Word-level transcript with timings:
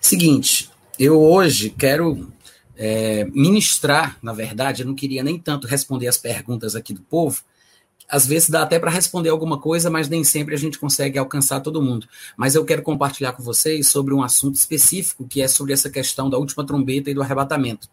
Seguinte, 0.00 0.70
eu 0.98 1.20
hoje 1.20 1.70
quero 1.70 2.32
é, 2.76 3.24
ministrar, 3.32 4.16
na 4.22 4.32
verdade, 4.32 4.82
eu 4.82 4.86
não 4.86 4.94
queria 4.94 5.22
nem 5.22 5.38
tanto 5.38 5.66
responder 5.66 6.06
as 6.06 6.16
perguntas 6.16 6.76
aqui 6.76 6.94
do 6.94 7.02
povo. 7.02 7.42
Às 8.08 8.26
vezes 8.26 8.48
dá 8.48 8.62
até 8.62 8.78
para 8.78 8.90
responder 8.90 9.28
alguma 9.28 9.58
coisa, 9.58 9.90
mas 9.90 10.08
nem 10.08 10.24
sempre 10.24 10.54
a 10.54 10.58
gente 10.58 10.78
consegue 10.78 11.18
alcançar 11.18 11.60
todo 11.60 11.82
mundo. 11.82 12.06
Mas 12.36 12.54
eu 12.54 12.64
quero 12.64 12.82
compartilhar 12.82 13.32
com 13.32 13.42
vocês 13.42 13.88
sobre 13.88 14.14
um 14.14 14.22
assunto 14.22 14.54
específico, 14.54 15.26
que 15.26 15.42
é 15.42 15.48
sobre 15.48 15.74
essa 15.74 15.90
questão 15.90 16.30
da 16.30 16.38
última 16.38 16.64
trombeta 16.64 17.10
e 17.10 17.14
do 17.14 17.20
arrebatamento. 17.20 17.88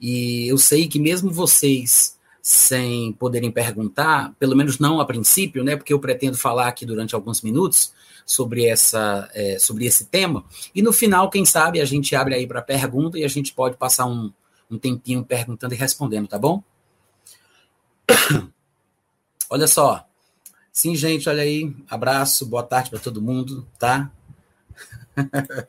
E 0.00 0.48
eu 0.48 0.58
sei 0.58 0.88
que 0.88 0.98
mesmo 0.98 1.30
vocês 1.30 2.16
sem 2.42 3.12
poderem 3.12 3.52
perguntar, 3.52 4.34
pelo 4.36 4.56
menos 4.56 4.80
não 4.80 5.00
a 5.00 5.04
princípio, 5.04 5.62
né? 5.62 5.76
Porque 5.76 5.92
eu 5.92 6.00
pretendo 6.00 6.36
falar 6.36 6.66
aqui 6.66 6.84
durante 6.84 7.14
alguns 7.14 7.40
minutos 7.40 7.92
sobre 8.26 8.66
essa 8.66 9.28
é, 9.34 9.58
sobre 9.58 9.86
esse 9.86 10.06
tema. 10.06 10.44
E 10.74 10.82
no 10.82 10.92
final, 10.92 11.30
quem 11.30 11.44
sabe, 11.44 11.80
a 11.80 11.84
gente 11.84 12.14
abre 12.14 12.34
aí 12.34 12.46
para 12.46 12.62
pergunta 12.62 13.18
e 13.18 13.24
a 13.24 13.28
gente 13.28 13.52
pode 13.52 13.76
passar 13.76 14.06
um, 14.06 14.32
um 14.70 14.78
tempinho 14.78 15.24
perguntando 15.24 15.74
e 15.74 15.76
respondendo, 15.76 16.28
tá 16.28 16.38
bom? 16.38 16.62
olha 19.50 19.66
só. 19.66 20.06
Sim, 20.72 20.96
gente, 20.96 21.28
olha 21.28 21.42
aí. 21.42 21.74
Abraço, 21.88 22.46
boa 22.46 22.62
tarde 22.62 22.88
para 22.88 22.98
todo 22.98 23.20
mundo, 23.20 23.66
tá? 23.78 24.10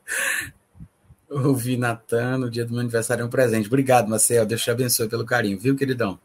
Ouvi 1.30 1.76
Natan 1.78 2.38
no 2.38 2.50
dia 2.50 2.64
do 2.64 2.72
meu 2.72 2.80
aniversário 2.80 3.24
é 3.24 3.26
um 3.26 3.30
presente. 3.30 3.68
Obrigado, 3.68 4.08
Marcel. 4.08 4.46
Deus 4.46 4.62
te 4.62 4.72
abençoe 4.72 5.10
pelo 5.10 5.26
carinho, 5.26 5.60
viu, 5.60 5.76
queridão? 5.76 6.20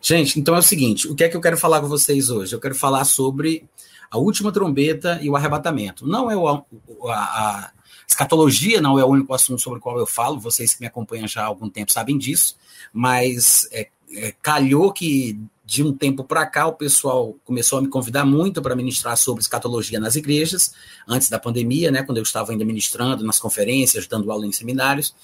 Gente, 0.00 0.38
então 0.38 0.54
é 0.54 0.58
o 0.58 0.62
seguinte: 0.62 1.08
o 1.08 1.14
que 1.14 1.24
é 1.24 1.28
que 1.28 1.36
eu 1.36 1.40
quero 1.40 1.56
falar 1.56 1.80
com 1.80 1.88
vocês 1.88 2.30
hoje? 2.30 2.54
Eu 2.54 2.60
quero 2.60 2.74
falar 2.74 3.04
sobre 3.04 3.68
a 4.10 4.18
última 4.18 4.52
trombeta 4.52 5.18
e 5.22 5.28
o 5.28 5.36
arrebatamento. 5.36 6.06
Não 6.06 6.30
é 6.30 6.36
o, 6.36 6.48
a, 6.48 7.14
a 7.14 7.72
escatologia, 8.06 8.80
não 8.80 8.98
é 8.98 9.04
o 9.04 9.08
único 9.08 9.32
assunto 9.34 9.60
sobre 9.60 9.78
o 9.78 9.82
qual 9.82 9.98
eu 9.98 10.06
falo, 10.06 10.38
vocês 10.38 10.74
que 10.74 10.80
me 10.80 10.86
acompanham 10.86 11.26
já 11.26 11.42
há 11.42 11.46
algum 11.46 11.68
tempo 11.68 11.92
sabem 11.92 12.18
disso, 12.18 12.56
mas 12.92 13.68
é, 13.72 13.88
é, 14.12 14.34
calhou 14.42 14.92
que 14.92 15.38
de 15.64 15.82
um 15.82 15.92
tempo 15.92 16.22
para 16.22 16.44
cá 16.44 16.66
o 16.66 16.74
pessoal 16.74 17.34
começou 17.42 17.78
a 17.78 17.82
me 17.82 17.88
convidar 17.88 18.24
muito 18.24 18.60
para 18.60 18.76
ministrar 18.76 19.16
sobre 19.16 19.40
escatologia 19.40 19.98
nas 19.98 20.14
igrejas, 20.14 20.74
antes 21.08 21.30
da 21.30 21.38
pandemia, 21.38 21.90
né, 21.90 22.02
quando 22.02 22.18
eu 22.18 22.22
estava 22.22 22.52
ainda 22.52 22.64
ministrando 22.64 23.24
nas 23.24 23.38
conferências, 23.38 24.06
dando 24.06 24.30
aula 24.30 24.46
em 24.46 24.52
seminários. 24.52 25.14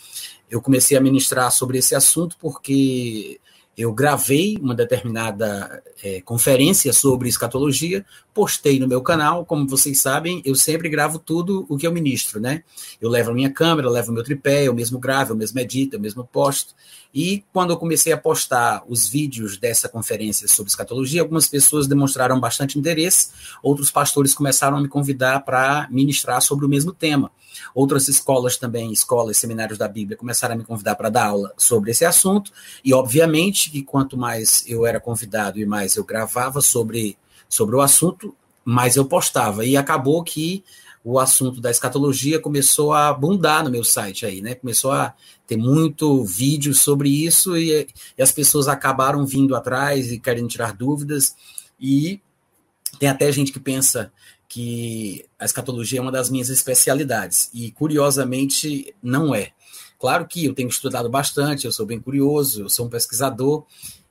Eu 0.51 0.63
comecei 0.63 0.97
a 0.97 1.01
ministrar 1.01 1.53
sobre 1.53 1.79
esse 1.79 1.95
assunto 1.95 2.37
porque 2.41 3.39
eu 3.77 3.93
gravei 3.93 4.59
uma 4.61 4.75
determinada 4.75 5.83
é, 6.03 6.21
conferência 6.21 6.93
sobre 6.93 7.29
escatologia, 7.29 8.05
postei 8.35 8.79
no 8.79 8.87
meu 8.87 9.01
canal. 9.01 9.45
Como 9.45 9.67
vocês 9.67 10.01
sabem, 10.01 10.43
eu 10.45 10.55
sempre 10.55 10.89
gravo 10.89 11.19
tudo 11.19 11.65
o 11.69 11.79
que 11.79 11.87
eu 11.87 11.93
ministro, 11.93 12.41
né? 12.41 12.63
Eu 13.01 13.09
levo 13.09 13.31
a 13.31 13.35
minha 13.35 13.51
câmera, 13.51 13.89
levo 13.89 14.11
o 14.11 14.15
meu 14.15 14.23
tripé, 14.23 14.65
eu 14.65 14.75
mesmo 14.75 14.99
gravo, 14.99 15.33
eu 15.33 15.37
mesmo 15.37 15.59
edito, 15.61 15.97
eu 15.97 16.01
mesmo 16.01 16.25
posto. 16.25 16.75
E 17.13 17.45
quando 17.53 17.71
eu 17.71 17.77
comecei 17.77 18.13
a 18.13 18.19
postar 18.19 18.85
os 18.89 19.09
vídeos 19.09 19.57
dessa 19.57 19.89
conferência 19.89 20.47
sobre 20.47 20.71
escatologia, 20.71 21.23
algumas 21.23 21.49
pessoas 21.49 21.87
demonstraram 21.87 22.39
bastante 22.39 22.79
interesse, 22.79 23.31
outros 23.63 23.91
pastores 23.91 24.35
começaram 24.35 24.77
a 24.77 24.81
me 24.81 24.89
convidar 24.89 25.41
para 25.41 25.89
ministrar 25.91 26.41
sobre 26.43 26.67
o 26.67 26.69
mesmo 26.69 26.93
tema. 26.93 27.31
Outras 27.75 28.09
escolas 28.09 28.57
também, 28.57 28.93
escolas, 28.93 29.37
seminários 29.37 29.79
da 29.79 29.89
Bíblia, 29.89 30.17
começaram 30.17 30.55
a 30.55 30.59
me 30.59 30.65
convidar 30.65 30.95
para 30.95 31.09
dar 31.09 31.27
aula 31.27 31.53
sobre 31.57 31.91
esse 31.91 32.05
assunto, 32.05 32.53
e 32.85 32.93
obviamente 32.93 33.71
que 33.71 33.83
quanto 33.83 34.17
mais 34.17 34.65
eu 34.67 34.87
era 34.87 35.01
convidado 35.01 35.59
e 35.59 35.67
mais 35.67 35.97
eu 35.97 36.05
gravava 36.05 36.61
sobre, 36.61 37.17
sobre 37.49 37.77
o 37.77 37.81
assunto, 37.81 38.35
mais 38.65 38.97
eu 38.97 39.05
postava. 39.05 39.65
E 39.65 39.77
acabou 39.77 40.23
que 40.23 40.65
o 41.03 41.19
assunto 41.19 41.61
da 41.61 41.71
escatologia 41.71 42.39
começou 42.39 42.93
a 42.93 43.09
abundar 43.09 43.65
no 43.65 43.71
meu 43.71 43.83
site 43.83 44.27
aí, 44.27 44.43
né? 44.43 44.55
Começou 44.55 44.93
a 44.93 45.15
ter 45.47 45.57
muito 45.57 46.23
vídeo 46.25 46.75
sobre 46.75 47.09
isso 47.09 47.57
e, 47.57 47.89
e 48.17 48.23
as 48.23 48.31
pessoas 48.31 48.69
acabaram 48.69 49.25
vindo 49.25 49.57
atrás 49.57 50.13
e 50.13 50.19
querendo 50.19 50.49
tirar 50.49 50.75
dúvidas. 50.75 51.35
E 51.81 52.21
tem 52.99 53.09
até 53.09 53.33
gente 53.33 53.51
que 53.51 53.59
pensa 53.59 54.13
que 54.51 55.25
a 55.39 55.45
escatologia 55.45 56.01
é 56.01 56.03
uma 56.03 56.11
das 56.11 56.29
minhas 56.29 56.49
especialidades, 56.49 57.49
e 57.55 57.71
curiosamente 57.71 58.93
não 59.01 59.33
é. 59.33 59.53
Claro 59.99 60.27
que 60.27 60.45
eu 60.45 60.55
tenho 60.55 60.69
estudado 60.69 61.09
bastante, 61.09 61.67
eu 61.67 61.73
sou 61.73 61.87
bem 61.87 62.01
curioso, 62.01 62.63
eu 62.63 62.69
sou 62.69 62.87
um 62.87 62.89
pesquisador 62.89 63.65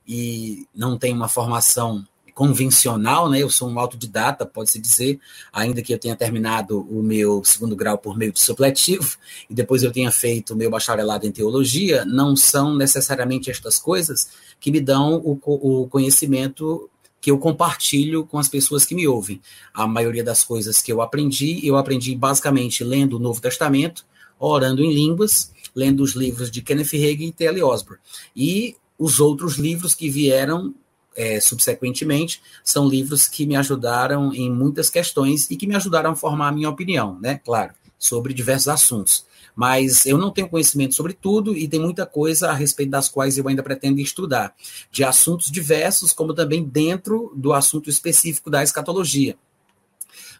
e 0.08 0.66
não 0.74 0.96
tenho 0.96 1.14
uma 1.14 1.28
formação 1.28 2.06
convencional, 2.34 3.28
né? 3.28 3.40
Eu 3.40 3.50
sou 3.50 3.68
um 3.68 3.78
autodidata, 3.78 4.46
pode-se 4.46 4.78
dizer, 4.80 5.20
ainda 5.52 5.82
que 5.82 5.92
eu 5.92 5.98
tenha 5.98 6.16
terminado 6.16 6.80
o 6.88 7.02
meu 7.02 7.44
segundo 7.44 7.76
grau 7.76 7.98
por 7.98 8.16
meio 8.16 8.32
de 8.32 8.40
supletivo 8.40 9.18
e 9.50 9.54
depois 9.54 9.82
eu 9.82 9.92
tenha 9.92 10.10
feito 10.10 10.54
o 10.54 10.56
meu 10.56 10.70
bacharelado 10.70 11.26
em 11.26 11.32
teologia, 11.32 12.02
não 12.06 12.34
são 12.34 12.74
necessariamente 12.74 13.50
estas 13.50 13.78
coisas 13.78 14.30
que 14.58 14.70
me 14.70 14.80
dão 14.80 15.16
o, 15.16 15.38
o 15.44 15.86
conhecimento 15.88 16.89
que 17.20 17.30
eu 17.30 17.38
compartilho 17.38 18.24
com 18.24 18.38
as 18.38 18.48
pessoas 18.48 18.84
que 18.84 18.94
me 18.94 19.06
ouvem. 19.06 19.40
A 19.74 19.86
maioria 19.86 20.24
das 20.24 20.42
coisas 20.42 20.80
que 20.80 20.92
eu 20.92 21.02
aprendi, 21.02 21.60
eu 21.66 21.76
aprendi 21.76 22.14
basicamente 22.14 22.82
lendo 22.82 23.16
o 23.16 23.18
Novo 23.18 23.40
Testamento, 23.40 24.06
orando 24.38 24.82
em 24.82 24.92
línguas, 24.92 25.52
lendo 25.74 26.02
os 26.02 26.12
livros 26.12 26.50
de 26.50 26.62
Kenneth 26.62 26.94
Hagin 26.94 27.26
e 27.26 27.32
T.L. 27.32 27.62
Osborne. 27.62 28.00
E 28.34 28.76
os 28.98 29.20
outros 29.20 29.56
livros 29.56 29.94
que 29.94 30.08
vieram 30.08 30.74
é, 31.14 31.40
subsequentemente 31.40 32.40
são 32.64 32.88
livros 32.88 33.28
que 33.28 33.46
me 33.46 33.56
ajudaram 33.56 34.32
em 34.32 34.50
muitas 34.50 34.88
questões 34.88 35.50
e 35.50 35.56
que 35.56 35.66
me 35.66 35.74
ajudaram 35.74 36.12
a 36.12 36.16
formar 36.16 36.48
a 36.48 36.52
minha 36.52 36.70
opinião, 36.70 37.18
né? 37.20 37.40
Claro, 37.44 37.74
sobre 37.98 38.32
diversos 38.32 38.68
assuntos 38.68 39.29
mas 39.54 40.06
eu 40.06 40.18
não 40.18 40.30
tenho 40.30 40.48
conhecimento 40.48 40.94
sobre 40.94 41.12
tudo 41.12 41.56
e 41.56 41.68
tem 41.68 41.80
muita 41.80 42.06
coisa 42.06 42.50
a 42.50 42.54
respeito 42.54 42.90
das 42.90 43.08
quais 43.08 43.38
eu 43.38 43.46
ainda 43.48 43.62
pretendo 43.62 44.00
estudar, 44.00 44.54
de 44.90 45.04
assuntos 45.04 45.50
diversos, 45.50 46.12
como 46.12 46.34
também 46.34 46.64
dentro 46.64 47.32
do 47.34 47.52
assunto 47.52 47.90
específico 47.90 48.50
da 48.50 48.62
escatologia. 48.62 49.36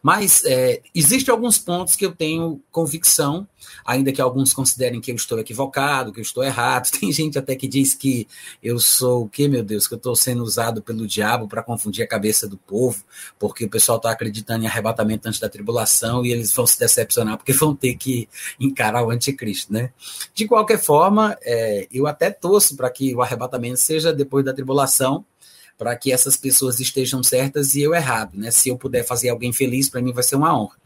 Mas 0.03 0.45
é, 0.45 0.81
existem 0.95 1.33
alguns 1.33 1.59
pontos 1.59 1.95
que 1.95 2.07
eu 2.07 2.13
tenho 2.13 2.63
convicção, 2.71 3.47
ainda 3.85 4.13
que 4.13 4.21
alguns 4.21 4.53
considerem 4.53 5.01
que 5.01 5.11
eu 5.11 5.17
estou 5.17 5.39
equivocado, 5.39 6.13
que 6.13 6.21
eu 6.21 6.23
estou 6.23 6.43
errado. 6.43 6.91
Tem 6.99 7.13
gente 7.13 7.39
até 7.39 7.55
que 7.55 7.69
diz 7.69 7.95
que 7.95 8.27
eu 8.63 8.79
sou 8.79 9.25
o 9.25 9.29
que, 9.29 9.47
meu 9.49 9.63
Deus, 9.63 9.87
que 9.87 9.95
eu 9.95 9.99
estou 9.99 10.17
sendo 10.17 10.43
usado 10.43 10.83
pelo 10.83 11.07
diabo 11.07 11.47
para 11.47 11.63
confundir 11.63 12.03
a 12.03 12.09
cabeça 12.09 12.49
do 12.49 12.57
povo, 12.57 13.05
porque 13.39 13.65
o 13.65 13.71
pessoal 13.71 13.99
está 13.99 14.11
acreditando 14.11 14.65
em 14.65 14.67
arrebatamento 14.67 15.29
antes 15.29 15.41
da 15.41 15.49
tribulação 15.49 16.25
e 16.25 16.33
eles 16.33 16.53
vão 16.53 16.67
se 16.67 16.79
decepcionar 16.79 17.37
porque 17.37 17.53
vão 17.53 17.75
ter 17.75 17.95
que 17.97 18.29
encarar 18.59 19.05
o 19.05 19.11
anticristo, 19.11 19.73
né? 19.73 19.93
De 20.35 20.47
qualquer 20.47 20.79
forma, 20.79 21.37
é, 21.43 21.87
eu 21.93 22.07
até 22.07 22.31
torço 22.31 22.77
para 22.77 22.91
que 22.91 23.15
o 23.15 23.23
arrebatamento 23.23 23.79
seja 23.79 24.13
depois 24.13 24.45
da 24.45 24.55
tribulação, 24.55 25.25
para 25.81 25.97
que 25.97 26.13
essas 26.13 26.37
pessoas 26.37 26.79
estejam 26.79 27.23
certas 27.23 27.75
e 27.75 27.81
eu 27.81 27.95
errado, 27.95 28.33
né? 28.35 28.51
Se 28.51 28.69
eu 28.69 28.77
puder 28.77 29.03
fazer 29.03 29.31
alguém 29.31 29.51
feliz, 29.51 29.89
para 29.89 30.03
mim 30.03 30.13
vai 30.13 30.23
ser 30.23 30.37
uma 30.37 30.55
honra. 30.55 30.77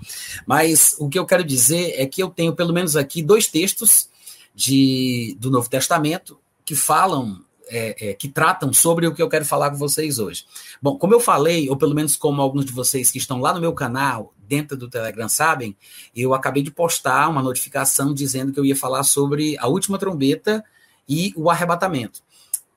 Mas 0.47 0.95
o 1.01 1.09
que 1.09 1.19
eu 1.19 1.27
quero 1.27 1.43
dizer 1.43 1.95
é 1.97 2.07
que 2.07 2.23
eu 2.23 2.31
tenho 2.31 2.55
pelo 2.55 2.73
menos 2.73 2.95
aqui 2.95 3.21
dois 3.21 3.49
textos 3.49 4.09
de, 4.55 5.37
do 5.41 5.51
Novo 5.51 5.69
Testamento 5.69 6.39
que 6.65 6.77
falam, 6.77 7.41
é, 7.69 8.11
é, 8.11 8.15
que 8.15 8.29
tratam 8.29 8.73
sobre 8.73 9.09
o 9.09 9.13
que 9.13 9.21
eu 9.21 9.29
quero 9.29 9.45
falar 9.45 9.69
com 9.71 9.77
vocês 9.77 10.21
hoje. 10.21 10.45
Bom, 10.81 10.97
como 10.97 11.13
eu 11.13 11.19
falei, 11.19 11.69
ou 11.69 11.77
pelo 11.77 11.93
menos 11.93 12.15
como 12.15 12.41
alguns 12.41 12.65
de 12.65 12.73
vocês 12.73 13.11
que 13.11 13.19
estão 13.19 13.41
lá 13.41 13.53
no 13.53 13.61
meu 13.61 13.73
canal, 13.73 14.33
dentro 14.47 14.77
do 14.77 14.89
Telegram 14.89 15.29
sabem, 15.29 15.77
eu 16.15 16.33
acabei 16.35 16.63
de 16.63 16.71
postar 16.71 17.29
uma 17.29 17.43
notificação 17.43 18.15
dizendo 18.15 18.53
que 18.53 18.61
eu 18.61 18.65
ia 18.65 18.77
falar 18.77 19.03
sobre 19.03 19.59
a 19.59 19.67
última 19.67 19.99
trombeta 19.99 20.65
e 21.09 21.33
o 21.35 21.51
arrebatamento. 21.51 22.23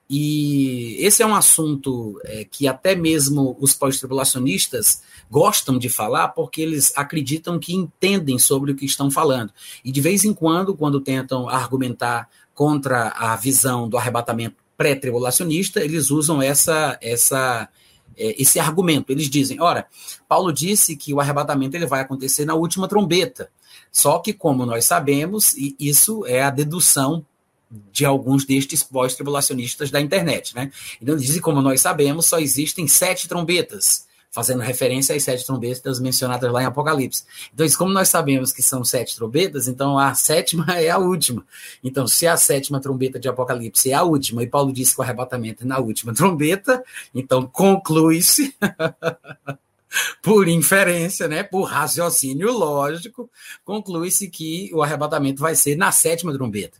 E 0.08 0.96
esse 1.00 1.22
é 1.22 1.26
um 1.26 1.34
assunto 1.34 2.18
é, 2.24 2.44
que 2.44 2.66
até 2.66 2.94
mesmo 2.94 3.56
os 3.60 3.74
pós-tribulacionistas 3.74 5.02
gostam 5.30 5.78
de 5.78 5.90
falar, 5.90 6.28
porque 6.28 6.62
eles 6.62 6.92
acreditam 6.96 7.58
que 7.58 7.74
entendem 7.74 8.38
sobre 8.38 8.72
o 8.72 8.74
que 8.74 8.86
estão 8.86 9.10
falando. 9.10 9.52
E 9.84 9.92
de 9.92 10.00
vez 10.00 10.24
em 10.24 10.32
quando, 10.32 10.74
quando 10.74 11.00
tentam 11.00 11.48
argumentar 11.48 12.28
contra 12.54 13.08
a 13.10 13.36
visão 13.36 13.88
do 13.88 13.98
arrebatamento 13.98 14.56
pré-tribulacionista, 14.78 15.84
eles 15.84 16.10
usam 16.10 16.40
essa, 16.40 16.98
essa, 17.02 17.68
é, 18.16 18.40
esse 18.40 18.58
argumento. 18.58 19.12
Eles 19.12 19.28
dizem: 19.28 19.60
ora, 19.60 19.86
Paulo 20.26 20.50
disse 20.52 20.96
que 20.96 21.12
o 21.12 21.20
arrebatamento 21.20 21.76
ele 21.76 21.86
vai 21.86 22.00
acontecer 22.00 22.46
na 22.46 22.54
última 22.54 22.88
trombeta. 22.88 23.50
Só 23.92 24.18
que, 24.20 24.32
como 24.32 24.64
nós 24.64 24.84
sabemos, 24.84 25.54
isso 25.78 26.24
é 26.26 26.42
a 26.42 26.50
dedução 26.50 27.24
de 27.70 28.04
alguns 28.04 28.44
destes 28.44 28.82
pós-tribulacionistas 28.82 29.90
da 29.90 30.00
internet, 30.00 30.54
né? 30.54 30.70
Então 31.00 31.16
dizem, 31.16 31.40
como 31.40 31.60
nós 31.60 31.80
sabemos, 31.80 32.26
só 32.26 32.38
existem 32.38 32.86
sete 32.88 33.28
trombetas, 33.28 34.06
fazendo 34.30 34.60
referência 34.60 35.14
às 35.14 35.22
sete 35.22 35.44
trombetas 35.44 36.00
mencionadas 36.00 36.50
lá 36.52 36.62
em 36.62 36.66
Apocalipse. 36.66 37.24
Então, 37.52 37.66
como 37.76 37.92
nós 37.92 38.08
sabemos 38.08 38.52
que 38.52 38.62
são 38.62 38.84
sete 38.84 39.16
trombetas, 39.16 39.68
então 39.68 39.98
a 39.98 40.14
sétima 40.14 40.66
é 40.78 40.90
a 40.90 40.98
última. 40.98 41.44
Então, 41.82 42.06
se 42.06 42.26
a 42.26 42.36
sétima 42.36 42.80
trombeta 42.80 43.18
de 43.18 43.28
Apocalipse 43.28 43.90
é 43.90 43.94
a 43.94 44.02
última, 44.02 44.42
e 44.42 44.46
Paulo 44.46 44.72
disse 44.72 44.94
que 44.94 45.00
o 45.00 45.04
arrebatamento 45.04 45.64
é 45.64 45.66
na 45.66 45.78
última 45.78 46.14
trombeta, 46.14 46.82
então 47.14 47.46
conclui-se 47.46 48.54
por 50.22 50.48
inferência, 50.48 51.28
né, 51.28 51.42
por 51.42 51.64
raciocínio 51.64 52.52
lógico, 52.52 53.30
conclui-se 53.64 54.28
que 54.28 54.70
o 54.72 54.82
arrebatamento 54.82 55.40
vai 55.40 55.54
ser 55.54 55.76
na 55.76 55.92
sétima 55.92 56.32
trombeta. 56.32 56.78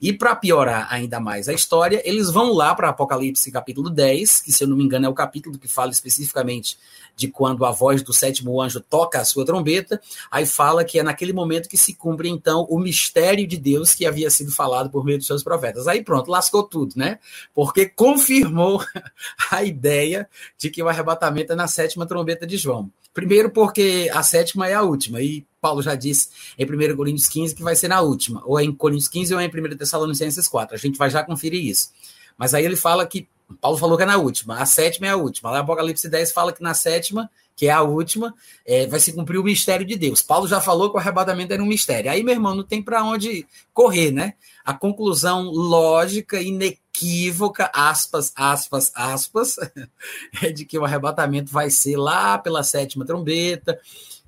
E 0.00 0.12
para 0.12 0.36
piorar 0.36 0.86
ainda 0.90 1.20
mais 1.20 1.48
a 1.48 1.52
história, 1.52 2.02
eles 2.04 2.30
vão 2.30 2.52
lá 2.52 2.74
para 2.74 2.88
Apocalipse 2.88 3.50
capítulo 3.50 3.90
10, 3.90 4.42
que 4.42 4.52
se 4.52 4.64
eu 4.64 4.68
não 4.68 4.76
me 4.76 4.84
engano 4.84 5.06
é 5.06 5.08
o 5.08 5.14
capítulo 5.14 5.58
que 5.58 5.68
fala 5.68 5.90
especificamente 5.90 6.78
de 7.16 7.28
quando 7.28 7.64
a 7.64 7.72
voz 7.72 8.02
do 8.02 8.12
sétimo 8.12 8.60
anjo 8.60 8.80
toca 8.80 9.18
a 9.18 9.24
sua 9.24 9.44
trombeta, 9.44 10.00
aí 10.30 10.46
fala 10.46 10.84
que 10.84 10.98
é 10.98 11.02
naquele 11.02 11.32
momento 11.32 11.68
que 11.68 11.78
se 11.78 11.94
cumpre 11.94 12.28
então 12.28 12.66
o 12.68 12.78
mistério 12.78 13.46
de 13.46 13.56
Deus 13.56 13.94
que 13.94 14.04
havia 14.04 14.30
sido 14.30 14.52
falado 14.52 14.90
por 14.90 15.04
meio 15.04 15.18
dos 15.18 15.26
seus 15.26 15.42
profetas. 15.42 15.88
Aí 15.88 16.04
pronto, 16.04 16.30
lascou 16.30 16.62
tudo, 16.62 16.92
né? 16.96 17.18
Porque 17.54 17.86
confirmou 17.86 18.84
a 19.50 19.64
ideia 19.64 20.28
de 20.58 20.68
que 20.68 20.82
o 20.82 20.88
arrebatamento 20.88 21.54
é 21.54 21.56
na 21.56 21.66
sétima 21.66 22.06
trombeta 22.06 22.46
de 22.46 22.58
João. 22.58 22.90
Primeiro 23.14 23.50
porque 23.50 24.10
a 24.12 24.22
sétima 24.22 24.68
é 24.68 24.74
a 24.74 24.82
última, 24.82 25.22
e 25.22 25.46
Paulo 25.58 25.80
já 25.80 25.94
disse 25.94 26.28
em 26.58 26.66
1 26.66 26.94
Coríntios 26.94 27.28
15 27.28 27.54
que 27.54 27.62
vai 27.62 27.74
ser 27.74 27.88
na 27.88 28.02
última, 28.02 28.42
ou 28.44 28.60
é 28.60 28.62
em 28.62 28.70
Coríntios 28.70 29.08
15 29.08 29.32
ou 29.32 29.40
é 29.40 29.44
em 29.46 29.48
1 29.48 29.76
Tessalonicenses 29.76 30.46
4. 30.46 30.74
A 30.74 30.78
gente 30.78 30.98
vai 30.98 31.08
já 31.08 31.24
conferir 31.24 31.64
isso. 31.64 31.90
Mas 32.36 32.52
aí 32.52 32.62
ele 32.62 32.76
fala 32.76 33.06
que 33.06 33.26
Paulo 33.60 33.78
falou 33.78 33.96
que 33.96 34.02
é 34.02 34.06
na 34.06 34.16
última, 34.16 34.58
a 34.58 34.66
sétima 34.66 35.06
é 35.06 35.10
a 35.10 35.16
última. 35.16 35.50
Lá 35.50 35.60
Apocalipse 35.60 36.08
10 36.08 36.32
fala 36.32 36.52
que 36.52 36.62
na 36.62 36.74
sétima, 36.74 37.30
que 37.54 37.68
é 37.68 37.70
a 37.70 37.80
última, 37.82 38.34
é, 38.66 38.86
vai 38.86 38.98
se 38.98 39.12
cumprir 39.12 39.38
o 39.38 39.44
mistério 39.44 39.86
de 39.86 39.96
Deus. 39.96 40.20
Paulo 40.20 40.48
já 40.48 40.60
falou 40.60 40.90
que 40.90 40.96
o 40.96 40.98
arrebatamento 40.98 41.52
era 41.52 41.62
um 41.62 41.66
mistério. 41.66 42.10
Aí, 42.10 42.24
meu 42.24 42.34
irmão, 42.34 42.56
não 42.56 42.64
tem 42.64 42.82
para 42.82 43.04
onde 43.04 43.46
correr, 43.72 44.10
né? 44.10 44.34
A 44.64 44.74
conclusão 44.74 45.44
lógica, 45.44 46.42
inequívoca, 46.42 47.70
aspas, 47.72 48.32
aspas, 48.34 48.90
aspas, 48.94 49.56
é 50.42 50.50
de 50.50 50.64
que 50.64 50.78
o 50.78 50.84
arrebatamento 50.84 51.52
vai 51.52 51.70
ser 51.70 51.96
lá 51.96 52.36
pela 52.38 52.64
sétima 52.64 53.06
trombeta, 53.06 53.78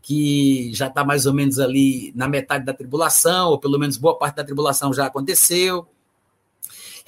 que 0.00 0.70
já 0.72 0.86
está 0.86 1.04
mais 1.04 1.26
ou 1.26 1.34
menos 1.34 1.58
ali 1.58 2.12
na 2.14 2.28
metade 2.28 2.64
da 2.64 2.72
tribulação, 2.72 3.50
ou 3.50 3.58
pelo 3.58 3.80
menos 3.80 3.96
boa 3.96 4.16
parte 4.16 4.36
da 4.36 4.44
tribulação 4.44 4.92
já 4.92 5.06
aconteceu 5.06 5.86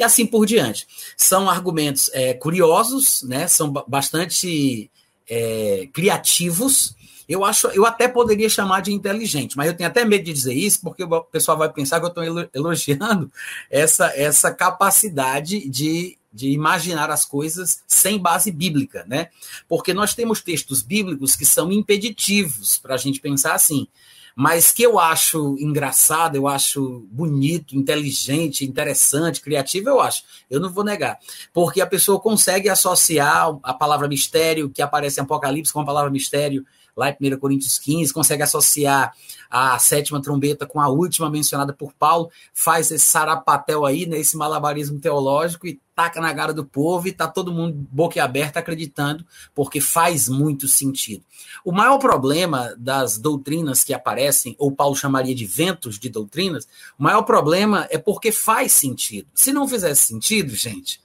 e 0.01 0.03
assim 0.03 0.27
por 0.27 0.47
diante. 0.47 0.87
São 1.15 1.49
argumentos 1.49 2.11
é, 2.15 2.33
curiosos, 2.33 3.23
né? 3.23 3.47
São 3.47 3.71
bastante 3.87 4.91
é, 5.29 5.89
criativos. 5.93 6.97
Eu 7.29 7.45
acho, 7.45 7.69
eu 7.69 7.85
até 7.85 8.09
poderia 8.09 8.49
chamar 8.49 8.81
de 8.81 8.93
inteligente, 8.93 9.57
mas 9.57 9.69
eu 9.69 9.77
tenho 9.77 9.89
até 9.89 10.05
medo 10.05 10.25
de 10.25 10.33
dizer 10.33 10.55
isso, 10.55 10.81
porque 10.81 11.05
o 11.05 11.21
pessoal 11.25 11.59
vai 11.59 11.71
pensar 11.71 12.01
que 12.01 12.07
eu 12.07 12.09
estou 12.09 12.25
elogiando 12.53 13.31
essa, 13.71 14.07
essa 14.17 14.51
capacidade 14.51 15.69
de, 15.69 16.17
de 16.33 16.49
imaginar 16.49 17.11
as 17.11 17.27
coisas 17.27 17.83
sem 17.87 18.19
base 18.19 18.51
bíblica, 18.51 19.05
né? 19.07 19.29
Porque 19.69 19.93
nós 19.93 20.15
temos 20.15 20.41
textos 20.41 20.81
bíblicos 20.81 21.37
que 21.37 21.45
são 21.45 21.71
impeditivos 21.71 22.79
para 22.79 22.95
a 22.95 22.99
gente 22.99 23.21
pensar 23.21 23.55
assim 23.55 23.87
mas 24.35 24.73
que 24.73 24.83
eu 24.83 24.99
acho 24.99 25.57
engraçado, 25.59 26.37
eu 26.37 26.47
acho 26.47 27.07
bonito, 27.11 27.77
inteligente, 27.77 28.65
interessante, 28.65 29.41
criativo, 29.41 29.89
eu 29.89 30.01
acho. 30.01 30.23
Eu 30.49 30.61
não 30.61 30.71
vou 30.71 30.85
negar. 30.85 31.19
Porque 31.53 31.81
a 31.81 31.87
pessoa 31.87 32.21
consegue 32.21 32.69
associar 32.69 33.59
a 33.63 33.75
palavra 33.75 34.09
mistério, 34.09 34.71
que 34.71 34.83
aparece 34.83 35.21
em 35.21 35.23
Apocalipse, 35.23 35.73
com 35.73 35.81
a 35.81 35.85
palavra 35.85 36.11
mistério 36.11 36.65
lá 36.97 37.11
em 37.11 37.35
1 37.35 37.39
Coríntios 37.39 37.79
15, 37.79 38.13
consegue 38.13 38.43
associar 38.43 39.13
a 39.51 39.79
sétima 39.79 40.23
trombeta 40.23 40.67
com 40.67 40.81
a 40.81 40.89
última 40.89 41.29
mencionada 41.29 41.73
por 41.73 41.93
Paulo, 41.93 42.31
faz 42.55 42.91
esse 42.91 43.05
sarapatel 43.05 43.85
aí, 43.85 44.07
né, 44.07 44.19
esse 44.19 44.37
malabarismo 44.37 45.01
teológico 45.01 45.67
e 45.67 45.81
taca 45.95 46.21
na 46.21 46.35
cara 46.35 46.55
do 46.55 46.65
povo 46.65 47.09
e 47.09 47.13
tá 47.13 47.29
todo 47.29 47.53
mundo 47.53 47.75
boca 47.91 48.23
aberta 48.23 48.61
acreditando, 48.61 49.27
porque 49.55 49.81
faz 49.81 50.29
muito 50.29 50.67
sentido. 50.67 51.23
O 51.65 51.73
maior 51.73 51.99
problema 51.99 52.75
das 52.79 53.19
doutrinas 53.19 53.85
que 53.85 53.93
aparecem, 53.93 54.55
ou 54.59 54.73
Paulo 54.73 54.97
chamaria 54.97 55.35
de 55.35 55.45
ventos 55.45 55.99
de 55.99 56.09
doutrinas, 56.09 56.67
o 56.99 57.03
maior 57.03 57.23
problema 57.23 57.87
é 57.91 57.99
porque 57.99 58.33
faz 58.33 58.73
sentido. 58.73 59.29
Se 59.35 59.53
não 59.53 59.69
fizesse 59.69 60.07
sentido, 60.07 60.55
gente, 60.55 61.01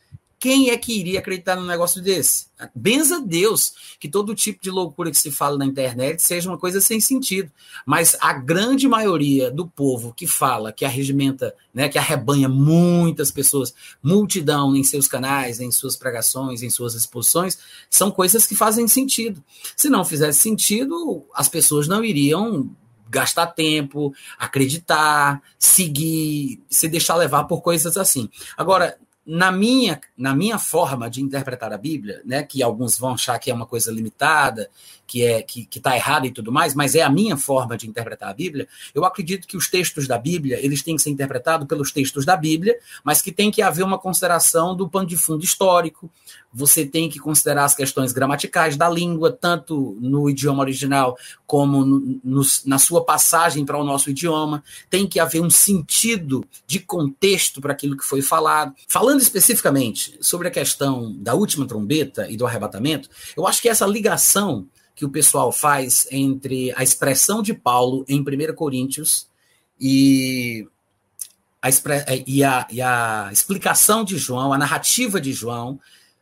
quem 0.46 0.70
é 0.70 0.78
que 0.78 0.94
iria 1.00 1.18
acreditar 1.18 1.56
num 1.56 1.66
negócio 1.66 2.00
desse? 2.00 2.46
Benza 2.76 3.20
Deus 3.20 3.74
que 4.00 4.08
todo 4.08 4.36
tipo 4.36 4.62
de 4.62 4.70
loucura 4.70 5.10
que 5.10 5.18
se 5.18 5.32
fala 5.32 5.58
na 5.58 5.66
internet 5.66 6.22
seja 6.22 6.48
uma 6.48 6.58
coisa 6.60 6.80
sem 6.80 7.02
sentido. 7.02 7.52
Mas 7.84 8.16
a 8.22 8.32
grande 8.32 8.88
maioria 8.88 9.50
do 9.50 9.66
povo 9.66 10.14
que 10.16 10.28
fala, 10.28 10.72
que 10.72 10.86
arregimenta, 10.86 11.56
né, 11.74 11.90
que 11.90 11.98
arrebanha 11.98 12.48
muitas 12.48 13.32
pessoas, 13.32 13.74
multidão 14.04 14.76
em 14.76 14.84
seus 14.84 15.08
canais, 15.08 15.60
em 15.60 15.72
suas 15.72 15.96
pregações, 15.96 16.62
em 16.62 16.70
suas 16.70 16.94
exposições, 16.94 17.58
são 17.90 18.12
coisas 18.12 18.46
que 18.46 18.54
fazem 18.54 18.88
sentido. 18.88 19.44
Se 19.76 19.90
não 19.90 20.06
fizesse 20.06 20.44
sentido, 20.44 21.26
as 21.34 21.50
pessoas 21.50 21.88
não 21.88 22.06
iriam 22.06 22.70
gastar 23.10 23.48
tempo, 23.48 24.14
acreditar, 24.38 25.42
seguir, 25.58 26.62
se 26.70 26.88
deixar 26.88 27.16
levar 27.16 27.46
por 27.46 27.64
coisas 27.64 27.98
assim. 27.98 28.30
Agora, 28.56 28.96
na 29.26 29.52
minha, 29.52 30.00
na 30.16 30.36
minha 30.36 30.60
forma 30.60 31.10
de 31.10 31.22
interpretar 31.22 31.74
a 31.74 31.78
Bíblia, 31.78 32.22
né, 32.24 32.44
que 32.44 32.62
alguns 32.62 32.98
vão 32.98 33.14
achar 33.14 33.40
que 33.40 33.50
é 33.50 33.54
uma 33.54 33.66
coisa 33.66 33.92
limitada, 33.92 34.70
que 35.08 35.26
é 35.26 35.42
que 35.42 35.68
está 35.76 35.96
errada 35.96 36.28
e 36.28 36.32
tudo 36.32 36.52
mais, 36.52 36.76
mas 36.76 36.94
é 36.94 37.02
a 37.02 37.10
minha 37.10 37.36
forma 37.36 37.76
de 37.76 37.88
interpretar 37.88 38.30
a 38.30 38.34
Bíblia. 38.34 38.68
Eu 38.94 39.04
acredito 39.04 39.48
que 39.48 39.58
os 39.58 39.70
textos 39.70 40.08
da 40.08 40.18
Bíblia 40.18 40.60
eles 40.64 40.84
têm 40.84 40.96
que 40.96 41.02
ser 41.02 41.10
interpretados 41.10 41.68
pelos 41.68 41.92
textos 41.92 42.26
da 42.26 42.38
Bíblia, 42.38 42.78
mas 43.04 43.22
que 43.22 43.32
tem 43.32 43.50
que 43.50 43.62
haver 43.62 43.84
uma 43.84 43.98
consideração 43.98 44.76
do 44.76 44.88
pano 44.88 45.08
de 45.08 45.18
fundo 45.18 45.44
histórico. 45.44 46.10
Você 46.54 46.86
tem 46.86 47.10
que 47.10 47.20
considerar 47.20 47.66
as 47.66 47.76
questões 47.76 48.14
gramaticais 48.14 48.78
da 48.78 48.90
língua, 48.90 49.32
tanto 49.32 49.98
no 50.00 50.30
idioma 50.30 50.62
original 50.62 51.18
como 51.46 51.84
no, 51.84 52.20
no, 52.24 52.42
na 52.66 52.80
sua 52.80 53.04
passagem 53.04 53.66
para 53.66 53.78
o 53.78 53.84
nosso 53.84 54.10
idioma. 54.10 54.64
Tem 54.90 55.06
que 55.06 55.20
haver 55.20 55.42
um 55.42 55.50
sentido 55.50 56.46
de 56.66 56.80
contexto 56.80 57.60
para 57.60 57.74
aquilo 57.74 57.98
que 57.98 58.06
foi 58.06 58.22
falado. 58.22 58.74
Falando 58.88 59.16
Falando 59.16 59.22
especificamente 59.22 60.18
sobre 60.20 60.50
a 60.50 60.52
questão 60.52 61.16
da 61.18 61.34
última 61.34 61.66
trombeta 61.66 62.30
e 62.30 62.36
do 62.36 62.46
arrebatamento, 62.46 63.08
eu 63.38 63.48
acho 63.48 63.62
que 63.62 63.70
essa 63.70 63.86
ligação 63.86 64.68
que 64.96 65.06
o 65.06 65.10
pessoal 65.10 65.52
faz 65.52 66.08
entre 66.12 66.74
a 66.76 66.84
expressão 66.84 67.42
de 67.42 67.54
Paulo 67.54 68.06
em 68.08 68.22
1 68.22 68.56
Coríntios 68.56 69.28
e 69.80 70.66
a, 71.62 71.70
e, 72.26 72.44
a, 72.44 72.68
e 72.72 72.82
a 72.82 73.30
explicação 73.32 74.04
de 74.04 74.18
João, 74.18 74.54
a 74.54 74.58
narrativa 74.58 75.20
de 75.20 75.34
João, 75.34 75.80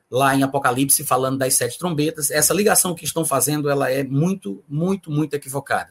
lá 0.10 0.36
em 0.36 0.44
Apocalipse, 0.44 1.04
falando 1.04 1.40
das 1.40 1.56
sete 1.56 1.78
trombetas, 1.78 2.32
essa 2.32 2.54
ligação 2.54 2.94
que 2.94 3.04
estão 3.04 3.26
fazendo, 3.26 3.70
ela 3.70 3.92
é 3.92 4.04
muito, 4.04 4.64
muito, 4.70 5.12
muito 5.12 5.34
equivocada. 5.34 5.90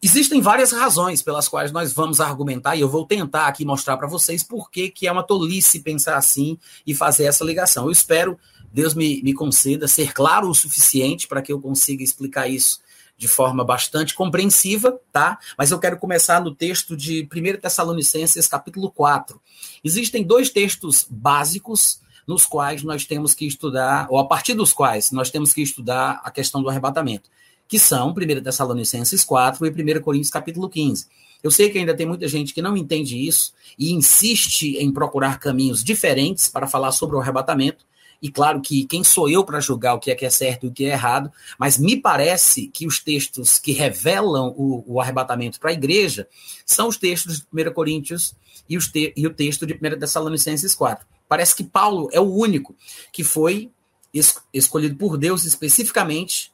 Existem 0.00 0.40
várias 0.40 0.70
razões 0.70 1.22
pelas 1.22 1.48
quais 1.48 1.72
nós 1.72 1.92
vamos 1.92 2.20
argumentar, 2.20 2.76
e 2.76 2.80
eu 2.80 2.88
vou 2.88 3.06
tentar 3.06 3.46
aqui 3.46 3.64
mostrar 3.64 3.96
para 3.96 4.06
vocês 4.06 4.42
por 4.42 4.70
que, 4.70 4.90
que 4.90 5.06
é 5.06 5.12
uma 5.12 5.22
tolice 5.22 5.80
pensar 5.80 6.16
assim 6.16 6.58
e 6.86 6.94
fazer 6.94 7.24
essa 7.24 7.44
ligação. 7.44 7.86
Eu 7.86 7.90
espero, 7.90 8.38
Deus 8.74 8.92
me, 8.92 9.22
me 9.22 9.32
conceda, 9.32 9.88
ser 9.88 10.12
claro 10.12 10.50
o 10.50 10.54
suficiente 10.54 11.26
para 11.26 11.40
que 11.40 11.52
eu 11.52 11.60
consiga 11.60 12.02
explicar 12.02 12.48
isso 12.48 12.80
de 13.16 13.28
forma 13.28 13.64
bastante 13.64 14.12
compreensiva, 14.14 15.00
tá? 15.12 15.38
Mas 15.56 15.70
eu 15.70 15.78
quero 15.78 15.96
começar 15.96 16.42
no 16.42 16.52
texto 16.52 16.96
de 16.96 17.26
1 17.32 17.60
Tessalonicenses, 17.60 18.48
capítulo 18.48 18.90
4. 18.90 19.40
Existem 19.84 20.24
dois 20.24 20.50
textos 20.50 21.06
básicos 21.08 22.00
nos 22.26 22.44
quais 22.44 22.82
nós 22.82 23.06
temos 23.06 23.32
que 23.32 23.46
estudar, 23.46 24.08
ou 24.10 24.18
a 24.18 24.26
partir 24.26 24.54
dos 24.54 24.72
quais 24.72 25.12
nós 25.12 25.30
temos 25.30 25.52
que 25.52 25.62
estudar 25.62 26.20
a 26.24 26.30
questão 26.30 26.60
do 26.60 26.68
arrebatamento 26.68 27.30
que 27.68 27.78
são 27.78 28.10
1 28.10 28.42
Tessalonicenses 28.42 29.24
4 29.24 29.66
e 29.66 29.70
1 29.70 30.00
Coríntios 30.02 30.30
capítulo 30.30 30.68
15. 30.68 31.06
Eu 31.42 31.50
sei 31.50 31.68
que 31.68 31.78
ainda 31.78 31.94
tem 31.94 32.06
muita 32.06 32.26
gente 32.26 32.54
que 32.54 32.62
não 32.62 32.76
entende 32.76 33.18
isso 33.18 33.52
e 33.78 33.92
insiste 33.92 34.76
em 34.78 34.92
procurar 34.92 35.38
caminhos 35.38 35.84
diferentes 35.84 36.48
para 36.48 36.66
falar 36.66 36.92
sobre 36.92 37.16
o 37.16 37.20
arrebatamento. 37.20 37.84
E 38.24 38.30
claro 38.30 38.62
que 38.62 38.86
quem 38.86 39.04
sou 39.04 39.28
eu 39.28 39.44
para 39.44 39.60
julgar 39.60 39.92
o 39.92 39.98
que 39.98 40.10
é 40.10 40.14
que 40.14 40.24
é 40.24 40.30
certo 40.30 40.64
e 40.64 40.68
o 40.70 40.72
que 40.72 40.86
é 40.86 40.92
errado, 40.92 41.30
mas 41.58 41.76
me 41.76 41.94
parece 41.94 42.68
que 42.68 42.86
os 42.86 42.98
textos 42.98 43.58
que 43.58 43.72
revelam 43.72 44.54
o, 44.56 44.82
o 44.86 44.98
arrebatamento 44.98 45.60
para 45.60 45.68
a 45.68 45.74
igreja 45.74 46.26
são 46.64 46.88
os 46.88 46.96
textos 46.96 47.40
de 47.40 47.46
1 47.52 47.74
Coríntios 47.74 48.34
e, 48.66 48.78
os 48.78 48.88
te, 48.88 49.12
e 49.14 49.26
o 49.26 49.34
texto 49.34 49.66
de 49.66 49.74
1 49.74 49.98
Tessalonicenses 49.98 50.74
4. 50.74 51.06
Parece 51.28 51.54
que 51.54 51.64
Paulo 51.64 52.08
é 52.14 52.18
o 52.18 52.34
único 52.34 52.74
que 53.12 53.22
foi 53.22 53.70
es, 54.10 54.40
escolhido 54.54 54.96
por 54.96 55.18
Deus 55.18 55.44
especificamente 55.44 56.50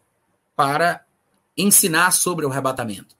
para 0.57 1.05
ensinar 1.57 2.11
sobre 2.11 2.45
o 2.45 2.51
arrebatamento. 2.51 3.15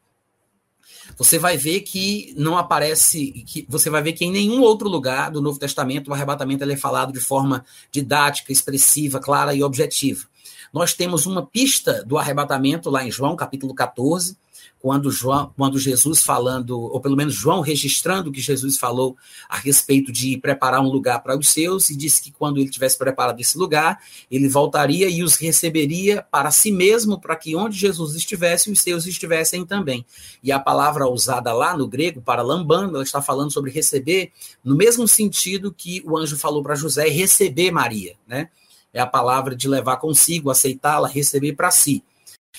Você 1.21 1.39
vai 1.39 1.59
ver 1.59 1.81
que 1.81 2.33
não 2.35 2.57
aparece, 2.57 3.45
que 3.47 3.67
você 3.69 3.91
vai 3.91 4.03
ver 4.03 4.15
que 4.15 4.25
em 4.25 4.31
nenhum 4.31 4.63
outro 4.63 4.89
lugar 4.89 5.31
do 5.31 5.43
Novo 5.43 5.59
Testamento 5.59 6.11
o 6.11 6.15
arrebatamento 6.15 6.65
é 6.65 6.77
falado 6.77 7.13
de 7.13 7.21
forma 7.21 7.63
didática, 7.93 8.51
expressiva, 8.51 9.21
clara 9.21 9.55
e 9.55 9.63
objetiva. 9.63 10.25
Nós 10.73 10.95
temos 10.95 11.27
uma 11.27 11.45
pista 11.45 12.03
do 12.07 12.17
arrebatamento 12.17 12.89
lá 12.89 13.05
em 13.05 13.11
João, 13.11 13.37
capítulo 13.37 13.75
14, 13.75 14.35
quando, 14.81 15.11
João, 15.11 15.53
quando 15.57 15.79
Jesus 15.79 16.23
falando, 16.23 16.81
ou 16.81 17.01
pelo 17.01 17.15
menos 17.17 17.35
João 17.35 17.61
registrando 17.61 18.31
o 18.31 18.33
que 18.33 18.41
Jesus 18.41 18.79
falou 18.79 19.15
a 19.47 19.59
respeito 19.59 20.11
de 20.11 20.39
preparar 20.39 20.81
um 20.81 20.89
lugar 20.89 21.23
para 21.23 21.39
os 21.39 21.51
seus, 21.51 21.91
e 21.91 21.97
disse 21.97 22.23
que 22.23 22.33
quando 22.33 22.59
ele 22.59 22.71
tivesse 22.71 22.97
preparado 22.97 23.39
esse 23.39 23.59
lugar, 23.59 24.01
ele 24.31 24.49
voltaria 24.49 25.09
e 25.09 25.23
os 25.23 25.35
receberia 25.35 26.23
para 26.31 26.51
si 26.51 26.73
mesmo, 26.73 27.21
para 27.21 27.37
que 27.37 27.55
onde 27.55 27.77
Jesus 27.77 28.15
estivesse, 28.15 28.71
os 28.71 28.81
seus 28.81 29.07
estivessem 29.07 29.67
também. 29.67 30.05
E 30.43 30.51
a 30.51 30.59
palavra 30.59 31.07
usada 31.07 31.53
lá 31.53 31.77
no 31.77 31.87
grego, 31.87 32.23
para 32.23 32.41
lambando, 32.41 32.95
ela 32.95 33.05
está 33.05 33.21
falando 33.21 33.53
sobre 33.53 33.71
receber, 33.71 34.33
no 34.65 34.75
mesmo 34.75 35.07
sentido 35.07 35.75
que 35.77 36.03
o 36.07 36.17
anjo 36.17 36.39
falou 36.39 36.63
para 36.63 36.75
José, 36.75 37.07
receber 37.09 37.71
Maria, 37.71 38.15
né? 38.27 38.49
É 38.93 39.01
a 39.01 39.07
palavra 39.07 39.55
de 39.55 39.69
levar 39.69 39.99
consigo, 39.99 40.51
aceitá-la, 40.51 41.07
receber 41.07 41.53
para 41.53 41.71
si. 41.71 42.03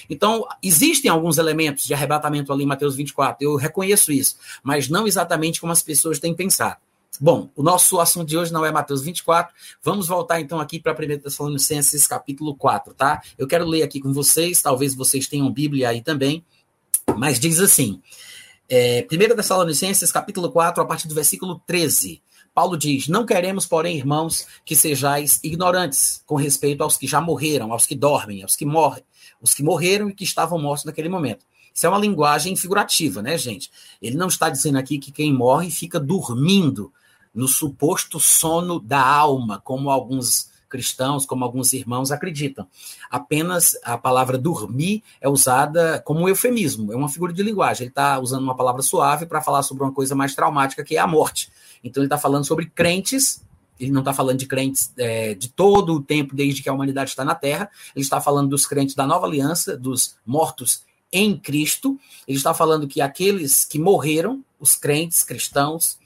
Então, 0.10 0.46
existem 0.62 1.10
alguns 1.10 1.38
elementos 1.38 1.86
de 1.86 1.94
arrebatamento 1.94 2.52
ali 2.52 2.64
em 2.64 2.68
Mateus 2.68 2.96
24, 2.96 3.38
eu 3.44 3.56
reconheço 3.56 4.12
isso, 4.12 4.38
mas 4.64 4.90
não 4.90 5.08
exatamente 5.08 5.60
como 5.60 5.74
as 5.74 5.82
pessoas 5.82 6.20
têm 6.20 6.34
pensado. 6.34 6.78
Bom, 7.20 7.50
o 7.56 7.62
nosso 7.62 8.00
assunto 8.00 8.28
de 8.28 8.38
hoje 8.38 8.54
não 8.54 8.66
é 8.66 8.72
Mateus 8.72 9.04
24, 9.04 9.54
vamos 9.84 10.08
voltar 10.08 10.40
então 10.40 10.60
aqui 10.60 10.80
para 10.80 10.94
1 10.94 11.20
Tessalonicenses 11.20 12.08
capítulo 12.08 12.56
4, 12.56 12.94
tá? 12.94 13.22
Eu 13.38 13.48
quero 13.48 13.66
ler 13.66 13.84
aqui 13.84 14.00
com 14.00 14.14
vocês, 14.14 14.62
talvez 14.62 14.96
vocês 14.96 15.28
tenham 15.28 15.52
Bíblia 15.52 15.90
aí 15.90 16.02
também, 16.02 16.44
mas 17.18 17.40
diz 17.40 17.60
assim, 17.60 18.02
é, 18.70 19.06
1 19.12 19.36
Tessalonicenses 19.36 20.12
capítulo 20.12 20.50
4, 20.52 20.82
a 20.82 20.86
partir 20.86 21.08
do 21.08 21.14
versículo 21.14 21.62
13, 21.68 22.22
Paulo 22.54 22.78
diz: 22.78 23.08
Não 23.08 23.26
queremos, 23.26 23.66
porém, 23.66 23.98
irmãos, 23.98 24.46
que 24.66 24.76
sejais 24.76 25.40
ignorantes 25.44 26.22
com 26.26 26.36
respeito 26.36 26.84
aos 26.84 26.98
que 26.98 27.08
já 27.08 27.22
morreram, 27.22 27.72
aos 27.72 27.86
que 27.86 27.96
dormem, 27.96 28.44
aos 28.44 28.56
que 28.56 28.66
morrem, 28.66 29.04
os 29.42 29.54
que 29.54 29.64
morreram 29.64 30.10
e 30.10 30.14
que 30.14 30.24
estavam 30.24 30.60
mortos 30.60 30.86
naquele 30.86 31.10
momento. 31.10 31.46
Isso 31.74 31.86
é 31.86 31.90
uma 31.90 31.98
linguagem 31.98 32.56
figurativa, 32.56 33.22
né, 33.22 33.38
gente? 33.38 33.72
Ele 34.02 34.18
não 34.18 34.28
está 34.28 34.50
dizendo 34.50 34.78
aqui 34.78 35.00
que 35.00 35.12
quem 35.12 35.34
morre 35.34 35.72
fica 35.72 36.00
dormindo 36.00 36.92
no 37.34 37.48
suposto 37.48 38.20
sono 38.20 38.80
da 38.80 39.02
alma, 39.02 39.60
como 39.64 39.90
alguns 39.90 40.52
cristãos, 40.70 41.26
como 41.26 41.44
alguns 41.44 41.74
irmãos 41.74 42.12
acreditam. 42.12 42.66
Apenas 43.10 43.78
a 43.84 43.98
palavra 43.98 44.38
dormir 44.38 45.04
é 45.20 45.28
usada 45.28 46.02
como 46.06 46.22
um 46.22 46.30
eufemismo, 46.30 46.92
é 46.92 46.96
uma 46.96 47.10
figura 47.10 47.34
de 47.34 47.44
linguagem. 47.44 47.84
Ele 47.84 47.92
está 47.92 48.20
usando 48.20 48.44
uma 48.44 48.56
palavra 48.56 48.82
suave 48.82 49.26
para 49.26 49.42
falar 49.42 49.64
sobre 49.64 49.84
uma 49.84 49.92
coisa 49.92 50.16
mais 50.16 50.34
traumática, 50.34 50.84
que 50.84 50.96
é 50.96 51.00
a 51.00 51.08
morte. 51.08 51.52
Então, 51.84 52.02
ele 52.02 52.08
está 52.08 52.18
falando 52.18 52.46
sobre 52.46 52.68
crentes 52.68 53.42
ele 53.82 53.92
não 53.92 54.02
está 54.02 54.14
falando 54.14 54.38
de 54.38 54.46
crentes 54.46 54.94
é, 54.98 55.34
de 55.34 55.50
todo 55.50 55.96
o 55.96 56.02
tempo, 56.02 56.36
desde 56.36 56.62
que 56.62 56.70
a 56.70 56.74
humanidade 56.74 57.10
está 57.10 57.26
na 57.26 57.34
Terra, 57.34 57.70
ele 57.96 58.04
está 58.04 58.22
falando 58.22 58.50
dos 58.50 58.68
crentes 58.68 58.94
da 58.94 59.08
nova 59.08 59.26
aliança, 59.26 59.76
dos 59.76 60.16
mortos 60.26 60.84
em 61.12 61.36
Cristo, 61.36 62.00
ele 62.28 62.38
está 62.38 62.54
falando 62.54 62.88
que 62.88 63.02
aqueles 63.02 63.66
que 63.66 63.80
morreram, 63.80 64.44
os 64.60 64.76
crentes 64.76 65.24
cristãos, 65.24 66.00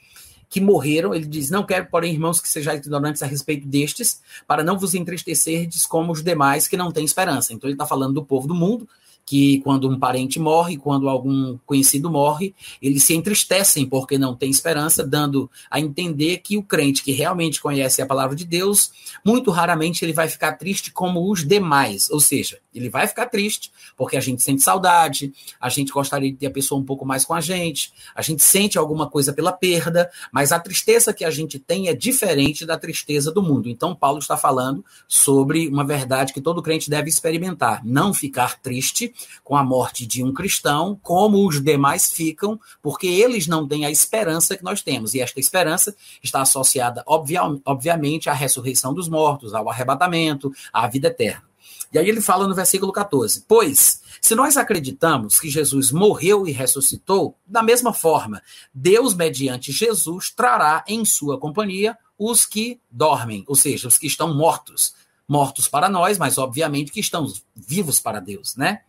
que 0.50 0.62
morreram, 0.62 1.14
ele 1.14 1.26
diz: 1.26 1.50
Não 1.50 1.66
quero, 1.66 1.88
porém, 1.88 2.14
irmãos, 2.14 2.40
que 2.40 2.48
sejais 2.48 2.80
ignorantes 2.80 3.22
a 3.22 3.26
respeito 3.26 3.68
destes, 3.68 4.22
para 4.48 4.64
não 4.64 4.80
vos 4.80 4.94
entristecerdes 4.94 5.86
como 5.86 6.14
os 6.14 6.24
demais 6.24 6.68
que 6.68 6.78
não 6.78 6.92
têm 6.92 7.04
esperança. 7.04 7.54
Então, 7.54 7.68
ele 7.68 7.76
está 7.76 7.86
falando 7.86 8.14
do 8.14 8.26
povo 8.26 8.48
do 8.48 8.56
mundo, 8.56 8.88
que 9.26 9.60
quando 9.62 9.90
um 9.90 9.98
parente 9.98 10.40
morre, 10.40 10.78
quando 10.78 11.10
algum 11.10 11.58
conhecido 11.66 12.12
morre, 12.12 12.54
eles 12.82 13.04
se 13.04 13.16
entristecem 13.16 13.88
porque 13.88 14.18
não 14.18 14.36
tem 14.36 14.52
esperança, 14.52 15.06
dando 15.06 15.50
a 15.70 15.80
entender 15.80 16.38
que 16.38 16.58
o 16.58 16.64
crente 16.64 17.04
que 17.04 17.12
realmente 17.12 17.60
conhece 17.60 18.02
a 18.02 18.06
palavra 18.06 18.36
de 18.36 18.46
Deus, 18.46 18.92
muito 19.26 19.50
raramente 19.50 20.06
ele 20.06 20.14
vai 20.14 20.28
ficar 20.28 20.54
triste 20.54 20.92
como 20.92 21.32
os 21.32 21.46
demais, 21.46 22.10
ou 22.12 22.20
seja, 22.20 22.60
ele 22.74 22.90
vai 22.90 23.08
ficar 23.08 23.26
triste 23.26 23.72
porque 23.98 24.18
a 24.18 24.22
gente 24.22 24.44
sente 24.44 24.62
saudade, 24.62 25.34
a 25.60 25.70
gente 25.70 25.92
gostaria 25.92 26.32
de 26.32 26.38
ter 26.38 26.48
a 26.48 26.52
pessoa 26.52 26.80
um 26.80 26.84
pouco 26.84 27.06
mais 27.06 27.26
com 27.26 27.34
a 27.34 27.42
gente, 27.42 27.94
a 28.14 28.22
gente 28.22 28.44
sente 28.44 28.78
alguma 28.78 29.10
coisa 29.10 29.34
pela 29.34 29.52
perda, 29.52 30.12
mas 30.32 30.52
a 30.52 30.60
tristeza 30.60 31.14
que 31.14 31.24
a 31.24 31.32
gente 31.32 31.58
tem 31.58 31.88
é 31.88 31.94
diferente 31.94 32.66
da 32.66 32.78
tristeza 32.78 33.32
do 33.32 33.42
mundo. 33.42 33.70
Então, 33.70 33.96
Paulo 33.96 34.20
está 34.20 34.38
falando 34.38 34.84
sobre 35.08 35.68
uma 35.68 35.86
verdade 35.86 36.34
que 36.34 36.42
todo 36.42 36.62
crente 36.62 36.90
deve 36.90 37.10
experimentar: 37.10 37.84
não 37.84 38.14
ficar 38.14 38.60
triste 38.60 39.15
com 39.44 39.56
a 39.56 39.64
morte 39.64 40.06
de 40.06 40.24
um 40.24 40.34
cristão, 40.34 41.00
como 41.02 41.48
os 41.48 41.62
demais 41.62 42.12
ficam, 42.12 42.60
porque 42.82 43.08
eles 43.08 43.48
não 43.48 43.68
têm 43.68 43.86
a 43.86 43.92
esperança 43.92 44.58
que 44.58 44.64
nós 44.64 44.82
temos. 44.82 45.14
E 45.14 45.22
esta 45.22 45.40
esperança 45.40 45.96
está 46.24 46.42
associada, 46.42 47.04
obviamente, 47.06 48.30
à 48.30 48.34
ressurreição 48.34 48.94
dos 48.94 49.08
mortos, 49.08 49.54
ao 49.54 49.70
arrebatamento, 49.70 50.52
à 50.72 50.88
vida 50.88 51.08
eterna. 51.08 51.44
E 51.92 52.00
aí 52.00 52.10
ele 52.10 52.22
fala 52.22 52.48
no 52.48 52.56
versículo 52.56 52.92
14: 52.92 53.46
Pois, 53.48 54.02
se 54.22 54.36
nós 54.36 54.58
acreditamos 54.58 55.40
que 55.40 55.50
Jesus 55.50 55.92
morreu 55.92 56.48
e 56.48 56.52
ressuscitou, 56.52 57.38
da 57.46 57.62
mesma 57.64 57.94
forma, 57.94 58.42
Deus, 58.74 59.14
mediante 59.14 59.72
Jesus, 59.72 60.30
trará 60.30 60.84
em 60.88 61.06
sua 61.06 61.40
companhia 61.40 61.98
os 62.18 62.46
que 62.46 62.80
dormem, 62.90 63.44
ou 63.48 63.56
seja, 63.56 63.88
os 63.88 63.98
que 63.98 64.08
estão 64.08 64.34
mortos. 64.34 64.94
Mortos 65.28 65.68
para 65.68 65.90
nós, 65.90 66.18
mas 66.18 66.38
obviamente 66.38 66.92
que 66.92 67.00
estão 67.00 67.32
vivos 67.56 68.00
para 68.00 68.20
Deus, 68.20 68.56
né? 68.56 68.82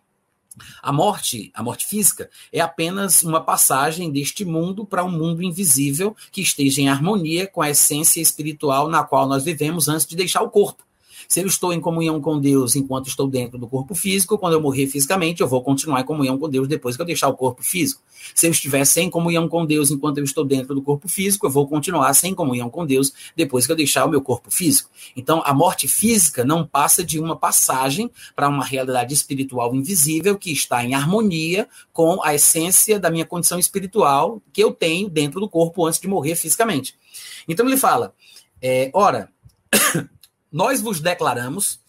A 0.83 0.93
morte, 0.93 1.51
a 1.55 1.63
morte 1.63 1.87
física, 1.87 2.31
é 2.53 2.61
apenas 2.61 3.23
uma 3.23 3.41
passagem 3.41 4.11
deste 4.11 4.45
mundo 4.45 4.85
para 4.85 5.05
um 5.05 5.11
mundo 5.11 5.43
invisível 5.43 6.17
que 6.33 6.41
esteja 6.41 6.81
em 6.81 6.89
harmonia 6.89 7.47
com 7.47 7.63
a 7.63 7.71
essência 7.71 8.21
espiritual 8.21 8.89
na 8.89 9.05
qual 9.05 9.29
nós 9.29 9.45
vivemos 9.45 9.89
antes 9.89 10.07
de 10.07 10.17
deixar 10.17 10.43
o 10.43 10.51
corpo. 10.51 10.85
Se 11.28 11.40
eu 11.40 11.47
estou 11.47 11.73
em 11.73 11.80
comunhão 11.80 12.21
com 12.21 12.40
Deus 12.40 12.76
enquanto 12.76 13.09
estou 13.09 13.28
dentro 13.28 13.59
do 13.59 13.66
corpo 13.66 13.95
físico, 13.95 14.38
quando 14.38 14.54
eu 14.54 14.61
morrer 14.61 14.87
fisicamente, 14.87 15.40
eu 15.40 15.49
vou 15.49 15.62
continuar 15.62 16.00
em 16.00 16.04
comunhão 16.04 16.38
com 16.38 16.49
Deus 16.49 16.68
depois 16.68 16.97
que 16.97 17.02
eu 17.02 17.06
deixar 17.06 17.28
o 17.28 17.35
corpo 17.35 17.62
físico. 17.62 18.02
Se 18.35 18.47
eu 18.47 18.50
estiver 18.50 18.85
sem 18.85 19.11
comunhão 19.11 19.49
com 19.49 19.64
Deus 19.64 19.90
enquanto 19.90 20.18
eu 20.18 20.25
estou 20.25 20.45
dentro 20.45 20.75
do 20.75 20.83
corpo 20.83 21.09
físico, 21.09 21.47
eu 21.47 21.50
vou 21.50 21.66
continuar 21.68 22.12
sem 22.14 22.35
comunhão 22.35 22.71
com 22.71 22.85
Deus 22.85 23.12
depois 23.35 23.66
que 23.66 23.73
eu 23.73 23.76
deixar 23.76 24.04
o 24.04 24.09
meu 24.09 24.21
corpo 24.21 24.50
físico. 24.50 24.90
Então, 25.16 25.42
a 25.45 25.52
morte 25.52 25.88
física 25.88 26.45
não 26.45 26.66
passa 26.66 27.04
de 27.04 27.18
uma 27.18 27.37
passagem 27.37 28.11
para 28.35 28.49
uma 28.49 28.64
realidade 28.64 29.14
espiritual 29.14 29.75
invisível 29.75 30.37
que 30.37 30.52
está 30.52 30.85
em 30.85 30.95
harmonia 30.95 31.68
com 31.92 32.23
a 32.23 32.35
essência 32.35 32.99
da 32.99 33.11
minha 33.11 33.25
condição 33.25 33.59
espiritual 33.59 34.40
que 34.52 34.62
eu 34.62 34.73
tenho 34.73 35.09
dentro 35.09 35.40
do 35.40 35.49
corpo 35.49 35.87
antes 35.87 36.00
de 36.00 36.09
morrer 36.09 36.35
fisicamente. 36.35 36.95
Então, 37.49 37.66
ele 37.66 37.76
fala: 37.76 38.14
é, 38.61 38.90
ora. 38.92 39.28
Nós 40.57 40.81
vos 40.81 41.01
declaramos, 41.01 41.81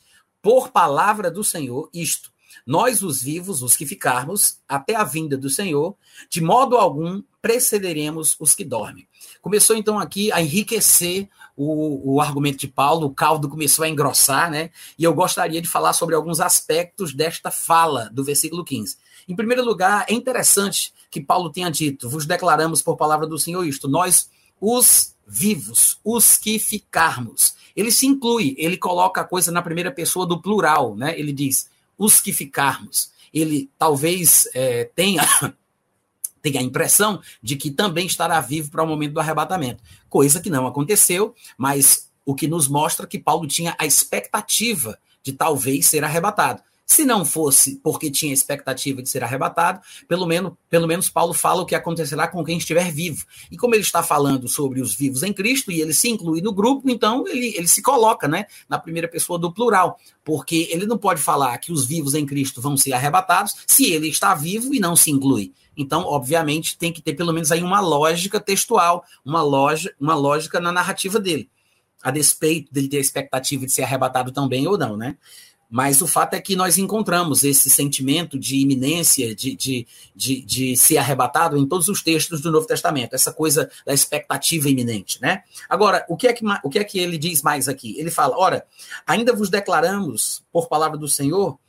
por 0.42 0.72
palavra 0.72 1.32
do 1.32 1.42
Senhor, 1.42 1.90
isto: 1.94 2.34
nós, 2.66 3.02
os 3.02 3.24
vivos, 3.24 3.64
os 3.64 3.78
que 3.78 3.86
ficarmos, 3.86 4.58
até 4.68 4.94
a 4.94 5.06
vinda 5.06 5.38
do 5.38 5.50
Senhor, 5.50 5.96
de 6.30 6.42
modo 6.42 6.76
algum 6.76 7.24
precederemos 7.42 8.36
os 8.42 8.54
que 8.54 8.66
dormem. 8.66 9.08
Começou 9.42 9.78
então 9.78 9.98
aqui 9.98 10.34
a 10.34 10.42
enriquecer 10.42 11.30
o, 11.56 12.16
o, 12.16 12.20
argumento 12.20 12.58
de 12.58 12.68
Paulo, 12.68 13.08
o 13.08 13.14
caldo 13.14 13.48
começou 13.48 13.86
a 13.86 13.90
engrossar, 13.90 14.52
né? 14.52 14.70
E 15.00 15.04
eu 15.06 15.14
gostaria 15.14 15.62
de 15.62 15.68
falar 15.70 15.94
sobre 15.94 16.14
alguns 16.14 16.42
aspectos 16.42 17.14
desta 17.14 17.50
fala 17.50 18.10
do 18.12 18.22
versículo 18.22 18.66
15. 18.66 18.98
Em 19.30 19.36
primeiro 19.36 19.64
lugar, 19.64 20.06
é 20.10 20.14
interessante 20.14 20.94
que 21.10 21.22
Paulo 21.22 21.50
tenha 21.54 21.72
dito: 21.72 22.10
vos 22.10 22.26
declaramos 22.26 22.82
por 22.82 22.98
palavra 22.98 23.26
do 23.26 23.40
Senhor 23.40 23.66
isto, 23.66 23.88
nós, 23.88 24.30
os 24.60 25.16
vivos, 25.26 26.02
os 26.04 26.36
que 26.36 26.60
ficarmos 26.60 27.56
ele 27.78 27.92
se 27.92 28.08
inclui, 28.08 28.56
ele 28.58 28.76
coloca 28.76 29.22
a 29.22 29.24
coisa 29.24 29.52
na 29.52 29.62
primeira 29.62 29.92
pessoa 29.92 30.26
do 30.26 30.42
plural, 30.42 30.96
né? 30.96 31.18
Ele 31.18 31.32
diz 31.32 31.70
os 31.96 32.20
que 32.20 32.34
ficarmos. 32.34 33.12
Ele 33.32 33.70
talvez 33.78 34.50
é, 34.56 34.86
tenha 34.96 35.24
tenha 36.42 36.60
a 36.60 36.64
impressão 36.64 37.22
de 37.42 37.56
que 37.56 37.70
também 37.70 38.08
estará 38.08 38.42
vivo 38.42 38.72
para 38.72 38.84
o 38.84 38.88
momento 38.88 39.14
do 39.14 39.20
arrebatamento, 39.20 39.84
coisa 40.10 40.40
que 40.40 40.50
não 40.50 40.66
aconteceu, 40.66 41.36
mas 41.58 42.10
o 42.26 42.34
que 42.34 42.48
nos 42.48 42.68
mostra 42.68 43.06
que 43.06 43.20
Paulo 43.20 43.48
tinha 43.48 43.76
a 43.78 43.86
expectativa 43.86 44.98
de 45.22 45.34
talvez 45.34 45.86
ser 45.86 46.04
arrebatado. 46.04 46.62
Se 46.88 47.04
não 47.04 47.26
fosse 47.26 47.82
porque 47.84 48.10
tinha 48.10 48.34
expectativa 48.34 49.04
de 49.04 49.10
ser 49.10 49.22
arrebatado, 49.22 49.82
pelo 50.08 50.26
menos, 50.26 50.54
pelo 50.70 50.88
menos 50.88 51.10
Paulo 51.10 51.34
fala 51.34 51.62
o 51.62 51.66
que 51.66 51.76
acontecerá 51.76 52.30
com 52.30 52.42
quem 52.46 52.58
estiver 52.58 52.90
vivo. 52.94 53.26
E 53.52 53.58
como 53.58 53.76
ele 53.76 53.82
está 53.84 54.02
falando 54.02 54.48
sobre 54.48 54.80
os 54.80 54.96
vivos 54.96 55.22
em 55.22 55.34
Cristo 55.34 55.70
e 55.70 55.82
ele 55.82 55.94
se 55.94 56.08
inclui 56.08 56.40
no 56.40 56.54
grupo, 56.54 56.90
então 56.90 57.28
ele, 57.28 57.54
ele 57.58 57.68
se 57.68 57.82
coloca 57.82 58.26
né, 58.26 58.46
na 58.70 58.80
primeira 58.80 59.10
pessoa 59.10 59.38
do 59.38 59.54
plural, 59.54 60.00
porque 60.24 60.70
ele 60.72 60.86
não 60.86 60.98
pode 60.98 61.22
falar 61.22 61.58
que 61.58 61.74
os 61.74 61.86
vivos 61.86 62.16
em 62.16 62.26
Cristo 62.26 62.62
vão 62.62 62.78
ser 62.78 62.94
arrebatados 62.94 63.58
se 63.68 63.92
ele 63.92 64.08
está 64.08 64.34
vivo 64.34 64.74
e 64.74 64.80
não 64.80 64.96
se 64.96 65.12
inclui. 65.12 65.52
Então, 65.76 66.04
obviamente, 66.06 66.78
tem 66.78 66.94
que 66.94 67.02
ter 67.02 67.16
pelo 67.16 67.34
menos 67.34 67.52
aí 67.52 67.62
uma 67.62 67.82
lógica 67.82 68.40
textual, 68.40 69.04
uma, 69.26 69.44
loja, 69.44 69.94
uma 70.00 70.16
lógica 70.16 70.62
na 70.62 70.72
narrativa 70.72 71.20
dele, 71.20 71.50
a 72.02 72.12
despeito 72.12 72.74
dele 72.74 72.88
ter 72.88 72.98
a 72.98 73.02
expectativa 73.02 73.66
de 73.66 73.74
ser 73.74 73.84
arrebatado 73.84 74.32
também 74.32 74.66
ou 74.68 74.78
não, 74.78 74.96
né? 74.96 75.18
Mas 75.70 76.02
o 76.02 76.08
fato 76.08 76.34
é 76.34 76.42
que 76.42 76.56
nós 76.56 76.78
encontramos 76.78 77.44
esse 77.44 77.70
sentimento 77.70 78.40
de 78.40 78.58
iminência, 78.58 79.36
de, 79.36 79.56
de, 79.56 79.88
de, 80.16 80.42
de, 80.42 80.78
ser 80.78 80.98
arrebatado 80.98 81.58
em 81.58 81.68
todos 81.68 81.90
os 81.90 82.02
textos 82.02 82.40
do 82.40 82.52
Novo 82.52 82.66
Testamento, 82.66 83.14
essa 83.14 83.34
coisa 83.34 83.70
da 83.86 83.94
expectativa 83.94 84.70
iminente. 84.70 85.22
Né? 85.22 85.44
Agora, 85.68 86.06
o 86.08 86.16
que, 86.16 86.28
é 86.28 86.34
que, 86.34 86.46
o 86.64 86.70
que 86.70 86.80
é 86.80 86.84
que 86.84 87.00
ele 87.00 87.18
diz 87.18 87.42
mais 87.42 87.68
aqui? 87.68 88.00
Ele 88.00 88.10
fala: 88.10 88.38
ora, 88.38 88.66
ainda 89.06 89.34
vos 89.34 89.50
declaramos, 89.50 90.42
por 90.52 90.70
palavra 90.70 90.98
do 90.98 91.08
Senhor, 91.08 91.60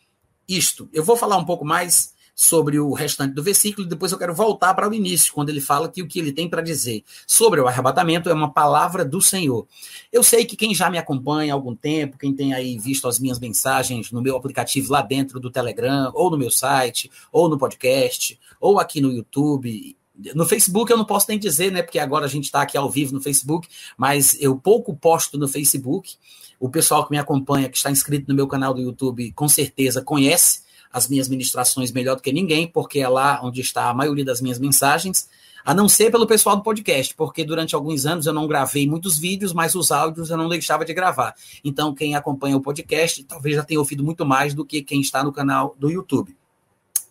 isto. 0.48 0.88
Eu 0.92 1.04
vou 1.04 1.16
falar 1.16 1.36
um 1.36 1.44
pouco 1.44 1.64
mais 1.64 2.14
sobre 2.40 2.78
o 2.78 2.92
restante 2.92 3.34
do 3.34 3.42
versículo, 3.42 3.84
e 3.84 3.90
depois 3.90 4.12
eu 4.12 4.18
quero 4.18 4.32
voltar 4.32 4.72
para 4.72 4.88
o 4.88 4.94
início, 4.94 5.34
quando 5.34 5.48
ele 5.48 5.60
fala 5.60 5.88
que 5.88 6.00
o 6.00 6.06
que 6.06 6.20
ele 6.20 6.30
tem 6.30 6.48
para 6.48 6.62
dizer 6.62 7.02
sobre 7.26 7.60
o 7.60 7.66
arrebatamento 7.66 8.30
é 8.30 8.32
uma 8.32 8.52
palavra 8.52 9.04
do 9.04 9.20
Senhor. 9.20 9.66
Eu 10.12 10.22
sei 10.22 10.44
que 10.44 10.54
quem 10.54 10.72
já 10.72 10.88
me 10.88 10.98
acompanha 10.98 11.52
há 11.52 11.56
algum 11.56 11.74
tempo, 11.74 12.16
quem 12.16 12.32
tem 12.32 12.54
aí 12.54 12.78
visto 12.78 13.08
as 13.08 13.18
minhas 13.18 13.40
mensagens 13.40 14.12
no 14.12 14.22
meu 14.22 14.36
aplicativo 14.36 14.92
lá 14.92 15.02
dentro 15.02 15.40
do 15.40 15.50
Telegram, 15.50 16.12
ou 16.14 16.30
no 16.30 16.38
meu 16.38 16.48
site, 16.48 17.10
ou 17.32 17.48
no 17.48 17.58
podcast, 17.58 18.38
ou 18.60 18.78
aqui 18.78 19.00
no 19.00 19.12
YouTube, 19.12 19.96
no 20.32 20.46
Facebook 20.46 20.92
eu 20.92 20.96
não 20.96 21.04
posso 21.04 21.26
nem 21.28 21.40
dizer, 21.40 21.72
né? 21.72 21.82
Porque 21.82 21.98
agora 21.98 22.24
a 22.24 22.28
gente 22.28 22.44
está 22.44 22.62
aqui 22.62 22.78
ao 22.78 22.88
vivo 22.88 23.14
no 23.14 23.20
Facebook, 23.20 23.66
mas 23.96 24.40
eu 24.40 24.56
pouco 24.56 24.94
posto 24.94 25.36
no 25.36 25.48
Facebook. 25.48 26.14
O 26.60 26.68
pessoal 26.68 27.04
que 27.04 27.10
me 27.10 27.18
acompanha, 27.18 27.68
que 27.68 27.76
está 27.76 27.90
inscrito 27.90 28.26
no 28.28 28.34
meu 28.34 28.46
canal 28.46 28.72
do 28.72 28.80
YouTube, 28.80 29.32
com 29.32 29.48
certeza 29.48 30.00
conhece 30.02 30.67
as 30.92 31.08
minhas 31.08 31.28
ministrações 31.28 31.92
melhor 31.92 32.16
do 32.16 32.22
que 32.22 32.32
ninguém, 32.32 32.66
porque 32.66 33.00
é 33.00 33.08
lá 33.08 33.40
onde 33.42 33.60
está 33.60 33.90
a 33.90 33.94
maioria 33.94 34.24
das 34.24 34.40
minhas 34.40 34.58
mensagens, 34.58 35.28
a 35.64 35.74
não 35.74 35.88
ser 35.88 36.10
pelo 36.10 36.26
pessoal 36.26 36.56
do 36.56 36.62
podcast, 36.62 37.14
porque 37.14 37.44
durante 37.44 37.74
alguns 37.74 38.06
anos 38.06 38.26
eu 38.26 38.32
não 38.32 38.46
gravei 38.46 38.88
muitos 38.88 39.18
vídeos, 39.18 39.52
mas 39.52 39.74
os 39.74 39.90
áudios 39.92 40.30
eu 40.30 40.36
não 40.36 40.48
deixava 40.48 40.84
de 40.84 40.94
gravar. 40.94 41.34
Então, 41.62 41.94
quem 41.94 42.14
acompanha 42.14 42.56
o 42.56 42.60
podcast 42.60 43.22
talvez 43.24 43.56
já 43.56 43.62
tenha 43.62 43.78
ouvido 43.78 44.02
muito 44.02 44.24
mais 44.24 44.54
do 44.54 44.64
que 44.64 44.82
quem 44.82 45.00
está 45.00 45.22
no 45.22 45.32
canal 45.32 45.76
do 45.78 45.90
YouTube. 45.90 46.34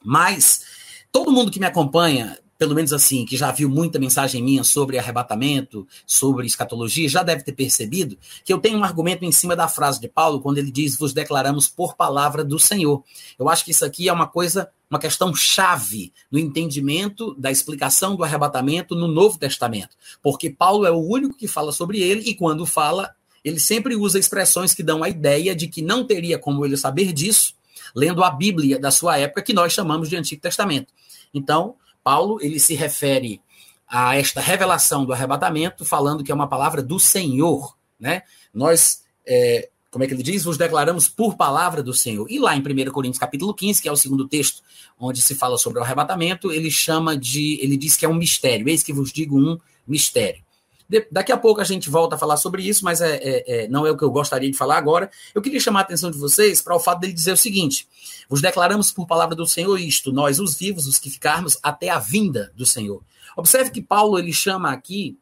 Mas 0.04 0.64
todo 1.12 1.32
mundo 1.32 1.52
que 1.52 1.60
me 1.60 1.66
acompanha 1.66 2.40
pelo 2.58 2.74
menos 2.74 2.92
assim, 2.92 3.26
que 3.26 3.38
já 3.38 3.52
viu 3.52 3.70
muita 3.70 4.00
mensagem 4.00 4.42
minha 4.42 4.64
sobre 4.64 4.98
arrebatamento, 4.98 5.88
sobre 6.06 6.48
escatologia, 6.48 7.08
já 7.08 7.22
deve 7.22 7.44
ter 7.44 7.52
percebido 7.52 8.18
que 8.44 8.52
eu 8.52 8.58
tenho 8.58 8.80
um 8.80 8.84
argumento 8.84 9.24
em 9.24 9.32
cima 9.32 9.56
da 9.56 9.68
frase 9.68 10.00
de 10.02 10.08
Paulo, 10.08 10.42
quando 10.42 10.58
ele 10.58 10.72
diz: 10.72 10.98
Vos 10.98 11.14
declaramos 11.14 11.68
por 11.68 11.96
palavra 11.96 12.44
do 12.44 12.58
Senhor. 12.58 13.04
Eu 13.38 13.48
acho 13.48 13.64
que 13.64 13.72
isso 13.72 13.86
aqui 13.86 14.10
é 14.10 14.14
uma 14.14 14.28
coisa, 14.28 14.70
uma 14.90 15.00
questão 15.00 15.34
chave 15.36 16.12
no 16.32 16.40
entendimento 16.40 17.36
da 17.36 17.52
explicação 17.52 18.16
do 18.16 18.24
arrebatamento 18.24 18.96
no 18.96 19.08
Novo 19.08 19.38
Testamento. 19.38 19.96
Porque 20.24 20.50
Paulo 20.50 20.86
é 20.86 20.92
o 20.92 20.98
único 20.98 21.38
que 21.38 21.48
fala 21.48 21.72
sobre 21.72 22.00
ele, 22.00 22.28
e 22.28 22.34
quando 22.34 22.66
fala, 22.66 23.14
ele 23.44 23.60
sempre 23.60 23.96
usa 23.96 24.18
expressões 24.18 24.74
que 24.74 24.82
dão 24.82 25.04
a 25.04 25.10
ideia 25.10 25.56
de 25.56 25.68
que 25.68 25.82
não 25.82 26.04
teria 26.04 26.40
como 26.40 26.66
ele 26.66 26.76
saber 26.76 27.14
disso, 27.14 27.54
lendo 27.96 28.24
a 28.24 28.32
Bíblia 28.32 28.80
da 28.80 28.90
sua 28.90 29.20
época, 29.20 29.44
que 29.44 29.54
nós 29.54 29.74
chamamos 29.74 30.10
de 30.10 30.16
Antigo 30.16 30.42
Testamento. 30.42 30.92
Então, 31.34 31.76
Paulo 32.08 32.40
ele 32.42 32.58
se 32.58 32.74
refere 32.74 33.42
a 33.86 34.16
esta 34.16 34.40
revelação 34.40 35.04
do 35.04 35.12
arrebatamento, 35.12 35.84
falando 35.84 36.24
que 36.24 36.32
é 36.32 36.36
uma 36.36 36.48
palavra 36.48 36.82
do 36.82 36.98
Senhor, 36.98 37.76
né? 38.00 38.22
Nós, 38.54 39.04
é, 39.28 39.68
como 39.92 40.06
é 40.06 40.08
que 40.08 40.14
ele 40.14 40.24
diz? 40.24 40.46
Vos 40.46 40.58
declaramos 40.58 41.10
por 41.10 41.36
palavra 41.36 41.84
do 41.84 41.94
Senhor. 41.94 42.26
E 42.32 42.40
lá 42.40 42.56
em 42.56 42.62
1 42.62 42.92
Coríntios 42.94 43.20
capítulo 43.20 43.54
15, 43.54 43.82
que 43.82 43.90
é 43.90 43.92
o 43.92 43.98
segundo 43.98 44.26
texto 44.26 44.64
onde 44.98 45.22
se 45.22 45.36
fala 45.36 45.58
sobre 45.58 45.80
o 45.80 45.84
arrebatamento, 45.84 46.50
ele 46.50 46.72
chama 46.72 47.18
de, 47.18 47.60
ele 47.62 47.76
diz 47.76 47.98
que 47.98 48.06
é 48.06 48.10
um 48.10 48.14
mistério. 48.14 48.70
Eis 48.70 48.84
que 48.84 48.94
vos 48.94 49.12
digo 49.12 49.38
um 49.38 49.60
mistério. 49.86 50.42
De, 50.90 51.06
daqui 51.12 51.32
a 51.32 51.38
pouco 51.38 51.60
a 51.60 51.66
gente 51.66 51.90
volta 51.90 52.16
a 52.16 52.18
falar 52.18 52.38
sobre 52.38 52.64
isso, 52.64 52.86
mas 52.86 53.02
é, 53.02 53.16
é, 53.18 53.44
é, 53.48 53.68
não 53.68 53.86
é 53.86 53.92
o 53.92 53.98
que 53.98 54.04
eu 54.04 54.12
gostaria 54.12 54.50
de 54.50 54.58
falar 54.58 54.78
agora. 54.78 55.12
Eu 55.36 55.42
queria 55.42 55.60
chamar 55.60 55.80
a 55.80 55.84
atenção 55.84 56.10
de 56.10 56.18
vocês 56.18 56.62
para 56.62 56.76
o 56.76 56.80
fato 56.80 57.02
dele 57.02 57.14
dizer 57.14 57.34
o 57.34 57.38
seguinte: 57.38 57.88
vos 58.30 58.42
declaramos 58.42 58.92
por 58.92 59.06
palavra 59.06 59.36
do 59.36 59.46
Senhor 59.46 59.78
isto, 59.78 60.14
nós, 60.14 60.40
os 60.40 60.56
vivos, 60.56 60.88
os 60.88 60.98
que 60.98 61.10
ficarmos 61.10 61.58
até 61.62 61.90
a 61.90 62.00
vinda 62.00 62.52
do 62.56 62.66
Senhor. 62.66 63.02
Observe 63.36 63.70
que 63.70 63.82
Paulo 63.82 64.18
ele 64.18 64.32
chama 64.32 64.72
aqui, 64.72 65.18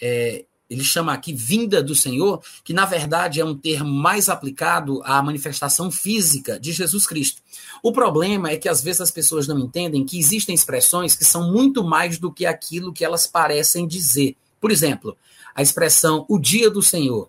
é, 0.00 0.46
ele 0.70 0.82
chama 0.82 1.12
aqui 1.12 1.34
vinda 1.34 1.82
do 1.82 1.94
Senhor, 1.94 2.42
que 2.64 2.72
na 2.72 2.86
verdade 2.86 3.40
é 3.40 3.44
um 3.44 3.56
termo 3.56 3.90
mais 3.90 4.28
aplicado 4.28 5.02
à 5.04 5.22
manifestação 5.22 5.90
física 5.90 6.58
de 6.58 6.72
Jesus 6.72 7.06
Cristo. 7.06 7.42
O 7.82 7.92
problema 7.92 8.50
é 8.50 8.56
que 8.56 8.68
às 8.68 8.82
vezes 8.82 9.02
as 9.02 9.10
pessoas 9.10 9.46
não 9.46 9.58
entendem 9.58 10.04
que 10.04 10.18
existem 10.18 10.54
expressões 10.54 11.14
que 11.14 11.24
são 11.24 11.52
muito 11.52 11.84
mais 11.84 12.18
do 12.18 12.32
que 12.32 12.46
aquilo 12.46 12.92
que 12.92 13.04
elas 13.04 13.26
parecem 13.26 13.86
dizer. 13.86 14.34
Por 14.60 14.70
exemplo, 14.70 15.16
a 15.54 15.62
expressão 15.62 16.24
o 16.28 16.38
dia 16.38 16.70
do 16.70 16.82
Senhor. 16.82 17.28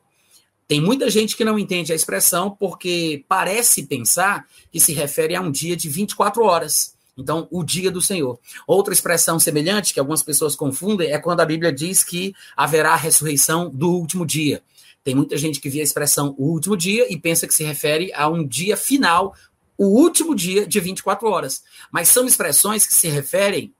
Tem 0.67 0.79
muita 0.79 1.09
gente 1.09 1.35
que 1.35 1.43
não 1.43 1.57
entende 1.57 1.91
a 1.91 1.95
expressão 1.95 2.51
porque 2.51 3.25
parece 3.27 3.87
pensar 3.87 4.45
que 4.71 4.79
se 4.79 4.93
refere 4.93 5.35
a 5.35 5.41
um 5.41 5.49
dia 5.49 5.75
de 5.75 5.89
24 5.89 6.43
horas. 6.43 6.93
Então, 7.17 7.47
o 7.51 7.63
dia 7.63 7.91
do 7.91 8.01
Senhor. 8.01 8.39
Outra 8.67 8.93
expressão 8.93 9.39
semelhante 9.39 9.93
que 9.93 9.99
algumas 9.99 10.23
pessoas 10.23 10.55
confundem 10.55 11.11
é 11.11 11.17
quando 11.17 11.41
a 11.41 11.45
Bíblia 11.45 11.73
diz 11.73 12.03
que 12.03 12.33
haverá 12.55 12.93
a 12.93 12.95
ressurreição 12.95 13.69
do 13.69 13.89
último 13.89 14.25
dia. 14.25 14.61
Tem 15.03 15.15
muita 15.15 15.37
gente 15.37 15.59
que 15.59 15.69
vê 15.69 15.79
a 15.79 15.83
expressão 15.83 16.35
o 16.37 16.45
último 16.45 16.77
dia 16.77 17.11
e 17.11 17.17
pensa 17.17 17.47
que 17.47 17.53
se 17.53 17.63
refere 17.63 18.13
a 18.13 18.29
um 18.29 18.45
dia 18.47 18.77
final, 18.77 19.33
o 19.77 19.85
último 19.85 20.35
dia 20.35 20.67
de 20.67 20.79
24 20.79 21.27
horas. 21.27 21.63
Mas 21.91 22.09
são 22.09 22.25
expressões 22.25 22.85
que 22.85 22.93
se 22.93 23.07
referem 23.07 23.73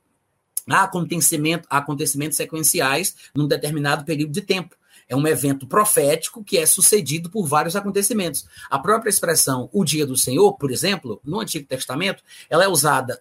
acontecimento, 0.70 1.68
acontecimentos 1.70 2.38
sequenciais 2.38 3.16
num 3.36 3.48
determinado 3.48 4.06
período 4.06 4.32
de 4.32 4.42
tempo. 4.42 4.76
É 5.08 5.16
um 5.16 5.28
evento 5.28 5.66
profético 5.66 6.44
que 6.44 6.58
é 6.58 6.66
sucedido 6.68 7.32
por 7.32 7.48
vários 7.48 7.76
acontecimentos. 7.76 8.46
A 8.70 8.78
própria 8.78 9.10
expressão 9.10 9.68
o 9.74 9.84
dia 9.84 10.06
do 10.06 10.16
Senhor, 10.16 10.54
por 10.54 10.72
exemplo, 10.72 11.20
no 11.24 11.40
Antigo 11.40 11.68
Testamento, 11.68 12.24
ela 12.48 12.64
é 12.64 12.68
usada 12.68 13.20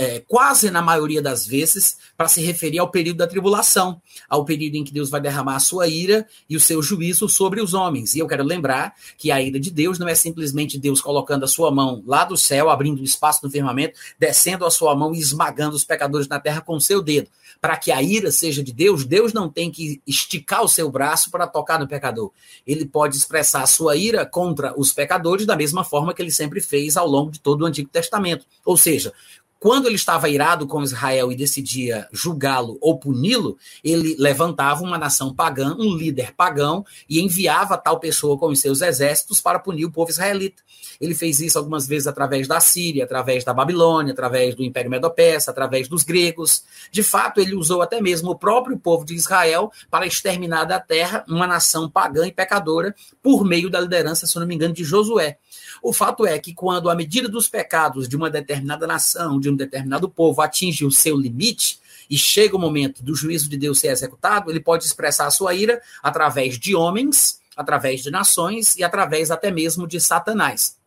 é, 0.00 0.18
quase 0.26 0.70
na 0.70 0.80
maioria 0.80 1.20
das 1.20 1.46
vezes, 1.46 1.98
para 2.16 2.26
se 2.26 2.40
referir 2.40 2.78
ao 2.78 2.90
período 2.90 3.18
da 3.18 3.26
tribulação, 3.26 4.00
ao 4.30 4.46
período 4.46 4.76
em 4.76 4.82
que 4.82 4.94
Deus 4.94 5.10
vai 5.10 5.20
derramar 5.20 5.56
a 5.56 5.60
sua 5.60 5.88
ira 5.88 6.26
e 6.48 6.56
o 6.56 6.60
seu 6.60 6.80
juízo 6.80 7.28
sobre 7.28 7.60
os 7.60 7.74
homens. 7.74 8.14
E 8.14 8.18
eu 8.18 8.26
quero 8.26 8.42
lembrar 8.42 8.94
que 9.18 9.30
a 9.30 9.42
ira 9.42 9.60
de 9.60 9.70
Deus 9.70 9.98
não 9.98 10.08
é 10.08 10.14
simplesmente 10.14 10.78
Deus 10.78 11.02
colocando 11.02 11.44
a 11.44 11.46
sua 11.46 11.70
mão 11.70 12.02
lá 12.06 12.24
do 12.24 12.34
céu, 12.34 12.70
abrindo 12.70 13.04
espaço 13.04 13.40
no 13.42 13.50
firmamento, 13.50 14.00
descendo 14.18 14.64
a 14.64 14.70
sua 14.70 14.96
mão 14.96 15.14
e 15.14 15.20
esmagando 15.20 15.76
os 15.76 15.84
pecadores 15.84 16.26
na 16.26 16.40
terra 16.40 16.62
com 16.62 16.76
o 16.76 16.80
seu 16.80 17.02
dedo. 17.02 17.28
Para 17.60 17.76
que 17.76 17.92
a 17.92 18.02
ira 18.02 18.32
seja 18.32 18.62
de 18.62 18.72
Deus, 18.72 19.04
Deus 19.04 19.34
não 19.34 19.50
tem 19.50 19.70
que 19.70 20.00
esticar 20.06 20.62
o 20.62 20.68
seu 20.68 20.90
braço 20.90 21.30
para 21.30 21.46
tocar 21.46 21.78
no 21.78 21.86
pecador. 21.86 22.32
Ele 22.66 22.86
pode 22.86 23.16
expressar 23.16 23.62
a 23.62 23.66
sua 23.66 23.96
ira 23.96 24.24
contra 24.24 24.72
os 24.80 24.92
pecadores 24.92 25.44
da 25.44 25.54
mesma 25.54 25.84
forma 25.84 26.14
que 26.14 26.22
ele 26.22 26.30
sempre 26.30 26.62
fez 26.62 26.96
ao 26.96 27.06
longo 27.06 27.30
de 27.30 27.38
todo 27.38 27.60
o 27.60 27.66
Antigo 27.66 27.90
Testamento. 27.90 28.46
Ou 28.64 28.78
seja, 28.78 29.12
quando 29.60 29.86
ele 29.86 29.96
estava 29.96 30.26
irado 30.26 30.66
com 30.66 30.82
Israel 30.82 31.30
e 31.30 31.36
decidia 31.36 32.08
julgá-lo 32.10 32.78
ou 32.80 32.98
puni-lo, 32.98 33.58
ele 33.84 34.16
levantava 34.18 34.82
uma 34.82 34.96
nação 34.96 35.34
pagã, 35.34 35.76
um 35.78 35.94
líder 35.94 36.32
pagão, 36.34 36.82
e 37.06 37.20
enviava 37.20 37.76
tal 37.76 38.00
pessoa 38.00 38.38
com 38.38 38.46
os 38.46 38.58
seus 38.58 38.80
exércitos 38.80 39.38
para 39.38 39.58
punir 39.58 39.84
o 39.84 39.92
povo 39.92 40.10
israelita. 40.10 40.62
Ele 40.98 41.14
fez 41.14 41.40
isso 41.40 41.58
algumas 41.58 41.86
vezes 41.86 42.06
através 42.06 42.48
da 42.48 42.58
Síria, 42.58 43.04
através 43.04 43.44
da 43.44 43.52
Babilônia, 43.52 44.14
através 44.14 44.54
do 44.54 44.64
Império 44.64 44.90
Medo-Persa, 44.90 45.50
através 45.50 45.88
dos 45.88 46.04
gregos. 46.04 46.64
De 46.90 47.02
fato, 47.02 47.38
ele 47.38 47.54
usou 47.54 47.82
até 47.82 48.00
mesmo 48.00 48.30
o 48.30 48.38
próprio 48.38 48.78
povo 48.78 49.04
de 49.04 49.14
Israel 49.14 49.70
para 49.90 50.06
exterminar 50.06 50.64
da 50.64 50.80
terra 50.80 51.22
uma 51.28 51.46
nação 51.46 51.88
pagã 51.88 52.26
e 52.26 52.32
pecadora 52.32 52.94
por 53.22 53.44
meio 53.44 53.68
da 53.68 53.78
liderança, 53.78 54.26
se 54.26 54.38
não 54.38 54.46
me 54.46 54.54
engano, 54.54 54.72
de 54.72 54.84
Josué. 54.84 55.36
O 55.82 55.92
fato 55.92 56.26
é 56.26 56.38
que 56.38 56.52
quando 56.52 56.90
a 56.90 56.94
medida 56.94 57.28
dos 57.28 57.48
pecados 57.48 58.08
de 58.08 58.16
uma 58.16 58.30
determinada 58.30 58.86
nação, 58.86 59.40
de 59.40 59.48
um 59.48 59.56
determinado 59.56 60.08
povo 60.08 60.42
atinge 60.42 60.84
o 60.84 60.90
seu 60.90 61.16
limite, 61.16 61.80
e 62.10 62.18
chega 62.18 62.56
o 62.56 62.58
momento 62.58 63.04
do 63.04 63.14
juízo 63.14 63.48
de 63.48 63.56
Deus 63.56 63.78
ser 63.78 63.88
executado, 63.88 64.50
ele 64.50 64.58
pode 64.58 64.84
expressar 64.84 65.26
a 65.26 65.30
sua 65.30 65.54
ira 65.54 65.80
através 66.02 66.58
de 66.58 66.74
homens, 66.74 67.40
através 67.56 68.02
de 68.02 68.10
nações 68.10 68.76
e 68.76 68.82
através 68.82 69.30
até 69.30 69.50
mesmo 69.50 69.86
de 69.86 70.00
Satanás. 70.00 70.79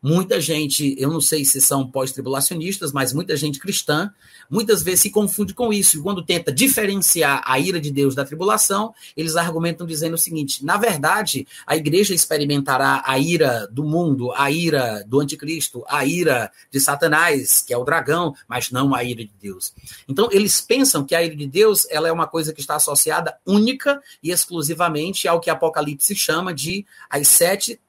Muita 0.00 0.40
gente, 0.40 0.94
eu 0.96 1.10
não 1.10 1.20
sei 1.20 1.44
se 1.44 1.60
são 1.60 1.84
pós-tribulacionistas, 1.90 2.92
mas 2.92 3.12
muita 3.12 3.36
gente 3.36 3.58
cristã, 3.58 4.12
muitas 4.48 4.80
vezes 4.80 5.00
se 5.00 5.10
confunde 5.10 5.52
com 5.52 5.72
isso. 5.72 5.98
E 5.98 6.02
quando 6.02 6.24
tenta 6.24 6.52
diferenciar 6.52 7.42
a 7.44 7.58
ira 7.58 7.80
de 7.80 7.90
Deus 7.90 8.14
da 8.14 8.24
tribulação, 8.24 8.94
eles 9.16 9.34
argumentam 9.34 9.84
dizendo 9.84 10.14
o 10.14 10.18
seguinte: 10.18 10.64
na 10.64 10.76
verdade, 10.76 11.46
a 11.66 11.76
igreja 11.76 12.14
experimentará 12.14 13.02
a 13.04 13.18
ira 13.18 13.66
do 13.72 13.82
mundo, 13.82 14.32
a 14.34 14.50
ira 14.52 15.04
do 15.04 15.18
anticristo, 15.18 15.84
a 15.88 16.06
ira 16.06 16.50
de 16.70 16.78
Satanás, 16.78 17.62
que 17.66 17.74
é 17.74 17.76
o 17.76 17.84
dragão, 17.84 18.34
mas 18.46 18.70
não 18.70 18.94
a 18.94 19.02
ira 19.02 19.24
de 19.24 19.32
Deus. 19.40 19.74
Então, 20.08 20.28
eles 20.30 20.60
pensam 20.60 21.04
que 21.04 21.14
a 21.14 21.22
ira 21.24 21.34
de 21.34 21.46
Deus 21.46 21.88
ela 21.90 22.06
é 22.06 22.12
uma 22.12 22.28
coisa 22.28 22.52
que 22.52 22.60
está 22.60 22.76
associada 22.76 23.36
única 23.44 24.00
e 24.22 24.30
exclusivamente 24.30 25.26
ao 25.26 25.40
que 25.40 25.50
Apocalipse 25.50 26.14
chama 26.14 26.54
de 26.54 26.86
as 27.10 27.26
sete 27.26 27.80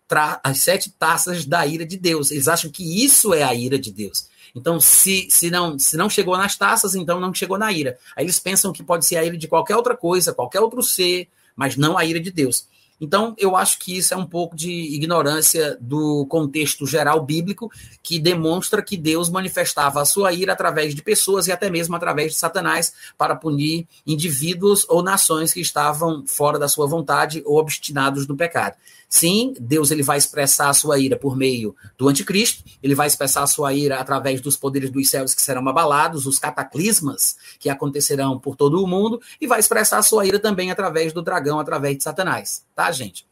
as 0.43 0.59
sete 0.59 0.89
taças 0.91 1.45
da 1.45 1.65
ira 1.65 1.85
de 1.85 1.97
Deus. 1.97 2.31
Eles 2.31 2.47
acham 2.47 2.71
que 2.71 3.03
isso 3.03 3.33
é 3.33 3.43
a 3.43 3.53
ira 3.53 3.77
de 3.77 3.91
Deus. 3.91 4.27
Então, 4.55 4.79
se, 4.79 5.27
se, 5.29 5.51
não, 5.51 5.77
se 5.77 5.95
não 5.95 6.09
chegou 6.09 6.35
nas 6.37 6.55
taças, 6.55 6.95
então 6.95 7.19
não 7.19 7.33
chegou 7.33 7.57
na 7.57 7.71
ira. 7.71 7.97
Aí 8.15 8.25
eles 8.25 8.39
pensam 8.39 8.73
que 8.73 8.83
pode 8.83 9.05
ser 9.05 9.17
a 9.17 9.23
ira 9.23 9.37
de 9.37 9.47
qualquer 9.47 9.75
outra 9.75 9.95
coisa, 9.95 10.33
qualquer 10.33 10.59
outro 10.59 10.81
ser, 10.81 11.27
mas 11.55 11.75
não 11.77 11.97
a 11.97 12.05
ira 12.05 12.19
de 12.19 12.31
Deus. 12.31 12.65
Então, 13.01 13.33
eu 13.37 13.55
acho 13.55 13.79
que 13.79 13.97
isso 13.97 14.13
é 14.13 14.17
um 14.17 14.25
pouco 14.25 14.55
de 14.55 14.69
ignorância 14.69 15.77
do 15.79 16.25
contexto 16.25 16.85
geral 16.85 17.23
bíblico, 17.23 17.71
que 18.03 18.19
demonstra 18.19 18.81
que 18.81 18.97
Deus 18.97 19.29
manifestava 19.29 20.01
a 20.01 20.05
sua 20.05 20.33
ira 20.33 20.51
através 20.51 20.93
de 20.93 21.01
pessoas 21.01 21.47
e 21.47 21.51
até 21.51 21.69
mesmo 21.69 21.95
através 21.95 22.33
de 22.33 22.37
Satanás 22.37 22.93
para 23.17 23.35
punir 23.35 23.87
indivíduos 24.05 24.85
ou 24.89 25.01
nações 25.01 25.53
que 25.53 25.61
estavam 25.61 26.25
fora 26.27 26.59
da 26.59 26.67
sua 26.67 26.87
vontade 26.87 27.41
ou 27.45 27.57
obstinados 27.57 28.27
no 28.27 28.35
pecado. 28.35 28.75
Sim, 29.09 29.55
Deus 29.59 29.89
ele 29.89 30.03
vai 30.03 30.19
expressar 30.19 30.69
a 30.69 30.73
sua 30.73 30.99
ira 30.99 31.17
por 31.17 31.35
meio 31.35 31.75
do 31.97 32.07
anticristo, 32.07 32.63
ele 32.81 32.93
vai 32.93 33.07
expressar 33.07 33.41
a 33.41 33.47
sua 33.47 33.73
ira 33.73 33.99
através 33.99 34.39
dos 34.39 34.55
poderes 34.55 34.91
dos 34.91 35.09
céus 35.09 35.33
que 35.33 35.41
serão 35.41 35.67
abalados, 35.67 36.27
os 36.27 36.37
cataclismas 36.37 37.35
que 37.59 37.69
acontecerão 37.69 38.37
por 38.37 38.55
todo 38.55 38.83
o 38.83 38.87
mundo, 38.87 39.19
e 39.41 39.47
vai 39.47 39.59
expressar 39.59 39.97
a 39.97 40.03
sua 40.03 40.27
ira 40.27 40.37
também 40.37 40.69
através 40.69 41.11
do 41.11 41.23
dragão, 41.23 41.59
através 41.59 41.97
de 41.97 42.03
Satanás, 42.03 42.63
tá, 42.75 42.91
gente? 42.91 43.25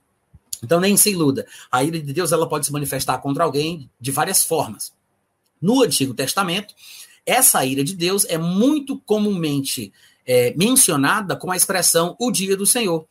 Então 0.63 0.79
nem 0.79 0.97
se 0.97 1.11
iluda. 1.11 1.45
A 1.71 1.83
ira 1.83 2.01
de 2.01 2.11
Deus 2.11 2.31
ela 2.31 2.49
pode 2.49 2.65
se 2.65 2.71
manifestar 2.71 3.19
contra 3.19 3.43
alguém 3.43 3.87
de 4.01 4.09
várias 4.11 4.43
formas. 4.43 4.91
No 5.61 5.83
Antigo 5.83 6.15
Testamento, 6.15 6.73
essa 7.23 7.63
ira 7.63 7.83
de 7.83 7.95
Deus 7.95 8.25
é 8.25 8.37
muito 8.39 8.97
comumente 9.05 9.93
é, 10.25 10.55
mencionada 10.57 11.35
com 11.35 11.51
a 11.51 11.55
expressão 11.55 12.15
o 12.19 12.31
dia 12.31 12.57
do 12.57 12.65
Senhor. 12.65 13.05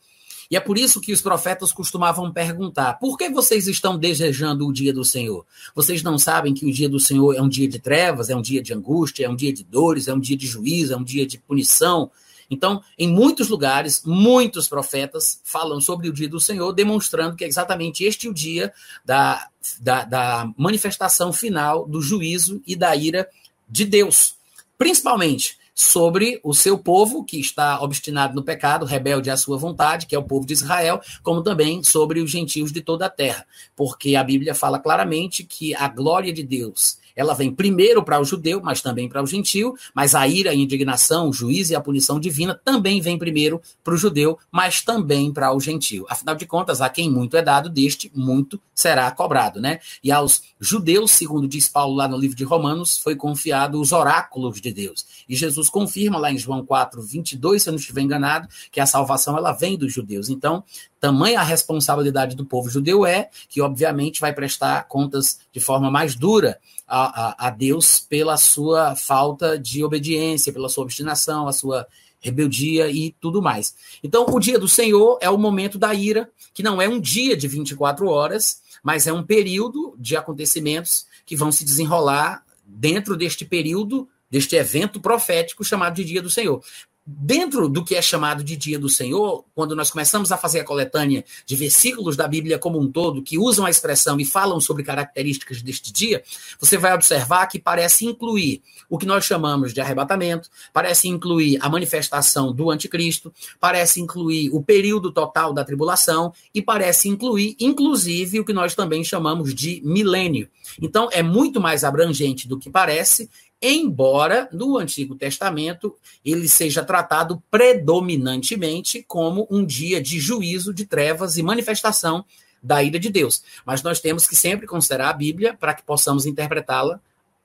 E 0.51 0.57
é 0.57 0.61
por 0.61 0.79
isso 0.79 1.01
que 1.01 1.13
os 1.13 1.21
profetas 1.21 1.73
costumavam 1.73 2.33
perguntar: 2.33 2.95
por 2.95 3.17
que 3.17 3.29
vocês 3.29 3.67
estão 3.67 3.99
desejando 3.99 4.67
o 4.67 4.73
dia 4.73 4.93
do 4.93 5.05
Senhor? 5.05 5.45
Vocês 5.75 6.03
não 6.03 6.19
sabem 6.19 6.55
que 6.55 6.67
o 6.67 6.73
dia 6.73 6.89
do 6.89 7.01
Senhor 7.01 7.35
é 7.35 7.43
um 7.43 7.49
dia 7.49 7.69
de 7.69 7.79
trevas, 7.79 8.31
é 8.31 8.37
um 8.37 8.43
dia 8.43 8.63
de 8.63 8.73
angústia, 8.73 9.27
é 9.27 9.29
um 9.29 9.37
dia 9.37 9.53
de 9.53 9.65
dores, 9.65 10.09
é 10.09 10.15
um 10.15 10.21
dia 10.21 10.37
de 10.37 10.47
juízo, 10.47 10.93
é 10.93 10.97
um 10.97 11.05
dia 11.05 11.27
de 11.27 11.39
punição. 11.39 12.11
Então, 12.49 12.81
em 12.97 13.09
muitos 13.09 13.49
lugares, 13.49 14.03
muitos 14.05 14.69
profetas 14.69 15.41
falam 15.43 15.81
sobre 15.81 16.09
o 16.09 16.13
dia 16.13 16.29
do 16.29 16.41
Senhor, 16.41 16.73
demonstrando 16.73 17.35
que 17.35 17.45
é 17.45 17.49
exatamente 17.49 18.05
este 18.05 18.29
o 18.29 18.35
dia 18.35 18.73
da, 19.05 19.49
da, 19.81 20.05
da 20.05 20.53
manifestação 20.57 21.33
final 21.33 21.87
do 21.87 22.01
juízo 22.01 22.63
e 22.65 22.77
da 22.77 22.95
ira 22.95 23.29
de 23.69 23.85
Deus. 23.85 24.37
Principalmente 24.79 25.59
sobre 25.79 26.41
o 26.43 26.55
seu 26.55 26.79
povo, 26.79 27.23
que 27.23 27.39
está 27.39 27.83
obstinado 27.83 28.35
no 28.35 28.43
pecado, 28.43 28.87
rebelde 28.87 29.29
à 29.29 29.37
sua 29.37 29.59
vontade, 29.59 30.07
que 30.07 30.15
é 30.15 30.19
o 30.19 30.23
povo 30.23 30.47
de 30.47 30.55
Israel, 30.55 31.03
como 31.23 31.43
também 31.43 31.85
sobre 31.85 32.21
os 32.21 32.31
gentios 32.31 32.73
de 32.73 32.81
toda 32.81 33.05
a 33.05 33.11
terra. 33.11 33.47
Porque 33.77 34.17
a 34.17 34.25
Bíblia 34.25 34.55
fala 34.55 34.79
claramente 34.79 35.45
que 35.45 35.75
a 35.75 35.87
glória 35.87 36.33
de 36.33 36.43
Deus 36.43 36.99
ela 37.17 37.35
vem 37.35 37.51
primeiro 37.51 38.05
para 38.05 38.21
o 38.21 38.25
judeu, 38.25 38.61
mas 38.63 38.83
também 38.83 39.09
para 39.09 39.23
o 39.23 39.27
gentio, 39.27 39.75
mas 39.95 40.15
a 40.15 40.29
ira, 40.29 40.51
a 40.51 40.55
indignação, 40.55 41.31
o 41.31 41.33
juízo 41.33 41.73
e 41.73 41.75
a 41.75 41.81
punição 41.81 42.21
divina 42.21 42.61
também 42.63 43.01
vem 43.01 43.19
primeiro 43.19 43.61
para 43.83 43.95
o 43.95 43.97
judeu, 43.97 44.39
mas 44.53 44.83
também 44.83 45.33
para 45.33 45.53
o 45.53 45.59
gentio. 45.59 46.05
Afinal 46.11 46.35
de 46.35 46.45
contas, 46.45 46.83
a 46.83 46.91
quem 46.91 47.11
muito 47.11 47.37
é 47.37 47.43
dado, 47.43 47.71
deste 47.71 48.13
muito 48.15 48.61
será 48.75 49.11
cobrado, 49.11 49.59
né? 49.59 49.81
E 50.05 50.13
aos 50.13 50.43
judeus, 50.61 51.13
segundo 51.13 51.49
diz 51.49 51.69
Paulo 51.69 51.97
lá 51.97 52.07
no 52.07 52.19
livro 52.19 52.37
de 52.37 52.45
Romanos, 52.45 52.99
foi 52.99 53.17
confiado 53.17 53.81
os 53.81 53.93
oráculos 53.93 54.61
de 54.61 54.71
Deus. 54.71 55.07
E 55.27 55.35
Jesus 55.35 55.71
confirma 55.71 56.19
lá 56.19 56.31
em 56.31 56.37
João 56.37 56.65
4, 56.65 57.01
22, 57.01 57.63
se 57.63 57.69
eu 57.69 57.73
não 57.73 57.79
estiver 57.79 58.03
enganado, 58.03 58.49
que 58.71 58.81
a 58.81 58.87
salvação 58.87 59.37
ela 59.37 59.53
vem 59.53 59.79
dos 59.79 59.93
judeus. 59.93 60.29
Então, 60.29 60.63
tamanha 61.01 61.41
a 61.41 61.43
responsabilidade 61.43 62.37
do 62.37 62.45
povo 62.45 62.69
judeu 62.69 63.07
é 63.07 63.31
que, 63.49 63.63
obviamente, 63.63 64.21
vai 64.21 64.33
prestar 64.33 64.87
contas 64.89 65.39
de 65.53 65.61
forma 65.61 65.91
mais 65.91 66.15
dura 66.15 66.59
a, 66.87 67.45
a, 67.45 67.49
a 67.49 67.51
Deus 67.51 67.99
pela 67.99 68.37
sua 68.37 68.95
falta 68.95 69.59
de 69.59 69.83
obediência, 69.85 70.53
pela 70.53 70.69
sua 70.69 70.85
obstinação, 70.85 71.49
a 71.49 71.53
sua 71.53 71.87
rebeldia 72.21 72.91
e 72.91 73.15
tudo 73.21 73.43
mais. 73.43 73.75
Então, 74.03 74.27
o 74.29 74.41
dia 74.41 74.59
do 74.59 74.69
Senhor 74.69 75.19
é 75.21 75.29
o 75.29 75.39
momento 75.39 75.79
da 75.79 75.93
ira, 75.95 76.31
que 76.55 76.63
não 76.63 76.81
é 76.81 76.89
um 76.89 77.01
dia 77.01 77.37
de 77.37 77.47
24 77.47 78.09
horas, 78.09 78.61
mas 78.83 79.07
é 79.07 79.13
um 79.13 79.23
período 79.23 79.95
de 79.99 80.17
acontecimentos 80.17 81.07
que 81.25 81.37
vão 81.37 81.51
se 81.51 81.65
desenrolar 81.65 82.45
dentro 82.65 83.17
deste 83.17 83.45
período, 83.45 84.09
deste 84.31 84.57
evento 84.57 85.01
profético 85.01 85.65
chamado 85.65 85.95
de 85.95 86.05
Dia 86.05 86.23
do 86.23 86.31
Senhor 86.31 86.63
dentro 87.07 87.69
do 87.69 87.85
que 87.85 87.95
é 87.95 88.03
chamado 88.03 88.43
de 88.43 88.57
Dia 88.57 88.79
do 88.79 88.89
Senhor, 88.89 89.45
quando 89.55 89.77
nós 89.77 89.91
começamos 89.91 90.33
a 90.33 90.37
fazer 90.37 90.61
a 90.61 90.65
coletânea 90.65 91.25
de 91.45 91.55
versículos 91.55 92.17
da 92.17 92.27
Bíblia 92.27 92.59
como 92.59 92.81
um 92.81 92.91
todo, 92.91 93.23
que 93.23 93.39
usam 93.39 93.65
a 93.65 93.71
expressão 93.71 94.19
e 94.19 94.25
falam 94.25 94.59
sobre 94.59 94.83
características 94.83 95.63
deste 95.63 95.93
dia, 95.93 96.25
você 96.59 96.77
vai 96.77 96.93
observar 96.95 97.47
que 97.47 97.61
parece 97.61 98.05
incluir 98.05 98.61
o 98.91 98.99
que 98.99 99.07
nós 99.07 99.25
chamamos 99.25 99.73
de 99.73 99.81
arrebatamento, 99.81 100.51
parece 100.73 101.07
incluir 101.09 101.59
a 101.61 101.69
manifestação 101.69 102.53
do 102.53 102.71
anticristo, 102.71 103.33
parece 103.61 104.01
incluir 104.01 104.51
o 104.53 104.61
período 104.61 105.13
total 105.13 105.53
da 105.53 105.65
tribulação 105.65 106.33
e 106.53 106.61
parece 106.61 107.09
incluir, 107.09 107.57
inclusive, 107.61 108.41
o 108.41 108.45
que 108.45 108.53
nós 108.53 108.75
também 108.75 109.05
chamamos 109.05 109.55
de 109.55 109.81
milênio. 109.85 110.49
Então, 110.81 111.09
é 111.13 111.23
muito 111.23 111.61
mais 111.61 111.85
abrangente 111.85 112.49
do 112.49 112.59
que 112.59 112.69
parece 112.69 113.31
embora 113.61 114.49
no 114.53 114.77
Antigo 114.77 115.15
Testamento 115.15 115.97
ele 116.25 116.49
seja 116.49 116.85
tratado 116.85 117.43
predominantemente 117.51 119.05
como 119.07 119.47
um 119.51 119.65
dia 119.65 120.01
de 120.01 120.21
juízo, 120.21 120.75
de 120.75 120.85
trevas 120.85 121.37
e 121.37 121.43
manifestação 121.43 122.25
da 122.63 122.83
ira 122.83 122.99
de 122.99 123.11
Deus. 123.11 123.43
Mas 123.65 123.83
nós 123.83 124.01
temos 124.01 124.27
que 124.27 124.37
sempre 124.37 124.67
considerar 124.67 125.11
a 125.11 125.15
Bíblia 125.15 125.55
para 125.55 125.75
que 125.75 125.83
possamos 125.83 126.27
interpretá-la 126.27 127.01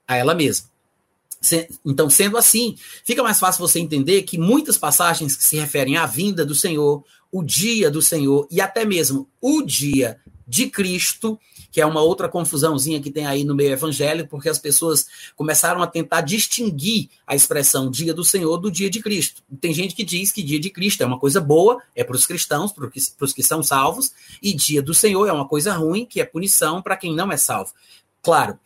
a 0.07 0.17
ela 0.17 0.33
mesma. 0.33 0.69
Então, 1.83 2.09
sendo 2.09 2.37
assim, 2.37 2.77
fica 3.03 3.23
mais 3.23 3.39
fácil 3.39 3.67
você 3.67 3.79
entender 3.79 4.23
que 4.23 4.37
muitas 4.37 4.77
passagens 4.77 5.35
que 5.35 5.43
se 5.43 5.57
referem 5.57 5.97
à 5.97 6.05
vinda 6.05 6.45
do 6.45 6.53
Senhor, 6.53 7.03
o 7.31 7.41
dia 7.41 7.89
do 7.89 8.01
Senhor 8.01 8.47
e 8.51 8.61
até 8.61 8.85
mesmo 8.85 9.27
o 9.39 9.61
dia 9.63 10.19
de 10.47 10.69
Cristo, 10.69 11.39
que 11.71 11.79
é 11.79 11.85
uma 11.85 12.01
outra 12.01 12.27
confusãozinha 12.27 13.01
que 13.01 13.09
tem 13.09 13.25
aí 13.25 13.43
no 13.43 13.55
meio 13.55 13.71
evangélico, 13.71 14.29
porque 14.29 14.49
as 14.49 14.59
pessoas 14.59 15.07
começaram 15.35 15.81
a 15.81 15.87
tentar 15.87 16.21
distinguir 16.21 17.09
a 17.25 17.33
expressão 17.33 17.89
dia 17.89 18.13
do 18.13 18.23
Senhor 18.23 18.57
do 18.57 18.69
dia 18.69 18.89
de 18.89 19.01
Cristo. 19.01 19.41
Tem 19.59 19.73
gente 19.73 19.95
que 19.95 20.03
diz 20.03 20.31
que 20.31 20.43
dia 20.43 20.59
de 20.59 20.69
Cristo 20.69 21.01
é 21.01 21.05
uma 21.05 21.17
coisa 21.17 21.39
boa, 21.39 21.81
é 21.95 22.03
para 22.03 22.15
os 22.15 22.25
cristãos, 22.25 22.71
para 22.71 22.91
os 23.21 23.33
que 23.33 23.41
são 23.41 23.63
salvos, 23.63 24.11
e 24.43 24.53
dia 24.53 24.81
do 24.81 24.93
Senhor 24.93 25.25
é 25.27 25.31
uma 25.31 25.47
coisa 25.47 25.73
ruim, 25.73 26.05
que 26.05 26.19
é 26.19 26.25
punição 26.25 26.81
para 26.81 26.97
quem 26.97 27.15
não 27.15 27.31
é 27.31 27.37
salvo. 27.37 27.71
Claro, 28.23 28.59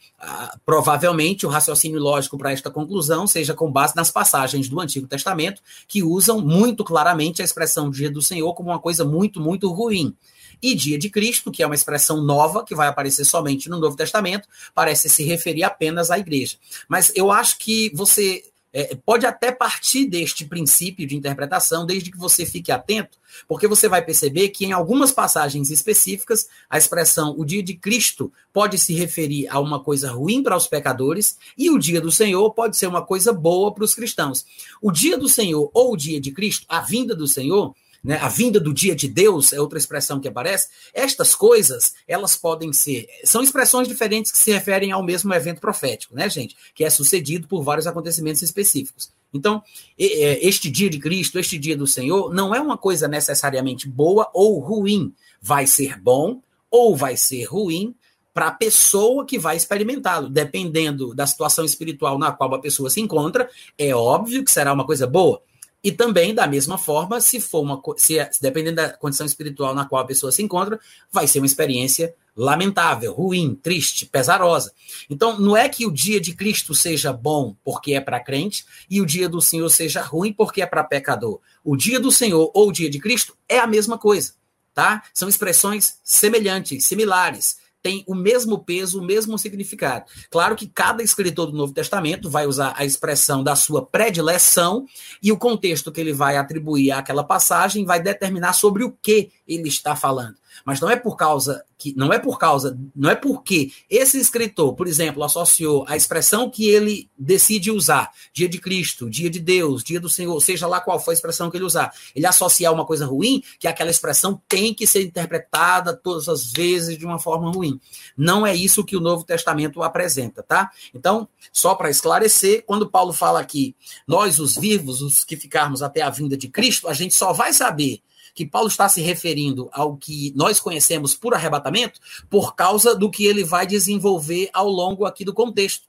provavelmente 0.66 1.46
o 1.46 1.50
raciocínio 1.50 2.02
lógico 2.02 2.38
para 2.38 2.52
esta 2.52 2.70
conclusão 2.70 3.26
seja 3.26 3.54
com 3.54 3.72
base 3.72 3.96
nas 3.96 4.12
passagens 4.12 4.68
do 4.68 4.82
Antigo 4.82 5.08
Testamento, 5.08 5.62
que 5.88 6.04
usam 6.04 6.42
muito 6.42 6.84
claramente 6.84 7.42
a 7.42 7.46
expressão 7.46 7.90
dia 7.90 8.12
do 8.12 8.22
Senhor 8.22 8.54
como 8.54 8.70
uma 8.70 8.80
coisa 8.80 9.06
muito, 9.06 9.40
muito 9.40 9.72
ruim. 9.72 10.14
E 10.62 10.76
dia 10.76 10.98
de 10.98 11.10
Cristo, 11.10 11.52
que 11.52 11.64
é 11.64 11.66
uma 11.66 11.76
expressão 11.76 12.22
nova 12.22 12.64
que 12.64 12.76
vai 12.76 12.88
aparecer 12.88 13.26
somente 13.26 13.70
no 13.70 13.80
Novo 13.80 13.96
Testamento, 13.96 14.48
parece 14.74 15.10
se 15.10 15.24
referir 15.24 15.64
apenas 15.64 16.12
à 16.12 16.20
igreja. 16.20 16.58
Mas 16.88 17.12
eu 17.16 17.32
acho 17.32 17.58
que 17.58 17.92
você 17.94 18.44
é, 18.78 18.94
pode 18.94 19.26
até 19.26 19.54
partir 19.54 20.06
deste 20.06 20.44
princípio 20.44 21.08
de 21.08 21.16
interpretação, 21.16 21.86
desde 21.86 22.12
que 22.12 22.18
você 22.18 22.46
fique 22.46 22.74
atento, 22.74 23.18
porque 23.48 23.70
você 23.70 23.88
vai 23.88 24.04
perceber 24.04 24.50
que 24.50 24.66
em 24.66 24.74
algumas 24.74 25.14
passagens 25.14 25.72
específicas, 25.72 26.50
a 26.70 26.78
expressão 26.78 27.34
o 27.38 27.46
dia 27.46 27.64
de 27.64 27.74
Cristo 27.74 28.34
pode 28.52 28.78
se 28.78 28.94
referir 28.94 29.48
a 29.48 29.62
uma 29.62 29.80
coisa 29.80 30.12
ruim 30.12 30.44
para 30.44 30.58
os 30.58 30.68
pecadores 30.68 31.38
e 31.58 31.70
o 31.70 31.80
dia 31.80 32.02
do 32.02 32.12
Senhor 32.12 32.52
pode 32.52 32.76
ser 32.76 32.88
uma 32.88 33.02
coisa 33.02 33.32
boa 33.32 33.74
para 33.74 33.86
os 33.86 33.96
cristãos. 33.96 34.46
O 34.82 34.92
dia 34.92 35.18
do 35.18 35.30
Senhor 35.30 35.72
ou 35.74 35.94
o 35.94 35.98
dia 35.98 36.20
de 36.20 36.32
Cristo, 36.32 36.66
a 36.68 36.82
vinda 36.82 37.16
do 37.16 37.30
Senhor, 37.30 37.74
né, 38.06 38.20
a 38.22 38.30
vinda 38.30 38.60
do 38.60 38.72
dia 38.72 38.96
de 38.96 39.08
Deus 39.08 39.52
é 39.52 39.60
outra 39.60 39.80
expressão 39.80 40.20
que 40.20 40.28
aparece. 40.28 40.70
Estas 40.94 41.34
coisas, 41.34 41.96
elas 42.08 42.36
podem 42.36 42.72
ser, 42.72 43.08
são 43.24 43.42
expressões 43.42 43.88
diferentes 43.88 44.32
que 44.32 44.38
se 44.38 44.52
referem 44.52 44.92
ao 44.92 45.04
mesmo 45.04 45.34
evento 45.34 45.60
profético, 45.60 46.16
né, 46.16 46.30
gente? 46.30 46.56
Que 46.76 46.84
é 46.84 46.90
sucedido 46.90 47.48
por 47.48 47.64
vários 47.64 47.88
acontecimentos 47.88 48.44
específicos. 48.44 49.10
Então, 49.34 49.62
este 49.98 50.70
dia 50.70 50.90
de 50.90 51.00
Cristo, 51.00 51.40
este 51.40 51.58
dia 51.58 51.76
do 51.76 51.88
Senhor, 51.88 52.34
não 52.34 52.54
é 52.54 52.62
uma 52.62 52.78
coisa 52.78 53.08
necessariamente 53.08 53.90
boa 53.90 54.30
ou 54.34 54.60
ruim. 54.60 55.12
Vai 55.42 55.66
ser 55.66 56.00
bom 56.00 56.42
ou 56.70 56.96
vai 56.96 57.18
ser 57.18 57.44
ruim 57.46 57.96
para 58.34 58.48
a 58.48 58.52
pessoa 58.52 59.26
que 59.26 59.40
vai 59.40 59.58
experimentá-lo. 59.58 60.30
Dependendo 60.30 61.14
da 61.16 61.26
situação 61.26 61.66
espiritual 61.66 62.20
na 62.20 62.32
qual 62.32 62.54
a 62.54 62.62
pessoa 62.62 62.90
se 62.90 63.02
encontra, 63.02 63.50
é 63.78 63.96
óbvio 63.96 64.44
que 64.44 64.52
será 64.52 64.72
uma 64.72 64.86
coisa 64.86 65.08
boa. 65.08 65.42
E 65.86 65.92
também, 65.92 66.34
da 66.34 66.48
mesma 66.48 66.80
forma, 66.80 67.22
se 67.22 67.40
for 67.40 67.62
uma 67.62 67.80
se, 67.96 68.16
se 68.32 68.42
dependendo 68.42 68.78
da 68.78 68.90
condição 68.90 69.24
espiritual 69.24 69.76
na 69.76 69.86
qual 69.86 70.02
a 70.02 70.08
pessoa 70.08 70.32
se 70.32 70.42
encontra, 70.42 70.80
vai 71.12 71.28
ser 71.28 71.38
uma 71.38 71.46
experiência 71.46 72.16
lamentável, 72.36 73.14
ruim, 73.14 73.54
triste, 73.54 74.08
pesarosa. 74.08 74.74
Então, 75.08 75.40
não 75.40 75.56
é 75.56 75.70
que 75.70 75.86
o 75.86 75.92
dia 75.92 76.20
de 76.20 76.34
Cristo 76.34 76.74
seja 76.74 77.14
bom 77.14 77.56
porque 77.64 77.94
é 77.94 78.02
para 78.02 78.20
crente 78.20 78.66
e 78.90 79.00
o 79.00 79.06
dia 79.06 79.30
do 79.30 79.40
Senhor 79.40 79.70
seja 79.70 80.02
ruim 80.02 80.34
porque 80.34 80.60
é 80.60 80.66
para 80.66 80.84
pecador. 80.84 81.40
O 81.64 81.78
dia 81.78 82.00
do 82.00 82.12
Senhor 82.12 82.50
ou 82.56 82.70
o 82.70 82.72
dia 82.72 82.90
de 82.90 82.98
Cristo 82.98 83.38
é 83.48 83.60
a 83.60 83.68
mesma 83.68 83.96
coisa, 83.96 84.34
tá? 84.74 85.04
São 85.14 85.30
expressões 85.30 86.00
semelhantes, 86.04 86.84
similares 86.84 87.58
tem 87.86 88.04
o 88.08 88.16
mesmo 88.16 88.58
peso, 88.58 89.00
o 89.00 89.06
mesmo 89.06 89.38
significado. 89.38 90.06
Claro 90.32 90.56
que 90.56 90.66
cada 90.66 91.04
escritor 91.04 91.52
do 91.52 91.56
Novo 91.56 91.72
Testamento 91.72 92.32
vai 92.32 92.48
usar 92.48 92.74
a 92.76 92.84
expressão 92.84 93.44
da 93.44 93.56
sua 93.56 93.86
predileção 93.86 94.88
e 95.22 95.32
o 95.32 95.38
contexto 95.38 95.92
que 95.92 96.02
ele 96.02 96.12
vai 96.12 96.36
atribuir 96.36 96.90
àquela 96.90 97.24
passagem 97.24 97.86
vai 97.86 98.02
determinar 98.02 98.54
sobre 98.54 98.84
o 98.84 98.92
que 98.92 99.30
ele 99.48 99.70
está 99.70 99.96
falando. 99.96 100.34
Mas 100.64 100.80
não 100.80 100.90
é 100.90 100.96
por 100.96 101.16
causa 101.16 101.64
que 101.78 101.94
não 101.96 102.12
é 102.14 102.20
por 102.20 102.40
causa, 102.40 102.78
não 102.96 103.10
é 103.10 103.16
porque 103.16 103.72
esse 103.90 104.18
escritor, 104.18 104.74
por 104.76 104.88
exemplo, 104.88 105.24
associou 105.24 105.86
a 105.88 105.96
expressão 105.96 106.50
que 106.50 106.70
ele 106.70 107.10
decide 107.18 107.70
usar, 107.70 108.12
dia 108.34 108.48
de 108.48 108.60
Cristo, 108.60 109.10
dia 109.10 109.30
de 109.30 109.40
Deus, 109.40 109.84
dia 109.84 110.00
do 110.00 110.10
Senhor, 110.10 110.40
seja 110.42 110.68
lá 110.68 110.80
qual 110.80 111.00
for 111.00 111.12
a 111.12 111.14
expressão 111.14 111.52
que 111.52 111.58
ele 111.58 111.66
usar, 111.66 111.94
ele 112.16 112.26
associar 112.26 112.74
uma 112.74 112.86
coisa 112.86 113.06
ruim, 113.06 113.44
que 113.60 113.68
aquela 113.68 113.92
expressão 113.92 114.42
tem 114.48 114.74
que 114.74 114.88
ser 114.88 115.04
interpretada 115.04 115.94
todas 115.94 116.30
as 116.30 116.52
vezes 116.52 116.98
de 116.98 117.06
uma 117.06 117.20
forma 117.20 117.52
ruim. 117.52 117.80
Não 118.18 118.48
é 118.48 118.56
isso 118.56 118.86
que 118.86 118.96
o 118.96 119.02
Novo 119.02 119.24
Testamento 119.24 119.84
apresenta, 119.84 120.42
tá? 120.42 120.72
Então, 120.94 121.28
só 121.52 121.76
para 121.76 121.90
esclarecer, 121.90 122.64
quando 122.66 122.90
Paulo 122.90 123.12
fala 123.12 123.40
aqui, 123.40 123.76
nós 124.08 124.40
os 124.40 124.56
vivos, 124.56 125.02
os 125.02 125.24
que 125.26 125.36
ficarmos 125.36 125.84
até 125.84 126.02
a 126.02 126.10
vinda 126.10 126.38
de 126.38 126.48
Cristo, 126.48 126.88
a 126.88 126.94
gente 126.94 127.14
só 127.14 127.34
vai 127.34 127.52
saber 127.52 128.02
que 128.36 128.46
Paulo 128.46 128.68
está 128.68 128.90
se 128.90 129.02
referindo 129.02 129.70
ao 129.72 129.96
que 129.96 130.34
nós 130.36 130.60
conhecemos 130.60 131.16
por 131.16 131.34
arrebatamento, 131.34 132.02
por 132.30 132.54
causa 132.54 132.94
do 132.94 133.10
que 133.10 133.26
ele 133.26 133.46
vai 133.46 133.66
desenvolver 133.66 134.50
ao 134.54 134.68
longo 134.68 135.06
aqui 135.06 135.24
do 135.24 135.34
contexto. 135.34 135.88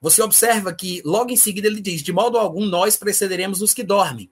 Você 0.00 0.20
observa 0.20 0.74
que 0.74 1.00
logo 1.06 1.30
em 1.30 1.36
seguida 1.36 1.66
ele 1.66 1.80
diz: 1.80 2.02
De 2.02 2.12
modo 2.12 2.36
algum 2.36 2.66
nós 2.66 2.98
precederemos 2.98 3.62
os 3.62 3.72
que 3.72 3.82
dormem. 3.82 4.30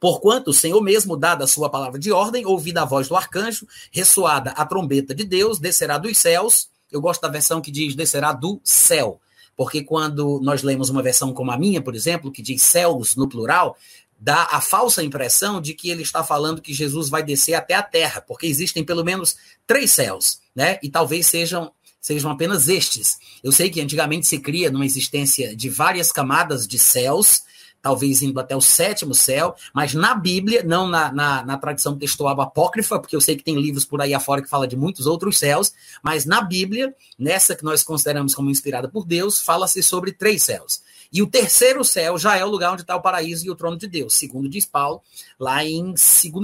Porquanto 0.00 0.50
o 0.50 0.54
Senhor 0.54 0.80
mesmo, 0.80 1.16
dada 1.16 1.44
a 1.44 1.46
sua 1.46 1.68
palavra 1.68 1.98
de 1.98 2.10
ordem, 2.10 2.46
ouvida 2.46 2.82
a 2.82 2.86
voz 2.86 3.06
do 3.06 3.16
arcanjo, 3.16 3.66
ressoada 3.90 4.52
a 4.52 4.64
trombeta 4.64 5.14
de 5.14 5.24
Deus, 5.24 5.58
descerá 5.58 5.98
dos 5.98 6.16
céus. 6.16 6.70
Eu 6.90 7.00
gosto 7.00 7.20
da 7.20 7.28
versão 7.28 7.60
que 7.60 7.70
diz 7.70 7.94
descerá 7.94 8.32
do 8.32 8.60
céu. 8.64 9.20
Porque 9.54 9.82
quando 9.82 10.40
nós 10.42 10.62
lemos 10.62 10.88
uma 10.88 11.02
versão 11.02 11.32
como 11.32 11.50
a 11.50 11.58
minha, 11.58 11.82
por 11.82 11.94
exemplo, 11.94 12.32
que 12.32 12.42
diz 12.42 12.62
céus 12.62 13.14
no 13.14 13.28
plural, 13.28 13.76
dá 14.22 14.44
a 14.52 14.60
falsa 14.60 15.02
impressão 15.02 15.60
de 15.60 15.74
que 15.74 15.90
ele 15.90 16.02
está 16.02 16.22
falando 16.22 16.62
que 16.62 16.72
Jesus 16.72 17.08
vai 17.08 17.24
descer 17.24 17.54
até 17.54 17.74
a 17.74 17.82
terra, 17.82 18.20
porque 18.20 18.46
existem 18.46 18.84
pelo 18.84 19.02
menos 19.02 19.36
três 19.66 19.90
céus, 19.90 20.38
né? 20.54 20.78
E 20.80 20.88
talvez 20.88 21.26
sejam 21.26 21.72
sejam 22.00 22.30
apenas 22.30 22.68
estes. 22.68 23.16
Eu 23.44 23.52
sei 23.52 23.70
que 23.70 23.80
antigamente 23.80 24.26
se 24.26 24.38
cria 24.38 24.70
numa 24.70 24.86
existência 24.86 25.54
de 25.54 25.68
várias 25.70 26.10
camadas 26.10 26.66
de 26.66 26.76
céus, 26.76 27.42
talvez 27.80 28.22
indo 28.22 28.38
até 28.40 28.56
o 28.56 28.60
sétimo 28.60 29.14
céu, 29.14 29.54
mas 29.72 29.94
na 29.94 30.12
Bíblia, 30.14 30.64
não 30.64 30.88
na, 30.88 31.12
na, 31.12 31.44
na, 31.44 31.58
tradição 31.58 31.96
textual 31.96 32.40
apócrifa, 32.40 32.98
porque 32.98 33.14
eu 33.14 33.20
sei 33.20 33.36
que 33.36 33.44
tem 33.44 33.60
livros 33.60 33.84
por 33.84 34.00
aí 34.00 34.14
afora 34.14 34.42
que 34.42 34.48
fala 34.48 34.66
de 34.66 34.76
muitos 34.76 35.06
outros 35.06 35.38
céus, 35.38 35.72
mas 36.02 36.24
na 36.24 36.40
Bíblia, 36.40 36.92
nessa 37.16 37.54
que 37.54 37.64
nós 37.64 37.84
consideramos 37.84 38.34
como 38.34 38.50
inspirada 38.50 38.88
por 38.88 39.04
Deus, 39.04 39.40
fala-se 39.40 39.80
sobre 39.80 40.12
três 40.12 40.42
céus. 40.42 40.80
E 41.12 41.20
o 41.20 41.26
terceiro 41.26 41.84
céu 41.84 42.16
já 42.16 42.36
é 42.36 42.44
o 42.44 42.48
lugar 42.48 42.72
onde 42.72 42.82
está 42.82 42.96
o 42.96 43.02
paraíso 43.02 43.46
e 43.46 43.50
o 43.50 43.54
trono 43.54 43.76
de 43.76 43.86
Deus, 43.86 44.14
segundo 44.14 44.48
diz 44.48 44.64
Paulo, 44.64 45.02
lá 45.38 45.62
em 45.62 45.92
2 45.92 45.98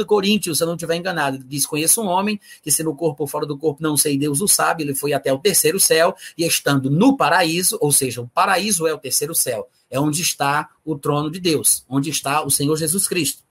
Coríntios, 0.06 0.58
se 0.58 0.64
eu 0.64 0.66
não 0.66 0.74
estiver 0.74 0.96
enganado. 0.96 1.38
Diz: 1.38 1.64
Conheço 1.64 2.02
um 2.02 2.06
homem 2.06 2.38
que, 2.62 2.70
se 2.70 2.82
no 2.82 2.94
corpo 2.94 3.22
ou 3.22 3.26
fora 3.26 3.46
do 3.46 3.56
corpo, 3.56 3.82
não 3.82 3.96
sei, 3.96 4.18
Deus 4.18 4.42
o 4.42 4.46
sabe. 4.46 4.82
Ele 4.82 4.94
foi 4.94 5.14
até 5.14 5.32
o 5.32 5.38
terceiro 5.38 5.80
céu 5.80 6.14
e, 6.36 6.44
estando 6.44 6.90
no 6.90 7.16
paraíso, 7.16 7.78
ou 7.80 7.90
seja, 7.90 8.20
o 8.20 8.28
paraíso 8.28 8.86
é 8.86 8.92
o 8.92 8.98
terceiro 8.98 9.34
céu, 9.34 9.68
é 9.90 9.98
onde 9.98 10.20
está 10.20 10.68
o 10.84 10.98
trono 10.98 11.30
de 11.30 11.40
Deus, 11.40 11.84
onde 11.88 12.10
está 12.10 12.44
o 12.44 12.50
Senhor 12.50 12.76
Jesus 12.76 13.08
Cristo. 13.08 13.42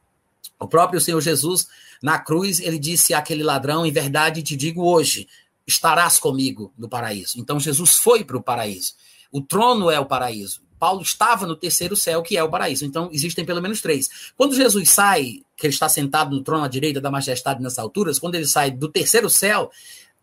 O 0.60 0.68
próprio 0.68 1.02
Senhor 1.02 1.22
Jesus, 1.22 1.68
na 2.02 2.20
cruz, 2.20 2.60
ele 2.60 2.78
disse 2.78 3.16
àquele 3.16 3.42
ladrão: 3.42 3.86
Em 3.86 3.92
verdade 3.92 4.44
te 4.44 4.56
digo 4.56 4.84
hoje, 4.84 5.28
estarás 5.66 6.20
comigo 6.20 6.72
no 6.78 6.88
paraíso. 6.88 7.40
Então 7.40 7.60
Jesus 7.60 7.96
foi 7.96 8.24
para 8.24 8.38
o 8.38 8.44
paraíso. 8.44 8.94
O 9.32 9.42
trono 9.42 9.90
é 9.90 10.00
o 10.00 10.06
paraíso. 10.06 10.62
Paulo 10.80 11.02
estava 11.02 11.46
no 11.46 11.56
terceiro 11.56 11.96
céu, 11.96 12.22
que 12.22 12.38
é 12.38 12.44
o 12.44 12.50
paraíso. 12.50 12.86
Então, 12.86 13.10
existem 13.12 13.46
pelo 13.46 13.62
menos 13.62 13.82
três. 13.82 14.10
Quando 14.36 14.56
Jesus 14.56 14.90
sai, 14.90 15.42
que 15.56 15.68
ele 15.68 15.74
está 15.74 15.90
sentado 15.90 16.36
no 16.36 16.44
trono 16.44 16.64
à 16.64 16.68
direita 16.68 17.02
da 17.02 17.12
majestade 17.12 17.62
nessas 17.62 17.80
alturas, 17.80 18.20
quando 18.20 18.36
ele 18.36 18.46
sai 18.46 18.72
do 18.72 18.88
terceiro 18.88 19.30
céu, 19.30 19.72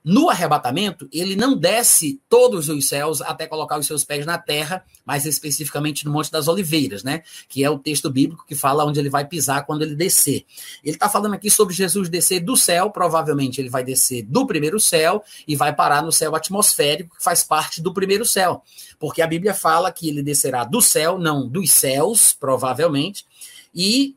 no 0.05 0.29
arrebatamento, 0.29 1.09
ele 1.11 1.35
não 1.35 1.57
desce 1.57 2.21
todos 2.29 2.69
os 2.69 2.87
céus 2.87 3.23
até 3.23 3.47
colocar 3.47 3.79
os 3.79 3.87
seus 3.87 4.05
pés 4.05 4.27
na 4.27 4.37
terra, 4.37 4.85
mais 5.03 5.25
especificamente 5.25 6.05
no 6.05 6.13
Monte 6.13 6.31
das 6.31 6.47
Oliveiras, 6.47 7.03
né? 7.03 7.23
Que 7.49 7.65
é 7.65 7.71
o 7.71 7.79
texto 7.79 8.11
bíblico 8.11 8.45
que 8.47 8.55
fala 8.55 8.85
onde 8.85 9.01
ele 9.01 9.09
vai 9.09 9.25
pisar 9.25 9.65
quando 9.65 9.81
ele 9.81 9.95
descer. 9.95 10.45
Ele 10.85 10.97
está 10.97 11.09
falando 11.09 11.33
aqui 11.33 11.49
sobre 11.49 11.75
Jesus 11.75 12.11
descer 12.11 12.41
do 12.41 12.55
céu, 12.55 12.91
provavelmente 12.91 13.63
ele 13.63 13.71
vai 13.71 13.83
descer 13.83 14.23
do 14.25 14.47
primeiro 14.47 14.79
céu 14.79 15.25
e 15.49 15.57
vai 15.57 15.75
parar 15.75 16.03
no 16.03 16.13
céu 16.13 16.37
atmosférico, 16.37 17.17
que 17.17 17.25
faz 17.25 17.43
parte 17.43 17.81
do 17.81 17.95
primeiro 17.95 18.27
céu. 18.27 18.63
Porque 18.99 19.23
a 19.23 19.27
Bíblia 19.27 19.55
fala 19.55 19.91
que 19.91 20.07
ele 20.11 20.23
descerá 20.23 20.65
do 20.65 20.83
céu, 20.83 21.19
não 21.19 21.49
dos 21.49 21.71
céus, 21.71 22.37
provavelmente, 22.39 23.25
e 23.75 24.15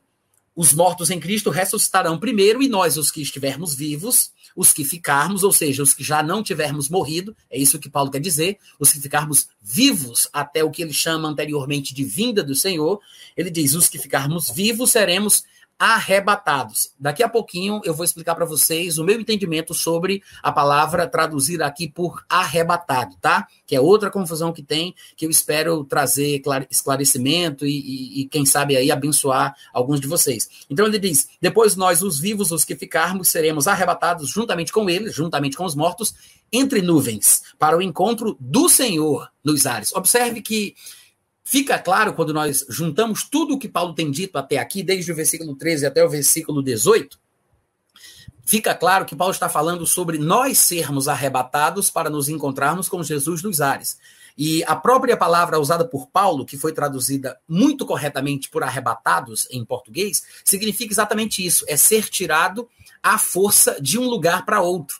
os 0.57 0.73
mortos 0.73 1.11
em 1.11 1.19
Cristo 1.19 1.51
ressuscitarão 1.51 2.17
primeiro, 2.17 2.63
e 2.63 2.67
nós, 2.67 2.97
os 2.97 3.11
que 3.11 3.21
estivermos 3.21 3.75
vivos, 3.75 4.31
os 4.55 4.73
que 4.73 4.83
ficarmos, 4.83 5.43
ou 5.43 5.51
seja, 5.53 5.83
os 5.83 5.93
que 5.93 6.03
já 6.03 6.23
não 6.23 6.41
tivermos 6.41 6.89
morrido, 6.89 7.37
é 7.47 7.59
isso 7.59 7.77
que 7.77 7.87
Paulo 7.87 8.09
quer 8.09 8.19
dizer, 8.19 8.57
os 8.79 8.91
que 8.91 8.99
ficarmos 8.99 9.47
vivos 9.61 10.27
até 10.33 10.63
o 10.63 10.71
que 10.71 10.81
ele 10.81 10.93
chama 10.93 11.29
anteriormente 11.29 11.93
de 11.93 12.03
vinda 12.03 12.43
do 12.43 12.55
Senhor, 12.55 12.99
ele 13.37 13.51
diz: 13.51 13.75
os 13.75 13.87
que 13.87 13.99
ficarmos 13.99 14.49
vivos 14.49 14.89
seremos 14.89 15.43
arrebatados. 15.79 16.91
Daqui 16.99 17.21
a 17.21 17.29
pouquinho 17.29 17.81
eu 17.83 17.93
vou 17.93 18.03
explicar 18.03 18.33
para 18.33 18.45
vocês 18.45 18.97
o 18.97 19.03
meu 19.03 19.19
entendimento 19.19 19.73
sobre 19.73 20.23
a 20.41 20.51
palavra 20.51 21.07
traduzir 21.07 21.61
aqui 21.61 21.87
por 21.87 22.25
arrebatado, 22.27 23.15
tá? 23.21 23.47
Que 23.65 23.75
é 23.75 23.81
outra 23.81 24.09
confusão 24.09 24.51
que 24.51 24.63
tem, 24.63 24.95
que 25.15 25.25
eu 25.25 25.29
espero 25.29 25.83
trazer 25.83 26.41
esclarecimento 26.69 27.65
e, 27.65 27.79
e, 27.79 28.21
e, 28.21 28.25
quem 28.27 28.45
sabe 28.45 28.75
aí 28.75 28.89
abençoar 28.89 29.55
alguns 29.71 29.99
de 29.99 30.07
vocês. 30.07 30.49
Então 30.69 30.87
ele 30.87 30.97
diz: 30.97 31.27
depois 31.39 31.75
nós, 31.75 32.01
os 32.01 32.19
vivos, 32.19 32.51
os 32.51 32.65
que 32.65 32.75
ficarmos, 32.75 33.29
seremos 33.29 33.67
arrebatados 33.67 34.29
juntamente 34.29 34.71
com 34.71 34.89
eles, 34.89 35.13
juntamente 35.13 35.55
com 35.55 35.65
os 35.65 35.75
mortos, 35.75 36.15
entre 36.51 36.81
nuvens, 36.81 37.43
para 37.59 37.77
o 37.77 37.81
encontro 37.81 38.35
do 38.39 38.67
Senhor 38.67 39.29
nos 39.43 39.65
ares. 39.65 39.93
Observe 39.93 40.41
que 40.41 40.75
Fica 41.49 41.79
claro 41.79 42.13
quando 42.13 42.33
nós 42.33 42.65
juntamos 42.67 43.23
tudo 43.23 43.53
o 43.53 43.57
que 43.57 43.69
Paulo 43.69 43.93
tem 43.93 44.11
dito 44.11 44.37
até 44.37 44.57
aqui, 44.57 44.83
desde 44.83 45.13
o 45.13 45.15
versículo 45.15 45.55
13 45.55 45.85
até 45.85 46.03
o 46.03 46.09
versículo 46.09 46.61
18, 46.61 47.17
fica 48.45 48.75
claro 48.75 49.05
que 49.05 49.15
Paulo 49.15 49.31
está 49.31 49.47
falando 49.47 49.87
sobre 49.87 50.17
nós 50.17 50.57
sermos 50.57 51.07
arrebatados 51.07 51.89
para 51.89 52.09
nos 52.09 52.27
encontrarmos 52.27 52.89
com 52.89 53.01
Jesus 53.01 53.41
dos 53.41 53.61
ares. 53.61 53.97
E 54.37 54.61
a 54.65 54.75
própria 54.75 55.15
palavra 55.15 55.57
usada 55.57 55.87
por 55.87 56.07
Paulo, 56.07 56.45
que 56.45 56.57
foi 56.57 56.73
traduzida 56.73 57.39
muito 57.47 57.85
corretamente 57.85 58.49
por 58.49 58.61
arrebatados 58.61 59.47
em 59.49 59.63
português, 59.63 60.23
significa 60.43 60.91
exatamente 60.91 61.45
isso: 61.45 61.63
é 61.69 61.77
ser 61.77 62.09
tirado 62.09 62.67
à 63.01 63.17
força 63.17 63.81
de 63.81 63.97
um 63.97 64.09
lugar 64.09 64.43
para 64.43 64.59
outro. 64.59 64.99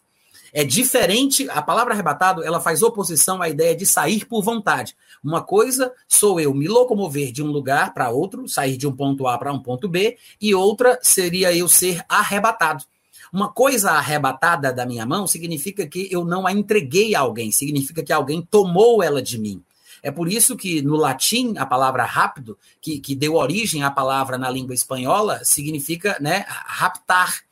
É 0.57 0.63
diferente, 0.63 1.47
a 1.51 1.61
palavra 1.61 1.93
arrebatado, 1.93 2.43
ela 2.43 2.59
faz 2.59 2.81
oposição 2.81 3.43
à 3.43 3.47
ideia 3.47 3.75
de 3.75 3.85
sair 3.85 4.25
por 4.25 4.41
vontade. 4.41 4.97
Uma 5.23 5.39
coisa 5.39 5.93
sou 6.07 6.39
eu 6.39 6.51
me 6.51 6.67
locomover 6.67 7.31
de 7.31 7.43
um 7.43 7.51
lugar 7.51 7.93
para 7.93 8.09
outro, 8.09 8.49
sair 8.49 8.75
de 8.75 8.87
um 8.87 8.91
ponto 8.91 9.27
A 9.27 9.37
para 9.37 9.53
um 9.53 9.59
ponto 9.59 9.87
B, 9.87 10.17
e 10.41 10.55
outra 10.55 10.97
seria 10.99 11.55
eu 11.55 11.69
ser 11.69 12.03
arrebatado. 12.09 12.83
Uma 13.31 13.49
coisa 13.49 13.91
arrebatada 13.91 14.73
da 14.73 14.83
minha 14.83 15.05
mão 15.05 15.27
significa 15.27 15.85
que 15.85 16.11
eu 16.11 16.25
não 16.25 16.47
a 16.47 16.51
entreguei 16.51 17.13
a 17.13 17.19
alguém, 17.19 17.51
significa 17.51 18.01
que 18.01 18.11
alguém 18.11 18.41
tomou 18.41 19.03
ela 19.03 19.21
de 19.21 19.37
mim. 19.37 19.61
É 20.01 20.09
por 20.09 20.27
isso 20.27 20.57
que 20.57 20.81
no 20.81 20.95
latim 20.95 21.53
a 21.59 21.67
palavra 21.67 22.03
rápido, 22.03 22.57
que, 22.81 22.99
que 22.99 23.13
deu 23.13 23.35
origem 23.35 23.83
à 23.83 23.91
palavra 23.91 24.39
na 24.39 24.49
língua 24.49 24.73
espanhola, 24.73 25.39
significa 25.43 26.17
né, 26.19 26.47
raptar. 26.47 27.45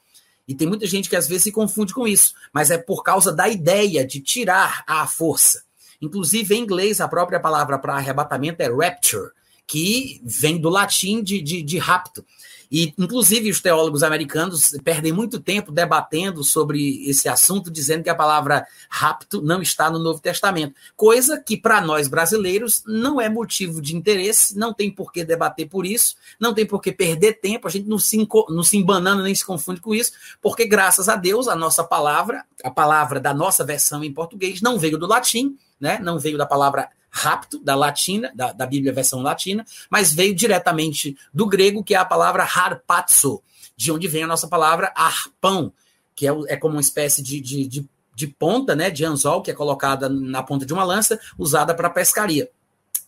E 0.48 0.54
tem 0.54 0.68
muita 0.68 0.86
gente 0.86 1.10
que 1.10 1.16
às 1.16 1.28
vezes 1.28 1.44
se 1.44 1.52
confunde 1.52 1.94
com 1.94 2.08
isso, 2.08 2.34
mas 2.54 2.70
é 2.70 2.78
por 2.78 3.04
causa 3.04 3.34
da 3.34 3.48
ideia 3.48 4.06
de 4.06 4.20
tirar 4.20 4.84
à 4.86 5.08
força. 5.08 5.64
Inclusive, 6.02 6.56
em 6.56 6.62
inglês, 6.62 7.02
a 7.02 7.08
própria 7.08 7.40
palavra 7.40 7.80
para 7.80 7.96
arrebatamento 7.96 8.62
é 8.62 8.70
rapture, 8.70 9.32
que 9.66 10.22
vem 10.24 10.60
do 10.60 10.70
latim 10.70 11.24
de, 11.24 11.42
de, 11.42 11.64
de 11.64 11.78
rapto. 11.78 12.24
E, 12.72 12.94
inclusive, 12.98 13.50
os 13.50 13.62
teólogos 13.62 14.04
americanos 14.04 14.72
perdem 14.84 15.12
muito 15.12 15.40
tempo 15.40 15.72
debatendo 15.72 16.44
sobre 16.44 17.08
esse 17.10 17.28
assunto, 17.28 17.72
dizendo 17.72 18.04
que 18.04 18.10
a 18.10 18.16
palavra 18.16 18.66
rapto 18.90 19.42
não 19.42 19.62
está 19.62 19.90
no 19.90 20.00
Novo 20.00 20.20
Testamento. 20.20 20.76
Coisa 20.96 21.42
que, 21.42 21.58
para 21.58 21.82
nós 21.82 22.08
brasileiros, 22.08 22.84
não 22.86 23.20
é 23.20 23.30
motivo 23.30 23.82
de 23.82 23.96
interesse, 23.96 24.58
não 24.58 24.74
tem 24.74 24.92
por 24.92 25.12
que 25.12 25.24
debater 25.24 25.68
por 25.68 25.86
isso, 25.86 26.16
não 26.40 26.54
tem 26.54 26.66
por 26.66 26.82
que 26.82 26.92
perder 26.92 27.40
tempo, 27.40 27.68
a 27.68 27.72
gente 27.72 27.88
não 27.88 28.00
se, 28.00 28.28
não 28.50 28.64
se 28.64 28.78
embanana 28.78 29.24
nem 29.24 29.36
se 29.36 29.46
confunde 29.46 29.82
com 29.82 29.94
isso, 29.94 30.12
porque, 30.42 30.66
graças 30.66 31.10
a 31.10 31.16
Deus, 31.16 31.48
a 31.48 31.56
nossa 31.56 31.84
palavra, 31.84 32.44
a 32.64 32.72
palavra 32.72 33.20
da 33.20 33.34
nossa 33.34 33.64
versão 33.64 34.04
em 34.04 34.14
português, 34.14 34.62
não 34.62 34.78
veio 34.78 34.98
do 34.98 35.08
latim, 35.08 35.58
né? 35.80 36.00
não 36.02 36.18
veio 36.20 36.38
da 36.38 36.46
palavra 36.46 36.90
rapto, 37.16 37.58
da 37.60 37.76
latina, 37.76 38.30
da, 38.36 38.52
da 38.52 38.66
Bíblia 38.66 38.92
versão 38.92 39.22
latina, 39.22 39.66
mas 39.90 40.14
veio 40.14 40.36
diretamente 40.36 41.18
do 41.34 41.48
grego, 41.48 41.84
que 41.84 41.96
é 41.96 41.98
a 41.98 42.04
palavra 42.04 42.44
harpazo, 42.44 43.42
de 43.78 43.90
onde 43.90 44.06
vem 44.08 44.24
a 44.24 44.28
nossa 44.28 44.50
palavra 44.50 44.92
arpão, 44.94 45.72
que 46.14 46.28
é, 46.28 46.32
é 46.48 46.58
como 46.58 46.76
uma 46.76 46.82
espécie 46.82 47.24
de, 47.24 47.40
de, 47.40 47.68
de 47.68 47.90
de 48.16 48.28
ponta, 48.28 48.74
né, 48.74 48.90
de 48.90 49.04
anzol, 49.04 49.42
que 49.42 49.52
é 49.52 49.54
colocada 49.54 50.08
na 50.08 50.42
ponta 50.42 50.66
de 50.66 50.72
uma 50.72 50.86
lança, 50.86 51.20
usada 51.38 51.76
para 51.76 51.90
pescaria. 51.90 52.50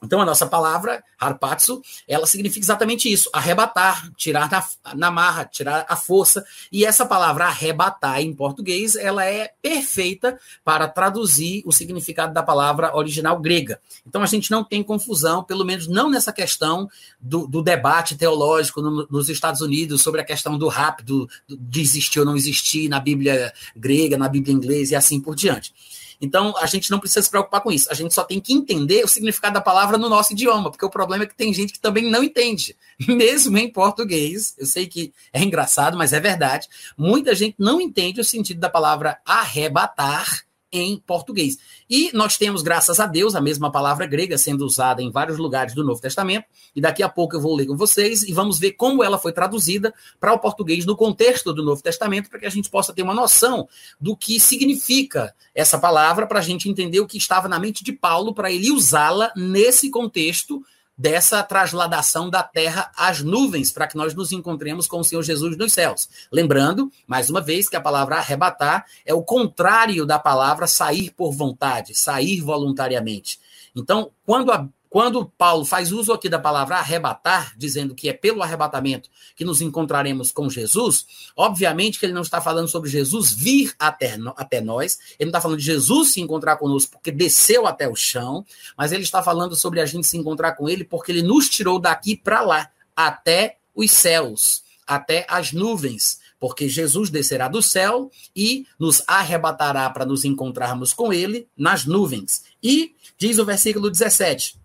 Então, 0.04 0.22
a 0.22 0.26
nossa 0.26 0.46
palavra, 0.46 1.04
harpatsu, 1.20 1.82
ela 2.08 2.28
significa 2.28 2.64
exatamente 2.64 3.12
isso: 3.12 3.30
arrebatar, 3.34 4.12
tirar 4.16 4.50
na, 4.50 4.94
na 4.94 5.10
marra, 5.12 5.46
tirar 5.46 5.86
a 5.90 5.96
força. 5.96 6.46
E 6.72 6.86
essa 6.86 7.06
palavra 7.06 7.46
arrebatar 7.46 8.22
em 8.22 8.34
português, 8.34 8.96
ela 8.96 9.26
é 9.26 9.52
perfeita 9.62 10.40
para 10.64 10.88
traduzir 10.88 11.64
o 11.66 11.72
significado 11.72 12.34
da 12.34 12.44
palavra 12.44 12.96
original 12.96 13.40
grega. 13.40 13.80
Então, 14.06 14.22
a 14.22 14.28
gente 14.28 14.52
não 14.52 14.64
tem 14.64 14.84
confusão, 14.84 15.44
pelo 15.44 15.66
menos 15.66 15.88
não 15.88 16.10
nessa 16.10 16.32
questão 16.32 16.88
do, 17.20 17.48
do 17.48 17.64
debate 17.64 18.16
teológico 18.16 18.82
no, 18.82 19.08
nos 19.10 19.30
Estados 19.30 19.62
Unidos 19.62 20.02
sobre 20.02 20.22
a 20.22 20.26
questão 20.26 20.58
do 20.58 20.68
rápido, 20.68 21.28
de 21.50 21.82
existir 21.82 22.20
ou 22.20 22.26
não 22.26 22.36
existir 22.36 22.88
na 22.88 23.00
Bíblia 23.00 23.52
grega, 23.76 24.18
na 24.18 24.30
Bíblia 24.30 24.54
inglesa 24.54 24.94
e 24.94 24.96
assim 24.96 25.20
por 25.20 25.36
diante. 25.36 25.74
Então, 26.20 26.56
a 26.58 26.66
gente 26.66 26.90
não 26.90 27.00
precisa 27.00 27.22
se 27.22 27.30
preocupar 27.30 27.62
com 27.62 27.72
isso. 27.72 27.88
A 27.92 27.94
gente 27.94 28.14
só 28.14 28.24
tem 28.24 28.40
que 28.40 28.54
entender 28.54 29.04
o 29.04 29.08
significado 29.08 29.54
da 29.54 29.62
palavra 29.62 29.98
no 29.98 30.10
nosso 30.10 30.34
idioma, 30.34 30.72
porque 30.72 30.86
o 30.86 30.90
problema 30.90 31.24
é 31.24 31.28
que 31.28 31.36
tem 31.36 31.54
gente 31.54 31.74
que 31.74 31.80
também 31.80 32.10
não 32.10 32.24
entende, 32.24 32.76
mesmo 33.08 33.58
em 33.58 33.72
português. 33.72 34.56
Eu 34.58 34.66
sei 34.66 34.88
que 34.88 35.14
é 35.32 35.44
engraçado, 35.44 35.98
mas 35.98 36.14
é 36.14 36.20
verdade. 36.20 36.68
Muita 36.98 37.36
gente 37.36 37.56
não 37.60 37.80
entende 37.80 38.20
o 38.20 38.26
sentido 38.26 38.60
da 38.60 38.70
palavra 38.70 39.20
arrebatar 39.26 40.47
em 40.72 40.98
português. 40.98 41.58
E 41.90 42.12
nós 42.14 42.38
temos, 42.38 42.62
graças 42.62 43.00
a 43.00 43.06
Deus, 43.06 43.36
a 43.36 43.42
mesma 43.42 43.72
palavra 43.72 44.06
grega 44.06 44.38
sendo 44.38 44.66
usada 44.66 45.02
em 45.02 45.10
vários 45.10 45.38
lugares 45.38 45.74
do 45.74 45.84
Novo 45.84 46.02
Testamento, 46.02 46.46
e 46.76 46.82
daqui 46.82 47.02
a 47.02 47.10
pouco 47.10 47.36
eu 47.36 47.42
vou 47.42 47.56
ler 47.56 47.66
com 47.66 47.76
vocês 47.76 48.24
e 48.24 48.34
vamos 48.34 48.60
ver 48.60 48.74
como 48.74 49.04
ela 49.04 49.18
foi 49.18 49.32
traduzida 49.32 49.94
para 50.20 50.34
o 50.34 50.40
português 50.40 50.86
no 50.86 50.96
contexto 50.96 51.54
do 51.54 51.64
Novo 51.64 51.82
Testamento, 51.82 52.30
para 52.30 52.40
que 52.40 52.46
a 52.46 52.52
gente 52.52 52.70
possa 52.70 52.94
ter 52.94 53.02
uma 53.02 53.14
noção 53.14 53.68
do 54.00 54.16
que 54.16 54.40
significa 54.40 55.34
essa 55.56 55.80
palavra, 55.80 56.28
para 56.28 56.40
a 56.40 56.44
gente 56.44 56.70
entender 56.70 57.00
o 57.00 57.08
que 57.08 57.18
estava 57.18 57.48
na 57.48 57.60
mente 57.60 57.84
de 57.84 57.94
Paulo, 57.94 58.34
para 58.34 58.52
ele 58.52 58.72
usá-la 58.72 59.32
nesse 59.36 59.90
contexto 59.90 60.62
dessa 60.98 61.44
trasladação 61.44 62.30
da 62.30 62.42
terra 62.42 62.92
às 62.98 63.22
nuvens, 63.22 63.72
para 63.72 63.88
que 63.88 63.96
nós 63.96 64.16
nos 64.16 64.32
encontremos 64.32 64.88
com 64.88 65.00
o 65.00 65.04
Senhor 65.04 65.22
Jesus 65.22 65.56
nos 65.56 65.74
céus. 65.74 66.10
Lembrando, 66.32 66.92
mais 67.06 67.30
uma 67.30 67.40
vez, 67.40 67.70
que 67.70 67.76
a 67.76 67.82
palavra 67.82 68.16
arrebatar 68.18 68.86
é 69.06 69.14
o 69.14 69.22
contrário 69.22 70.06
da 70.06 70.18
palavra 70.18 70.66
sair 70.66 71.12
por 71.12 71.32
vontade, 71.32 71.94
sair 71.94 72.42
voluntariamente. 72.42 73.40
Então, 73.76 74.12
quando 74.26 74.52
a 74.52 74.68
quando 74.90 75.26
Paulo 75.38 75.66
faz 75.66 75.92
uso 75.92 76.14
aqui 76.14 76.30
da 76.30 76.40
palavra 76.40 76.78
arrebatar, 76.78 77.54
dizendo 77.58 77.94
que 77.94 78.10
é 78.10 78.14
pelo 78.14 78.42
arrebatamento 78.42 79.10
que 79.36 79.44
nos 79.44 79.62
encontraremos 79.62 80.32
com 80.32 80.50
Jesus, 80.50 81.06
obviamente 81.36 82.00
que 82.00 82.06
ele 82.06 82.14
não 82.14 82.22
está 82.22 82.40
falando 82.40 82.68
sobre 82.68 82.90
Jesus 82.90 83.34
vir 83.34 83.74
até, 83.78 84.18
até 84.36 84.62
nós, 84.62 84.98
ele 85.20 85.30
não 85.30 85.38
está 85.38 85.42
falando 85.42 85.60
de 85.60 85.66
Jesus 85.66 86.14
se 86.14 86.22
encontrar 86.22 86.58
conosco 86.58 86.94
porque 86.94 87.12
desceu 87.12 87.68
até 87.68 87.88
o 87.88 87.96
chão, 87.96 88.46
mas 88.78 88.92
ele 88.92 89.04
está 89.04 89.22
falando 89.22 89.56
sobre 89.56 89.82
a 89.82 89.86
gente 89.86 90.08
se 90.08 90.18
encontrar 90.18 90.54
com 90.54 90.70
ele 90.70 90.84
porque 90.84 91.12
ele 91.12 91.22
nos 91.22 91.50
tirou 91.50 91.80
daqui 91.80 92.16
para 92.16 92.42
lá, 92.42 92.70
até 92.96 93.58
os 93.76 93.92
céus, 93.92 94.64
até 94.88 95.26
as 95.30 95.52
nuvens, 95.52 96.20
porque 96.40 96.70
Jesus 96.70 97.10
descerá 97.10 97.48
do 97.48 97.62
céu 97.62 98.10
e 98.36 98.66
nos 98.80 99.04
arrebatará 99.08 99.90
para 99.90 100.06
nos 100.06 100.24
encontrarmos 100.24 100.94
com 100.94 101.12
ele 101.12 101.48
nas 101.58 101.86
nuvens. 101.86 102.44
E 102.62 102.96
diz 103.18 103.38
o 103.40 103.46
versículo 103.46 103.90
17: 103.90 104.58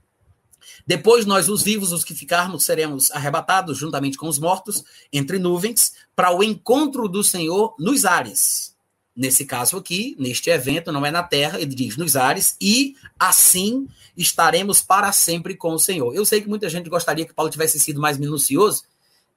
depois 0.86 1.24
nós, 1.26 1.48
os 1.48 1.62
vivos, 1.62 1.92
os 1.92 2.04
que 2.04 2.14
ficarmos, 2.14 2.64
seremos 2.64 3.10
arrebatados 3.10 3.78
juntamente 3.78 4.16
com 4.16 4.28
os 4.28 4.38
mortos 4.38 4.82
entre 5.12 5.38
nuvens 5.38 5.92
para 6.14 6.34
o 6.34 6.42
encontro 6.42 7.08
do 7.08 7.22
Senhor 7.22 7.74
nos 7.78 8.04
ares. 8.04 8.72
Nesse 9.14 9.44
caso 9.44 9.76
aqui, 9.76 10.16
neste 10.18 10.48
evento, 10.48 10.90
não 10.90 11.04
é 11.04 11.10
na 11.10 11.22
terra, 11.22 11.60
ele 11.60 11.74
diz 11.74 11.98
nos 11.98 12.16
ares, 12.16 12.56
e 12.58 12.96
assim 13.18 13.86
estaremos 14.16 14.80
para 14.80 15.12
sempre 15.12 15.54
com 15.54 15.74
o 15.74 15.78
Senhor. 15.78 16.14
Eu 16.14 16.24
sei 16.24 16.40
que 16.40 16.48
muita 16.48 16.68
gente 16.68 16.88
gostaria 16.88 17.26
que 17.26 17.34
Paulo 17.34 17.50
tivesse 17.50 17.78
sido 17.78 18.00
mais 18.00 18.16
minucioso, 18.16 18.84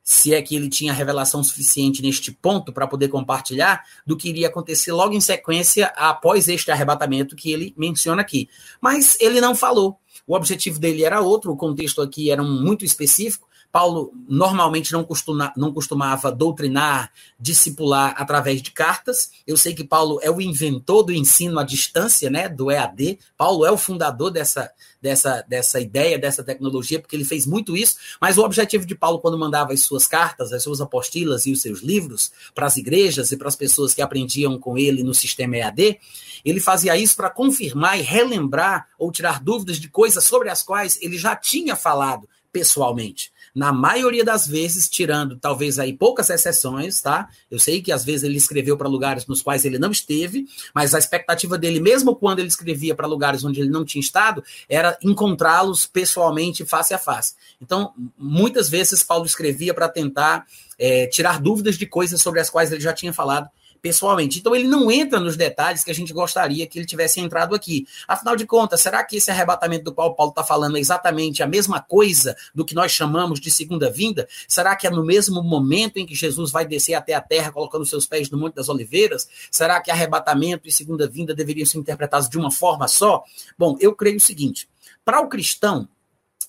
se 0.01 0.34
é 0.34 0.41
que 0.41 0.55
ele 0.55 0.69
tinha 0.69 0.93
revelação 0.93 1.43
suficiente 1.43 2.01
neste 2.01 2.31
ponto 2.31 2.71
para 2.71 2.88
poder 2.88 3.10
compartilhar, 3.10 3.84
do 4.05 4.15
que 4.15 4.29
iria 4.29 4.47
acontecer 4.47 4.91
logo 4.93 5.13
em 5.13 5.19
sequência 5.19 5.88
após 5.97 6.47
este 6.47 6.71
arrebatamento 6.71 7.36
que 7.36 7.51
ele 7.51 7.73
menciona 7.75 8.21
aqui. 8.21 8.47
Mas 8.79 9.17
ele 9.19 9.41
não 9.41 9.55
falou. 9.55 9.99
O 10.27 10.35
objetivo 10.35 10.79
dele 10.79 11.03
era 11.03 11.21
outro, 11.21 11.51
o 11.51 11.57
contexto 11.57 12.01
aqui 12.01 12.31
era 12.31 12.43
muito 12.43 12.83
específico. 12.83 13.47
Paulo 13.75 14.13
normalmente 14.29 14.93
não, 14.93 15.03
costuma, 15.03 15.51
não 15.57 15.73
costumava 15.73 16.31
doutrinar, 16.31 17.11
discipular 17.38 18.15
através 18.17 18.61
de 18.61 18.71
cartas. 18.71 19.31
Eu 19.45 19.57
sei 19.57 19.75
que 19.75 19.83
Paulo 19.83 20.17
é 20.23 20.31
o 20.31 20.39
inventor 20.39 21.03
do 21.03 21.11
ensino 21.11 21.59
à 21.59 21.63
distância, 21.65 22.29
né, 22.29 22.47
do 22.47 22.71
EAD. 22.71 23.19
Paulo 23.35 23.65
é 23.65 23.71
o 23.71 23.77
fundador 23.77 24.31
dessa, 24.31 24.71
dessa, 25.01 25.41
dessa 25.41 25.77
ideia, 25.81 26.17
dessa 26.17 26.41
tecnologia, 26.41 27.01
porque 27.01 27.17
ele 27.17 27.25
fez 27.25 27.45
muito 27.45 27.75
isso. 27.75 27.97
Mas 28.21 28.38
o 28.38 28.45
objetivo 28.45 28.85
de 28.85 28.95
Paulo, 28.95 29.19
quando 29.19 29.38
mandava 29.38 29.73
as 29.73 29.81
suas 29.81 30.07
cartas, 30.07 30.53
as 30.53 30.63
suas 30.63 30.79
apostilas 30.79 31.45
e 31.45 31.51
os 31.51 31.61
seus 31.61 31.81
livros 31.81 32.31
para 32.53 32.67
as 32.67 32.77
igrejas 32.77 33.33
e 33.33 33.35
para 33.35 33.49
as 33.49 33.57
pessoas 33.57 33.93
que 33.93 34.01
aprendiam 34.01 34.57
com 34.57 34.77
ele 34.77 35.03
no 35.03 35.13
sistema 35.13 35.57
EAD, 35.57 35.99
ele 36.45 36.61
fazia 36.61 36.95
isso 36.95 37.17
para 37.17 37.29
confirmar 37.29 37.99
e 37.99 38.01
relembrar 38.01 38.88
ou 38.97 39.11
tirar 39.11 39.43
dúvidas 39.43 39.81
de 39.81 39.89
coisas 39.89 40.23
sobre 40.23 40.49
as 40.49 40.63
quais 40.63 40.97
ele 41.01 41.17
já 41.17 41.35
tinha 41.35 41.75
falado 41.75 42.25
pessoalmente 42.53 43.34
na 43.55 43.71
maioria 43.71 44.25
das 44.25 44.45
vezes, 44.45 44.89
tirando 44.89 45.37
talvez 45.37 45.79
aí 45.79 45.93
poucas 45.93 46.29
exceções, 46.29 47.01
tá? 47.01 47.29
Eu 47.49 47.57
sei 47.57 47.81
que 47.81 47.89
às 47.89 48.03
vezes 48.03 48.23
ele 48.23 48.35
escreveu 48.35 48.75
para 48.75 48.89
lugares 48.89 49.25
nos 49.25 49.41
quais 49.41 49.63
ele 49.63 49.79
não 49.79 49.91
esteve, 49.91 50.45
mas 50.73 50.93
a 50.93 50.99
expectativa 50.99 51.57
dele, 51.57 51.79
mesmo 51.79 52.13
quando 52.13 52.39
ele 52.39 52.49
escrevia 52.49 52.93
para 52.93 53.07
lugares 53.07 53.45
onde 53.45 53.61
ele 53.61 53.69
não 53.69 53.85
tinha 53.85 54.01
estado, 54.01 54.43
era 54.67 54.97
encontrá-los 55.01 55.85
pessoalmente, 55.85 56.65
face 56.65 56.93
a 56.93 56.97
face. 56.97 57.35
Então, 57.61 57.93
muitas 58.17 58.67
vezes 58.67 59.01
Paulo 59.01 59.25
escrevia 59.25 59.73
para 59.73 59.87
tentar 59.87 60.45
é, 60.77 61.07
tirar 61.07 61.39
dúvidas 61.39 61.77
de 61.77 61.85
coisas 61.85 62.21
sobre 62.21 62.41
as 62.41 62.49
quais 62.49 62.73
ele 62.73 62.81
já 62.81 62.91
tinha 62.91 63.13
falado 63.13 63.49
pessoalmente. 63.85 64.39
Então 64.39 64.55
ele 64.55 64.67
não 64.67 64.89
entra 64.89 65.19
nos 65.19 65.37
detalhes 65.37 65.83
que 65.83 65.91
a 65.91 65.93
gente 65.93 66.11
gostaria 66.11 66.65
que 66.65 66.79
ele 66.79 66.87
tivesse 66.87 67.19
entrado 67.19 67.53
aqui. 67.53 67.85
Afinal 68.07 68.35
de 68.35 68.43
contas, 68.43 68.81
será 68.81 69.03
que 69.03 69.17
esse 69.17 69.29
arrebatamento 69.29 69.83
do 69.83 69.93
qual 69.93 70.15
Paulo 70.15 70.31
está 70.31 70.43
falando 70.43 70.75
é 70.75 70.79
exatamente 70.79 71.43
a 71.43 71.47
mesma 71.47 71.79
coisa 71.79 72.35
do 72.55 72.65
que 72.65 72.73
nós 72.73 72.91
chamamos 72.91 73.39
de 73.39 73.51
segunda 73.51 73.91
vinda? 73.91 74.27
Será 74.47 74.75
que 74.75 74.87
é 74.87 74.89
no 74.89 75.05
mesmo 75.05 75.43
momento 75.43 75.97
em 75.97 76.05
que 76.07 76.15
Jesus 76.15 76.49
vai 76.49 76.65
descer 76.65 76.95
até 76.95 77.13
a 77.13 77.21
terra 77.21 77.51
colocando 77.51 77.85
seus 77.85 78.07
pés 78.07 78.27
no 78.27 78.39
Monte 78.39 78.55
das 78.55 78.69
Oliveiras? 78.69 79.27
Será 79.51 79.79
que 79.79 79.91
arrebatamento 79.91 80.67
e 80.67 80.71
segunda 80.71 81.07
vinda 81.07 81.35
deveriam 81.35 81.67
ser 81.67 81.77
interpretados 81.77 82.27
de 82.27 82.39
uma 82.39 82.49
forma 82.49 82.87
só? 82.87 83.23
Bom, 83.55 83.77
eu 83.79 83.93
creio 83.93 84.17
o 84.17 84.19
seguinte: 84.19 84.67
para 85.05 85.21
o 85.21 85.29
cristão, 85.29 85.87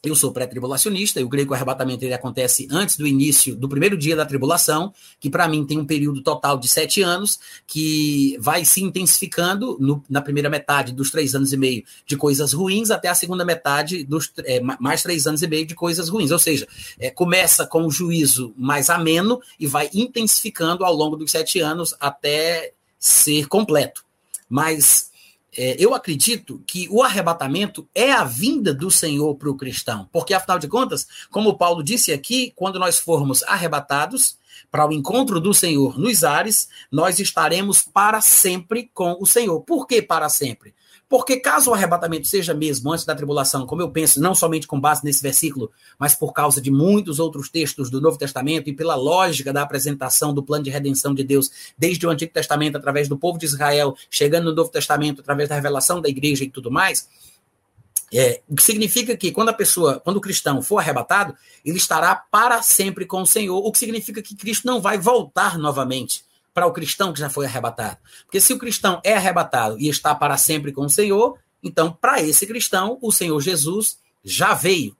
eu 0.09 0.15
sou 0.17 0.33
pré-tribulacionista, 0.33 1.21
e 1.21 1.25
o 1.25 1.29
grego 1.29 1.55
arrebatamento 1.55 2.05
ele 2.05 2.15
acontece 2.15 2.69
antes 2.71 2.97
do 2.97 3.07
início 3.07 3.57
do 3.57 3.69
primeiro 3.69 3.97
dia 3.97 4.15
da 4.15 4.25
tribulação, 4.25 4.93
que 5.19 5.29
para 5.29 5.49
mim 5.49 5.65
tem 5.65 5.79
um 5.79 5.85
período 5.85 6.23
total 6.23 6.59
de 6.59 6.69
sete 6.69 7.03
anos, 7.03 7.39
que 7.67 8.37
vai 8.41 8.65
se 8.65 8.83
intensificando 8.83 9.77
no, 9.81 10.03
na 10.09 10.23
primeira 10.23 10.49
metade 10.49 10.93
dos 10.93 11.11
três 11.11 11.35
anos 11.35 11.53
e 11.53 11.57
meio 11.57 11.85
de 12.07 12.17
coisas 12.17 12.53
ruins, 12.53 12.91
até 12.91 13.09
a 13.09 13.15
segunda 13.15 13.45
metade 13.45 14.05
dos 14.05 14.33
é, 14.45 14.61
mais 14.61 15.03
três 15.03 15.27
anos 15.27 15.43
e 15.43 15.47
meio 15.47 15.67
de 15.67 15.75
coisas 15.75 16.09
ruins. 16.09 16.31
Ou 16.31 16.39
seja, 16.39 16.67
é, 16.99 17.11
começa 17.11 17.67
com 17.67 17.85
o 17.85 17.91
juízo 17.91 18.55
mais 18.57 18.91
ameno 18.91 19.41
e 19.59 19.67
vai 19.67 19.91
intensificando 19.93 20.85
ao 20.85 20.95
longo 20.95 21.17
dos 21.17 21.31
sete 21.31 21.61
anos 21.61 21.95
até 22.01 22.73
ser 22.99 23.47
completo. 23.49 24.05
Mas 24.49 25.11
é, 25.57 25.77
eu 25.79 25.95
acredito 25.95 26.63
que 26.67 26.89
o 26.91 27.03
arrebatamento 27.03 27.89
é 27.95 28.13
a 28.13 28.25
vinda 28.25 28.75
do 28.75 28.91
Senhor 28.91 29.35
para 29.37 29.51
o 29.51 29.57
cristão, 29.57 30.09
porque 30.13 30.35
afinal 30.35 30.59
de 30.59 30.69
contas, 30.69 31.07
como 31.31 31.57
Paulo 31.57 31.83
disse 31.83 32.13
aqui, 32.13 32.53
quando 32.55 32.79
nós 32.79 32.99
formos 32.99 33.43
arrebatados 33.45 34.39
para 34.71 34.87
o 34.87 34.93
encontro 34.93 35.41
do 35.41 35.55
Senhor 35.55 35.99
nos 35.99 36.25
ares, 36.25 36.69
nós 36.91 37.19
estaremos 37.19 37.83
para 37.83 38.21
sempre 38.21 38.91
com 38.93 39.17
o 39.21 39.27
Senhor. 39.27 39.61
Por 39.63 39.87
que 39.87 40.03
para 40.03 40.29
sempre? 40.29 40.75
Porque 41.09 41.37
caso 41.37 41.71
o 41.71 41.75
arrebatamento 41.75 42.27
seja 42.27 42.53
mesmo 42.53 42.93
antes 42.93 43.05
da 43.05 43.15
tribulação, 43.15 43.65
como 43.65 43.81
eu 43.81 43.91
penso, 43.91 44.21
não 44.21 44.35
somente 44.35 44.67
com 44.67 44.81
base 44.81 45.05
nesse 45.05 45.23
versículo, 45.23 45.71
mas 45.99 46.17
por 46.17 46.33
causa 46.33 46.61
de 46.61 46.69
muitos 46.69 47.21
outros 47.21 47.49
textos 47.49 47.89
do 47.89 48.01
Novo 48.01 48.19
Testamento 48.19 48.69
e 48.69 48.73
pela 48.73 48.97
lógica 48.97 49.53
da 49.53 49.63
apresentação 49.63 50.35
do 50.35 50.43
plano 50.43 50.65
de 50.65 50.71
redenção 50.71 51.15
de 51.15 51.23
Deus 51.23 51.51
desde 51.79 52.05
o 52.05 52.11
Antigo 52.11 52.33
Testamento 52.33 52.77
através 52.77 53.09
do 53.09 53.17
povo 53.17 53.39
de 53.39 53.47
Israel, 53.47 53.97
chegando 54.11 54.47
no 54.47 54.55
Novo 54.55 54.69
Testamento 54.69 55.21
através 55.21 55.49
da 55.49 55.55
revelação 55.55 56.01
da 56.01 56.09
igreja 56.09 56.43
e 56.43 56.51
tudo 56.51 56.73
mais, 56.73 57.09
é, 58.13 58.41
o 58.49 58.57
que 58.57 58.63
significa 58.63 59.17
que 59.17 59.31
quando 59.31 59.51
a 59.51 59.53
pessoa, 59.53 60.01
quando 60.01 60.17
o 60.17 60.21
cristão 60.21 60.61
for 60.61 60.79
arrebatado, 60.79 61.37
ele 61.65 61.77
estará 61.77 62.17
para 62.17 62.63
sempre 62.63 63.07
com 63.07 63.23
o 63.23 63.27
Senhor, 63.27 63.59
o 63.59 63.71
que 63.71 63.79
significa 63.79 64.21
que 64.21 64.35
Cristo 64.35 64.67
não 64.67 64.81
vai 64.81 64.99
voltar 64.99 65.57
novamente 65.57 66.25
para 66.57 66.67
o 66.67 66.73
cristão 66.73 67.13
que 67.13 67.21
já 67.21 67.29
foi 67.29 67.45
arrebatado. 67.45 67.99
Porque 68.25 68.41
se 68.41 68.51
o 68.55 68.59
cristão 68.59 68.99
é 69.05 69.13
arrebatado 69.13 69.79
e 69.79 69.91
está 69.91 70.15
para 70.15 70.39
sempre 70.39 70.73
com 70.73 70.87
o 70.87 70.89
Senhor, 70.89 71.39
então 71.63 71.93
para 71.93 72.23
esse 72.23 72.47
cristão, 72.47 72.99
o 73.03 73.13
Senhor 73.13 73.39
Jesus 73.43 73.99
já 74.25 74.55
veio. 74.55 74.97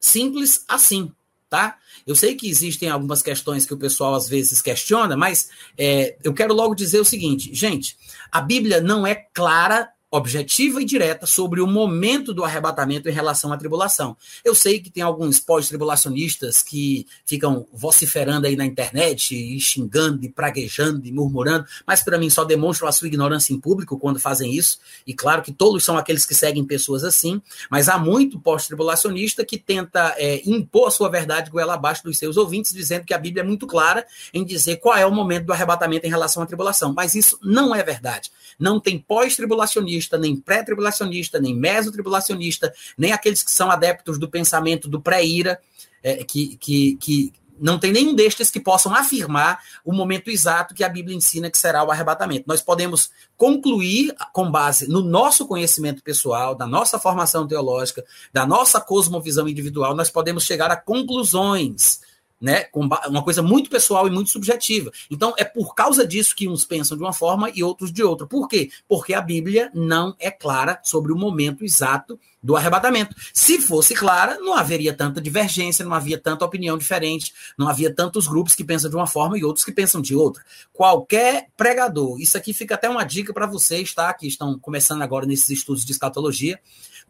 Simples 0.00 0.64
assim. 0.66 1.12
tá? 1.48 1.78
Eu 2.04 2.16
sei 2.16 2.34
que 2.34 2.50
existem 2.50 2.88
algumas 2.88 3.22
questões 3.22 3.64
que 3.64 3.72
o 3.72 3.78
pessoal 3.78 4.16
às 4.16 4.28
vezes 4.28 4.60
questiona, 4.60 5.16
mas 5.16 5.48
é, 5.78 6.16
eu 6.24 6.34
quero 6.34 6.52
logo 6.52 6.74
dizer 6.74 6.98
o 6.98 7.04
seguinte, 7.04 7.54
gente, 7.54 7.96
a 8.32 8.40
Bíblia 8.40 8.80
não 8.80 9.06
é 9.06 9.14
clara 9.14 9.88
objetiva 10.10 10.80
e 10.80 10.84
direta 10.84 11.26
sobre 11.26 11.60
o 11.60 11.66
momento 11.66 12.32
do 12.32 12.44
arrebatamento 12.44 13.08
em 13.08 13.12
relação 13.12 13.52
à 13.52 13.56
tribulação. 13.56 14.16
Eu 14.44 14.54
sei 14.54 14.80
que 14.80 14.90
tem 14.90 15.02
alguns 15.02 15.38
pós-tribulacionistas 15.38 16.62
que 16.62 17.06
ficam 17.26 17.66
vociferando 17.72 18.46
aí 18.46 18.56
na 18.56 18.64
internet, 18.64 19.34
e 19.34 19.60
xingando, 19.60 20.24
e 20.24 20.28
praguejando, 20.28 21.06
e 21.06 21.12
murmurando, 21.12 21.66
mas 21.86 22.02
para 22.02 22.18
mim 22.18 22.30
só 22.30 22.44
demonstram 22.44 22.88
a 22.88 22.92
sua 22.92 23.08
ignorância 23.08 23.52
em 23.52 23.60
público 23.60 23.98
quando 23.98 24.18
fazem 24.18 24.54
isso. 24.54 24.78
E 25.06 25.12
claro 25.12 25.42
que 25.42 25.52
todos 25.52 25.84
são 25.84 25.98
aqueles 25.98 26.24
que 26.24 26.34
seguem 26.34 26.64
pessoas 26.64 27.04
assim, 27.04 27.42
mas 27.70 27.88
há 27.88 27.98
muito 27.98 28.40
pós-tribulacionista 28.40 29.44
que 29.44 29.58
tenta 29.58 30.14
é, 30.16 30.40
impor 30.48 30.88
a 30.88 30.90
sua 30.90 31.10
verdade 31.10 31.50
goela 31.50 31.74
abaixo 31.74 32.02
dos 32.04 32.18
seus 32.18 32.36
ouvintes, 32.36 32.72
dizendo 32.72 33.04
que 33.04 33.12
a 33.12 33.18
Bíblia 33.18 33.42
é 33.42 33.46
muito 33.46 33.66
clara 33.66 34.06
em 34.32 34.44
dizer 34.44 34.76
qual 34.76 34.96
é 34.96 35.04
o 35.04 35.12
momento 35.12 35.46
do 35.46 35.52
arrebatamento 35.52 36.06
em 36.06 36.10
relação 36.10 36.42
à 36.42 36.46
tribulação. 36.46 36.94
Mas 36.94 37.14
isso 37.14 37.38
não 37.42 37.74
é 37.74 37.82
verdade. 37.82 38.30
Não 38.58 38.80
tem 38.80 38.98
pós-tribulacionista, 38.98 39.97
nem 40.18 40.36
pré-tribulacionista, 40.36 41.40
nem 41.40 41.54
mesotribulacionista, 41.56 42.72
nem 42.96 43.12
aqueles 43.12 43.42
que 43.42 43.50
são 43.50 43.70
adeptos 43.70 44.18
do 44.18 44.28
pensamento 44.28 44.88
do 44.88 45.00
pré-ira, 45.00 45.60
é, 46.02 46.22
que, 46.22 46.56
que, 46.56 46.96
que 46.96 47.32
não 47.60 47.78
tem 47.78 47.92
nenhum 47.92 48.14
destes 48.14 48.50
que 48.50 48.60
possam 48.60 48.94
afirmar 48.94 49.60
o 49.84 49.92
momento 49.92 50.30
exato 50.30 50.74
que 50.74 50.84
a 50.84 50.88
Bíblia 50.88 51.16
ensina 51.16 51.50
que 51.50 51.58
será 51.58 51.82
o 51.84 51.90
arrebatamento. 51.90 52.44
Nós 52.46 52.62
podemos 52.62 53.10
concluir 53.36 54.14
com 54.32 54.50
base 54.50 54.88
no 54.88 55.02
nosso 55.02 55.46
conhecimento 55.46 56.02
pessoal, 56.02 56.54
da 56.54 56.66
nossa 56.66 56.98
formação 56.98 57.46
teológica, 57.46 58.04
da 58.32 58.46
nossa 58.46 58.80
cosmovisão 58.80 59.48
individual, 59.48 59.94
nós 59.94 60.10
podemos 60.10 60.44
chegar 60.44 60.70
a 60.70 60.76
conclusões 60.76 62.00
né? 62.40 62.66
Uma 62.72 63.22
coisa 63.22 63.42
muito 63.42 63.68
pessoal 63.68 64.06
e 64.06 64.10
muito 64.10 64.30
subjetiva. 64.30 64.90
Então, 65.10 65.34
é 65.36 65.44
por 65.44 65.74
causa 65.74 66.06
disso 66.06 66.36
que 66.36 66.48
uns 66.48 66.64
pensam 66.64 66.96
de 66.96 67.02
uma 67.02 67.12
forma 67.12 67.50
e 67.54 67.62
outros 67.62 67.92
de 67.92 68.02
outra. 68.02 68.26
Por 68.26 68.48
quê? 68.48 68.70
Porque 68.86 69.14
a 69.14 69.20
Bíblia 69.20 69.70
não 69.74 70.14
é 70.18 70.30
clara 70.30 70.80
sobre 70.82 71.12
o 71.12 71.16
momento 71.16 71.64
exato 71.64 72.18
do 72.40 72.56
arrebatamento. 72.56 73.16
Se 73.34 73.60
fosse 73.60 73.94
clara, 73.94 74.38
não 74.38 74.54
haveria 74.54 74.94
tanta 74.94 75.20
divergência, 75.20 75.84
não 75.84 75.92
havia 75.92 76.16
tanta 76.16 76.44
opinião 76.44 76.78
diferente, 76.78 77.34
não 77.58 77.68
havia 77.68 77.92
tantos 77.92 78.28
grupos 78.28 78.54
que 78.54 78.62
pensam 78.62 78.88
de 78.88 78.94
uma 78.94 79.08
forma 79.08 79.36
e 79.36 79.44
outros 79.44 79.64
que 79.64 79.72
pensam 79.72 80.00
de 80.00 80.14
outra. 80.14 80.44
Qualquer 80.72 81.48
pregador, 81.56 82.20
isso 82.20 82.36
aqui 82.36 82.52
fica 82.52 82.76
até 82.76 82.88
uma 82.88 83.02
dica 83.02 83.32
para 83.32 83.46
vocês, 83.46 83.92
tá? 83.92 84.12
Que 84.14 84.28
estão 84.28 84.56
começando 84.58 85.02
agora 85.02 85.26
nesses 85.26 85.50
estudos 85.50 85.84
de 85.84 85.90
escatologia 85.90 86.60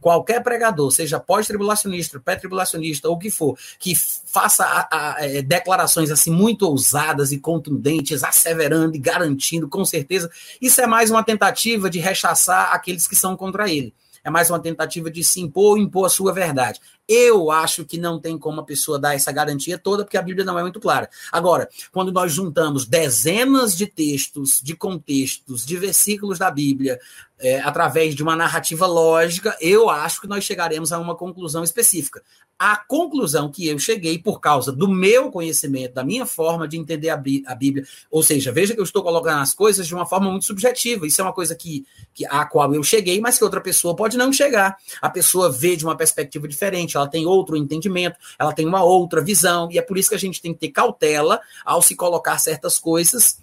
qualquer 0.01 0.43
pregador, 0.43 0.91
seja 0.91 1.21
pós-tribulacionista, 1.21 2.21
pré-tribulacionista 2.21 3.09
ou 3.09 3.17
o 3.17 3.19
que 3.19 3.31
for, 3.31 3.59
que 3.79 3.95
faça 3.97 4.65
a, 4.65 5.17
a, 5.17 5.27
é, 5.27 5.43
declarações 5.43 6.11
assim 6.11 6.31
muito 6.31 6.63
ousadas 6.63 7.33
e 7.33 7.39
contundentes, 7.39 8.23
asseverando 8.23 8.97
e 8.97 8.99
garantindo 8.99 9.69
com 9.69 9.85
certeza, 9.85 10.31
isso 10.61 10.81
é 10.81 10.87
mais 10.87 11.11
uma 11.11 11.23
tentativa 11.23 11.91
de 11.91 11.99
rechaçar 11.99 12.73
aqueles 12.73 13.07
que 13.07 13.17
são 13.17 13.37
contra 13.37 13.69
ele. 13.69 13.95
É 14.25 14.31
mais 14.31 14.51
uma 14.51 14.61
tentativa 14.61 15.11
de 15.11 15.25
se 15.25 15.41
impor, 15.41 15.79
impor 15.79 16.05
a 16.05 16.09
sua 16.11 16.33
verdade. 16.33 16.81
Eu 17.09 17.51
acho 17.51 17.85
que 17.85 17.97
não 17.97 18.21
tem 18.21 18.37
como 18.37 18.61
a 18.61 18.65
pessoa 18.65 18.99
dar 18.99 19.15
essa 19.15 19.33
garantia 19.33 19.79
toda, 19.79 20.05
porque 20.05 20.19
a 20.19 20.23
Bíblia 20.23 20.45
não 20.45 20.59
é 20.59 20.63
muito 20.63 20.79
clara. 20.79 21.09
Agora, 21.33 21.67
quando 21.91 22.13
nós 22.13 22.33
juntamos 22.33 22.85
dezenas 22.85 23.75
de 23.75 23.87
textos, 23.87 24.61
de 24.63 24.77
contextos, 24.77 25.65
de 25.65 25.77
versículos 25.79 26.39
da 26.39 26.51
Bíblia, 26.51 27.01
é, 27.41 27.61
através 27.61 28.14
de 28.14 28.22
uma 28.22 28.34
narrativa 28.34 28.86
lógica, 28.86 29.57
eu 29.61 29.89
acho 29.89 30.20
que 30.20 30.26
nós 30.26 30.45
chegaremos 30.45 30.93
a 30.93 30.99
uma 30.99 31.14
conclusão 31.14 31.62
específica. 31.62 32.22
A 32.59 32.76
conclusão 32.76 33.49
que 33.49 33.68
eu 33.68 33.78
cheguei 33.78 34.18
por 34.18 34.41
causa 34.41 34.72
do 34.72 34.89
meu 34.89 35.30
conhecimento, 35.30 35.95
da 35.95 36.03
minha 36.03 36.26
forma 36.26 36.66
de 36.66 36.76
entender 36.76 37.09
a, 37.11 37.16
Bíblia, 37.16 37.86
ou 38.11 38.20
seja, 38.20 38.51
veja 38.51 38.74
que 38.74 38.80
eu 38.80 38.84
estou 38.84 39.03
colocando 39.03 39.41
as 39.41 39.55
coisas 39.55 39.86
de 39.86 39.95
uma 39.95 40.05
forma 40.05 40.28
muito 40.28 40.47
subjetiva. 40.47 41.07
Isso 41.07 41.20
é 41.20 41.24
uma 41.24 41.32
coisa 41.32 41.55
que, 41.55 41.86
que 42.12 42.26
a 42.26 42.45
qual 42.45 42.74
eu 42.74 42.82
cheguei, 42.82 43.20
mas 43.20 43.39
que 43.39 43.45
outra 43.45 43.61
pessoa 43.61 43.95
pode 43.95 44.16
não 44.16 44.32
chegar. 44.32 44.76
A 45.01 45.09
pessoa 45.09 45.53
vê 45.53 45.76
de 45.76 45.84
uma 45.84 45.97
perspectiva 45.97 46.49
diferente, 46.49 46.97
ela 46.97 47.07
tem 47.07 47.26
outro 47.26 47.57
entendimento, 47.57 48.16
ela 48.36 48.53
tem 48.53 48.66
uma 48.66 48.82
outra 48.82 49.20
visão, 49.20 49.68
e 49.70 49.78
é 49.78 49.82
por 49.82 49.97
isso 49.97 50.09
que 50.09 50.16
a 50.16 50.18
gente 50.18 50.43
tem 50.43 50.53
que 50.53 50.59
ter 50.59 50.70
cautela 50.70 51.41
ao 51.64 51.80
se 51.80 51.95
colocar 51.95 52.39
certas 52.39 52.78
coisas 52.78 53.39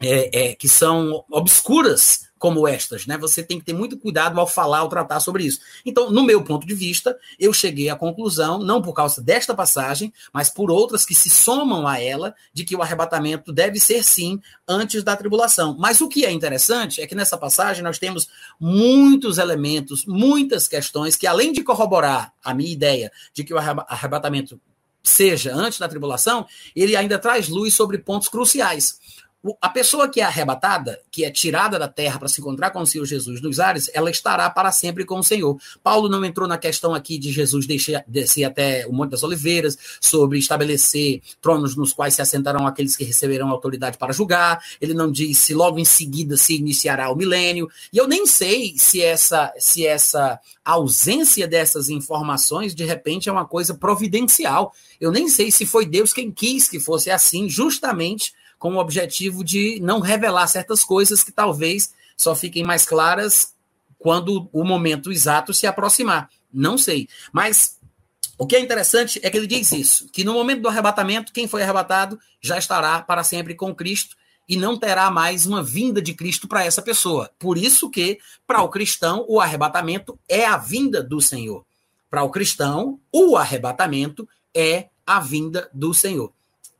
é, 0.00 0.50
é, 0.50 0.54
que 0.54 0.68
são 0.68 1.24
obscuras 1.30 2.25
como 2.38 2.68
estas, 2.68 3.06
né? 3.06 3.16
Você 3.18 3.42
tem 3.42 3.58
que 3.58 3.64
ter 3.64 3.72
muito 3.72 3.96
cuidado 3.96 4.38
ao 4.38 4.46
falar, 4.46 4.78
ao 4.78 4.88
tratar 4.88 5.20
sobre 5.20 5.44
isso. 5.44 5.60
Então, 5.84 6.10
no 6.10 6.22
meu 6.22 6.42
ponto 6.44 6.66
de 6.66 6.74
vista, 6.74 7.16
eu 7.38 7.52
cheguei 7.52 7.88
à 7.88 7.96
conclusão, 7.96 8.58
não 8.58 8.82
por 8.82 8.92
causa 8.92 9.22
desta 9.22 9.54
passagem, 9.54 10.12
mas 10.32 10.50
por 10.50 10.70
outras 10.70 11.04
que 11.04 11.14
se 11.14 11.30
somam 11.30 11.86
a 11.86 12.00
ela, 12.00 12.34
de 12.52 12.64
que 12.64 12.76
o 12.76 12.82
arrebatamento 12.82 13.52
deve 13.52 13.80
ser 13.80 14.04
sim 14.04 14.40
antes 14.68 15.02
da 15.02 15.16
tribulação. 15.16 15.76
Mas 15.78 16.00
o 16.00 16.08
que 16.08 16.26
é 16.26 16.30
interessante 16.30 17.00
é 17.00 17.06
que 17.06 17.14
nessa 17.14 17.38
passagem 17.38 17.82
nós 17.82 17.98
temos 17.98 18.28
muitos 18.60 19.38
elementos, 19.38 20.04
muitas 20.04 20.68
questões 20.68 21.16
que 21.16 21.26
além 21.26 21.52
de 21.52 21.62
corroborar 21.62 22.32
a 22.44 22.52
minha 22.52 22.70
ideia 22.70 23.10
de 23.32 23.44
que 23.44 23.54
o 23.54 23.58
arrebatamento 23.58 24.60
seja 25.02 25.54
antes 25.54 25.78
da 25.78 25.88
tribulação, 25.88 26.46
ele 26.74 26.96
ainda 26.96 27.16
traz 27.18 27.48
luz 27.48 27.72
sobre 27.72 27.96
pontos 27.96 28.28
cruciais 28.28 28.98
a 29.60 29.68
pessoa 29.68 30.08
que 30.08 30.20
é 30.20 30.24
arrebatada, 30.24 31.00
que 31.10 31.24
é 31.24 31.30
tirada 31.30 31.78
da 31.78 31.88
terra 31.88 32.18
para 32.18 32.28
se 32.28 32.40
encontrar 32.40 32.70
com 32.70 32.80
o 32.80 32.86
Senhor 32.86 33.04
Jesus 33.04 33.40
nos 33.40 33.60
ares, 33.60 33.90
ela 33.94 34.10
estará 34.10 34.48
para 34.50 34.72
sempre 34.72 35.04
com 35.04 35.18
o 35.18 35.22
Senhor. 35.22 35.56
Paulo 35.82 36.08
não 36.08 36.24
entrou 36.24 36.48
na 36.48 36.58
questão 36.58 36.94
aqui 36.94 37.18
de 37.18 37.30
Jesus 37.30 37.66
descer, 37.66 38.04
descer 38.06 38.44
até 38.44 38.86
o 38.86 38.92
Monte 38.92 39.10
das 39.10 39.22
Oliveiras, 39.22 39.78
sobre 40.00 40.38
estabelecer 40.38 41.22
tronos 41.40 41.76
nos 41.76 41.92
quais 41.92 42.14
se 42.14 42.22
assentarão 42.22 42.66
aqueles 42.66 42.96
que 42.96 43.04
receberão 43.04 43.48
autoridade 43.50 43.98
para 43.98 44.12
julgar. 44.12 44.62
Ele 44.80 44.94
não 44.94 45.10
diz 45.10 45.38
se 45.38 45.54
logo 45.54 45.78
em 45.78 45.84
seguida 45.84 46.36
se 46.36 46.56
iniciará 46.56 47.10
o 47.10 47.16
milênio. 47.16 47.68
E 47.92 47.98
eu 47.98 48.08
nem 48.08 48.26
sei 48.26 48.74
se 48.76 49.02
essa, 49.02 49.52
se 49.58 49.86
essa 49.86 50.40
ausência 50.64 51.46
dessas 51.46 51.88
informações, 51.88 52.74
de 52.74 52.84
repente, 52.84 53.28
é 53.28 53.32
uma 53.32 53.46
coisa 53.46 53.74
providencial. 53.74 54.72
Eu 55.00 55.12
nem 55.12 55.28
sei 55.28 55.50
se 55.50 55.64
foi 55.64 55.86
Deus 55.86 56.12
quem 56.12 56.30
quis 56.32 56.68
que 56.68 56.80
fosse 56.80 57.10
assim, 57.10 57.48
justamente 57.48 58.32
com 58.58 58.74
o 58.74 58.78
objetivo 58.78 59.44
de 59.44 59.78
não 59.80 60.00
revelar 60.00 60.46
certas 60.46 60.84
coisas 60.84 61.22
que 61.22 61.32
talvez 61.32 61.92
só 62.16 62.34
fiquem 62.34 62.64
mais 62.64 62.86
claras 62.86 63.54
quando 63.98 64.48
o 64.52 64.64
momento 64.64 65.12
exato 65.12 65.52
se 65.52 65.66
aproximar. 65.66 66.30
Não 66.52 66.78
sei. 66.78 67.08
Mas 67.32 67.78
o 68.38 68.46
que 68.46 68.56
é 68.56 68.60
interessante 68.60 69.20
é 69.22 69.30
que 69.30 69.36
ele 69.36 69.46
diz 69.46 69.72
isso: 69.72 70.08
que 70.12 70.24
no 70.24 70.34
momento 70.34 70.62
do 70.62 70.68
arrebatamento, 70.68 71.32
quem 71.32 71.48
foi 71.48 71.62
arrebatado 71.62 72.18
já 72.40 72.58
estará 72.58 73.02
para 73.02 73.24
sempre 73.24 73.54
com 73.54 73.74
Cristo 73.74 74.16
e 74.48 74.56
não 74.56 74.78
terá 74.78 75.10
mais 75.10 75.44
uma 75.46 75.62
vinda 75.62 76.00
de 76.00 76.14
Cristo 76.14 76.46
para 76.46 76.64
essa 76.64 76.80
pessoa. 76.80 77.30
Por 77.38 77.58
isso 77.58 77.90
que, 77.90 78.18
para 78.46 78.62
o 78.62 78.68
cristão, 78.68 79.24
o 79.28 79.40
arrebatamento 79.40 80.18
é 80.28 80.46
a 80.46 80.56
vinda 80.56 81.02
do 81.02 81.20
Senhor. 81.20 81.64
Para 82.08 82.22
o 82.22 82.30
cristão, 82.30 83.00
o 83.10 83.36
arrebatamento 83.36 84.28
é 84.54 84.88
a 85.04 85.18
vinda 85.18 85.68
do 85.72 85.92
Senhor. 85.92 86.32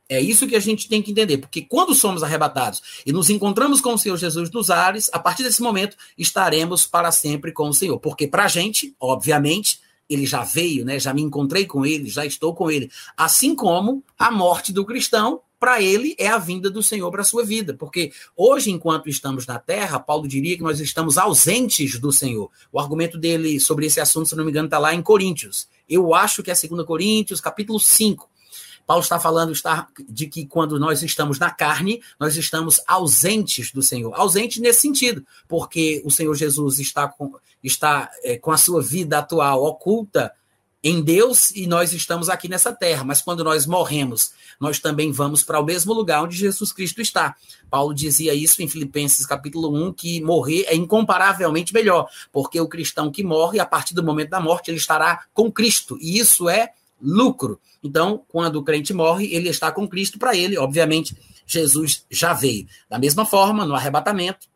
É 0.09 0.21
isso 0.21 0.47
que 0.47 0.55
a 0.55 0.59
gente 0.59 0.87
tem 0.87 1.01
que 1.01 1.11
entender, 1.11 1.37
porque 1.37 1.61
quando 1.61 1.93
somos 1.93 2.23
arrebatados 2.23 2.81
e 3.05 3.11
nos 3.11 3.29
encontramos 3.29 3.81
com 3.81 3.93
o 3.93 3.97
Senhor 3.97 4.15
Jesus 4.15 4.49
nos 4.49 4.69
ares, 4.69 5.09
a 5.11 5.19
partir 5.19 5.43
desse 5.43 5.61
momento 5.61 5.97
estaremos 6.17 6.85
para 6.85 7.11
sempre 7.11 7.51
com 7.51 7.67
o 7.67 7.73
Senhor. 7.73 7.99
Porque 7.99 8.25
para 8.25 8.45
a 8.45 8.47
gente, 8.47 8.95
obviamente, 8.99 9.81
ele 10.09 10.25
já 10.25 10.43
veio, 10.43 10.85
né? 10.85 10.97
Já 10.97 11.13
me 11.13 11.21
encontrei 11.21 11.65
com 11.65 11.85
ele, 11.85 12.09
já 12.09 12.25
estou 12.25 12.55
com 12.55 12.71
ele. 12.71 12.89
Assim 13.17 13.53
como 13.53 14.01
a 14.17 14.31
morte 14.31 14.71
do 14.71 14.85
cristão, 14.85 15.41
para 15.59 15.81
ele 15.81 16.15
é 16.17 16.27
a 16.27 16.37
vinda 16.37 16.69
do 16.69 16.81
Senhor 16.81 17.11
para 17.11 17.21
a 17.21 17.25
sua 17.25 17.43
vida. 17.43 17.73
Porque 17.73 18.13
hoje, 18.33 18.71
enquanto 18.71 19.09
estamos 19.09 19.45
na 19.45 19.59
terra, 19.59 19.99
Paulo 19.99 20.25
diria 20.25 20.55
que 20.55 20.63
nós 20.63 20.79
estamos 20.79 21.17
ausentes 21.17 21.99
do 21.99 22.13
Senhor. 22.13 22.49
O 22.71 22.79
argumento 22.79 23.17
dele 23.17 23.59
sobre 23.59 23.87
esse 23.87 23.99
assunto, 23.99 24.29
se 24.29 24.35
não 24.37 24.45
me 24.45 24.51
engano, 24.51 24.67
está 24.67 24.79
lá 24.79 24.93
em 24.93 25.01
Coríntios. 25.01 25.67
Eu 25.89 26.15
acho 26.15 26.41
que 26.41 26.51
é 26.51 26.53
2 26.53 26.85
Coríntios, 26.85 27.41
capítulo 27.41 27.77
5 27.77 28.29
Paulo 28.87 29.03
está 29.03 29.19
falando 29.19 29.51
de 30.07 30.27
que 30.27 30.45
quando 30.45 30.79
nós 30.79 31.03
estamos 31.03 31.37
na 31.37 31.51
carne, 31.51 32.01
nós 32.17 32.37
estamos 32.37 32.79
ausentes 32.87 33.69
do 33.73 33.83
Senhor. 33.83 34.13
Ausente 34.15 34.61
nesse 34.61 34.79
sentido, 34.79 35.25
porque 35.45 36.01
o 36.05 36.09
Senhor 36.09 36.33
Jesus 36.33 36.79
está 36.79 37.05
com, 37.05 37.35
está, 37.61 38.09
é, 38.23 38.37
com 38.37 38.49
a 38.49 38.57
sua 38.57 38.81
vida 38.81 39.19
atual 39.19 39.61
oculta 39.65 40.33
em 40.81 41.01
Deus 41.01 41.51
e 41.51 41.67
nós 41.67 41.91
estamos 41.91 42.29
aqui 42.29 42.47
nessa 42.47 42.71
terra. 42.71 43.03
Mas 43.03 43.21
quando 43.21 43.43
nós 43.43 43.65
morremos, 43.65 44.31
nós 44.57 44.79
também 44.79 45.11
vamos 45.11 45.43
para 45.43 45.59
o 45.59 45.65
mesmo 45.65 45.93
lugar 45.93 46.23
onde 46.23 46.37
Jesus 46.37 46.71
Cristo 46.71 47.01
está. 47.01 47.35
Paulo 47.69 47.93
dizia 47.93 48.33
isso 48.33 48.63
em 48.63 48.69
Filipenses 48.69 49.25
capítulo 49.25 49.75
1, 49.89 49.91
que 49.91 50.21
morrer 50.21 50.63
é 50.67 50.75
incomparavelmente 50.75 51.73
melhor, 51.73 52.07
porque 52.31 52.61
o 52.61 52.69
cristão 52.69 53.11
que 53.11 53.21
morre, 53.21 53.59
a 53.59 53.65
partir 53.65 53.93
do 53.93 54.03
momento 54.03 54.29
da 54.29 54.39
morte, 54.39 54.71
ele 54.71 54.77
estará 54.77 55.25
com 55.33 55.51
Cristo. 55.51 55.97
E 55.99 56.17
isso 56.17 56.47
é 56.47 56.71
lucro. 57.01 57.59
Então, 57.83 58.23
quando 58.27 58.57
o 58.57 58.63
crente 58.63 58.93
morre, 58.93 59.33
ele 59.33 59.49
está 59.49 59.71
com 59.71 59.87
Cristo 59.87 60.17
para 60.17 60.35
ele, 60.35 60.57
obviamente, 60.57 61.15
Jesus 61.45 62.05
já 62.09 62.33
veio. 62.33 62.67
Da 62.89 62.99
mesma 62.99 63.25
forma, 63.25 63.65
no 63.65 63.75
arrebatamento, 63.75 64.47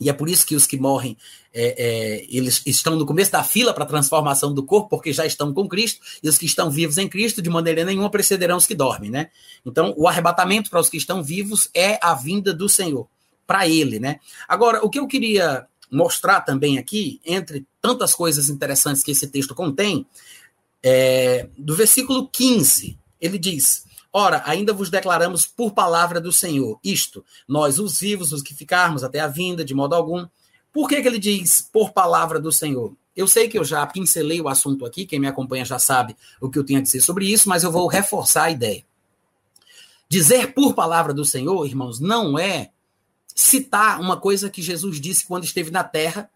E 0.00 0.10
é 0.10 0.12
por 0.12 0.28
isso 0.28 0.46
que 0.46 0.54
os 0.54 0.66
que 0.66 0.78
morrem, 0.78 1.16
é, 1.52 1.74
é, 1.78 2.26
eles 2.28 2.62
estão 2.66 2.96
no 2.96 3.06
começo 3.06 3.32
da 3.32 3.42
fila 3.42 3.72
para 3.72 3.84
a 3.84 3.86
transformação 3.86 4.52
do 4.52 4.62
corpo, 4.62 4.90
porque 4.90 5.12
já 5.12 5.24
estão 5.24 5.52
com 5.52 5.68
Cristo, 5.68 6.00
e 6.22 6.28
os 6.28 6.36
que 6.36 6.46
estão 6.46 6.70
vivos 6.70 6.98
em 6.98 7.08
Cristo, 7.08 7.40
de 7.40 7.48
maneira 7.48 7.84
nenhuma, 7.84 8.10
precederão 8.10 8.56
os 8.56 8.66
que 8.66 8.74
dormem, 8.74 9.10
né? 9.10 9.30
Então, 9.64 9.94
o 9.96 10.06
arrebatamento 10.06 10.70
para 10.70 10.80
os 10.80 10.88
que 10.88 10.96
estão 10.96 11.22
vivos 11.22 11.70
é 11.74 11.98
a 12.02 12.14
vinda 12.14 12.52
do 12.52 12.68
Senhor, 12.68 13.08
para 13.46 13.66
ele, 13.66 13.98
né? 13.98 14.20
Agora, 14.46 14.84
o 14.84 14.90
que 14.90 14.98
eu 14.98 15.06
queria 15.06 15.66
mostrar 15.90 16.40
também 16.40 16.78
aqui, 16.78 17.20
entre 17.24 17.64
tantas 17.80 18.14
coisas 18.14 18.48
interessantes 18.48 19.02
que 19.02 19.12
esse 19.12 19.28
texto 19.28 19.54
contém, 19.54 20.04
é, 20.88 21.48
do 21.58 21.74
versículo 21.74 22.28
15, 22.28 22.96
ele 23.20 23.38
diz: 23.38 23.84
Ora, 24.12 24.44
ainda 24.46 24.72
vos 24.72 24.88
declaramos 24.88 25.44
por 25.44 25.72
palavra 25.72 26.20
do 26.20 26.30
Senhor, 26.30 26.78
isto, 26.82 27.24
nós, 27.48 27.80
os 27.80 27.98
vivos, 27.98 28.30
os 28.30 28.40
que 28.40 28.54
ficarmos 28.54 29.02
até 29.02 29.18
a 29.18 29.26
vinda, 29.26 29.64
de 29.64 29.74
modo 29.74 29.96
algum. 29.96 30.24
Por 30.72 30.88
que, 30.88 31.02
que 31.02 31.08
ele 31.08 31.18
diz 31.18 31.60
por 31.72 31.90
palavra 31.90 32.38
do 32.38 32.52
Senhor? 32.52 32.94
Eu 33.16 33.26
sei 33.26 33.48
que 33.48 33.58
eu 33.58 33.64
já 33.64 33.84
pincelei 33.84 34.40
o 34.40 34.48
assunto 34.48 34.86
aqui, 34.86 35.04
quem 35.04 35.18
me 35.18 35.26
acompanha 35.26 35.64
já 35.64 35.80
sabe 35.80 36.16
o 36.40 36.48
que 36.48 36.56
eu 36.56 36.62
tenho 36.62 36.78
a 36.78 36.82
dizer 36.82 37.00
sobre 37.00 37.26
isso, 37.26 37.48
mas 37.48 37.64
eu 37.64 37.72
vou 37.72 37.88
reforçar 37.88 38.44
a 38.44 38.50
ideia. 38.52 38.84
Dizer 40.08 40.54
por 40.54 40.72
palavra 40.72 41.12
do 41.12 41.24
Senhor, 41.24 41.66
irmãos, 41.66 41.98
não 41.98 42.38
é 42.38 42.70
citar 43.34 44.00
uma 44.00 44.18
coisa 44.18 44.48
que 44.48 44.62
Jesus 44.62 45.00
disse 45.00 45.26
quando 45.26 45.42
esteve 45.42 45.72
na 45.72 45.82
terra, 45.82 46.30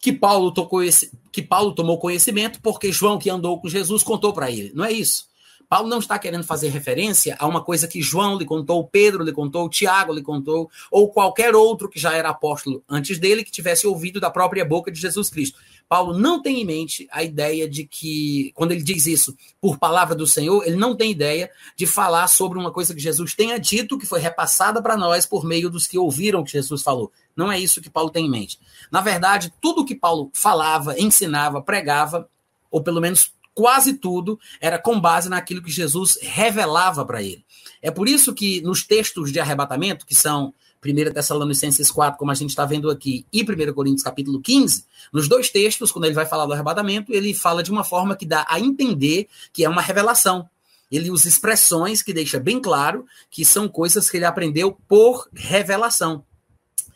que 0.00 0.12
Paulo, 0.12 0.50
tocou 0.50 0.82
esse, 0.82 1.12
que 1.30 1.42
Paulo 1.42 1.72
tomou 1.72 1.98
conhecimento, 1.98 2.60
porque 2.62 2.90
João, 2.90 3.18
que 3.18 3.28
andou 3.28 3.60
com 3.60 3.68
Jesus, 3.68 4.02
contou 4.02 4.32
para 4.32 4.50
ele. 4.50 4.72
Não 4.74 4.84
é 4.84 4.90
isso. 4.90 5.28
Paulo 5.68 5.88
não 5.88 6.00
está 6.00 6.18
querendo 6.18 6.42
fazer 6.42 6.68
referência 6.70 7.36
a 7.38 7.46
uma 7.46 7.62
coisa 7.62 7.86
que 7.86 8.02
João 8.02 8.36
lhe 8.36 8.44
contou, 8.44 8.88
Pedro 8.88 9.22
lhe 9.22 9.30
contou, 9.30 9.68
Tiago 9.68 10.12
lhe 10.12 10.20
contou, 10.20 10.68
ou 10.90 11.08
qualquer 11.10 11.54
outro 11.54 11.88
que 11.88 12.00
já 12.00 12.12
era 12.12 12.30
apóstolo 12.30 12.82
antes 12.88 13.20
dele 13.20 13.44
que 13.44 13.52
tivesse 13.52 13.86
ouvido 13.86 14.18
da 14.18 14.30
própria 14.30 14.64
boca 14.64 14.90
de 14.90 15.00
Jesus 15.00 15.30
Cristo. 15.30 15.60
Paulo 15.88 16.18
não 16.18 16.42
tem 16.42 16.60
em 16.60 16.64
mente 16.64 17.06
a 17.12 17.22
ideia 17.22 17.68
de 17.68 17.84
que, 17.84 18.50
quando 18.54 18.72
ele 18.72 18.82
diz 18.82 19.06
isso 19.06 19.36
por 19.60 19.78
palavra 19.78 20.14
do 20.16 20.26
Senhor, 20.26 20.64
ele 20.66 20.76
não 20.76 20.96
tem 20.96 21.12
ideia 21.12 21.48
de 21.76 21.86
falar 21.86 22.26
sobre 22.26 22.58
uma 22.58 22.72
coisa 22.72 22.92
que 22.92 23.00
Jesus 23.00 23.34
tenha 23.34 23.58
dito, 23.58 23.98
que 23.98 24.06
foi 24.06 24.18
repassada 24.18 24.82
para 24.82 24.96
nós 24.96 25.24
por 25.24 25.44
meio 25.44 25.70
dos 25.70 25.86
que 25.86 25.98
ouviram 25.98 26.40
o 26.40 26.44
que 26.44 26.50
Jesus 26.52 26.82
falou. 26.82 27.12
Não 27.40 27.50
é 27.50 27.58
isso 27.58 27.80
que 27.80 27.88
Paulo 27.88 28.10
tem 28.10 28.26
em 28.26 28.30
mente. 28.30 28.60
Na 28.92 29.00
verdade, 29.00 29.50
tudo 29.62 29.82
que 29.82 29.94
Paulo 29.94 30.30
falava, 30.34 31.00
ensinava, 31.00 31.62
pregava, 31.62 32.28
ou 32.70 32.82
pelo 32.82 33.00
menos 33.00 33.32
quase 33.54 33.94
tudo 33.94 34.38
era 34.60 34.78
com 34.78 35.00
base 35.00 35.30
naquilo 35.30 35.62
que 35.62 35.70
Jesus 35.70 36.18
revelava 36.20 37.02
para 37.02 37.22
ele. 37.22 37.42
É 37.80 37.90
por 37.90 38.06
isso 38.06 38.34
que 38.34 38.60
nos 38.60 38.84
textos 38.86 39.32
de 39.32 39.40
arrebatamento, 39.40 40.04
que 40.04 40.14
são 40.14 40.52
1 40.84 41.14
Tessalonicenses 41.14 41.90
4, 41.90 42.18
como 42.18 42.30
a 42.30 42.34
gente 42.34 42.50
está 42.50 42.66
vendo 42.66 42.90
aqui, 42.90 43.24
e 43.32 43.42
1 43.42 43.72
Coríntios 43.72 44.02
capítulo 44.02 44.38
15, 44.42 44.84
nos 45.10 45.26
dois 45.26 45.48
textos, 45.48 45.90
quando 45.90 46.04
ele 46.04 46.14
vai 46.14 46.26
falar 46.26 46.44
do 46.44 46.52
arrebatamento, 46.52 47.10
ele 47.10 47.32
fala 47.32 47.62
de 47.62 47.70
uma 47.70 47.84
forma 47.84 48.14
que 48.14 48.26
dá 48.26 48.44
a 48.50 48.60
entender 48.60 49.28
que 49.50 49.64
é 49.64 49.68
uma 49.68 49.80
revelação. 49.80 50.46
Ele 50.90 51.10
usa 51.10 51.26
expressões 51.26 52.02
que 52.02 52.12
deixa 52.12 52.38
bem 52.38 52.60
claro 52.60 53.06
que 53.30 53.46
são 53.46 53.66
coisas 53.66 54.10
que 54.10 54.18
ele 54.18 54.26
aprendeu 54.26 54.76
por 54.86 55.26
revelação. 55.32 56.22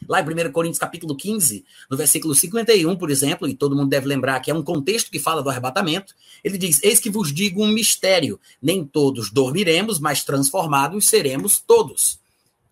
Lá 0.09 0.21
em 0.21 0.25
1 0.25 0.53
Coríntios 0.53 0.79
capítulo 0.79 1.17
15, 1.17 1.65
no 1.91 1.97
versículo 1.97 2.35
51, 2.35 2.97
por 2.97 3.11
exemplo, 3.11 3.49
e 3.49 3.55
todo 3.55 3.77
mundo 3.77 3.89
deve 3.89 4.07
lembrar 4.07 4.41
que 4.41 4.51
é 4.51 4.55
um 4.55 4.63
contexto 4.63 5.11
que 5.11 5.19
fala 5.19 5.43
do 5.43 5.51
arrebatamento, 5.51 6.15
ele 6.43 6.59
diz: 6.59 6.83
Eis 6.83 7.01
que 7.01 7.11
vos 7.11 7.33
digo 7.33 7.63
um 7.63 7.69
mistério: 7.69 8.39
nem 8.61 8.85
todos 8.85 9.31
dormiremos, 9.31 9.99
mas 9.99 10.25
transformados 10.25 11.07
seremos 11.09 11.59
todos. 11.59 12.19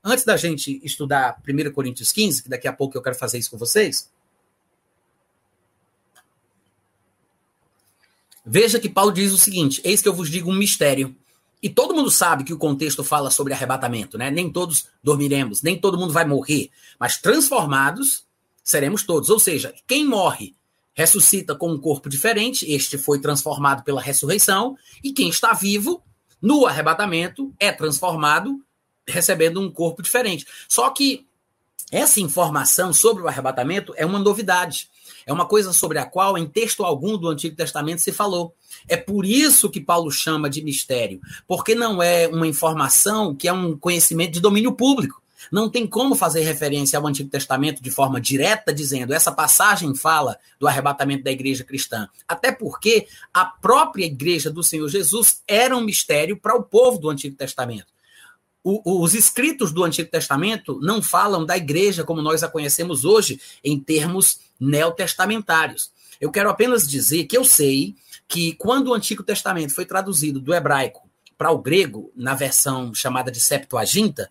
Antes 0.04 0.24
da 0.24 0.36
gente 0.36 0.80
estudar 0.82 1.40
1 1.48 1.72
Coríntios 1.72 2.10
15, 2.10 2.42
que 2.42 2.48
daqui 2.48 2.66
a 2.66 2.72
pouco 2.72 2.96
eu 2.96 3.02
quero 3.02 3.16
fazer 3.16 3.38
isso 3.38 3.50
com 3.50 3.56
vocês, 3.56 4.10
veja 8.44 8.80
que 8.80 8.88
Paulo 8.88 9.12
diz 9.12 9.32
o 9.32 9.38
seguinte: 9.38 9.80
Eis 9.84 10.02
que 10.02 10.08
eu 10.08 10.14
vos 10.14 10.28
digo 10.28 10.50
um 10.50 10.54
mistério. 10.54 11.16
E 11.62 11.70
todo 11.70 11.94
mundo 11.94 12.10
sabe 12.10 12.42
que 12.42 12.52
o 12.52 12.58
contexto 12.58 13.04
fala 13.04 13.30
sobre 13.30 13.52
arrebatamento, 13.52 14.18
né? 14.18 14.30
Nem 14.30 14.50
todos 14.50 14.86
dormiremos, 15.02 15.62
nem 15.62 15.78
todo 15.78 15.96
mundo 15.96 16.12
vai 16.12 16.24
morrer, 16.24 16.70
mas 16.98 17.18
transformados 17.18 18.24
seremos 18.64 19.04
todos. 19.04 19.30
Ou 19.30 19.38
seja, 19.38 19.72
quem 19.86 20.04
morre 20.04 20.56
ressuscita 20.94 21.54
com 21.54 21.70
um 21.70 21.78
corpo 21.78 22.08
diferente, 22.08 22.70
este 22.70 22.98
foi 22.98 23.20
transformado 23.20 23.82
pela 23.82 24.00
ressurreição, 24.00 24.76
e 25.02 25.12
quem 25.12 25.28
está 25.28 25.52
vivo 25.52 26.02
no 26.40 26.66
arrebatamento 26.66 27.54
é 27.58 27.70
transformado 27.70 28.60
recebendo 29.06 29.60
um 29.60 29.70
corpo 29.70 30.02
diferente. 30.02 30.46
Só 30.68 30.90
que 30.90 31.26
essa 31.90 32.20
informação 32.20 32.92
sobre 32.92 33.22
o 33.22 33.28
arrebatamento 33.28 33.92
é 33.96 34.04
uma 34.04 34.18
novidade. 34.18 34.90
É 35.26 35.32
uma 35.32 35.46
coisa 35.46 35.72
sobre 35.72 35.98
a 35.98 36.04
qual, 36.04 36.36
em 36.36 36.46
texto 36.46 36.84
algum 36.84 37.16
do 37.16 37.28
Antigo 37.28 37.56
Testamento, 37.56 38.00
se 38.00 38.12
falou. 38.12 38.54
É 38.88 38.96
por 38.96 39.24
isso 39.24 39.70
que 39.70 39.80
Paulo 39.80 40.10
chama 40.10 40.50
de 40.50 40.62
mistério, 40.62 41.20
porque 41.46 41.74
não 41.74 42.02
é 42.02 42.28
uma 42.28 42.46
informação 42.46 43.34
que 43.34 43.48
é 43.48 43.52
um 43.52 43.76
conhecimento 43.76 44.32
de 44.32 44.40
domínio 44.40 44.72
público. 44.72 45.22
Não 45.50 45.68
tem 45.68 45.86
como 45.86 46.14
fazer 46.14 46.42
referência 46.42 46.98
ao 46.98 47.06
Antigo 47.06 47.28
Testamento 47.28 47.82
de 47.82 47.90
forma 47.90 48.20
direta, 48.20 48.72
dizendo 48.72 49.12
essa 49.12 49.32
passagem 49.32 49.94
fala 49.94 50.38
do 50.58 50.68
arrebatamento 50.68 51.24
da 51.24 51.32
igreja 51.32 51.64
cristã. 51.64 52.08
Até 52.28 52.52
porque 52.52 53.06
a 53.32 53.44
própria 53.44 54.04
igreja 54.04 54.50
do 54.50 54.62
Senhor 54.62 54.88
Jesus 54.88 55.42
era 55.46 55.76
um 55.76 55.80
mistério 55.82 56.36
para 56.36 56.56
o 56.56 56.62
povo 56.62 56.98
do 56.98 57.10
Antigo 57.10 57.36
Testamento. 57.36 57.92
Os 58.64 59.12
escritos 59.12 59.72
do 59.72 59.82
Antigo 59.82 60.08
Testamento 60.08 60.78
não 60.80 61.02
falam 61.02 61.44
da 61.44 61.56
igreja 61.56 62.04
como 62.04 62.22
nós 62.22 62.44
a 62.44 62.48
conhecemos 62.48 63.04
hoje, 63.04 63.40
em 63.64 63.78
termos 63.78 64.38
neotestamentários. 64.62 65.90
Eu 66.20 66.30
quero 66.30 66.48
apenas 66.48 66.86
dizer 66.86 67.24
que 67.24 67.36
eu 67.36 67.44
sei 67.44 67.96
que 68.28 68.54
quando 68.54 68.88
o 68.88 68.94
Antigo 68.94 69.22
Testamento 69.22 69.74
foi 69.74 69.84
traduzido 69.84 70.40
do 70.40 70.54
hebraico 70.54 71.08
para 71.36 71.50
o 71.50 71.58
grego, 71.58 72.12
na 72.14 72.34
versão 72.34 72.94
chamada 72.94 73.30
de 73.30 73.40
Septuaginta, 73.40 74.30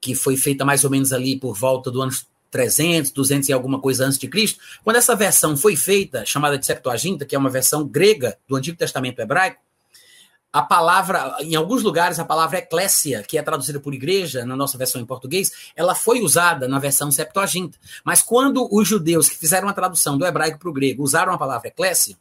que 0.00 0.14
foi 0.14 0.36
feita 0.36 0.64
mais 0.64 0.84
ou 0.84 0.90
menos 0.90 1.12
ali 1.12 1.38
por 1.38 1.56
volta 1.56 1.90
do 1.90 2.02
ano 2.02 2.12
300, 2.50 3.12
200 3.12 3.48
e 3.48 3.52
alguma 3.52 3.80
coisa 3.80 4.04
antes 4.04 4.18
de 4.18 4.28
Cristo, 4.28 4.60
quando 4.84 4.96
essa 4.96 5.14
versão 5.14 5.56
foi 5.56 5.76
feita, 5.76 6.24
chamada 6.26 6.58
de 6.58 6.66
Septuaginta, 6.66 7.24
que 7.24 7.34
é 7.34 7.38
uma 7.38 7.50
versão 7.50 7.86
grega 7.86 8.36
do 8.46 8.56
Antigo 8.56 8.76
Testamento 8.76 9.20
hebraico, 9.20 9.60
a 10.52 10.62
palavra, 10.62 11.36
em 11.40 11.54
alguns 11.54 11.82
lugares, 11.82 12.18
a 12.18 12.24
palavra 12.24 12.58
eclésia, 12.58 13.22
que 13.22 13.38
é 13.38 13.42
traduzida 13.42 13.78
por 13.78 13.94
igreja, 13.94 14.44
na 14.44 14.56
nossa 14.56 14.76
versão 14.76 15.00
em 15.00 15.06
português, 15.06 15.52
ela 15.76 15.94
foi 15.94 16.20
usada 16.20 16.66
na 16.66 16.78
versão 16.78 17.10
Septuaginta. 17.10 17.78
Mas 18.04 18.20
quando 18.20 18.68
os 18.70 18.86
judeus 18.86 19.28
que 19.28 19.36
fizeram 19.36 19.68
a 19.68 19.72
tradução 19.72 20.18
do 20.18 20.26
hebraico 20.26 20.58
para 20.58 20.68
o 20.68 20.72
grego 20.72 21.04
usaram 21.04 21.32
a 21.32 21.38
palavra 21.38 21.68
eclésia, 21.68 22.16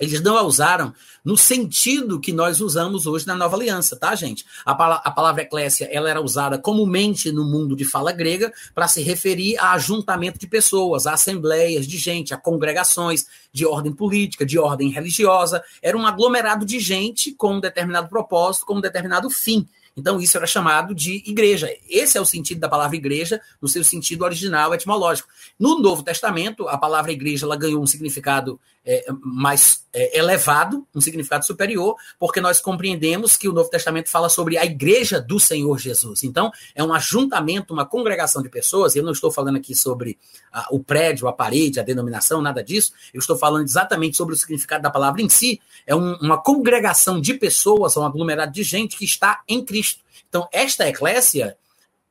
eles 0.00 0.20
não 0.20 0.36
a 0.36 0.42
usaram 0.42 0.92
no 1.24 1.36
sentido 1.36 2.20
que 2.20 2.32
nós 2.32 2.60
usamos 2.60 3.06
hoje 3.06 3.26
na 3.26 3.34
Nova 3.34 3.56
Aliança, 3.56 3.96
tá, 3.96 4.14
gente? 4.14 4.44
A, 4.64 4.72
a 4.72 5.10
palavra 5.10 5.42
eclésia 5.42 5.88
ela 5.90 6.10
era 6.10 6.20
usada 6.20 6.58
comumente 6.58 7.32
no 7.32 7.44
mundo 7.44 7.74
de 7.74 7.84
fala 7.84 8.12
grega 8.12 8.52
para 8.74 8.88
se 8.88 9.02
referir 9.02 9.56
a 9.58 9.72
ajuntamento 9.72 10.38
de 10.38 10.46
pessoas, 10.46 11.06
a 11.06 11.14
assembleias 11.14 11.86
de 11.86 11.96
gente, 11.96 12.34
a 12.34 12.36
congregações 12.36 13.26
de 13.52 13.64
ordem 13.64 13.92
política, 13.92 14.44
de 14.44 14.58
ordem 14.58 14.90
religiosa. 14.90 15.62
Era 15.80 15.96
um 15.96 16.06
aglomerado 16.06 16.66
de 16.66 16.78
gente 16.78 17.32
com 17.32 17.54
um 17.54 17.60
determinado 17.60 18.08
propósito, 18.08 18.66
com 18.66 18.74
um 18.74 18.80
determinado 18.80 19.30
fim. 19.30 19.66
Então, 19.96 20.20
isso 20.20 20.36
era 20.36 20.46
chamado 20.46 20.94
de 20.94 21.22
igreja. 21.26 21.70
Esse 21.88 22.18
é 22.18 22.20
o 22.20 22.24
sentido 22.24 22.60
da 22.60 22.68
palavra 22.68 22.96
igreja, 22.96 23.40
no 23.60 23.68
seu 23.68 23.84
sentido 23.84 24.24
original 24.24 24.74
etimológico. 24.74 25.28
No 25.58 25.78
Novo 25.78 26.02
Testamento, 26.02 26.68
a 26.68 26.76
palavra 26.76 27.12
igreja 27.12 27.46
ela 27.46 27.56
ganhou 27.56 27.82
um 27.82 27.86
significado 27.86 28.58
é, 28.84 29.06
mais 29.22 29.84
é, 29.92 30.18
elevado, 30.18 30.86
um 30.94 31.00
significado 31.00 31.46
superior, 31.46 31.96
porque 32.18 32.40
nós 32.40 32.60
compreendemos 32.60 33.36
que 33.36 33.48
o 33.48 33.52
Novo 33.52 33.70
Testamento 33.70 34.10
fala 34.10 34.28
sobre 34.28 34.58
a 34.58 34.64
igreja 34.64 35.20
do 35.20 35.40
Senhor 35.40 35.78
Jesus. 35.78 36.22
Então, 36.24 36.50
é 36.74 36.82
um 36.82 36.92
ajuntamento, 36.92 37.72
uma 37.72 37.86
congregação 37.86 38.42
de 38.42 38.48
pessoas. 38.48 38.94
Eu 38.94 39.04
não 39.04 39.12
estou 39.12 39.30
falando 39.30 39.56
aqui 39.56 39.74
sobre 39.74 40.18
a, 40.52 40.66
o 40.70 40.80
prédio, 40.80 41.28
a 41.28 41.32
parede, 41.32 41.80
a 41.80 41.82
denominação, 41.82 42.42
nada 42.42 42.62
disso. 42.62 42.92
Eu 43.12 43.20
estou 43.20 43.38
falando 43.38 43.64
exatamente 43.64 44.16
sobre 44.16 44.34
o 44.34 44.36
significado 44.36 44.82
da 44.82 44.90
palavra 44.90 45.22
em 45.22 45.28
si. 45.28 45.60
É 45.86 45.94
um, 45.94 46.16
uma 46.16 46.36
congregação 46.36 47.20
de 47.20 47.34
pessoas, 47.34 47.96
um 47.96 48.04
aglomerado 48.04 48.52
de 48.52 48.62
gente 48.62 48.96
que 48.96 49.04
está 49.04 49.42
em 49.48 49.64
Cristo. 49.64 49.83
Então, 50.28 50.48
esta 50.52 50.88
eclésia, 50.88 51.56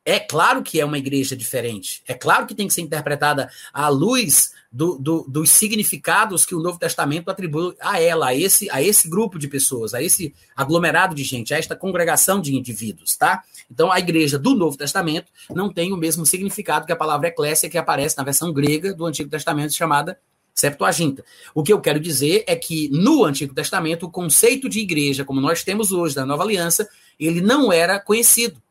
é 0.05 0.19
claro 0.19 0.61
que 0.61 0.79
é 0.79 0.85
uma 0.85 0.97
igreja 0.97 1.35
diferente. 1.35 2.03
É 2.07 2.13
claro 2.13 2.45
que 2.45 2.53
tem 2.53 2.67
que 2.67 2.73
ser 2.73 2.81
interpretada 2.81 3.49
à 3.73 3.87
luz 3.87 4.51
do, 4.71 4.97
do, 4.97 5.25
dos 5.27 5.49
significados 5.49 6.45
que 6.45 6.55
o 6.55 6.59
Novo 6.59 6.77
Testamento 6.77 7.29
atribui 7.29 7.75
a 7.79 8.01
ela, 8.01 8.27
a 8.27 8.35
esse, 8.35 8.69
a 8.69 8.81
esse 8.81 9.07
grupo 9.07 9.39
de 9.39 9.47
pessoas, 9.47 9.93
a 9.93 10.01
esse 10.01 10.33
aglomerado 10.55 11.15
de 11.15 11.23
gente, 11.23 11.53
a 11.53 11.57
esta 11.57 11.75
congregação 11.75 12.41
de 12.41 12.55
indivíduos, 12.55 13.15
tá? 13.15 13.43
Então, 13.71 13.91
a 13.91 13.99
igreja 13.99 14.37
do 14.37 14.55
Novo 14.55 14.75
Testamento 14.75 15.31
não 15.49 15.71
tem 15.71 15.93
o 15.93 15.97
mesmo 15.97 16.25
significado 16.25 16.85
que 16.85 16.91
a 16.91 16.97
palavra 16.97 17.29
eclésia 17.29 17.69
que 17.69 17.77
aparece 17.77 18.17
na 18.17 18.23
versão 18.23 18.51
grega 18.51 18.93
do 18.93 19.05
Antigo 19.05 19.29
Testamento 19.29 19.73
chamada 19.73 20.17
Septuaginta. 20.53 21.23
O 21.55 21.63
que 21.63 21.73
eu 21.73 21.81
quero 21.81 21.99
dizer 21.99 22.43
é 22.45 22.55
que 22.55 22.89
no 22.89 23.23
Antigo 23.25 23.55
Testamento, 23.55 24.05
o 24.05 24.11
conceito 24.11 24.67
de 24.67 24.79
igreja, 24.79 25.23
como 25.23 25.39
nós 25.39 25.63
temos 25.63 25.91
hoje 25.91 26.13
da 26.13 26.25
Nova 26.25 26.43
Aliança, 26.43 26.87
ele 27.25 27.41
não 27.41 27.71
era 27.71 27.99
conhecido. 27.99 28.61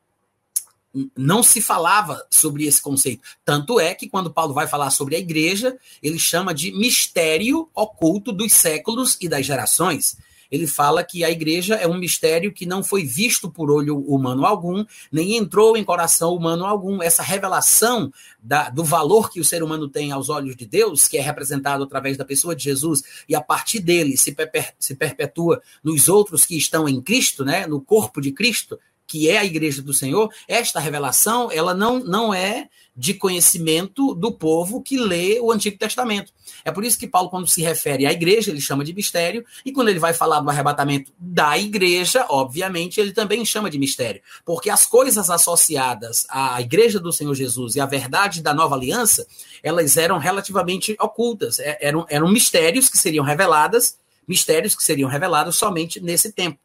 não 1.17 1.43
se 1.43 1.63
falava 1.63 2.23
sobre 2.31 2.67
esse 2.67 2.83
conceito. 2.83 3.23
Tanto 3.45 3.81
é 3.81 3.95
que 3.95 4.09
quando 4.09 4.31
Paulo 4.31 4.53
vai 4.53 4.67
falar 4.67 4.91
sobre 4.91 5.17
a 5.17 5.19
igreja, 5.19 5.75
ele 6.03 6.19
chama 6.19 6.53
de 6.53 6.71
mistério 6.73 7.67
oculto 7.75 8.31
dos 8.31 8.53
séculos 8.53 9.17
e 9.19 9.27
das 9.27 9.47
gerações 9.47 10.19
ele 10.53 10.67
fala 10.67 11.03
que 11.03 11.25
a 11.25 11.31
igreja 11.31 11.77
é 11.77 11.89
um 11.89 11.97
mistério 11.97 12.53
que 12.53 12.67
não 12.67 12.85
foi 12.85 13.05
visto 13.05 13.51
por 13.51 13.71
olho 13.71 13.99
humano 14.01 14.45
algum, 14.45 14.85
nem 15.11 15.39
entrou 15.39 15.79
em 15.79 15.83
coração 15.83 16.35
humano 16.35 16.67
algum. 16.67 17.03
Essa 17.03 17.23
revelação 17.23 18.13
da, 18.39 18.69
do 18.69 18.85
valor 18.85 19.31
que 19.31 19.41
o 19.41 19.45
ser 19.45 19.63
humano 19.63 19.89
tem 19.89 20.13
aos 20.13 20.29
olhos 20.29 20.55
de 20.55 20.67
Deus, 20.67 21.09
que 21.09 21.17
é 21.17 21.23
representado 21.23 21.83
através 21.83 22.19
da 22.19 22.25
pessoa 22.25 22.55
de 22.55 22.65
Jesus, 22.65 23.03
e 23.27 23.35
a 23.35 23.41
partir 23.41 23.81
dele 23.81 24.15
se, 24.19 24.33
perpe 24.33 24.63
se 24.79 24.95
perpetua 24.95 25.63
nos 25.83 26.07
outros 26.07 26.45
que 26.45 26.57
estão 26.57 26.87
em 26.87 27.01
Cristo, 27.01 27.47
né, 27.47 27.67
no 27.67 27.81
corpo 27.81 28.21
de 28.21 28.31
Cristo, 28.31 28.79
que 29.07 29.29
é 29.29 29.39
a 29.39 29.45
igreja 29.45 29.83
do 29.83 29.93
Senhor, 29.93 30.33
esta 30.49 30.81
revelação, 30.81 31.51
ela 31.53 31.75
não, 31.75 31.99
não 31.99 32.33
é 32.33 32.69
de 32.95 33.15
conhecimento 33.15 34.15
do 34.15 34.33
povo 34.33 34.83
que 34.83 34.99
lê 34.99 35.41
o 35.41 35.51
Antigo 35.51 35.79
Testamento. 35.79 36.33
É 36.65 36.71
por 36.71 36.85
isso 36.85 36.99
que 36.99 37.09
Paulo, 37.09 37.31
quando 37.31 37.49
se 37.49 37.63
refere 37.63 38.07
à 38.07 38.13
igreja, 38.13 38.51
ele 38.51 38.61
chama 38.61 38.85
de 38.85 38.93
mistério, 38.93 39.45
e 39.65 39.73
quando 39.73 39.89
ele 39.89 39.99
vai 39.99 40.13
falar 40.13 40.41
do 40.41 40.51
arrebatamento 40.51 41.11
da 41.19 41.59
igreja, 41.59 42.27
obviamente, 42.29 43.01
ele 43.01 43.13
também 43.13 43.45
chama 43.45 43.71
de 43.71 43.79
mistério, 43.79 44.21
porque 44.45 44.69
as 44.69 44.85
coisas 44.85 45.31
associadas 45.31 46.27
à 46.29 46.61
igreja 46.61 47.01
do 47.01 47.13
Senhor 47.13 47.35
Jesus 47.35 47.77
e 47.77 47.81
à 47.81 47.87
verdade 47.87 48.43
da 48.43 48.53
nova 48.53 48.75
aliança, 48.75 49.27
elas 49.63 49.97
eram 49.97 50.19
relativamente 50.19 50.95
ocultas, 51.01 51.59
é, 51.59 51.79
eram, 51.81 52.07
eram 52.11 52.29
mistérios 52.29 52.89
que 52.89 52.99
seriam 52.99 53.25
reveladas, 53.25 53.97
mistérios 54.29 54.77
que 54.77 54.83
seriam 54.83 55.09
revelados 55.09 55.57
somente 55.57 56.01
nesse 56.01 56.31
tempo. 56.31 56.59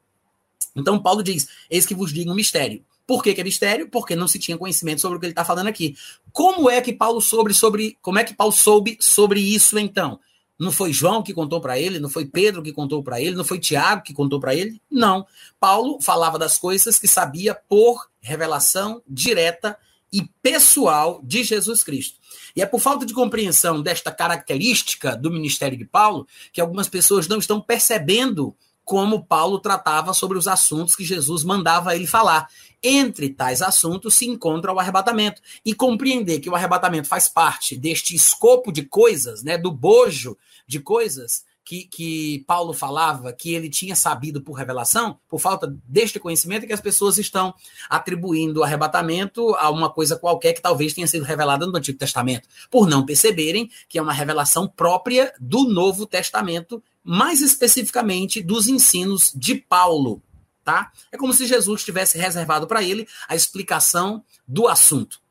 Então, 0.77 0.99
Paulo 0.99 1.23
diz: 1.23 1.47
Eis 1.69 1.85
que 1.85 1.95
vos 1.95 2.13
digo 2.13 2.31
um 2.31 2.35
mistério. 2.35 2.83
Por 3.05 3.23
que, 3.23 3.33
que, 3.33 3.39
é 3.39 3.43
mistério? 3.43 3.87
Porque 3.89 4.15
não 4.15 4.27
se 4.27 4.37
tinha 4.37 4.57
conhecimento 4.57 4.99
sobre 4.99 5.17
o 5.17 5.19
que 5.19 5.25
ele 5.25 5.31
está 5.31 5.45
falando 5.45 5.67
aqui. 5.67 5.95
Como 6.33 6.69
é 6.69 6.81
que 6.81 6.91
Paulo 6.91 7.21
sobre 7.21 7.53
sobre 7.53 7.97
como 8.01 8.19
é 8.19 8.23
que 8.23 8.35
Paulo 8.35 8.51
soube 8.51 8.97
sobre 8.99 9.39
isso 9.39 9.79
então? 9.79 10.19
Não 10.59 10.71
foi 10.71 10.91
João 10.91 11.23
que 11.23 11.33
contou 11.33 11.61
para 11.61 11.79
ele, 11.79 11.99
não 11.99 12.09
foi 12.09 12.25
Pedro 12.25 12.63
que 12.63 12.73
contou 12.73 13.03
para 13.03 13.21
ele, 13.21 13.35
não 13.35 13.45
foi 13.45 13.59
Tiago 13.59 14.01
que 14.01 14.13
contou 14.13 14.39
para 14.39 14.55
ele? 14.55 14.81
Não. 14.89 15.25
Paulo 15.59 15.99
falava 16.01 16.37
das 16.37 16.57
coisas 16.57 16.99
que 16.99 17.07
sabia 17.07 17.55
por 17.55 18.09
revelação 18.19 19.01
direta 19.07 19.77
e 20.11 20.23
pessoal 20.41 21.21
de 21.23 21.43
Jesus 21.43 21.83
Cristo. 21.83 22.17
E 22.55 22.61
é 22.61 22.65
por 22.65 22.79
falta 22.79 23.05
de 23.05 23.13
compreensão 23.13 23.81
desta 23.81 24.11
característica 24.11 25.15
do 25.15 25.31
ministério 25.31 25.77
de 25.77 25.85
Paulo 25.85 26.27
que 26.51 26.59
algumas 26.59 26.89
pessoas 26.89 27.27
não 27.27 27.37
estão 27.37 27.61
percebendo 27.61 28.55
como 28.87 29.25
Paulo 29.25 29.59
tratava 29.59 30.13
sobre 30.13 30.37
os 30.37 30.47
assuntos 30.47 30.95
que 30.95 31.03
Jesus 31.03 31.43
mandava 31.43 31.93
ele 31.93 32.07
falar. 32.07 32.47
Entre 32.81 33.27
tais 33.27 33.61
assuntos 33.61 34.13
se 34.13 34.25
encontra 34.25 34.71
o 34.71 34.79
arrebatamento. 34.79 35.41
E 35.65 35.73
compreender 35.73 36.39
que 36.39 36.49
o 36.49 36.55
arrebatamento 36.55 37.05
faz 37.05 37.27
parte 37.27 37.75
deste 37.75 38.15
escopo 38.15 38.71
de 38.71 38.83
coisas, 38.83 39.43
né, 39.43 39.57
do 39.57 39.73
bojo 39.73 40.37
de 40.65 40.79
coisas 40.79 41.43
que, 41.65 41.83
que 41.83 42.45
Paulo 42.47 42.71
falava, 42.71 43.33
que 43.33 43.53
ele 43.53 43.69
tinha 43.69 43.93
sabido 43.93 44.41
por 44.41 44.53
revelação, 44.53 45.19
por 45.27 45.41
falta 45.41 45.67
deste 45.85 46.17
conhecimento, 46.17 46.65
que 46.65 46.71
as 46.71 46.79
pessoas 46.79 47.17
estão 47.17 47.53
atribuindo 47.89 48.61
o 48.61 48.63
arrebatamento 48.63 49.53
a 49.55 49.69
uma 49.69 49.89
coisa 49.89 50.15
qualquer 50.15 50.53
que 50.53 50.61
talvez 50.61 50.93
tenha 50.93 51.07
sido 51.07 51.25
revelada 51.25 51.67
no 51.67 51.75
Antigo 51.75 51.99
Testamento, 51.99 52.47
por 52.71 52.87
não 52.87 53.05
perceberem 53.05 53.69
que 53.89 53.99
é 53.99 54.01
uma 54.01 54.13
revelação 54.13 54.65
própria 54.65 55.33
do 55.41 55.67
Novo 55.67 56.05
Testamento 56.05 56.81
mais 57.07 57.41
especificamente 57.41 58.43
dos 58.43 58.67
ensinos 58.67 59.31
de 59.33 59.55
Paulo, 59.55 60.21
tá? 60.61 60.91
É 61.09 61.17
como 61.17 61.33
se 61.33 61.47
Jesus 61.47 61.85
tivesse 61.85 62.17
reservado 62.17 62.67
para 62.67 62.83
ele 62.83 63.07
a 63.29 63.35
explicação 63.35 64.21
do 64.45 64.67
assunto. 64.67 65.21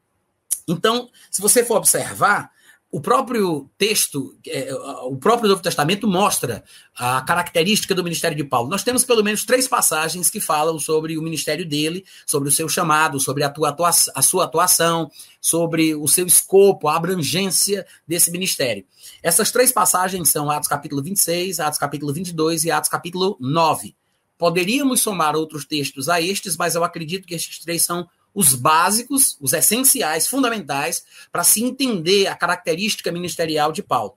Então, 0.66 1.10
se 1.30 1.42
você 1.42 1.62
for 1.62 1.76
observar, 1.76 2.50
o 2.90 3.00
próprio 3.00 3.68
texto, 3.76 4.34
é, 4.46 4.72
o 5.02 5.16
próprio 5.16 5.50
Novo 5.50 5.60
Testamento 5.60 6.08
mostra 6.08 6.64
a 6.96 7.20
característica 7.20 7.94
do 7.94 8.02
ministério 8.02 8.36
de 8.36 8.44
Paulo. 8.44 8.70
Nós 8.70 8.82
temos 8.82 9.04
pelo 9.04 9.22
menos 9.22 9.44
três 9.44 9.68
passagens 9.68 10.30
que 10.30 10.40
falam 10.40 10.78
sobre 10.78 11.18
o 11.18 11.22
ministério 11.22 11.68
dele, 11.68 12.06
sobre 12.24 12.48
o 12.48 12.52
seu 12.52 12.70
chamado, 12.70 13.20
sobre 13.20 13.42
a, 13.44 13.50
tua 13.50 13.90
a 14.14 14.22
sua 14.22 14.44
atuação, 14.44 15.10
sobre 15.40 15.94
o 15.94 16.08
seu 16.08 16.26
escopo, 16.26 16.88
a 16.88 16.96
abrangência 16.96 17.86
desse 18.08 18.30
ministério. 18.30 18.82
Essas 19.22 19.50
três 19.50 19.72
passagens 19.72 20.28
são 20.28 20.50
Atos 20.50 20.68
capítulo 20.68 21.02
26, 21.02 21.60
Atos 21.60 21.78
capítulo 21.78 22.12
22 22.12 22.64
e 22.64 22.70
Atos 22.70 22.90
capítulo 22.90 23.36
9. 23.40 23.96
Poderíamos 24.38 25.00
somar 25.00 25.34
outros 25.34 25.64
textos 25.64 26.08
a 26.08 26.20
estes, 26.20 26.56
mas 26.56 26.74
eu 26.74 26.84
acredito 26.84 27.26
que 27.26 27.34
estes 27.34 27.58
três 27.58 27.82
são 27.82 28.06
os 28.34 28.54
básicos, 28.54 29.38
os 29.40 29.54
essenciais, 29.54 30.28
fundamentais, 30.28 31.04
para 31.32 31.42
se 31.42 31.64
entender 31.64 32.26
a 32.26 32.36
característica 32.36 33.10
ministerial 33.10 33.72
de 33.72 33.82
Paulo. 33.82 34.14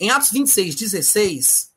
Em 0.00 0.10
Atos 0.10 0.30
26, 0.30 0.74
16, 0.74 1.70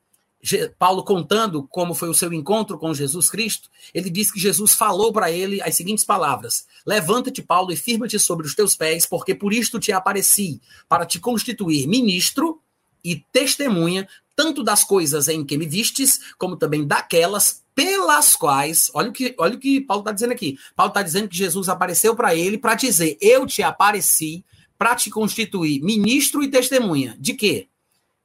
Paulo 0.80 1.04
contando 1.04 1.68
como 1.70 1.94
foi 1.94 2.10
o 2.10 2.14
seu 2.14 2.34
encontro 2.34 2.78
com 2.78 2.94
Jesus 2.94 3.30
Cristo, 3.30 3.70
ele 3.94 4.10
diz 4.10 4.32
que 4.32 4.40
Jesus 4.40 4.74
falou 4.74 5.14
para 5.14 5.32
ele 5.32 5.62
as 5.62 5.76
seguintes 5.76 6.04
palavras: 6.04 6.66
Levanta-te, 6.86 7.42
Paulo, 7.42 7.72
e 7.72 7.78
firma-te 7.78 8.18
sobre 8.18 8.46
os 8.46 8.56
teus 8.56 8.76
pés, 8.76 9.06
porque 9.06 9.36
por 9.36 9.54
isto 9.54 9.80
te 9.80 9.92
apareci, 9.92 10.60
para 10.90 11.06
te 11.06 11.20
constituir 11.20 11.88
ministro 11.88 12.62
e 13.04 13.16
testemunha 13.32 14.08
tanto 14.36 14.64
das 14.64 14.84
coisas 14.84 15.28
em 15.28 15.44
que 15.46 15.58
me 15.58 15.66
vistes, 15.66 16.20
como 16.38 16.56
também 16.56 16.86
daquelas 16.86 17.62
pelas 17.76 18.36
quais, 18.36 18.92
olha 18.94 19.10
o 19.10 19.14
que, 19.14 19.34
olha 19.38 19.56
o 19.56 19.60
que 19.60 19.82
Paulo 19.82 20.02
está 20.02 20.12
dizendo 20.12 20.34
aqui. 20.34 20.58
Paulo 20.76 20.90
está 20.90 21.02
dizendo 21.02 21.30
que 21.30 21.38
Jesus 21.38 21.70
apareceu 21.70 22.16
para 22.16 22.36
ele 22.36 22.58
para 22.58 22.76
dizer: 22.76 23.18
Eu 23.22 23.46
te 23.46 23.64
apareci 23.64 24.44
para 24.78 24.96
te 24.96 25.12
constituir 25.12 25.82
ministro 25.82 26.44
e 26.44 26.50
testemunha. 26.50 27.16
De 27.20 27.34
quê? 27.34 27.68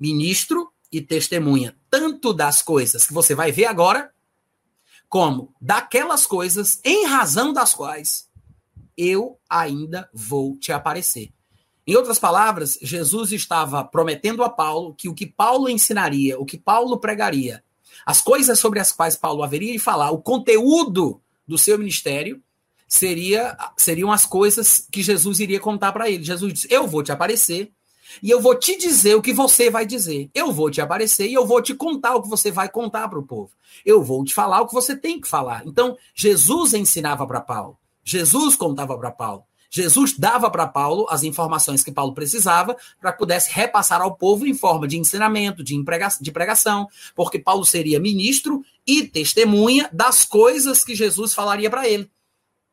Ministro 0.01 0.71
e 0.91 1.01
testemunha, 1.01 1.77
tanto 1.97 2.35
das 2.35 2.61
coisas 2.61 3.07
que 3.07 3.15
você 3.15 3.35
vai 3.35 3.51
ver 3.51 3.65
agora, 3.65 4.13
como 5.09 5.55
daquelas 5.59 6.27
coisas 6.27 6.79
em 6.85 7.07
razão 7.07 7.55
das 7.55 7.73
quais 7.73 8.29
eu 8.99 9.39
ainda 9.49 10.07
vou 10.13 10.59
te 10.59 10.73
aparecer. 10.73 11.33
Em 11.87 11.97
outras 11.97 12.19
palavras, 12.19 12.79
Jesus 12.83 13.33
estava 13.33 13.83
prometendo 13.83 14.45
a 14.45 14.51
Paulo 14.51 14.95
que 14.95 15.09
o 15.09 15.15
que 15.15 15.25
Paulo 15.25 15.71
ensinaria, 15.71 16.39
o 16.39 16.45
que 16.45 16.59
Paulo 16.59 16.99
pregaria, 16.99 17.65
as 18.05 18.21
coisas 18.21 18.59
sobre 18.59 18.79
as 18.79 18.93
quais 18.93 19.17
Paulo 19.17 19.43
haveria 19.43 19.73
de 19.73 19.79
falar, 19.79 20.11
o 20.11 20.21
conteúdo 20.21 21.19
do 21.49 21.57
seu 21.57 21.79
ministério, 21.79 22.43
seria, 22.87 23.57
seriam 23.75 24.13
as 24.13 24.27
coisas 24.27 24.87
que 24.93 25.03
Jesus 25.03 25.41
iria 25.41 25.61
contar 25.61 25.93
para 25.93 26.11
ele. 26.11 26.23
Jesus 26.23 26.53
disse: 26.53 26.69
Eu 26.71 26.87
vou 26.87 27.03
te 27.03 27.11
aparecer 27.11 27.73
e 28.23 28.31
eu 28.31 28.41
vou 28.41 28.55
te 28.55 28.77
dizer 28.77 29.15
o 29.15 29.23
que 29.23 29.33
você 29.33 29.71
vai 29.71 29.87
dizer. 29.87 30.31
Eu 30.35 30.53
vou 30.53 30.71
te 30.71 30.81
aparecer 30.81 31.29
e 31.29 31.35
eu 31.35 31.47
vou 31.47 31.61
te 31.61 31.75
contar 31.75 32.15
o 32.15 32.23
que 32.23 32.29
você 32.29 32.51
vai 32.51 32.69
contar 32.69 33.09
para 33.09 33.19
o 33.19 33.27
povo. 33.27 33.51
Eu 33.85 34.03
vou 34.03 34.25
te 34.25 34.35
falar 34.35 34.61
o 34.61 34.67
que 34.67 34.75
você 34.75 34.97
tem 34.97 35.21
que 35.21 35.29
falar. 35.29 35.63
Então, 35.67 35.97
Jesus 36.15 36.75
ensinava 36.75 37.27
para 37.27 37.41
Paulo. 37.41 37.79
Jesus 38.05 38.57
contava 38.57 38.97
para 38.97 39.11
Paulo. 39.11 39.45
Jesus 39.69 40.15
dava 40.17 40.51
para 40.51 40.67
Paulo 40.67 41.07
as 41.11 41.23
informações 41.23 41.83
que 41.83 41.93
Paulo 41.93 42.15
precisava 42.15 42.77
para 43.01 43.13
que 43.13 43.19
pudesse 43.19 43.53
repassar 43.53 44.01
ao 44.01 44.15
povo 44.15 44.47
em 44.47 44.55
forma 44.55 44.87
de 44.87 44.97
ensinamento, 44.97 45.63
de, 45.63 45.75
de 46.21 46.33
pregação, 46.33 46.89
porque 47.15 47.39
Paulo 47.39 47.65
seria 47.65 48.01
ministro 48.01 48.65
e 48.87 49.03
testemunha 49.03 49.89
das 49.93 50.25
coisas 50.25 50.85
que 50.85 50.95
Jesus 50.95 51.35
falaria 51.35 51.69
para 51.69 51.89
ele. 51.89 52.09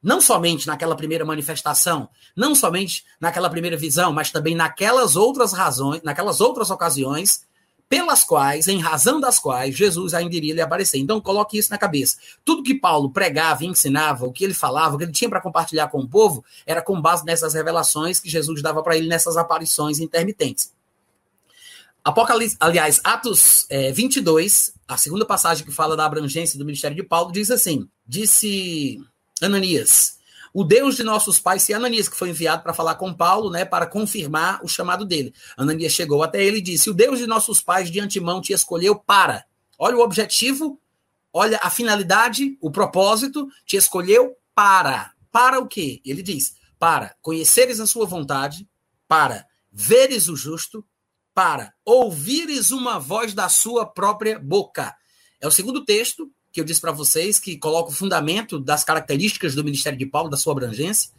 Não 0.03 0.19
somente 0.19 0.67
naquela 0.67 0.95
primeira 0.95 1.23
manifestação, 1.23 2.09
não 2.35 2.53
somente 2.53 3.05
naquela 3.21 3.49
primeira 3.49 3.77
visão, 3.77 4.11
mas 4.11 4.29
também 4.29 4.53
naquelas 4.53 5.15
outras 5.15 5.53
razões, 5.53 6.01
naquelas 6.03 6.41
outras 6.41 6.69
ocasiões 6.69 7.45
pelas 7.87 8.23
quais, 8.23 8.67
em 8.67 8.79
razão 8.79 9.19
das 9.19 9.37
quais, 9.37 9.75
Jesus 9.75 10.15
ainda 10.15 10.35
iria 10.35 10.55
lhe 10.55 10.61
aparecer. 10.61 10.97
Então, 10.97 11.21
coloque 11.21 11.59
isso 11.59 11.69
na 11.69 11.77
cabeça. 11.77 12.17
Tudo 12.43 12.63
que 12.63 12.73
Paulo 12.73 13.11
pregava 13.11 13.63
ensinava, 13.63 14.25
o 14.25 14.31
que 14.31 14.43
ele 14.43 14.53
falava, 14.53 14.95
o 14.95 14.97
que 14.97 15.03
ele 15.03 15.11
tinha 15.11 15.29
para 15.29 15.39
compartilhar 15.39 15.87
com 15.89 15.99
o 15.99 16.07
povo, 16.07 16.43
era 16.65 16.81
com 16.81 16.99
base 16.99 17.23
nessas 17.23 17.53
revelações 17.53 18.19
que 18.19 18.27
Jesus 18.27 18.63
dava 18.63 18.81
para 18.81 18.97
ele 18.97 19.07
nessas 19.07 19.37
aparições 19.37 19.99
intermitentes. 19.99 20.73
Apocalipse, 22.03 22.57
aliás, 22.59 22.99
Atos 23.03 23.67
é, 23.69 23.91
22, 23.91 24.73
a 24.87 24.97
segunda 24.97 25.25
passagem 25.25 25.63
que 25.63 25.71
fala 25.71 25.95
da 25.95 26.05
abrangência 26.05 26.57
do 26.57 26.65
ministério 26.65 26.97
de 26.97 27.03
Paulo, 27.03 27.31
diz 27.31 27.51
assim: 27.51 27.87
Disse 28.05 28.99
Ananias, 29.43 30.17
o 30.53 30.63
Deus 30.63 30.95
de 30.95 31.03
nossos 31.03 31.39
pais, 31.39 31.63
se 31.63 31.73
Ananias, 31.73 32.07
que 32.07 32.15
foi 32.15 32.29
enviado 32.29 32.61
para 32.61 32.73
falar 32.73 32.95
com 32.95 33.13
Paulo, 33.13 33.49
né, 33.49 33.65
para 33.65 33.87
confirmar 33.87 34.63
o 34.63 34.67
chamado 34.67 35.03
dele. 35.03 35.33
Ananias 35.57 35.93
chegou 35.93 36.21
até 36.21 36.43
ele 36.43 36.59
e 36.59 36.61
disse: 36.61 36.89
O 36.89 36.93
Deus 36.93 37.17
de 37.17 37.25
nossos 37.25 37.59
pais 37.59 37.89
de 37.89 37.99
antemão 37.99 38.39
te 38.39 38.53
escolheu 38.53 38.95
para. 38.95 39.45
Olha 39.79 39.97
o 39.97 40.01
objetivo, 40.01 40.79
olha 41.33 41.59
a 41.61 41.69
finalidade, 41.71 42.55
o 42.61 42.69
propósito, 42.69 43.47
te 43.65 43.75
escolheu 43.75 44.37
para. 44.53 45.11
Para 45.31 45.59
o 45.59 45.67
quê? 45.67 45.99
Ele 46.05 46.21
diz: 46.21 46.55
Para 46.77 47.15
conheceres 47.19 47.79
a 47.79 47.87
sua 47.87 48.05
vontade, 48.05 48.67
para 49.07 49.47
veres 49.71 50.27
o 50.27 50.35
justo, 50.35 50.85
para 51.33 51.73
ouvires 51.83 52.69
uma 52.69 52.99
voz 52.99 53.33
da 53.33 53.49
sua 53.49 53.87
própria 53.87 54.37
boca. 54.37 54.95
É 55.41 55.47
o 55.47 55.51
segundo 55.51 55.83
texto 55.83 56.31
que 56.53 56.61
eu 56.61 56.63
disse 56.63 56.79
para 56.79 56.91
vocês, 56.91 57.39
que 57.39 57.57
coloca 57.57 57.89
o 57.89 57.93
fundamento 57.93 58.59
das 58.59 58.83
características 58.83 59.55
do 59.55 59.63
ministério 59.63 59.97
de 59.97 60.05
Paulo, 60.05 60.29
da 60.29 60.37
sua 60.37 60.53
abrangência. 60.53 61.09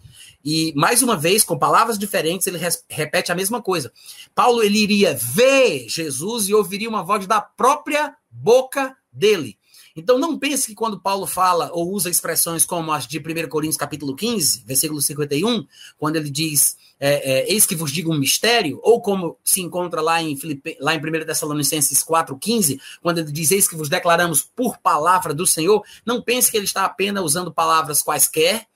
E, 0.45 0.73
mais 0.77 1.03
uma 1.03 1.17
vez, 1.17 1.43
com 1.43 1.59
palavras 1.59 1.99
diferentes, 1.99 2.47
ele 2.47 2.59
repete 2.89 3.33
a 3.33 3.35
mesma 3.35 3.61
coisa. 3.61 3.93
Paulo 4.33 4.63
ele 4.63 4.79
iria 4.79 5.13
ver 5.13 5.89
Jesus 5.89 6.49
e 6.49 6.55
ouviria 6.55 6.89
uma 6.89 7.03
voz 7.03 7.27
da 7.27 7.41
própria 7.41 8.15
boca 8.31 8.97
dele. 9.13 9.59
Então 9.97 10.19
não 10.19 10.37
pense 10.37 10.67
que 10.67 10.75
quando 10.75 10.99
Paulo 10.99 11.27
fala 11.27 11.71
ou 11.73 11.93
usa 11.93 12.11
expressões 12.11 12.67
como 12.67 12.93
as 12.93 13.07
de 13.07 13.19
1 13.19 13.49
Coríntios 13.49 13.77
capítulo 13.77 14.17
15, 14.17 14.65
versículo 14.67 15.01
51, 15.01 15.65
quando 15.97 16.17
ele 16.17 16.31
diz 16.31 16.77
é, 16.99 17.33
é, 17.33 17.53
eis 17.53 17.67
que 17.67 17.77
vos 17.77 17.93
digo 17.93 18.13
um 18.13 18.19
mistério, 18.19 18.81
ou 18.83 19.01
como 19.01 19.39
se 19.45 19.61
encontra 19.61 20.01
lá 20.01 20.23
em, 20.23 20.37
Filipe, 20.37 20.77
lá 20.81 20.95
em 20.95 20.99
1 20.99 21.27
Tessalonicenses 21.27 22.03
4,15, 22.03 22.81
quando 23.03 23.19
ele 23.19 23.31
diz 23.31 23.51
eis 23.51 23.69
que 23.69 23.77
vos 23.77 23.89
declaramos 23.89 24.43
por 24.43 24.79
palavra 24.79 25.33
do 25.33 25.47
Senhor, 25.47 25.85
não 26.05 26.23
pense 26.23 26.51
que 26.51 26.57
ele 26.57 26.65
está 26.65 26.85
apenas 26.85 27.23
usando 27.23 27.53
palavras 27.53 28.03
quaisquer, 28.03 28.67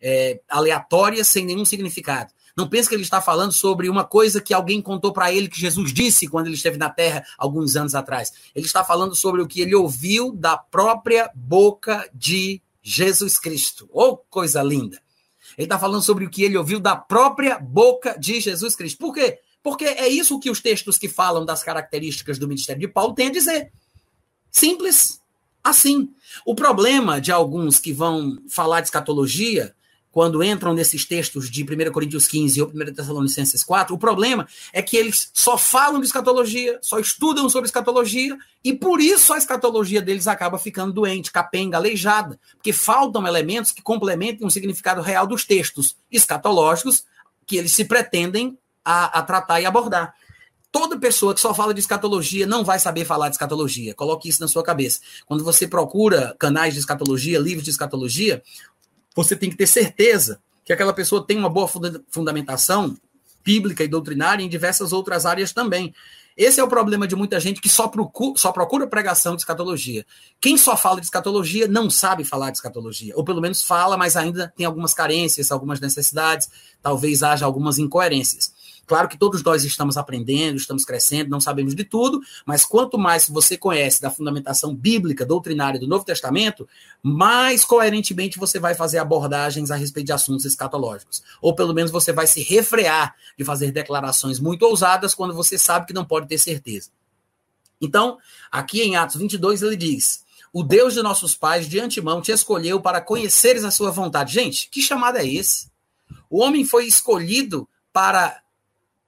é, 0.00 0.40
aleatórias, 0.48 1.28
sem 1.28 1.46
nenhum 1.46 1.64
significado. 1.64 2.32
Não 2.56 2.66
pense 2.66 2.88
que 2.88 2.94
ele 2.94 3.02
está 3.02 3.20
falando 3.20 3.52
sobre 3.52 3.88
uma 3.88 4.02
coisa 4.02 4.40
que 4.40 4.54
alguém 4.54 4.80
contou 4.80 5.12
para 5.12 5.30
ele 5.30 5.46
que 5.46 5.60
Jesus 5.60 5.92
disse 5.92 6.26
quando 6.26 6.46
ele 6.46 6.54
esteve 6.54 6.78
na 6.78 6.88
terra 6.88 7.22
alguns 7.36 7.76
anos 7.76 7.94
atrás. 7.94 8.32
Ele 8.54 8.64
está 8.64 8.82
falando 8.82 9.14
sobre 9.14 9.42
o 9.42 9.46
que 9.46 9.60
ele 9.60 9.74
ouviu 9.74 10.32
da 10.32 10.56
própria 10.56 11.30
boca 11.34 12.08
de 12.14 12.62
Jesus 12.82 13.38
Cristo. 13.38 13.88
Oh, 13.92 14.16
coisa 14.16 14.62
linda! 14.62 15.02
Ele 15.58 15.66
está 15.66 15.78
falando 15.78 16.02
sobre 16.02 16.24
o 16.24 16.30
que 16.30 16.44
ele 16.44 16.56
ouviu 16.56 16.80
da 16.80 16.96
própria 16.96 17.58
boca 17.58 18.18
de 18.18 18.40
Jesus 18.40 18.74
Cristo. 18.74 18.98
Por 18.98 19.12
quê? 19.12 19.38
Porque 19.62 19.84
é 19.84 20.08
isso 20.08 20.40
que 20.40 20.50
os 20.50 20.60
textos 20.60 20.96
que 20.96 21.08
falam 21.08 21.44
das 21.44 21.62
características 21.62 22.38
do 22.38 22.48
ministério 22.48 22.80
de 22.80 22.88
Paulo 22.88 23.14
têm 23.14 23.28
a 23.28 23.32
dizer. 23.32 23.70
Simples 24.50 25.20
assim. 25.62 26.08
O 26.46 26.54
problema 26.54 27.20
de 27.20 27.30
alguns 27.30 27.78
que 27.78 27.92
vão 27.92 28.38
falar 28.48 28.80
de 28.80 28.86
escatologia 28.86 29.74
quando 30.16 30.42
entram 30.42 30.72
nesses 30.72 31.04
textos 31.04 31.50
de 31.50 31.62
1 31.62 31.92
Coríntios 31.92 32.26
15 32.26 32.62
ou 32.62 32.68
1 32.68 32.94
Tessalonicenses 32.94 33.62
4, 33.62 33.94
o 33.94 33.98
problema 33.98 34.48
é 34.72 34.80
que 34.80 34.96
eles 34.96 35.30
só 35.34 35.58
falam 35.58 36.00
de 36.00 36.06
escatologia, 36.06 36.78
só 36.80 36.98
estudam 36.98 37.50
sobre 37.50 37.66
escatologia, 37.66 38.34
e 38.64 38.72
por 38.72 38.98
isso 38.98 39.34
a 39.34 39.36
escatologia 39.36 40.00
deles 40.00 40.26
acaba 40.26 40.58
ficando 40.58 40.90
doente, 40.90 41.30
capenga, 41.30 41.76
aleijada, 41.76 42.40
porque 42.54 42.72
faltam 42.72 43.26
elementos 43.26 43.72
que 43.72 43.82
complementem 43.82 44.46
o 44.46 44.50
significado 44.50 45.02
real 45.02 45.26
dos 45.26 45.44
textos 45.44 45.98
escatológicos 46.10 47.04
que 47.44 47.58
eles 47.58 47.72
se 47.72 47.84
pretendem 47.84 48.56
a, 48.82 49.18
a 49.18 49.22
tratar 49.22 49.60
e 49.60 49.66
abordar. 49.66 50.14
Toda 50.72 50.98
pessoa 50.98 51.34
que 51.34 51.40
só 51.40 51.54
fala 51.54 51.72
de 51.72 51.80
escatologia 51.80 52.46
não 52.46 52.64
vai 52.64 52.78
saber 52.78 53.04
falar 53.04 53.28
de 53.28 53.34
escatologia. 53.34 53.94
Coloque 53.94 54.28
isso 54.28 54.40
na 54.40 54.48
sua 54.48 54.62
cabeça. 54.62 55.00
Quando 55.24 55.44
você 55.44 55.66
procura 55.66 56.34
canais 56.38 56.74
de 56.74 56.80
escatologia, 56.80 57.38
livros 57.38 57.64
de 57.64 57.70
escatologia, 57.70 58.42
você 59.16 59.34
tem 59.34 59.48
que 59.50 59.56
ter 59.56 59.66
certeza 59.66 60.38
que 60.64 60.72
aquela 60.72 60.92
pessoa 60.92 61.26
tem 61.26 61.38
uma 61.38 61.48
boa 61.48 61.68
fundamentação 62.10 62.96
bíblica 63.42 63.82
e 63.82 63.88
doutrinária 63.88 64.44
em 64.44 64.48
diversas 64.48 64.92
outras 64.92 65.24
áreas 65.24 65.52
também. 65.52 65.94
Esse 66.36 66.60
é 66.60 66.62
o 66.64 66.68
problema 66.68 67.08
de 67.08 67.16
muita 67.16 67.40
gente 67.40 67.62
que 67.62 67.68
só 67.68 67.88
procura, 67.88 68.36
só 68.36 68.52
procura 68.52 68.86
pregação 68.86 69.34
de 69.34 69.40
escatologia. 69.40 70.04
Quem 70.38 70.58
só 70.58 70.76
fala 70.76 71.00
de 71.00 71.06
escatologia 71.06 71.66
não 71.66 71.88
sabe 71.88 72.24
falar 72.24 72.50
de 72.50 72.58
escatologia, 72.58 73.14
ou 73.16 73.24
pelo 73.24 73.40
menos 73.40 73.62
fala, 73.62 73.96
mas 73.96 74.16
ainda 74.16 74.52
tem 74.54 74.66
algumas 74.66 74.92
carências, 74.92 75.50
algumas 75.50 75.80
necessidades, 75.80 76.50
talvez 76.82 77.22
haja 77.22 77.46
algumas 77.46 77.78
incoerências. 77.78 78.52
Claro 78.86 79.08
que 79.08 79.18
todos 79.18 79.42
nós 79.42 79.64
estamos 79.64 79.96
aprendendo, 79.96 80.56
estamos 80.56 80.84
crescendo, 80.84 81.28
não 81.28 81.40
sabemos 81.40 81.74
de 81.74 81.84
tudo, 81.84 82.20
mas 82.44 82.64
quanto 82.64 82.96
mais 82.96 83.28
você 83.28 83.58
conhece 83.58 84.00
da 84.00 84.10
fundamentação 84.10 84.74
bíblica, 84.74 85.26
doutrinária 85.26 85.80
do 85.80 85.88
Novo 85.88 86.04
Testamento, 86.04 86.68
mais 87.02 87.64
coerentemente 87.64 88.38
você 88.38 88.60
vai 88.60 88.74
fazer 88.74 88.98
abordagens 88.98 89.70
a 89.72 89.76
respeito 89.76 90.06
de 90.06 90.12
assuntos 90.12 90.44
escatológicos. 90.44 91.22
Ou 91.42 91.54
pelo 91.54 91.74
menos 91.74 91.90
você 91.90 92.12
vai 92.12 92.28
se 92.28 92.42
refrear 92.42 93.16
de 93.36 93.44
fazer 93.44 93.72
declarações 93.72 94.38
muito 94.38 94.64
ousadas 94.64 95.14
quando 95.14 95.34
você 95.34 95.58
sabe 95.58 95.86
que 95.86 95.92
não 95.92 96.04
pode 96.04 96.28
ter 96.28 96.38
certeza. 96.38 96.90
Então, 97.80 98.18
aqui 98.50 98.82
em 98.82 98.96
Atos 98.96 99.16
22, 99.16 99.62
ele 99.62 99.76
diz: 99.76 100.24
O 100.52 100.62
Deus 100.62 100.94
de 100.94 101.02
nossos 101.02 101.34
pais 101.34 101.68
de 101.68 101.80
antemão 101.80 102.22
te 102.22 102.30
escolheu 102.30 102.80
para 102.80 103.00
conheceres 103.00 103.64
a 103.64 103.70
sua 103.70 103.90
vontade. 103.90 104.32
Gente, 104.32 104.68
que 104.70 104.80
chamada 104.80 105.20
é 105.20 105.26
esse? 105.26 105.70
O 106.30 106.40
homem 106.42 106.64
foi 106.64 106.86
escolhido 106.86 107.68
para 107.92 108.40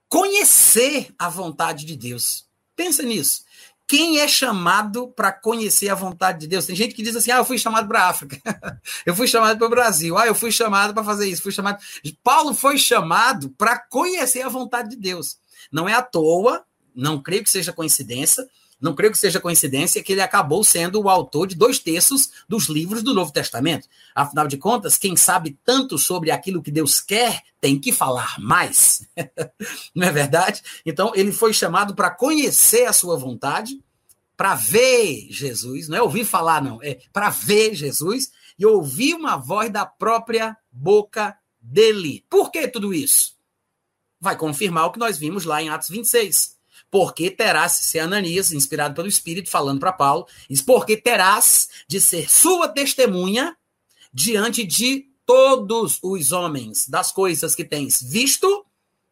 conhecer 0.09 1.13
a 1.17 1.29
vontade 1.29 1.85
de 1.85 1.95
Deus. 1.95 2.45
Pensa 2.75 3.03
nisso. 3.03 3.43
Quem 3.87 4.19
é 4.19 4.27
chamado 4.27 5.07
para 5.07 5.31
conhecer 5.31 5.89
a 5.89 5.95
vontade 5.95 6.41
de 6.41 6.47
Deus? 6.47 6.65
Tem 6.65 6.75
gente 6.75 6.93
que 6.93 7.01
diz 7.01 7.15
assim: 7.15 7.31
ah, 7.31 7.37
eu 7.37 7.45
fui 7.45 7.57
chamado 7.57 7.87
para 7.87 8.03
a 8.03 8.09
África, 8.09 8.39
eu 9.05 9.15
fui 9.15 9.27
chamado 9.27 9.57
para 9.57 9.65
o 9.65 9.69
Brasil, 9.69 10.17
ah, 10.17 10.27
eu 10.27 10.35
fui 10.35 10.51
chamado 10.51 10.93
para 10.93 11.03
fazer 11.03 11.27
isso, 11.27 11.41
fui 11.41 11.51
chamado. 11.51 11.79
Paulo 12.23 12.53
foi 12.53 12.77
chamado 12.77 13.49
para 13.57 13.79
conhecer 13.79 14.41
a 14.41 14.49
vontade 14.49 14.91
de 14.91 14.95
Deus. 14.95 15.37
Não 15.71 15.89
é 15.89 15.93
à 15.93 16.03
toa, 16.03 16.63
não 16.95 17.21
creio 17.21 17.43
que 17.43 17.49
seja 17.49 17.73
coincidência, 17.73 18.47
não 18.79 18.95
creio 18.95 19.11
que 19.11 19.17
seja 19.17 19.39
coincidência 19.39 20.01
que 20.01 20.13
ele 20.13 20.21
acabou 20.21 20.63
sendo 20.63 21.01
o 21.01 21.09
autor 21.09 21.47
de 21.47 21.55
dois 21.55 21.79
terços 21.79 22.29
dos 22.47 22.67
livros 22.67 23.03
do 23.03 23.13
Novo 23.13 23.31
Testamento. 23.31 23.87
Afinal 24.15 24.47
de 24.47 24.57
contas, 24.57 24.97
quem 24.97 25.15
sabe 25.15 25.59
tanto 25.65 25.97
sobre 25.97 26.31
aquilo 26.31 26.61
que 26.61 26.71
Deus 26.71 27.01
quer 27.01 27.41
tem 27.59 27.77
que 27.77 27.91
falar 27.91 28.39
mais. 28.39 29.05
não 29.93 30.07
é 30.07 30.11
verdade? 30.11 30.61
Então, 30.85 31.11
ele 31.13 31.31
foi 31.31 31.53
chamado 31.53 31.93
para 31.93 32.09
conhecer 32.09 32.85
a 32.85 32.93
sua 32.93 33.17
vontade, 33.17 33.83
para 34.37 34.55
ver 34.55 35.27
Jesus, 35.29 35.89
não 35.89 35.97
é 35.97 36.01
ouvir 36.01 36.23
falar, 36.23 36.61
não, 36.61 36.81
é 36.81 36.99
para 37.11 37.29
ver 37.29 37.75
Jesus 37.75 38.31
e 38.57 38.65
ouvir 38.65 39.13
uma 39.13 39.35
voz 39.35 39.69
da 39.69 39.85
própria 39.85 40.55
boca 40.71 41.37
dele. 41.59 42.25
Por 42.29 42.49
que 42.49 42.65
tudo 42.69 42.93
isso? 42.93 43.37
Vai 44.21 44.37
confirmar 44.37 44.85
o 44.85 44.91
que 44.91 44.99
nós 44.99 45.17
vimos 45.17 45.43
lá 45.43 45.61
em 45.61 45.69
Atos 45.69 45.89
26 45.89 46.58
porque 46.91 47.29
terás, 47.29 47.73
se 47.73 47.99
Ananias, 47.99 48.51
inspirado 48.51 48.95
pelo 48.95 49.07
Espírito, 49.07 49.49
falando 49.49 49.79
para 49.79 49.93
Paulo, 49.93 50.27
diz, 50.49 50.61
porque 50.61 50.97
terás 50.97 51.69
de 51.87 52.01
ser 52.01 52.29
sua 52.29 52.67
testemunha 52.67 53.55
diante 54.13 54.65
de 54.65 55.07
todos 55.25 55.99
os 56.01 56.31
homens 56.31 56.87
das 56.87 57.11
coisas 57.11 57.53
que 57.53 57.63
tens 57.63 58.01
visto 58.01 58.65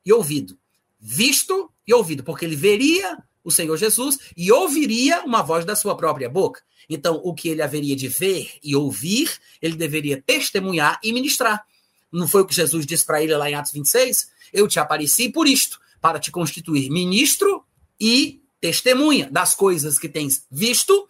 e 0.05 0.11
ouvido. 0.11 0.57
Visto 0.99 1.71
e 1.85 1.93
ouvido, 1.93 2.23
porque 2.23 2.43
ele 2.43 2.55
veria 2.55 3.23
o 3.43 3.51
Senhor 3.51 3.77
Jesus 3.77 4.17
e 4.35 4.51
ouviria 4.51 5.23
uma 5.23 5.43
voz 5.43 5.63
da 5.63 5.75
sua 5.75 5.95
própria 5.95 6.29
boca. 6.29 6.61
Então, 6.89 7.21
o 7.23 7.33
que 7.33 7.49
ele 7.49 7.61
haveria 7.61 7.95
de 7.95 8.07
ver 8.07 8.51
e 8.63 8.75
ouvir, 8.75 9.31
ele 9.61 9.75
deveria 9.75 10.21
testemunhar 10.21 10.99
e 11.03 11.13
ministrar. 11.13 11.65
Não 12.11 12.27
foi 12.27 12.41
o 12.41 12.45
que 12.45 12.55
Jesus 12.55 12.85
disse 12.85 13.05
para 13.05 13.21
ele 13.21 13.35
lá 13.35 13.49
em 13.49 13.53
Atos 13.53 13.71
26? 13.71 14.29
Eu 14.51 14.67
te 14.67 14.79
apareci 14.79 15.29
por 15.29 15.47
isto, 15.47 15.79
para 16.01 16.19
te 16.19 16.31
constituir 16.31 16.89
ministro 16.89 17.63
e 17.99 18.41
testemunha 18.59 19.29
das 19.31 19.53
coisas 19.55 19.99
que 19.99 20.09
tens 20.09 20.45
visto 20.49 21.07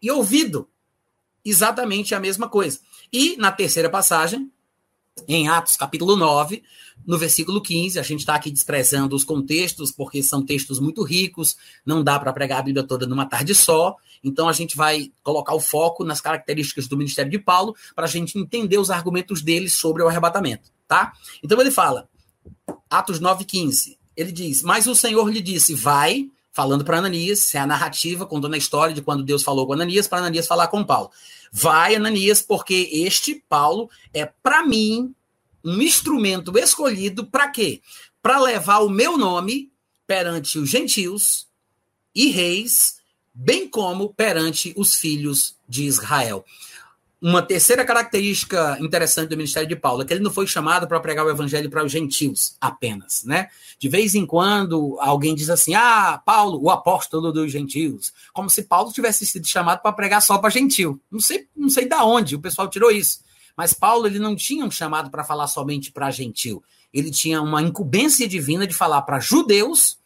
e 0.00 0.10
ouvido. 0.10 0.68
Exatamente 1.44 2.14
a 2.14 2.20
mesma 2.20 2.48
coisa. 2.48 2.80
E 3.12 3.36
na 3.36 3.50
terceira 3.50 3.88
passagem, 3.88 4.50
em 5.26 5.48
Atos 5.48 5.76
capítulo 5.76 6.16
9, 6.16 6.62
no 7.06 7.18
versículo 7.18 7.60
15, 7.60 7.98
a 7.98 8.02
gente 8.02 8.20
está 8.20 8.34
aqui 8.34 8.50
desprezando 8.50 9.16
os 9.16 9.24
contextos, 9.24 9.90
porque 9.90 10.22
são 10.22 10.44
textos 10.44 10.78
muito 10.78 11.02
ricos, 11.02 11.56
não 11.84 12.04
dá 12.04 12.18
para 12.18 12.32
pregar 12.32 12.60
a 12.60 12.62
Bíblia 12.62 12.86
toda 12.86 13.06
numa 13.06 13.26
tarde 13.26 13.54
só, 13.54 13.96
então 14.22 14.48
a 14.48 14.52
gente 14.52 14.76
vai 14.76 15.12
colocar 15.22 15.54
o 15.54 15.60
foco 15.60 16.04
nas 16.04 16.20
características 16.20 16.86
do 16.86 16.96
ministério 16.96 17.30
de 17.30 17.38
Paulo, 17.38 17.74
para 17.94 18.04
a 18.04 18.08
gente 18.08 18.38
entender 18.38 18.78
os 18.78 18.90
argumentos 18.90 19.42
dele 19.42 19.68
sobre 19.70 20.02
o 20.02 20.08
arrebatamento, 20.08 20.70
tá? 20.86 21.12
Então 21.42 21.60
ele 21.60 21.70
fala, 21.70 22.08
Atos 22.88 23.18
9, 23.18 23.44
15, 23.44 23.98
ele 24.20 24.32
diz: 24.32 24.62
Mas 24.62 24.86
o 24.86 24.94
Senhor 24.94 25.28
lhe 25.30 25.40
disse: 25.40 25.74
Vai, 25.74 26.30
falando 26.52 26.84
para 26.84 26.98
Ananias, 26.98 27.54
é 27.54 27.58
a 27.58 27.66
narrativa, 27.66 28.26
contando 28.26 28.54
a 28.54 28.58
história 28.58 28.94
de 28.94 29.00
quando 29.00 29.22
Deus 29.22 29.42
falou 29.42 29.66
com 29.66 29.72
Ananias, 29.72 30.06
para 30.06 30.18
Ananias 30.18 30.46
falar 30.46 30.68
com 30.68 30.84
Paulo. 30.84 31.10
Vai, 31.50 31.94
Ananias, 31.94 32.42
porque 32.42 32.88
este, 32.92 33.42
Paulo, 33.48 33.88
é 34.12 34.26
para 34.26 34.64
mim 34.64 35.14
um 35.64 35.80
instrumento 35.80 36.56
escolhido 36.58 37.26
para 37.26 37.48
quê? 37.48 37.80
Para 38.22 38.40
levar 38.40 38.80
o 38.80 38.90
meu 38.90 39.16
nome 39.16 39.70
perante 40.06 40.58
os 40.58 40.68
gentios 40.68 41.46
e 42.14 42.28
reis, 42.28 42.96
bem 43.32 43.68
como 43.68 44.12
perante 44.12 44.74
os 44.76 44.96
filhos 44.96 45.56
de 45.68 45.84
Israel. 45.84 46.44
Uma 47.22 47.42
terceira 47.42 47.84
característica 47.84 48.78
interessante 48.80 49.28
do 49.28 49.36
ministério 49.36 49.68
de 49.68 49.76
Paulo 49.76 50.00
é 50.00 50.06
que 50.06 50.12
ele 50.14 50.22
não 50.22 50.30
foi 50.30 50.46
chamado 50.46 50.88
para 50.88 50.98
pregar 51.00 51.26
o 51.26 51.28
evangelho 51.28 51.68
para 51.68 51.84
os 51.84 51.92
gentios 51.92 52.56
apenas, 52.58 53.24
né? 53.24 53.48
De 53.78 53.90
vez 53.90 54.14
em 54.14 54.24
quando 54.24 54.96
alguém 54.98 55.34
diz 55.34 55.50
assim: 55.50 55.74
"Ah, 55.74 56.22
Paulo, 56.24 56.58
o 56.62 56.70
apóstolo 56.70 57.30
dos 57.30 57.52
gentios", 57.52 58.10
como 58.32 58.48
se 58.48 58.62
Paulo 58.62 58.90
tivesse 58.90 59.26
sido 59.26 59.46
chamado 59.46 59.82
para 59.82 59.92
pregar 59.92 60.22
só 60.22 60.38
para 60.38 60.48
gentil. 60.48 60.98
Não 61.10 61.20
sei, 61.20 61.46
não 61.54 61.68
sei 61.68 61.86
da 61.86 62.02
onde 62.06 62.36
o 62.36 62.40
pessoal 62.40 62.68
tirou 62.68 62.90
isso. 62.90 63.20
Mas 63.54 63.74
Paulo 63.74 64.06
ele 64.06 64.18
não 64.18 64.34
tinha 64.34 64.64
um 64.64 64.70
chamado 64.70 65.10
para 65.10 65.22
falar 65.22 65.46
somente 65.46 65.92
para 65.92 66.10
gentil. 66.10 66.64
Ele 66.92 67.10
tinha 67.10 67.42
uma 67.42 67.60
incumbência 67.60 68.26
divina 68.26 68.66
de 68.66 68.72
falar 68.72 69.02
para 69.02 69.20
judeus 69.20 69.99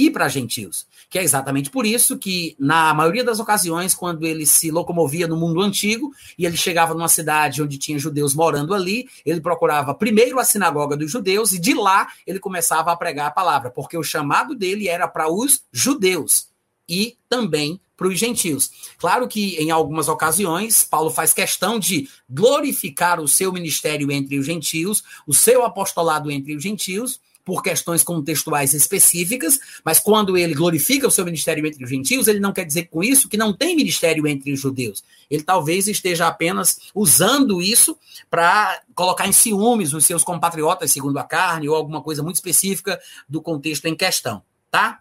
e 0.00 0.10
para 0.10 0.28
gentios. 0.28 0.86
Que 1.10 1.18
é 1.18 1.22
exatamente 1.22 1.68
por 1.68 1.84
isso 1.84 2.16
que, 2.16 2.56
na 2.58 2.94
maioria 2.94 3.22
das 3.22 3.38
ocasiões, 3.38 3.92
quando 3.92 4.26
ele 4.26 4.46
se 4.46 4.70
locomovia 4.70 5.28
no 5.28 5.36
mundo 5.36 5.60
antigo 5.60 6.10
e 6.38 6.46
ele 6.46 6.56
chegava 6.56 6.94
numa 6.94 7.08
cidade 7.08 7.62
onde 7.62 7.76
tinha 7.76 7.98
judeus 7.98 8.34
morando 8.34 8.72
ali, 8.72 9.08
ele 9.26 9.42
procurava 9.42 9.94
primeiro 9.94 10.38
a 10.38 10.44
sinagoga 10.44 10.96
dos 10.96 11.10
judeus 11.10 11.52
e 11.52 11.58
de 11.58 11.74
lá 11.74 12.08
ele 12.26 12.38
começava 12.38 12.90
a 12.90 12.96
pregar 12.96 13.26
a 13.26 13.30
palavra, 13.30 13.70
porque 13.70 13.98
o 13.98 14.02
chamado 14.02 14.54
dele 14.54 14.88
era 14.88 15.06
para 15.06 15.30
os 15.30 15.62
judeus 15.70 16.48
e 16.88 17.18
também 17.28 17.78
para 17.94 18.08
os 18.08 18.18
gentios. 18.18 18.70
Claro 18.96 19.28
que 19.28 19.56
em 19.56 19.70
algumas 19.70 20.08
ocasiões 20.08 20.82
Paulo 20.82 21.10
faz 21.10 21.34
questão 21.34 21.78
de 21.78 22.08
glorificar 22.28 23.20
o 23.20 23.28
seu 23.28 23.52
ministério 23.52 24.10
entre 24.10 24.38
os 24.38 24.46
gentios, 24.46 25.04
o 25.26 25.34
seu 25.34 25.62
apostolado 25.62 26.30
entre 26.30 26.56
os 26.56 26.62
gentios, 26.62 27.20
por 27.50 27.64
questões 27.64 28.04
contextuais 28.04 28.74
específicas, 28.74 29.58
mas 29.84 29.98
quando 29.98 30.38
ele 30.38 30.54
glorifica 30.54 31.08
o 31.08 31.10
seu 31.10 31.24
ministério 31.24 31.66
entre 31.66 31.82
os 31.82 31.90
gentios, 31.90 32.28
ele 32.28 32.38
não 32.38 32.52
quer 32.52 32.64
dizer 32.64 32.84
com 32.84 33.02
isso 33.02 33.28
que 33.28 33.36
não 33.36 33.52
tem 33.52 33.74
ministério 33.74 34.24
entre 34.24 34.52
os 34.52 34.60
judeus. 34.60 35.02
Ele 35.28 35.42
talvez 35.42 35.88
esteja 35.88 36.28
apenas 36.28 36.78
usando 36.94 37.60
isso 37.60 37.98
para 38.30 38.80
colocar 38.94 39.26
em 39.26 39.32
ciúmes 39.32 39.92
os 39.92 40.06
seus 40.06 40.22
compatriotas, 40.22 40.92
segundo 40.92 41.18
a 41.18 41.24
carne, 41.24 41.68
ou 41.68 41.74
alguma 41.74 42.00
coisa 42.00 42.22
muito 42.22 42.36
específica 42.36 43.00
do 43.28 43.42
contexto 43.42 43.86
em 43.86 43.96
questão, 43.96 44.44
tá? 44.70 45.00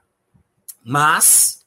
Mas 0.84 1.60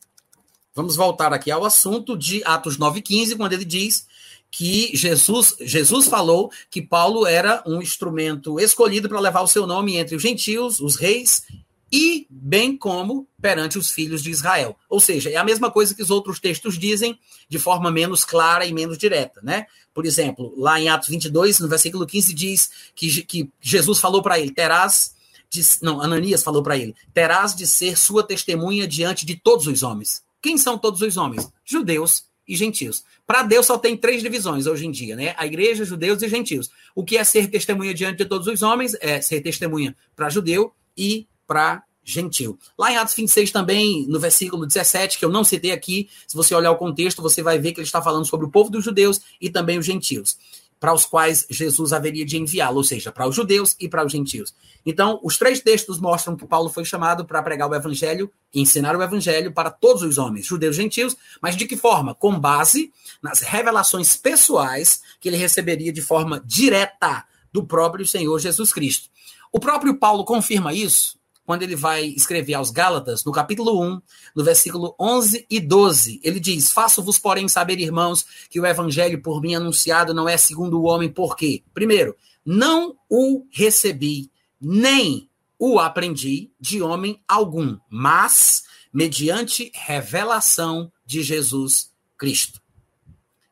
vamos 0.74 0.97
voltar 0.97 1.33
aqui 1.33 1.53
ao 1.53 1.64
assunto 1.64 2.18
de 2.18 2.43
Atos 2.45 2.76
9:15, 2.76 3.37
quando 3.37 3.53
ele 3.53 3.64
diz 3.64 4.05
que 4.53 4.94
Jesus, 4.94 5.57
Jesus 5.61 6.07
falou 6.07 6.53
que 6.70 6.82
Paulo 6.82 7.26
era 7.26 7.62
um 7.66 7.80
instrumento 7.80 8.61
escolhido 8.61 9.09
para 9.09 9.18
levar 9.18 9.40
o 9.40 9.48
seu 9.48 9.66
nome 9.66 9.96
entre 9.96 10.14
os 10.14 10.22
gentios, 10.22 10.78
os 10.78 10.94
reis 10.94 11.42
e 11.90 12.26
bem 12.28 12.76
como 12.76 13.26
perante 13.40 13.78
os 13.78 13.90
filhos 13.90 14.22
de 14.22 14.30
Israel. 14.30 14.76
Ou 14.90 15.00
seja, 15.00 15.30
é 15.30 15.36
a 15.36 15.44
mesma 15.44 15.70
coisa 15.70 15.94
que 15.94 16.03
os 16.03 16.11
outros 16.11 16.38
textos 16.38 16.78
dizem 16.78 17.18
de 17.48 17.59
forma 17.59 17.90
menos 17.90 18.26
clara 18.26 18.66
e 18.66 18.74
menos 18.74 18.98
direta, 18.98 19.40
né? 19.42 19.66
Por 19.94 20.05
exemplo, 20.05 20.55
lá 20.57 20.78
em 20.78 20.88
Atos 20.88 21.09
22, 21.09 21.59
no 21.59 21.68
versículo 21.68 22.07
15 22.07 22.34
diz 22.34 22.70
que, 22.94 23.22
que 23.24 23.50
Jesus 23.59 23.98
falou 23.98 24.22
para 24.22 24.38
ele: 24.38 24.50
"Terás 24.50 25.14
de, 25.48 25.62
não, 25.80 26.00
Ananias 26.00 26.42
falou 26.42 26.62
para 26.62 26.76
ele: 26.76 26.94
"Terás 27.14 27.55
de 27.55 27.66
ser 27.66 27.96
sua 27.96 28.22
testemunha 28.22 28.86
diante 28.86 29.24
de 29.24 29.34
todos 29.34 29.66
os 29.66 29.82
homens". 29.82 30.22
Quem 30.42 30.59
são 30.59 30.76
todos 30.76 31.00
os 31.00 31.16
homens? 31.16 31.48
Judeus 31.64 32.24
e 32.47 32.57
gentios. 32.57 33.05
Para 33.26 33.43
Deus 33.43 33.66
só 33.66 33.78
tem 33.78 33.97
três 33.97 34.22
divisões 34.22 34.66
hoje 34.66 34.86
em 34.86 34.90
dia, 34.90 35.16
né? 35.16 35.34
A 35.36 35.47
igreja, 35.47 35.84
judeus 35.84 36.22
e 36.22 36.28
gentios. 36.28 36.70
O 36.95 37.05
que 37.05 37.16
é 37.16 37.24
ser 37.24 37.49
testemunha 37.49 37.95
diante 37.95 38.18
de 38.18 38.24
todos 38.24 38.47
os 38.47 38.62
homens? 38.62 38.97
É 39.01 39.20
ser 39.20 39.40
testemunha 39.40 39.97
para 40.14 40.28
judeu 40.28 40.72
e 40.97 41.26
para 41.47 41.82
gentil. 42.05 42.59
Lá 42.76 42.90
em 42.90 42.97
Atos 42.97 43.14
26 43.14 43.53
também, 43.53 44.07
no 44.09 44.18
versículo 44.18 44.66
17, 44.66 45.18
que 45.18 45.24
eu 45.24 45.30
não 45.30 45.45
citei 45.45 45.70
aqui, 45.70 46.09
se 46.26 46.36
você 46.36 46.55
olhar 46.55 46.72
o 46.72 46.76
contexto, 46.76 47.22
você 47.22 47.43
vai 47.43 47.59
ver 47.59 47.72
que 47.72 47.78
ele 47.78 47.86
está 47.86 48.03
falando 48.03 48.26
sobre 48.26 48.47
o 48.47 48.51
povo 48.51 48.70
dos 48.70 48.84
judeus 48.84 49.20
e 49.40 49.49
também 49.49 49.78
os 49.78 49.86
gentios 49.86 50.36
para 50.83 50.93
os 50.93 51.07
quais 51.07 51.47
Jesus 51.49 51.93
haveria 51.93 52.26
de 52.26 52.37
enviá-lo, 52.37 52.78
ou 52.78 52.83
seja, 52.83 53.12
para 53.12 53.28
os 53.28 53.37
judeus 53.37 53.76
e 53.78 53.89
para 53.89 54.05
os 54.05 54.11
gentios. 54.11 54.53
Então, 54.85 55.20
os 55.22 55.39
três 55.39 55.61
textos 55.61 56.01
mostram 56.01 56.35
que 56.35 56.45
Paulo 56.45 56.68
foi 56.68 56.85
chamado 56.85 57.24
para 57.24 57.41
pregar 57.41 57.70
o 57.70 57.74
evangelho 57.74 58.28
ensinar 58.53 58.97
o 58.97 59.03
evangelho 59.03 59.53
para 59.53 59.70
todos 59.70 60.03
os 60.03 60.18
homens, 60.18 60.45
judeus 60.45 60.74
e 60.74 60.83
gentios, 60.83 61.16
mas 61.41 61.57
de 61.57 61.66
que 61.66 61.76
forma? 61.76 62.16
Com 62.16 62.37
base 62.37 62.93
nas 63.22 63.43
revelações 63.43 64.16
pessoais 64.16 65.01
que 65.20 65.28
ele 65.28 65.37
receberia 65.37 65.93
de 65.93 66.03
forma 66.03 66.43
direta 66.45 67.24
do 67.53 67.64
próprio 67.64 68.05
Senhor 68.05 68.37
Jesus 68.41 68.72
Cristo. 68.72 69.09
O 69.53 69.61
próprio 69.61 69.97
Paulo 69.99 70.24
confirma 70.24 70.74
isso 70.74 71.16
quando 71.53 71.64
ele 71.64 71.76
vai 71.76 72.07
escrever 72.07 72.55
aos 72.55 72.70
Gálatas, 72.70 73.26
no 73.26 73.30
capítulo 73.30 73.78
1, 73.78 74.00
no 74.34 74.42
versículo 74.42 74.96
11 74.98 75.46
e 75.50 75.61
12, 75.61 76.18
ele 76.24 76.40
diz: 76.40 76.72
Faço-vos, 76.72 77.18
porém, 77.18 77.46
saber, 77.46 77.78
irmãos, 77.78 78.24
que 78.48 78.59
o 78.59 78.64
evangelho 78.64 79.20
por 79.20 79.42
mim 79.42 79.55
anunciado 79.55 80.14
não 80.14 80.26
é 80.26 80.38
segundo 80.38 80.80
o 80.80 80.84
homem, 80.84 81.11
por 81.11 81.36
quê? 81.36 81.62
Primeiro, 81.74 82.16
não 82.42 82.96
o 83.07 83.44
recebi, 83.50 84.30
nem 84.59 85.28
o 85.59 85.78
aprendi 85.78 86.50
de 86.59 86.80
homem 86.80 87.22
algum, 87.28 87.76
mas 87.90 88.62
mediante 88.90 89.70
revelação 89.74 90.90
de 91.05 91.22
Jesus 91.22 91.90
Cristo. 92.16 92.62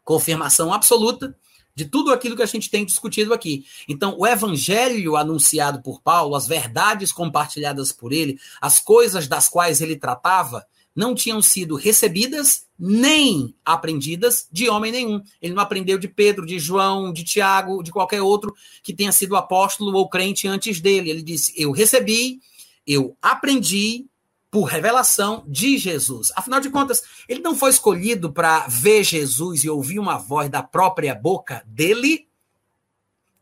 Confirmação 0.03 0.72
absoluta 0.72 1.36
de 1.81 1.87
tudo 1.87 2.12
aquilo 2.12 2.37
que 2.37 2.43
a 2.43 2.47
gente 2.47 2.68
tem 2.68 2.85
discutido 2.85 3.33
aqui. 3.33 3.64
Então, 3.89 4.14
o 4.18 4.26
evangelho 4.26 5.16
anunciado 5.16 5.81
por 5.81 6.03
Paulo, 6.03 6.35
as 6.35 6.47
verdades 6.47 7.11
compartilhadas 7.11 7.91
por 7.91 8.12
ele, 8.12 8.39
as 8.61 8.78
coisas 8.78 9.26
das 9.26 9.49
quais 9.49 9.81
ele 9.81 9.97
tratava, 9.97 10.66
não 10.95 11.14
tinham 11.14 11.41
sido 11.41 11.76
recebidas 11.76 12.66
nem 12.78 13.55
aprendidas 13.64 14.47
de 14.53 14.68
homem 14.68 14.93
nenhum. 14.93 15.22
Ele 15.41 15.55
não 15.55 15.62
aprendeu 15.62 15.97
de 15.97 16.07
Pedro, 16.07 16.45
de 16.45 16.59
João, 16.59 17.14
de 17.14 17.24
Tiago, 17.24 17.83
de 17.83 17.91
qualquer 17.91 18.20
outro 18.20 18.55
que 18.83 18.93
tenha 18.93 19.12
sido 19.12 19.37
apóstolo 19.37 19.97
ou 19.97 20.07
crente 20.07 20.47
antes 20.47 20.81
dele. 20.81 21.09
Ele 21.09 21.22
disse: 21.22 21.55
Eu 21.57 21.70
recebi, 21.70 22.41
eu 22.87 23.16
aprendi 23.22 24.05
por 24.51 24.64
revelação 24.64 25.44
de 25.46 25.78
Jesus. 25.78 26.32
Afinal 26.34 26.61
de 26.61 26.70
contas, 26.70 27.03
ele 27.28 27.40
não 27.40 27.55
foi 27.55 27.70
escolhido 27.70 28.32
para 28.32 28.66
ver 28.66 29.05
Jesus 29.05 29.62
e 29.62 29.70
ouvir 29.70 29.98
uma 29.98 30.18
voz 30.18 30.51
da 30.51 30.62
própria 30.62 31.14
boca 31.14 31.62
dele. 31.66 32.26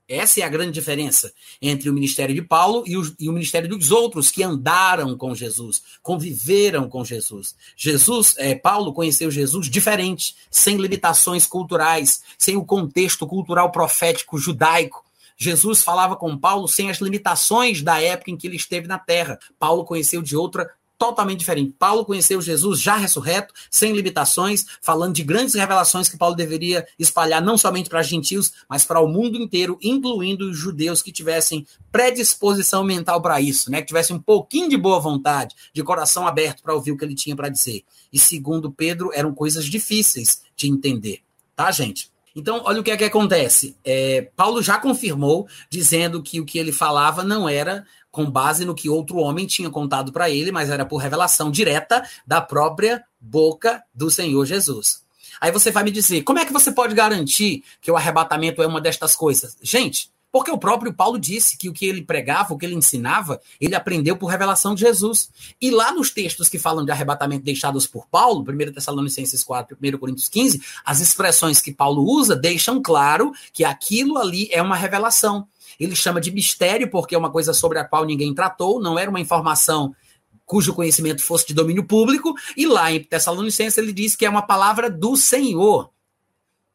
Essa 0.06 0.40
é 0.40 0.42
a 0.42 0.48
grande 0.48 0.72
diferença 0.72 1.32
entre 1.61 1.90
o 1.90 1.92
ministério 1.92 2.34
de 2.34 2.40
Paulo 2.40 2.82
e 2.86 2.96
o, 2.96 3.14
e 3.18 3.28
o, 3.28 3.32
ministério 3.32 3.68
dos 3.68 3.90
outros 3.90 4.30
que 4.30 4.42
andaram 4.42 5.16
com 5.18 5.34
Jesus, 5.34 5.82
conviveram 6.02 6.88
com 6.88 7.04
Jesus. 7.04 7.54
Jesus, 7.76 8.34
é, 8.38 8.54
Paulo 8.54 8.94
conheceu 8.94 9.30
Jesus 9.30 9.68
diferente, 9.68 10.34
sem 10.50 10.78
limitações 10.78 11.46
culturais, 11.46 12.22
sem 12.38 12.56
o 12.56 12.64
contexto 12.64 13.26
cultural 13.26 13.70
profético 13.70 14.38
judaico. 14.38 15.04
Jesus 15.36 15.82
falava 15.82 16.16
com 16.16 16.36
Paulo 16.36 16.66
sem 16.66 16.90
as 16.90 17.00
limitações 17.00 17.82
da 17.82 18.02
época 18.02 18.30
em 18.30 18.36
que 18.36 18.46
ele 18.46 18.56
esteve 18.56 18.88
na 18.88 18.98
terra. 18.98 19.38
Paulo 19.59 19.84
conheceu 19.84 20.22
de 20.22 20.34
outra 20.34 20.68
totalmente 20.99 21.38
diferente. 21.38 21.74
Paulo 21.78 22.05
conheceu 22.05 22.42
Jesus 22.42 22.80
já 22.80 22.96
ressurreto, 22.96 23.55
sem 23.70 23.92
limitações, 23.92 24.66
falando 24.82 25.14
de 25.14 25.22
grandes 25.22 25.55
revelações 25.55 26.09
que 26.09 26.18
Paulo 26.18 26.34
deveria 26.34 26.86
espalhar 26.99 27.40
não 27.40 27.57
somente 27.57 27.88
para 27.88 28.03
gentios, 28.03 28.53
mas 28.68 28.84
para 28.84 29.01
o 29.01 29.07
mundo 29.07 29.38
inteiro, 29.38 29.78
incluindo 29.80 30.51
os 30.51 30.59
judeus 30.59 31.01
que 31.01 31.12
tivessem 31.12 31.66
predisposição 31.92 32.82
mental 32.82 33.22
para 33.22 33.40
isso, 33.40 33.70
né? 33.70 33.80
Que 33.80 33.86
tivessem 33.86 34.16
um 34.16 34.20
pouquinho 34.20 34.68
de 34.68 34.76
boa 34.76 34.99
vontade, 34.99 35.55
de 35.72 35.82
coração 35.82 36.26
aberto 36.26 36.62
para 36.62 36.74
ouvir 36.74 36.92
o 36.92 36.96
que 36.96 37.05
ele 37.05 37.14
tinha 37.14 37.36
para 37.36 37.49
dizer. 37.49 37.84
E 38.12 38.18
segundo 38.18 38.70
Pedro, 38.72 39.11
eram 39.14 39.32
coisas 39.32 39.64
difíceis 39.64 40.42
de 40.57 40.68
entender, 40.68 41.20
tá, 41.55 41.70
gente? 41.70 42.11
Então, 42.39 42.62
olha 42.64 42.80
o 42.80 42.84
que 42.84 42.93
é 42.93 42.97
que 42.97 43.05
acontece. 43.05 43.76
É, 43.84 44.30
Paulo 44.36 44.62
já 44.62 44.78
confirmou, 44.78 45.49
dizendo 45.68 46.22
que 46.22 46.41
o 46.41 46.45
que 46.45 46.59
ele 46.59 46.70
falava 46.70 47.24
não 47.24 47.49
era 47.49 47.84
com 48.12 48.30
base 48.30 48.64
no 48.64 48.76
que 48.76 48.89
outro 48.89 49.16
homem 49.18 49.45
tinha 49.45 49.68
contado 49.68 50.12
para 50.12 50.30
ele, 50.30 50.53
mas 50.53 50.70
era 50.70 50.86
por 50.86 50.99
revelação 50.99 51.51
direta 51.51 52.03
da 52.24 52.41
própria 52.41 53.05
boca 53.20 53.82
do 53.93 54.09
Senhor 54.09 54.47
Jesus. 54.47 55.03
Aí 55.41 55.51
você 55.51 55.70
vai 55.70 55.82
me 55.82 55.91
dizer, 55.91 56.22
como 56.22 56.39
é 56.39 56.45
que 56.45 56.53
você 56.53 56.70
pode 56.70 56.95
garantir 56.95 57.64
que 57.80 57.91
o 57.91 57.97
arrebatamento 57.97 58.62
é 58.62 58.66
uma 58.66 58.80
destas 58.80 59.16
coisas? 59.16 59.57
Gente, 59.61 60.11
porque 60.31 60.51
o 60.51 60.59
próprio 60.59 60.93
Paulo 60.93 61.18
disse 61.18 61.57
que 61.57 61.68
o 61.68 61.72
que 61.72 61.87
ele 61.87 62.03
pregava, 62.03 62.53
o 62.53 62.59
que 62.59 62.66
ele 62.66 62.74
ensinava, 62.74 63.41
ele 63.61 63.74
aprendeu 63.74 64.16
por 64.16 64.26
revelação 64.26 64.74
de 64.74 64.83
Jesus. 64.83 65.31
E 65.61 65.70
lá 65.70 65.93
nos 65.93 66.11
textos 66.11 66.49
que 66.49 66.59
falam 66.59 66.85
de 66.85 66.91
arrebatamento 66.91 67.45
deixados 67.45 67.87
por 67.87 68.07
Paulo, 68.07 68.45
1 68.49 68.72
Tessalonicenses 68.72 69.43
4, 69.43 69.76
1 69.81 69.99
Coríntios 69.99 70.29
15, 70.29 70.62
as 70.85 71.01
expressões 71.01 71.61
que 71.61 71.72
Paulo 71.72 72.03
usa 72.03 72.37
deixam 72.37 72.83
claro 72.83 73.33
que 73.53 73.64
aquilo 73.64 74.18
ali 74.18 74.49
é 74.53 74.61
uma 74.61 74.76
revelação. 74.76 75.49
Ele 75.81 75.97
chama 75.97 76.20
de 76.20 76.31
mistério 76.31 76.91
porque 76.91 77.14
é 77.14 77.18
uma 77.18 77.31
coisa 77.31 77.55
sobre 77.55 77.79
a 77.79 77.85
qual 77.85 78.05
ninguém 78.05 78.35
tratou, 78.35 78.81
não 78.81 78.99
era 78.99 79.11
uma 79.11 79.20
informação 79.20 79.95
cujo 80.45 80.72
conhecimento 80.72 81.22
fosse 81.22 81.47
de 81.47 81.53
domínio 81.53 81.85
público, 81.85 82.35
e 82.57 82.66
lá 82.66 82.91
em 82.91 83.05
Tessalonicenses 83.05 83.76
ele 83.76 83.93
diz 83.93 84.16
que 84.16 84.24
é 84.24 84.31
uma 84.31 84.41
palavra 84.41 84.89
do 84.89 85.14
Senhor. 85.14 85.91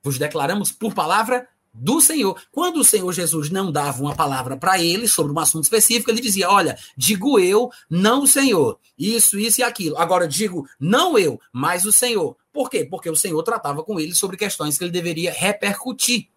Vos 0.04 0.20
declaramos 0.20 0.72
por 0.72 0.94
palavra 0.94 1.48
do 1.74 2.00
Senhor. 2.00 2.40
Quando 2.52 2.78
o 2.78 2.84
Senhor 2.84 3.12
Jesus 3.12 3.50
não 3.50 3.72
dava 3.72 4.02
uma 4.02 4.16
palavra 4.16 4.56
para 4.56 4.80
ele 4.80 5.08
sobre 5.08 5.34
um 5.34 5.40
assunto 5.40 5.64
específico, 5.64 6.12
ele 6.12 6.22
dizia: 6.22 6.50
Olha, 6.50 6.78
digo 6.96 7.40
eu, 7.40 7.72
não 7.90 8.24
o 8.24 8.28
Senhor. 8.28 8.80
Isso, 8.98 9.40
isso 9.40 9.62
e 9.62 9.64
aquilo. 9.64 9.98
Agora 9.98 10.28
digo 10.28 10.68
não 10.80 11.18
eu, 11.18 11.40
mas 11.52 11.86
o 11.86 11.92
Senhor. 11.92 12.38
Por 12.52 12.70
quê? 12.70 12.86
Porque 12.86 13.10
o 13.10 13.16
Senhor 13.16 13.42
tratava 13.42 13.84
com 13.84 14.00
ele 14.00 14.14
sobre 14.14 14.38
questões 14.38 14.78
que 14.78 14.84
ele 14.84 14.92
deveria 14.92 15.32
repercutir. 15.32 16.28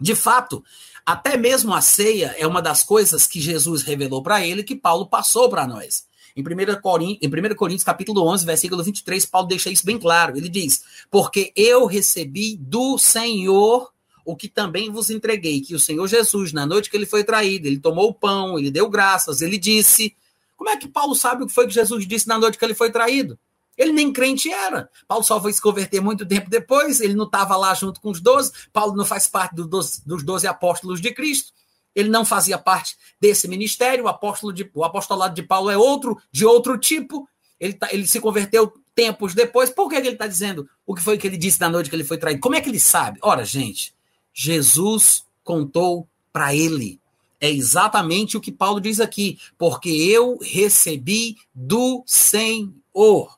De 0.00 0.14
fato, 0.14 0.62
até 1.04 1.36
mesmo 1.36 1.72
a 1.72 1.80
ceia 1.80 2.36
é 2.38 2.46
uma 2.46 2.60
das 2.60 2.82
coisas 2.82 3.26
que 3.26 3.40
Jesus 3.40 3.82
revelou 3.82 4.22
para 4.22 4.44
ele 4.46 4.62
que 4.62 4.76
Paulo 4.76 5.06
passou 5.06 5.48
para 5.48 5.66
nós. 5.66 6.06
Em 6.36 6.42
1, 6.42 6.80
Coríntios, 6.80 7.18
em 7.20 7.50
1 7.50 7.56
Coríntios, 7.56 7.82
capítulo 7.82 8.22
11, 8.28 8.46
versículo 8.46 8.84
23, 8.84 9.26
Paulo 9.26 9.48
deixa 9.48 9.70
isso 9.70 9.84
bem 9.84 9.98
claro. 9.98 10.36
Ele 10.36 10.48
diz: 10.48 10.84
Porque 11.10 11.52
eu 11.56 11.86
recebi 11.86 12.56
do 12.56 12.96
Senhor 12.96 13.90
o 14.28 14.36
que 14.36 14.46
também 14.46 14.90
vos 14.90 15.08
entreguei, 15.08 15.62
que 15.62 15.74
o 15.74 15.80
Senhor 15.80 16.06
Jesus, 16.06 16.52
na 16.52 16.66
noite 16.66 16.90
que 16.90 16.96
ele 16.98 17.06
foi 17.06 17.24
traído, 17.24 17.66
ele 17.66 17.80
tomou 17.80 18.10
o 18.10 18.14
pão, 18.14 18.58
ele 18.58 18.70
deu 18.70 18.86
graças, 18.86 19.40
ele 19.40 19.56
disse: 19.56 20.14
Como 20.54 20.68
é 20.68 20.76
que 20.76 20.86
Paulo 20.86 21.14
sabe 21.14 21.42
o 21.42 21.46
que 21.46 21.52
foi 21.54 21.66
que 21.66 21.72
Jesus 21.72 22.06
disse 22.06 22.28
na 22.28 22.38
noite 22.38 22.58
que 22.58 22.64
ele 22.64 22.74
foi 22.74 22.92
traído? 22.92 23.38
Ele 23.74 23.90
nem 23.90 24.12
crente 24.12 24.52
era. 24.52 24.90
Paulo 25.06 25.24
só 25.24 25.40
foi 25.40 25.50
se 25.50 25.62
converter 25.62 26.02
muito 26.02 26.26
tempo 26.26 26.50
depois, 26.50 27.00
ele 27.00 27.14
não 27.14 27.24
estava 27.24 27.56
lá 27.56 27.72
junto 27.72 28.02
com 28.02 28.10
os 28.10 28.20
doze. 28.20 28.52
Paulo 28.70 28.94
não 28.94 29.06
faz 29.06 29.26
parte 29.26 29.54
do 29.54 29.66
doze, 29.66 30.02
dos 30.04 30.22
doze 30.22 30.46
apóstolos 30.46 31.00
de 31.00 31.10
Cristo. 31.14 31.54
Ele 31.94 32.10
não 32.10 32.22
fazia 32.22 32.58
parte 32.58 32.98
desse 33.18 33.48
ministério. 33.48 34.04
O, 34.04 34.08
apóstolo 34.08 34.52
de, 34.52 34.70
o 34.74 34.84
apostolado 34.84 35.34
de 35.34 35.42
Paulo 35.42 35.70
é 35.70 35.78
outro, 35.78 36.18
de 36.30 36.44
outro 36.44 36.76
tipo. 36.76 37.26
Ele, 37.58 37.72
tá, 37.72 37.88
ele 37.90 38.06
se 38.06 38.20
converteu 38.20 38.70
tempos 38.94 39.32
depois. 39.32 39.70
Por 39.70 39.88
que, 39.88 39.98
que 39.98 40.06
ele 40.06 40.16
está 40.16 40.26
dizendo 40.26 40.68
o 40.86 40.94
que 40.94 41.02
foi 41.02 41.16
que 41.16 41.26
ele 41.26 41.38
disse 41.38 41.58
na 41.58 41.70
noite 41.70 41.88
que 41.88 41.96
ele 41.96 42.04
foi 42.04 42.18
traído? 42.18 42.40
Como 42.40 42.54
é 42.54 42.60
que 42.60 42.68
ele 42.68 42.78
sabe? 42.78 43.18
Ora, 43.22 43.42
gente, 43.42 43.96
Jesus 44.40 45.24
contou 45.42 46.08
para 46.32 46.54
ele. 46.54 47.00
É 47.40 47.50
exatamente 47.50 48.36
o 48.36 48.40
que 48.40 48.52
Paulo 48.52 48.80
diz 48.80 49.00
aqui, 49.00 49.36
porque 49.58 49.88
eu 49.88 50.38
recebi 50.40 51.36
do 51.52 52.04
Senhor. 52.06 53.36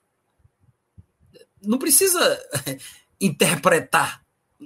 Não 1.62 1.78
precisa 1.78 2.38
interpretar, 3.18 4.22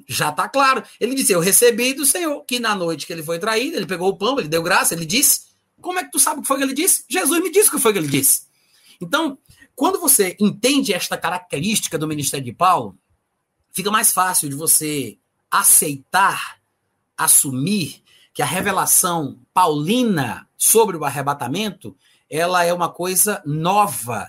já 0.08 0.30
está 0.30 0.48
claro. 0.48 0.82
Ele 0.98 1.14
disse: 1.14 1.32
Eu 1.32 1.38
recebi 1.38 1.94
do 1.94 2.04
Senhor, 2.04 2.44
que 2.44 2.58
na 2.58 2.74
noite 2.74 3.06
que 3.06 3.12
ele 3.12 3.22
foi 3.22 3.38
traído, 3.38 3.76
ele 3.76 3.86
pegou 3.86 4.08
o 4.08 4.16
pão, 4.16 4.36
ele 4.36 4.48
deu 4.48 4.62
graça, 4.62 4.92
ele 4.92 5.06
disse. 5.06 5.54
Como 5.80 6.00
é 6.00 6.04
que 6.04 6.10
tu 6.10 6.18
sabe 6.18 6.40
o 6.40 6.42
que 6.42 6.48
foi 6.48 6.56
que 6.56 6.64
ele 6.64 6.74
disse? 6.74 7.04
Jesus 7.08 7.40
me 7.40 7.50
disse 7.50 7.68
o 7.68 7.72
que 7.72 7.78
foi 7.78 7.92
que 7.92 7.98
ele 8.00 8.08
disse. 8.08 8.42
Então, 9.00 9.38
quando 9.76 10.00
você 10.00 10.36
entende 10.40 10.92
esta 10.92 11.16
característica 11.16 11.96
do 11.96 12.08
ministério 12.08 12.44
de 12.44 12.52
Paulo, 12.52 12.98
fica 13.70 13.90
mais 13.90 14.10
fácil 14.10 14.48
de 14.48 14.56
você 14.56 15.16
aceitar, 15.60 16.58
assumir 17.16 18.02
que 18.32 18.42
a 18.42 18.46
revelação 18.46 19.38
paulina 19.52 20.48
sobre 20.56 20.96
o 20.96 21.04
arrebatamento, 21.04 21.96
ela 22.28 22.64
é 22.64 22.72
uma 22.72 22.88
coisa 22.88 23.40
nova. 23.46 24.28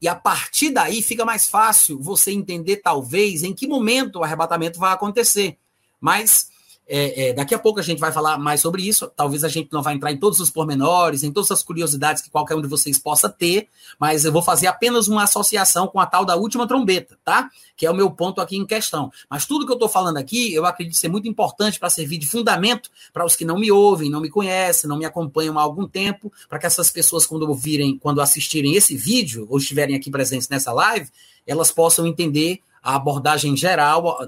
E 0.00 0.06
a 0.06 0.14
partir 0.14 0.70
daí 0.70 1.02
fica 1.02 1.24
mais 1.24 1.48
fácil 1.48 2.00
você 2.00 2.30
entender, 2.30 2.76
talvez, 2.76 3.42
em 3.42 3.52
que 3.52 3.66
momento 3.66 4.20
o 4.20 4.22
arrebatamento 4.22 4.78
vai 4.78 4.92
acontecer. 4.92 5.58
Mas 6.00 6.49
é, 6.92 7.28
é, 7.28 7.32
daqui 7.32 7.54
a 7.54 7.58
pouco 7.58 7.78
a 7.78 7.82
gente 7.84 8.00
vai 8.00 8.10
falar 8.10 8.36
mais 8.36 8.60
sobre 8.60 8.82
isso. 8.82 9.08
Talvez 9.14 9.44
a 9.44 9.48
gente 9.48 9.72
não 9.72 9.80
vai 9.80 9.94
entrar 9.94 10.10
em 10.10 10.16
todos 10.16 10.40
os 10.40 10.50
pormenores, 10.50 11.22
em 11.22 11.30
todas 11.30 11.52
as 11.52 11.62
curiosidades 11.62 12.20
que 12.20 12.28
qualquer 12.28 12.56
um 12.56 12.60
de 12.60 12.66
vocês 12.66 12.98
possa 12.98 13.28
ter, 13.28 13.68
mas 13.96 14.24
eu 14.24 14.32
vou 14.32 14.42
fazer 14.42 14.66
apenas 14.66 15.06
uma 15.06 15.22
associação 15.22 15.86
com 15.86 16.00
a 16.00 16.06
tal 16.06 16.24
da 16.24 16.34
última 16.34 16.66
trombeta, 16.66 17.16
tá? 17.24 17.48
Que 17.76 17.86
é 17.86 17.90
o 17.90 17.94
meu 17.94 18.10
ponto 18.10 18.40
aqui 18.40 18.56
em 18.56 18.66
questão. 18.66 19.12
Mas 19.30 19.46
tudo 19.46 19.64
que 19.64 19.70
eu 19.70 19.76
estou 19.76 19.88
falando 19.88 20.16
aqui, 20.16 20.52
eu 20.52 20.66
acredito 20.66 20.96
ser 20.96 21.06
muito 21.06 21.28
importante 21.28 21.78
para 21.78 21.88
servir 21.88 22.18
de 22.18 22.26
fundamento 22.26 22.90
para 23.12 23.24
os 23.24 23.36
que 23.36 23.44
não 23.44 23.56
me 23.56 23.70
ouvem, 23.70 24.10
não 24.10 24.20
me 24.20 24.28
conhecem, 24.28 24.90
não 24.90 24.98
me 24.98 25.04
acompanham 25.04 25.56
há 25.60 25.62
algum 25.62 25.86
tempo, 25.86 26.32
para 26.48 26.58
que 26.58 26.66
essas 26.66 26.90
pessoas, 26.90 27.24
quando 27.24 27.48
ouvirem, 27.48 27.96
quando 27.98 28.20
assistirem 28.20 28.74
esse 28.74 28.96
vídeo, 28.96 29.46
ou 29.48 29.58
estiverem 29.58 29.94
aqui 29.94 30.10
presentes 30.10 30.48
nessa 30.48 30.72
live, 30.72 31.08
elas 31.46 31.70
possam 31.70 32.04
entender 32.04 32.58
a 32.82 32.96
abordagem 32.96 33.56
geral, 33.56 34.18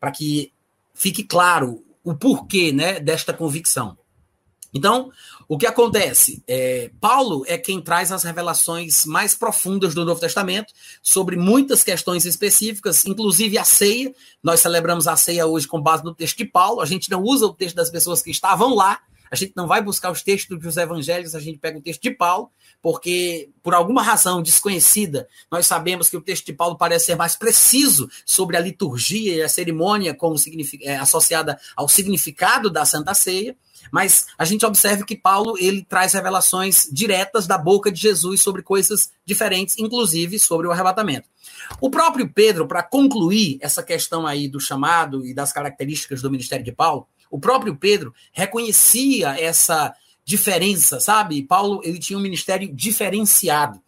para 0.00 0.10
que 0.10 0.53
fique 0.94 1.24
claro 1.24 1.84
o 2.02 2.14
porquê 2.14 2.72
né, 2.72 3.00
desta 3.00 3.32
convicção. 3.32 3.98
Então, 4.72 5.10
o 5.46 5.56
que 5.56 5.66
acontece? 5.66 6.42
É, 6.48 6.90
Paulo 7.00 7.44
é 7.46 7.56
quem 7.56 7.80
traz 7.80 8.10
as 8.10 8.24
revelações 8.24 9.06
mais 9.06 9.34
profundas 9.34 9.94
do 9.94 10.04
Novo 10.04 10.20
Testamento 10.20 10.72
sobre 11.00 11.36
muitas 11.36 11.84
questões 11.84 12.24
específicas, 12.26 13.06
inclusive 13.06 13.56
a 13.56 13.64
ceia. 13.64 14.12
Nós 14.42 14.60
celebramos 14.60 15.06
a 15.06 15.16
ceia 15.16 15.46
hoje 15.46 15.68
com 15.68 15.80
base 15.80 16.02
no 16.02 16.14
texto 16.14 16.38
de 16.38 16.44
Paulo. 16.44 16.80
A 16.80 16.86
gente 16.86 17.08
não 17.08 17.22
usa 17.22 17.46
o 17.46 17.54
texto 17.54 17.76
das 17.76 17.90
pessoas 17.90 18.20
que 18.20 18.32
estavam 18.32 18.74
lá, 18.74 18.98
a 19.34 19.36
gente 19.36 19.52
não 19.56 19.66
vai 19.66 19.82
buscar 19.82 20.12
os 20.12 20.22
textos 20.22 20.58
dos 20.60 20.76
evangelhos, 20.76 21.34
a 21.34 21.40
gente 21.40 21.58
pega 21.58 21.76
o 21.76 21.82
texto 21.82 22.00
de 22.00 22.12
Paulo, 22.12 22.50
porque 22.80 23.50
por 23.64 23.74
alguma 23.74 24.00
razão 24.00 24.40
desconhecida, 24.40 25.28
nós 25.50 25.66
sabemos 25.66 26.08
que 26.08 26.16
o 26.16 26.20
texto 26.20 26.46
de 26.46 26.52
Paulo 26.52 26.78
parece 26.78 27.06
ser 27.06 27.16
mais 27.16 27.34
preciso 27.34 28.08
sobre 28.24 28.56
a 28.56 28.60
liturgia 28.60 29.34
e 29.34 29.42
a 29.42 29.48
cerimônia 29.48 30.14
como 30.14 30.36
é, 30.82 30.96
associada 30.96 31.58
ao 31.76 31.88
significado 31.88 32.70
da 32.70 32.84
Santa 32.84 33.12
Ceia. 33.12 33.56
Mas 33.90 34.26
a 34.38 34.44
gente 34.44 34.64
observa 34.64 35.04
que 35.04 35.16
Paulo 35.16 35.56
ele 35.58 35.84
traz 35.84 36.12
revelações 36.12 36.88
diretas 36.90 37.46
da 37.46 37.58
boca 37.58 37.90
de 37.90 38.00
Jesus 38.00 38.40
sobre 38.40 38.62
coisas 38.62 39.10
diferentes, 39.26 39.76
inclusive 39.78 40.38
sobre 40.38 40.66
o 40.66 40.72
arrebatamento. 40.72 41.28
O 41.80 41.90
próprio 41.90 42.28
Pedro, 42.32 42.66
para 42.66 42.82
concluir 42.82 43.58
essa 43.60 43.82
questão 43.82 44.26
aí 44.26 44.48
do 44.48 44.60
chamado 44.60 45.26
e 45.26 45.34
das 45.34 45.52
características 45.52 46.22
do 46.22 46.30
ministério 46.30 46.64
de 46.64 46.72
Paulo, 46.72 47.06
o 47.34 47.40
próprio 47.40 47.74
Pedro 47.74 48.14
reconhecia 48.32 49.30
essa 49.36 49.92
diferença, 50.24 51.00
sabe? 51.00 51.42
Paulo, 51.42 51.80
ele 51.82 51.98
tinha 51.98 52.16
um 52.16 52.22
ministério 52.22 52.72
diferenciado. 52.72 53.82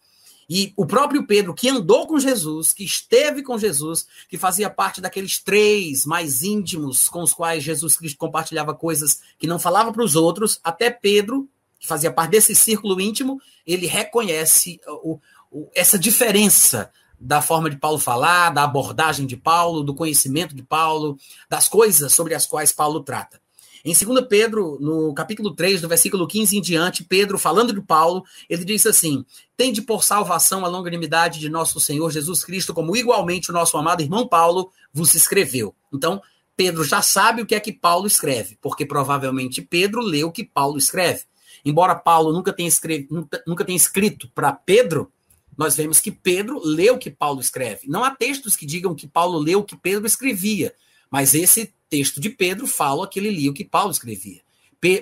E 0.49 0.73
o 0.75 0.85
próprio 0.85 1.25
Pedro, 1.25 1.53
que 1.53 1.69
andou 1.69 2.05
com 2.07 2.19
Jesus, 2.19 2.73
que 2.73 2.83
esteve 2.83 3.41
com 3.41 3.57
Jesus, 3.57 4.05
que 4.27 4.37
fazia 4.37 4.69
parte 4.69 4.99
daqueles 4.99 5.39
três 5.39 6.05
mais 6.05 6.43
íntimos 6.43 7.07
com 7.07 7.23
os 7.23 7.33
quais 7.33 7.63
Jesus 7.63 7.95
Cristo 7.95 8.17
compartilhava 8.17 8.75
coisas 8.75 9.21
que 9.39 9.47
não 9.47 9.57
falava 9.57 9.93
para 9.93 10.03
os 10.03 10.17
outros, 10.17 10.59
até 10.61 10.89
Pedro, 10.89 11.47
que 11.79 11.87
fazia 11.87 12.11
parte 12.11 12.31
desse 12.31 12.53
círculo 12.53 12.99
íntimo, 12.99 13.41
ele 13.65 13.87
reconhece 13.87 14.81
o, 14.85 15.21
o, 15.49 15.69
essa 15.73 15.97
diferença 15.97 16.91
da 17.19 17.41
forma 17.41 17.69
de 17.69 17.77
Paulo 17.77 17.99
falar, 17.99 18.51
da 18.51 18.63
abordagem 18.63 19.25
de 19.25 19.35
Paulo, 19.35 19.83
do 19.83 19.93
conhecimento 19.93 20.55
de 20.55 20.63
Paulo, 20.63 21.17
das 21.49 21.67
coisas 21.67 22.13
sobre 22.13 22.33
as 22.33 22.45
quais 22.45 22.71
Paulo 22.71 23.01
trata. 23.01 23.39
Em 23.83 23.93
2 23.93 24.27
Pedro, 24.27 24.77
no 24.81 25.13
capítulo 25.13 25.53
3, 25.55 25.81
do 25.81 25.87
versículo 25.87 26.27
15 26.27 26.57
em 26.57 26.61
diante, 26.61 27.03
Pedro, 27.03 27.37
falando 27.37 27.71
de 27.71 27.81
Paulo, 27.81 28.23
ele 28.49 28.65
diz 28.65 28.85
assim: 28.85 29.25
Tende 29.55 29.81
por 29.81 30.03
salvação 30.03 30.65
a 30.65 30.67
longanimidade 30.67 31.39
de 31.39 31.47
nosso 31.47 31.79
Senhor 31.79 32.11
Jesus 32.11 32.43
Cristo, 32.43 32.73
como 32.73 32.95
igualmente 32.97 33.49
o 33.49 33.53
nosso 33.53 33.77
amado 33.77 34.01
irmão 34.01 34.27
Paulo 34.27 34.71
vos 34.91 35.15
escreveu. 35.15 35.73
Então, 35.93 36.21
Pedro 36.55 36.83
já 36.83 37.01
sabe 37.01 37.41
o 37.41 37.45
que 37.45 37.55
é 37.55 37.59
que 37.59 37.71
Paulo 37.71 38.07
escreve, 38.07 38.57
porque 38.61 38.85
provavelmente 38.85 39.61
Pedro 39.61 40.01
leu 40.01 40.27
o 40.27 40.31
que 40.31 40.43
Paulo 40.43 40.77
escreve. 40.77 41.23
Embora 41.63 41.95
Paulo 41.95 42.33
nunca 42.33 42.51
tenha, 42.51 42.69
nunca, 43.09 43.43
nunca 43.45 43.63
tenha 43.63 43.77
escrito 43.77 44.29
para 44.33 44.51
Pedro, 44.51 45.11
nós 45.57 45.75
vemos 45.75 45.99
que 45.99 46.11
Pedro 46.11 46.61
leu 46.63 46.95
o 46.95 46.99
que 46.99 47.09
Paulo 47.09 47.41
escreve. 47.41 47.87
Não 47.87 48.03
há 48.03 48.11
textos 48.11 48.55
que 48.55 48.65
digam 48.65 48.93
que 48.93 49.07
Paulo 49.07 49.39
leu 49.39 49.59
o 49.59 49.63
que 49.63 49.75
Pedro 49.75 50.05
escrevia, 50.05 50.73
mas 51.09 51.33
esse 51.33 51.73
texto 51.89 52.21
de 52.21 52.29
Pedro 52.29 52.67
fala 52.67 53.07
que 53.07 53.19
ele 53.19 53.31
lia 53.31 53.49
o 53.49 53.53
que 53.53 53.65
Paulo 53.65 53.91
escrevia. 53.91 54.41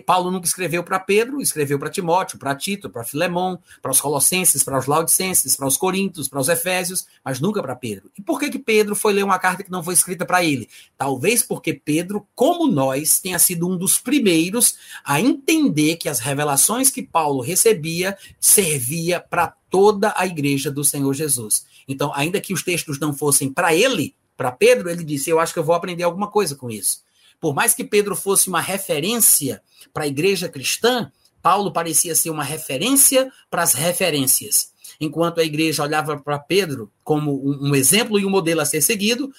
Paulo 0.05 0.31
nunca 0.31 0.47
escreveu 0.47 0.83
para 0.83 0.99
Pedro, 0.99 1.41
escreveu 1.41 1.77
para 1.77 1.89
Timóteo, 1.89 2.39
para 2.39 2.55
Tito, 2.55 2.89
para 2.89 3.03
Filemão, 3.03 3.59
para 3.81 3.91
os 3.91 3.99
Colossenses, 3.99 4.63
para 4.63 4.79
os 4.79 4.85
Laodicenses, 4.85 5.55
para 5.55 5.67
os 5.67 5.75
Coríntios, 5.75 6.29
para 6.29 6.39
os 6.39 6.47
Efésios, 6.47 7.05
mas 7.23 7.39
nunca 7.41 7.61
para 7.61 7.75
Pedro. 7.75 8.09
E 8.17 8.21
por 8.21 8.39
que, 8.39 8.49
que 8.49 8.59
Pedro 8.59 8.95
foi 8.95 9.13
ler 9.13 9.23
uma 9.23 9.37
carta 9.37 9.63
que 9.63 9.71
não 9.71 9.83
foi 9.83 9.93
escrita 9.93 10.25
para 10.25 10.43
ele? 10.43 10.69
Talvez 10.97 11.43
porque 11.43 11.73
Pedro, 11.73 12.25
como 12.33 12.67
nós, 12.71 13.19
tenha 13.19 13.37
sido 13.37 13.67
um 13.67 13.77
dos 13.77 13.97
primeiros 13.97 14.75
a 15.03 15.19
entender 15.19 15.97
que 15.97 16.07
as 16.07 16.19
revelações 16.19 16.89
que 16.89 17.03
Paulo 17.03 17.41
recebia 17.41 18.17
servia 18.39 19.19
para 19.19 19.53
toda 19.69 20.13
a 20.15 20.25
igreja 20.25 20.71
do 20.71 20.83
Senhor 20.83 21.13
Jesus. 21.13 21.65
Então, 21.87 22.11
ainda 22.15 22.39
que 22.39 22.53
os 22.53 22.63
textos 22.63 22.99
não 22.99 23.13
fossem 23.13 23.51
para 23.51 23.75
ele, 23.75 24.15
para 24.37 24.51
Pedro, 24.51 24.89
ele 24.89 25.03
disse: 25.03 25.29
Eu 25.29 25.39
acho 25.39 25.53
que 25.53 25.59
eu 25.59 25.63
vou 25.63 25.75
aprender 25.75 26.03
alguma 26.03 26.29
coisa 26.29 26.55
com 26.55 26.69
isso. 26.69 27.04
Por 27.45 27.53
mais 27.53 27.75
que 27.75 27.83
Pedro 27.83 28.15
fosse 28.15 28.49
uma 28.49 28.59
referência 28.59 29.61
para 29.93 30.05
a 30.05 30.07
igreja 30.07 30.49
cristã, 30.49 31.11
Paulo 31.43 31.71
parecia 31.71 32.15
ser 32.15 32.31
uma 32.31 32.43
referência 32.43 33.31
para 33.51 33.61
as 33.61 33.75
referências. 33.75 34.71
Enquanto 34.99 35.39
a 35.39 35.43
igreja 35.43 35.83
olhava 35.83 36.17
para 36.17 36.39
Pedro 36.39 36.91
como 37.03 37.39
um, 37.47 37.75
exemplo 37.75 38.19
e 38.19 38.25
um 38.25 38.31
modelo 38.31 38.61
a 38.61 38.65
ser 38.65 38.81
seguido, 38.81 39.31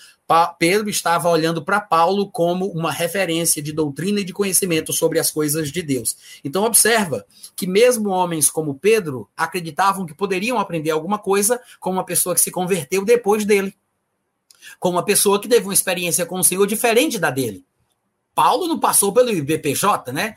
Pedro 0.57 0.88
estava 0.88 1.28
olhando 1.28 1.64
para 1.64 1.80
Paulo 1.80 2.30
como 2.30 2.66
uma 2.66 2.92
referência 2.92 3.61
de 3.61 3.72
doutrina 3.72 4.20
e 4.20 4.24
de 4.24 4.32
conhecimento 4.32 4.92
sobre 4.92 5.18
as 5.18 5.32
coisas 5.32 5.72
de 5.72 5.82
Deus. 5.82 6.16
Então 6.44 6.62
observa 6.62 7.26
que 7.57 7.66
mesmo 7.66 8.11
homens 8.11 8.48
como 8.48 8.78
Pedro 8.78 9.28
acreditavam 9.36 10.07
que 10.07 10.14
poderiam 10.14 10.61
aprender 10.61 10.92
alguma 10.92 11.18
coisa 11.18 11.61
com 11.80 11.90
uma 11.90 12.04
pessoa 12.04 12.36
que 12.36 12.40
se 12.40 12.52
converteu 12.52 13.04
depois 13.04 13.44
dele, 13.44 13.74
com 14.78 14.90
uma 14.90 15.04
pessoa 15.04 15.40
que 15.40 15.48
teve 15.48 15.66
uma 15.66 15.74
experiência 15.74 16.24
com 16.24 16.38
o 16.38 16.44
Senhor 16.44 16.68
diferente 16.68 17.18
da 17.18 17.32
dele. 17.32 17.66
Paulo 18.37 18.68
não 18.68 18.78
passou 18.78 19.14
pelo 19.14 19.30
IBPJ, 19.30 20.12
né? 20.12 20.34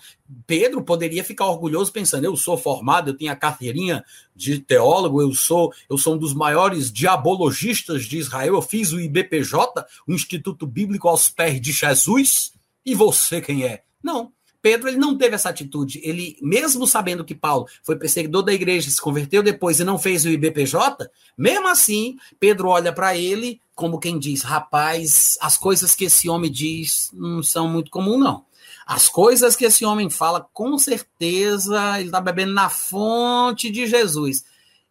Pedro 0.48 0.82
poderia 0.82 1.22
ficar 1.22 1.48
orgulhoso 1.48 1.92
pensando: 1.92 2.24
eu 2.24 2.38
sou 2.38 2.58
formado, 2.58 3.10
eu 3.10 3.14
tenho 3.14 3.30
a 3.30 3.36
carteirinha 3.36 4.06
de 4.34 4.58
teólogo, 4.58 5.22
eu 5.22 5.34
sou, 5.34 5.74
eu 5.90 5.98
sou 5.98 6.16
um 6.16 6.18
dos 6.18 6.34
maiores 6.34 6.90
diabologistas 6.94 8.06
de 8.06 8.18
Israel, 8.18 8.56
eu 8.56 8.62
fiz 8.62 8.94
o 8.94 9.02
IBPJ, 9.02 9.86
o 10.08 10.14
Instituto 10.14 10.66
Bíblico 10.66 11.10
aos 11.10 11.30
pés 11.30 11.60
de 11.60 11.74
Jesus. 11.74 12.54
E 12.86 12.96
você 12.96 13.42
quem 13.42 13.66
é? 13.66 13.84
Não. 14.02 14.32
Pedro 14.62 14.88
ele 14.88 14.98
não 14.98 15.18
teve 15.18 15.36
essa 15.36 15.50
atitude. 15.50 16.00
Ele, 16.02 16.38
mesmo 16.42 16.88
sabendo 16.88 17.26
que 17.26 17.36
Paulo 17.36 17.68
foi 17.84 17.98
perseguidor 17.98 18.44
da 18.44 18.54
igreja, 18.54 18.90
se 18.90 19.02
converteu 19.02 19.44
depois 19.44 19.80
e 19.80 19.84
não 19.84 19.98
fez 19.98 20.24
o 20.24 20.30
IBPJ, 20.30 21.10
mesmo 21.38 21.68
assim, 21.68 22.18
Pedro 22.40 22.70
olha 22.70 22.94
para 22.94 23.18
ele 23.18 23.60
como 23.80 23.98
quem 23.98 24.20
diz, 24.20 24.42
rapaz, 24.42 25.38
as 25.40 25.56
coisas 25.56 25.96
que 25.96 26.04
esse 26.04 26.28
homem 26.28 26.52
diz 26.52 27.10
não 27.14 27.42
são 27.42 27.66
muito 27.66 27.90
comum, 27.90 28.18
não. 28.18 28.44
As 28.86 29.08
coisas 29.08 29.56
que 29.56 29.64
esse 29.64 29.86
homem 29.86 30.10
fala, 30.10 30.46
com 30.52 30.78
certeza, 30.78 31.98
ele 31.98 32.10
está 32.10 32.20
bebendo 32.20 32.52
na 32.52 32.68
fonte 32.68 33.72
de 33.72 33.88
Jesus. 33.88 34.44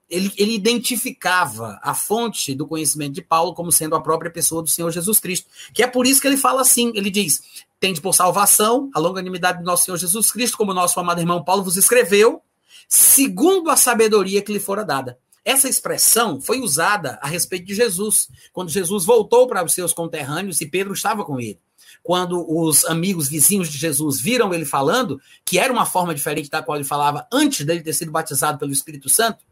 Ele, 0.09 0.33
ele, 0.39 0.55
identificava 0.55 1.79
a 1.83 1.93
fonte 1.93 2.55
do 2.55 2.67
conhecimento 2.67 3.13
de 3.13 3.21
Paulo 3.21 3.53
como 3.53 3.71
sendo 3.71 3.95
a 3.95 4.01
própria 4.01 4.31
pessoa 4.31 4.63
do 4.63 4.71
Senhor 4.71 4.91
Jesus 4.91 5.21
Cristo. 5.21 5.51
Que 5.75 5.83
é 5.83 5.87
por 5.87 6.07
isso 6.07 6.23
que 6.23 6.27
ele 6.27 6.39
fala 6.39 6.63
assim: 6.63 6.91
ele 6.95 7.11
diz, 7.11 7.43
tende 7.79 8.01
por 8.01 8.15
salvação 8.15 8.91
a 8.95 8.99
longanimidade 8.99 9.59
do 9.59 9.67
nosso 9.67 9.85
Senhor 9.85 9.99
Jesus 9.99 10.33
Cristo, 10.33 10.57
como 10.57 10.73
nosso 10.73 10.99
amado 10.99 11.21
irmão 11.21 11.45
Paulo 11.45 11.63
vos 11.63 11.77
escreveu, 11.77 12.41
segundo 12.89 13.69
a 13.69 13.77
sabedoria 13.77 14.41
que 14.41 14.51
lhe 14.51 14.59
fora 14.59 14.83
dada. 14.83 15.19
Essa 15.45 15.69
expressão 15.69 16.41
foi 16.41 16.61
usada 16.61 17.19
a 17.23 17.29
respeito 17.29 17.67
de 17.67 17.75
Jesus, 17.75 18.29
quando 18.53 18.71
Jesus 18.71 19.05
voltou 19.05 19.47
para 19.47 19.65
os 19.65 19.73
seus 19.73 19.93
conterrâneos 19.93 20.61
e 20.61 20.67
Pedro 20.67 20.93
estava 20.93 21.25
com 21.25 21.41
ele. 21.41 21.61
Quando 22.03 22.45
os 22.49 22.85
amigos 22.85 23.29
vizinhos 23.29 23.69
de 23.69 23.79
Jesus 23.79 24.21
viram 24.21 24.53
ele 24.53 24.65
falando, 24.65 25.21
que 25.45 25.59
era 25.59 25.73
uma 25.73 25.87
forma 25.87 26.15
diferente 26.15 26.51
da 26.51 26.63
qual 26.63 26.77
ele 26.77 26.85
falava 26.85 27.27
antes 27.33 27.65
dele 27.65 27.83
ter 27.83 27.93
sido 27.93 28.11
batizado 28.11 28.59
pelo 28.59 28.73
Espírito 28.73 29.09
Santo, 29.09 29.45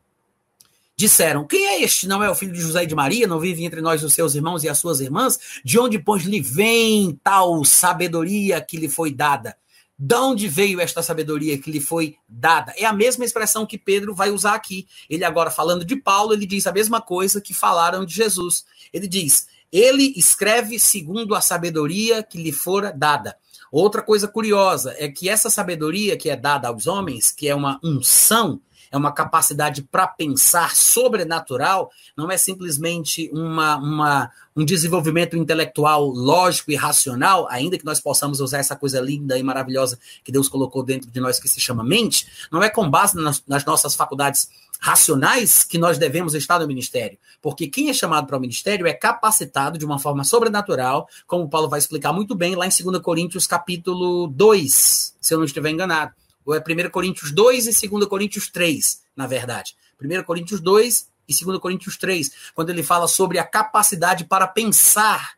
disseram: 0.96 1.46
Quem 1.46 1.66
é 1.66 1.82
este? 1.82 2.08
Não 2.08 2.22
é 2.22 2.30
o 2.30 2.34
filho 2.34 2.52
de 2.52 2.60
José 2.60 2.84
e 2.84 2.86
de 2.86 2.94
Maria? 2.94 3.26
Não 3.26 3.38
vive 3.38 3.64
entre 3.64 3.80
nós 3.80 4.02
os 4.02 4.14
seus 4.14 4.34
irmãos 4.34 4.64
e 4.64 4.68
as 4.68 4.78
suas 4.78 5.00
irmãs? 5.00 5.38
De 5.64 5.78
onde, 5.78 5.98
pois, 5.98 6.24
lhe 6.24 6.40
vem 6.40 7.18
tal 7.22 7.64
sabedoria 7.64 8.60
que 8.60 8.76
lhe 8.76 8.88
foi 8.88 9.12
dada? 9.12 9.56
De 9.98 10.14
onde 10.14 10.46
veio 10.46 10.80
esta 10.80 11.02
sabedoria 11.02 11.56
que 11.56 11.70
lhe 11.70 11.80
foi 11.80 12.16
dada? 12.28 12.74
É 12.76 12.84
a 12.84 12.92
mesma 12.92 13.24
expressão 13.24 13.64
que 13.64 13.78
Pedro 13.78 14.14
vai 14.14 14.30
usar 14.30 14.54
aqui. 14.54 14.86
Ele 15.08 15.24
agora 15.24 15.50
falando 15.50 15.84
de 15.84 15.96
Paulo, 15.96 16.34
ele 16.34 16.44
diz 16.44 16.66
a 16.66 16.72
mesma 16.72 17.00
coisa 17.00 17.40
que 17.40 17.54
falaram 17.54 18.04
de 18.04 18.14
Jesus. 18.14 18.66
Ele 18.92 19.08
diz: 19.08 19.46
ele 19.72 20.12
escreve 20.16 20.78
segundo 20.78 21.34
a 21.34 21.40
sabedoria 21.40 22.22
que 22.22 22.38
lhe 22.38 22.52
fora 22.52 22.92
dada. 22.92 23.36
Outra 23.72 24.02
coisa 24.02 24.28
curiosa 24.28 24.94
é 24.98 25.08
que 25.08 25.28
essa 25.28 25.50
sabedoria 25.50 26.16
que 26.16 26.30
é 26.30 26.36
dada 26.36 26.68
aos 26.68 26.86
homens, 26.86 27.30
que 27.32 27.48
é 27.48 27.54
uma 27.54 27.80
unção, 27.82 28.60
é 28.90 28.96
uma 28.96 29.12
capacidade 29.12 29.82
para 29.82 30.06
pensar 30.06 30.74
sobrenatural, 30.74 31.90
não 32.16 32.30
é 32.30 32.36
simplesmente 32.36 33.30
uma, 33.32 33.76
uma, 33.76 34.30
um 34.56 34.64
desenvolvimento 34.64 35.36
intelectual 35.36 36.06
lógico 36.06 36.70
e 36.70 36.76
racional, 36.76 37.46
ainda 37.50 37.78
que 37.78 37.84
nós 37.84 38.00
possamos 38.00 38.40
usar 38.40 38.58
essa 38.58 38.76
coisa 38.76 39.00
linda 39.00 39.38
e 39.38 39.42
maravilhosa 39.42 39.98
que 40.24 40.32
Deus 40.32 40.48
colocou 40.48 40.82
dentro 40.82 41.10
de 41.10 41.20
nós 41.20 41.38
que 41.38 41.48
se 41.48 41.60
chama 41.60 41.84
mente, 41.84 42.26
não 42.50 42.62
é 42.62 42.70
com 42.70 42.88
base 42.88 43.16
nas, 43.16 43.42
nas 43.46 43.64
nossas 43.64 43.94
faculdades 43.94 44.48
racionais 44.78 45.64
que 45.64 45.78
nós 45.78 45.98
devemos 45.98 46.34
estar 46.34 46.58
no 46.58 46.66
ministério. 46.66 47.18
Porque 47.40 47.66
quem 47.66 47.88
é 47.88 47.92
chamado 47.92 48.26
para 48.26 48.36
o 48.36 48.40
ministério 48.40 48.86
é 48.86 48.92
capacitado 48.92 49.78
de 49.78 49.84
uma 49.84 49.98
forma 49.98 50.24
sobrenatural, 50.24 51.08
como 51.26 51.48
Paulo 51.48 51.68
vai 51.68 51.78
explicar 51.78 52.12
muito 52.12 52.34
bem 52.34 52.54
lá 52.54 52.66
em 52.66 52.70
2 52.70 53.02
Coríntios 53.02 53.46
capítulo 53.46 54.26
2, 54.28 55.16
se 55.20 55.34
eu 55.34 55.38
não 55.38 55.44
estiver 55.44 55.70
enganado. 55.70 56.12
É 56.54 56.58
1 56.58 56.90
Coríntios 56.90 57.32
2 57.32 57.82
e 57.82 57.88
2 57.88 58.06
Coríntios 58.06 58.48
3, 58.50 59.02
na 59.16 59.26
verdade. 59.26 59.76
1 60.00 60.22
Coríntios 60.22 60.60
2 60.60 61.08
e 61.28 61.44
2 61.44 61.58
Coríntios 61.58 61.96
3, 61.96 62.30
quando 62.54 62.70
ele 62.70 62.82
fala 62.82 63.08
sobre 63.08 63.38
a 63.38 63.44
capacidade 63.44 64.24
para 64.24 64.46
pensar 64.46 65.36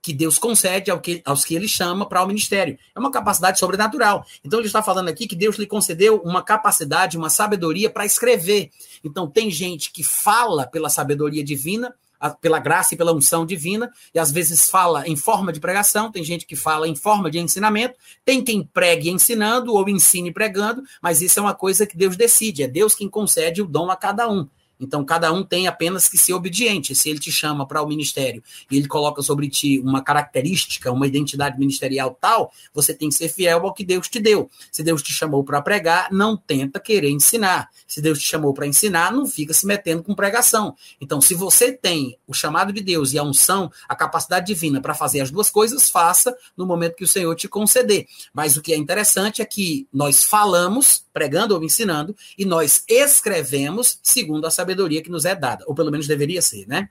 que 0.00 0.12
Deus 0.12 0.38
concede 0.38 0.88
aos 1.24 1.44
que 1.44 1.54
ele 1.54 1.66
chama 1.66 2.08
para 2.08 2.22
o 2.22 2.28
ministério. 2.28 2.78
É 2.94 2.98
uma 3.00 3.10
capacidade 3.10 3.58
sobrenatural. 3.58 4.24
Então 4.44 4.60
ele 4.60 4.68
está 4.68 4.80
falando 4.80 5.08
aqui 5.08 5.26
que 5.26 5.34
Deus 5.34 5.56
lhe 5.56 5.66
concedeu 5.66 6.22
uma 6.24 6.44
capacidade, 6.44 7.18
uma 7.18 7.28
sabedoria 7.28 7.90
para 7.90 8.06
escrever. 8.06 8.70
Então 9.02 9.28
tem 9.28 9.50
gente 9.50 9.90
que 9.90 10.04
fala 10.04 10.64
pela 10.64 10.88
sabedoria 10.88 11.42
divina, 11.42 11.92
pela 12.40 12.58
graça 12.58 12.94
e 12.94 12.96
pela 12.96 13.14
unção 13.14 13.46
divina, 13.46 13.90
e 14.14 14.18
às 14.18 14.30
vezes 14.30 14.68
fala 14.68 15.06
em 15.06 15.16
forma 15.16 15.52
de 15.52 15.60
pregação, 15.60 16.10
tem 16.10 16.24
gente 16.24 16.46
que 16.46 16.56
fala 16.56 16.88
em 16.88 16.94
forma 16.94 17.30
de 17.30 17.38
ensinamento, 17.38 17.98
tem 18.24 18.42
quem 18.42 18.62
pregue 18.62 19.10
ensinando 19.10 19.74
ou 19.74 19.88
ensine 19.88 20.32
pregando, 20.32 20.82
mas 21.02 21.20
isso 21.20 21.38
é 21.38 21.42
uma 21.42 21.54
coisa 21.54 21.86
que 21.86 21.96
Deus 21.96 22.16
decide, 22.16 22.62
é 22.62 22.68
Deus 22.68 22.94
quem 22.94 23.08
concede 23.08 23.62
o 23.62 23.66
dom 23.66 23.90
a 23.90 23.96
cada 23.96 24.28
um. 24.28 24.48
Então, 24.80 25.04
cada 25.04 25.32
um 25.32 25.42
tem 25.42 25.66
apenas 25.66 26.08
que 26.08 26.18
ser 26.18 26.34
obediente. 26.34 26.94
Se 26.94 27.08
ele 27.08 27.18
te 27.18 27.32
chama 27.32 27.66
para 27.66 27.82
o 27.82 27.88
ministério 27.88 28.42
e 28.70 28.76
ele 28.76 28.86
coloca 28.86 29.22
sobre 29.22 29.48
ti 29.48 29.78
uma 29.78 30.02
característica, 30.02 30.92
uma 30.92 31.06
identidade 31.06 31.58
ministerial 31.58 32.16
tal, 32.20 32.52
você 32.74 32.94
tem 32.94 33.08
que 33.08 33.14
ser 33.14 33.28
fiel 33.28 33.64
ao 33.66 33.72
que 33.72 33.84
Deus 33.84 34.08
te 34.08 34.20
deu. 34.20 34.50
Se 34.70 34.82
Deus 34.82 35.02
te 35.02 35.12
chamou 35.12 35.42
para 35.42 35.62
pregar, 35.62 36.08
não 36.12 36.36
tenta 36.36 36.78
querer 36.78 37.10
ensinar. 37.10 37.70
Se 37.86 38.00
Deus 38.00 38.18
te 38.18 38.28
chamou 38.28 38.52
para 38.52 38.66
ensinar, 38.66 39.12
não 39.12 39.26
fica 39.26 39.54
se 39.54 39.66
metendo 39.66 40.02
com 40.02 40.14
pregação. 40.14 40.76
Então, 41.00 41.20
se 41.20 41.34
você 41.34 41.72
tem 41.72 42.18
o 42.26 42.34
chamado 42.34 42.72
de 42.72 42.80
Deus 42.80 43.12
e 43.12 43.18
a 43.18 43.22
unção, 43.22 43.70
a 43.88 43.96
capacidade 43.96 44.46
divina 44.46 44.80
para 44.80 44.94
fazer 44.94 45.20
as 45.20 45.30
duas 45.30 45.50
coisas, 45.50 45.88
faça 45.88 46.36
no 46.56 46.66
momento 46.66 46.96
que 46.96 47.04
o 47.04 47.08
Senhor 47.08 47.34
te 47.34 47.48
conceder. 47.48 48.06
Mas 48.32 48.56
o 48.56 48.62
que 48.62 48.72
é 48.72 48.76
interessante 48.76 49.40
é 49.40 49.44
que 49.44 49.88
nós 49.92 50.24
falamos, 50.24 51.04
pregando 51.12 51.54
ou 51.54 51.64
ensinando, 51.64 52.14
e 52.36 52.44
nós 52.44 52.84
escrevemos 52.88 53.98
segundo 54.02 54.46
a 54.46 54.50
sabedoria 54.50 54.65
que 54.74 55.10
nos 55.10 55.24
é 55.24 55.34
dada, 55.34 55.64
ou 55.66 55.74
pelo 55.74 55.90
menos 55.90 56.06
deveria 56.06 56.42
ser, 56.42 56.66
né? 56.66 56.88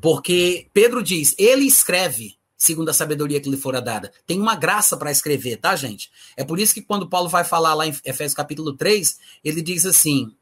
Porque 0.00 0.68
Pedro 0.72 1.02
diz, 1.02 1.34
ele 1.38 1.66
escreve 1.66 2.36
segundo 2.62 2.88
a 2.90 2.94
sabedoria 2.94 3.40
que 3.40 3.50
lhe 3.50 3.56
fora 3.56 3.82
dada. 3.82 4.12
Tem 4.24 4.40
uma 4.40 4.54
graça 4.54 4.96
para 4.96 5.10
escrever, 5.10 5.56
tá, 5.56 5.74
gente? 5.74 6.12
É 6.36 6.44
por 6.44 6.60
isso 6.60 6.72
que 6.72 6.80
quando 6.80 7.08
Paulo 7.08 7.28
vai 7.28 7.42
falar 7.42 7.74
lá 7.74 7.86
em 7.86 7.90
Efésios 8.04 8.34
capítulo 8.34 8.74
3, 8.74 9.18
ele 9.42 9.60
diz 9.60 9.84
assim: 9.84 10.32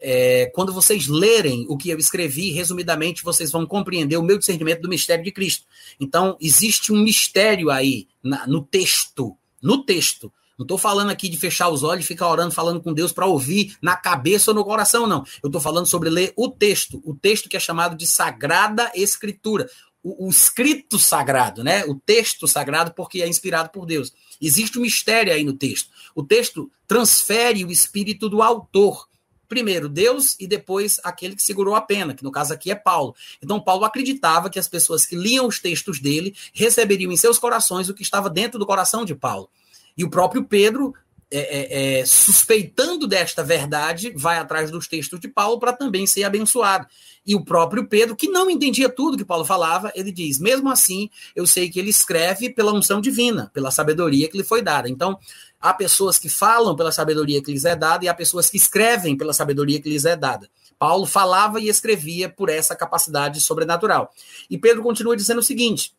é, 0.00 0.46
quando 0.54 0.72
vocês 0.72 1.08
lerem 1.08 1.66
o 1.68 1.76
que 1.76 1.90
eu 1.90 1.98
escrevi, 1.98 2.52
resumidamente, 2.52 3.24
vocês 3.24 3.50
vão 3.50 3.66
compreender 3.66 4.16
o 4.16 4.22
meu 4.22 4.38
discernimento 4.38 4.82
do 4.82 4.88
mistério 4.88 5.24
de 5.24 5.32
Cristo. 5.32 5.64
Então, 5.98 6.36
existe 6.40 6.92
um 6.92 7.02
mistério 7.02 7.70
aí 7.70 8.06
na, 8.22 8.46
no 8.46 8.62
texto, 8.62 9.36
no 9.60 9.84
texto, 9.84 10.32
não 10.58 10.64
estou 10.64 10.78
falando 10.78 11.10
aqui 11.10 11.28
de 11.28 11.36
fechar 11.36 11.68
os 11.68 11.82
olhos 11.82 12.04
e 12.04 12.08
ficar 12.08 12.28
orando, 12.28 12.52
falando 12.52 12.80
com 12.80 12.92
Deus 12.92 13.12
para 13.12 13.26
ouvir 13.26 13.76
na 13.82 13.96
cabeça 13.96 14.50
ou 14.50 14.54
no 14.54 14.64
coração, 14.64 15.06
não. 15.06 15.24
Eu 15.42 15.48
estou 15.48 15.60
falando 15.60 15.86
sobre 15.86 16.08
ler 16.08 16.32
o 16.36 16.48
texto, 16.48 17.02
o 17.04 17.14
texto 17.14 17.48
que 17.48 17.56
é 17.56 17.60
chamado 17.60 17.96
de 17.96 18.06
Sagrada 18.06 18.90
Escritura, 18.94 19.68
o, 20.04 20.26
o, 20.26 20.28
escrito 20.28 20.98
sagrado, 20.98 21.64
né? 21.64 21.82
O 21.86 21.94
texto 21.94 22.46
sagrado, 22.46 22.92
porque 22.92 23.22
é 23.22 23.28
inspirado 23.28 23.70
por 23.70 23.86
Deus. 23.86 24.12
Existe 24.40 24.78
um 24.78 24.82
mistério 24.82 25.32
aí 25.32 25.42
no 25.42 25.54
texto. 25.54 25.88
O 26.14 26.22
texto 26.22 26.70
transfere 26.86 27.64
o 27.64 27.70
espírito 27.70 28.28
do 28.28 28.42
autor. 28.42 29.08
Primeiro 29.48 29.88
Deus 29.88 30.36
e 30.38 30.46
depois 30.46 31.00
aquele 31.04 31.36
que 31.36 31.42
segurou 31.42 31.74
a 31.74 31.80
pena, 31.80 32.14
que 32.14 32.24
no 32.24 32.30
caso 32.30 32.52
aqui 32.52 32.70
é 32.70 32.74
Paulo. 32.74 33.14
Então, 33.42 33.60
Paulo 33.60 33.84
acreditava 33.84 34.50
que 34.50 34.58
as 34.58 34.68
pessoas 34.68 35.06
que 35.06 35.16
liam 35.16 35.46
os 35.46 35.58
textos 35.58 36.00
dele 36.00 36.34
receberiam 36.52 37.12
em 37.12 37.16
seus 37.16 37.38
corações 37.38 37.88
o 37.88 37.94
que 37.94 38.02
estava 38.02 38.28
dentro 38.28 38.58
do 38.58 38.66
coração 38.66 39.04
de 39.04 39.14
Paulo. 39.14 39.48
E 39.96 40.04
o 40.04 40.10
próprio 40.10 40.44
Pedro, 40.44 40.94
é, 41.30 41.38
é, 41.38 42.00
é, 42.00 42.06
suspeitando 42.06 43.06
desta 43.06 43.42
verdade, 43.42 44.12
vai 44.16 44.38
atrás 44.38 44.70
dos 44.70 44.86
textos 44.86 45.18
de 45.18 45.28
Paulo 45.28 45.58
para 45.58 45.72
também 45.72 46.06
ser 46.06 46.24
abençoado. 46.24 46.86
E 47.26 47.34
o 47.34 47.44
próprio 47.44 47.88
Pedro, 47.88 48.14
que 48.14 48.28
não 48.28 48.50
entendia 48.50 48.88
tudo 48.88 49.16
que 49.16 49.24
Paulo 49.24 49.44
falava, 49.44 49.90
ele 49.94 50.12
diz: 50.12 50.38
mesmo 50.38 50.70
assim, 50.70 51.08
eu 51.34 51.46
sei 51.46 51.70
que 51.70 51.78
ele 51.78 51.90
escreve 51.90 52.50
pela 52.50 52.72
unção 52.72 53.00
divina, 53.00 53.50
pela 53.54 53.70
sabedoria 53.70 54.28
que 54.28 54.36
lhe 54.36 54.44
foi 54.44 54.60
dada. 54.60 54.88
Então, 54.88 55.18
há 55.60 55.72
pessoas 55.72 56.18
que 56.18 56.28
falam 56.28 56.76
pela 56.76 56.92
sabedoria 56.92 57.42
que 57.42 57.50
lhes 57.50 57.64
é 57.64 57.74
dada 57.74 58.04
e 58.04 58.08
há 58.08 58.14
pessoas 58.14 58.50
que 58.50 58.56
escrevem 58.56 59.16
pela 59.16 59.32
sabedoria 59.32 59.80
que 59.80 59.88
lhes 59.88 60.04
é 60.04 60.14
dada. 60.14 60.50
Paulo 60.78 61.06
falava 61.06 61.58
e 61.58 61.68
escrevia 61.68 62.28
por 62.28 62.50
essa 62.50 62.76
capacidade 62.76 63.40
sobrenatural. 63.40 64.12
E 64.50 64.58
Pedro 64.58 64.82
continua 64.82 65.16
dizendo 65.16 65.38
o 65.38 65.42
seguinte: 65.42 65.94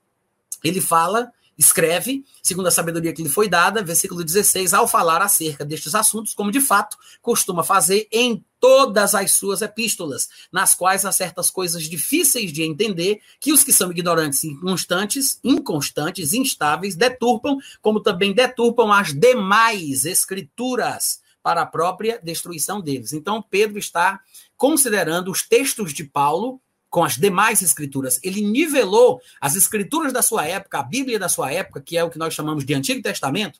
ele 0.63 0.79
fala 0.79 1.31
escreve, 1.58 2.26
segundo 2.43 2.68
a 2.68 2.72
sabedoria 2.72 3.14
que 3.14 3.24
lhe 3.24 3.30
foi 3.30 3.47
dada, 3.47 3.84
versículo 3.84 4.24
16, 4.24 4.74
ao 4.74 4.88
falar 4.88 5.22
acerca 5.22 5.64
destes 5.64 5.95
assuntos, 5.95 6.34
como 6.34 6.51
de 6.51 6.60
fato 6.60 6.97
costuma 7.22 7.64
fazer 7.64 8.08
em 8.12 8.43
todas 8.60 9.14
as 9.14 9.32
suas 9.32 9.62
epístolas, 9.62 10.28
nas 10.51 10.74
quais 10.74 11.06
há 11.06 11.12
certas 11.12 11.49
coisas 11.49 11.84
difíceis 11.84 12.51
de 12.51 12.64
entender, 12.64 13.22
que 13.39 13.53
os 13.53 13.64
que 13.64 13.72
são 13.72 13.91
ignorantes, 13.91 14.43
inconstantes, 14.43 15.39
inconstantes, 15.43 16.34
instáveis, 16.34 16.95
deturpam, 16.95 17.58
como 17.82 17.99
também 17.99 18.34
deturpam 18.34 18.91
as 18.91 19.14
demais 19.14 20.06
escrituras 20.06 21.20
para 21.43 21.62
a 21.62 21.66
própria 21.66 22.20
destruição 22.24 22.82
deles. 22.82 23.14
Então, 23.14 23.39
Pedro 23.39 23.78
está 23.78 24.20
considerando 24.58 25.30
os 25.30 25.43
textos 25.47 25.93
de 25.93 26.03
Paulo 26.03 26.60
com 26.95 27.03
as 27.03 27.17
demais 27.17 27.61
escrituras. 27.61 28.21
Ele 28.23 28.39
nivelou 28.39 29.21
as 29.41 29.53
escrituras 29.57 30.13
da 30.13 30.21
sua 30.21 30.47
época, 30.47 30.79
a 30.79 30.81
Bíblia 30.81 31.19
da 31.19 31.27
sua 31.27 31.51
época, 31.51 31.81
que 31.81 31.97
é 31.97 32.03
o 32.05 32.09
que 32.09 32.17
nós 32.17 32.33
chamamos 32.33 32.63
de 32.63 32.73
Antigo 32.73 33.01
Testamento. 33.01 33.59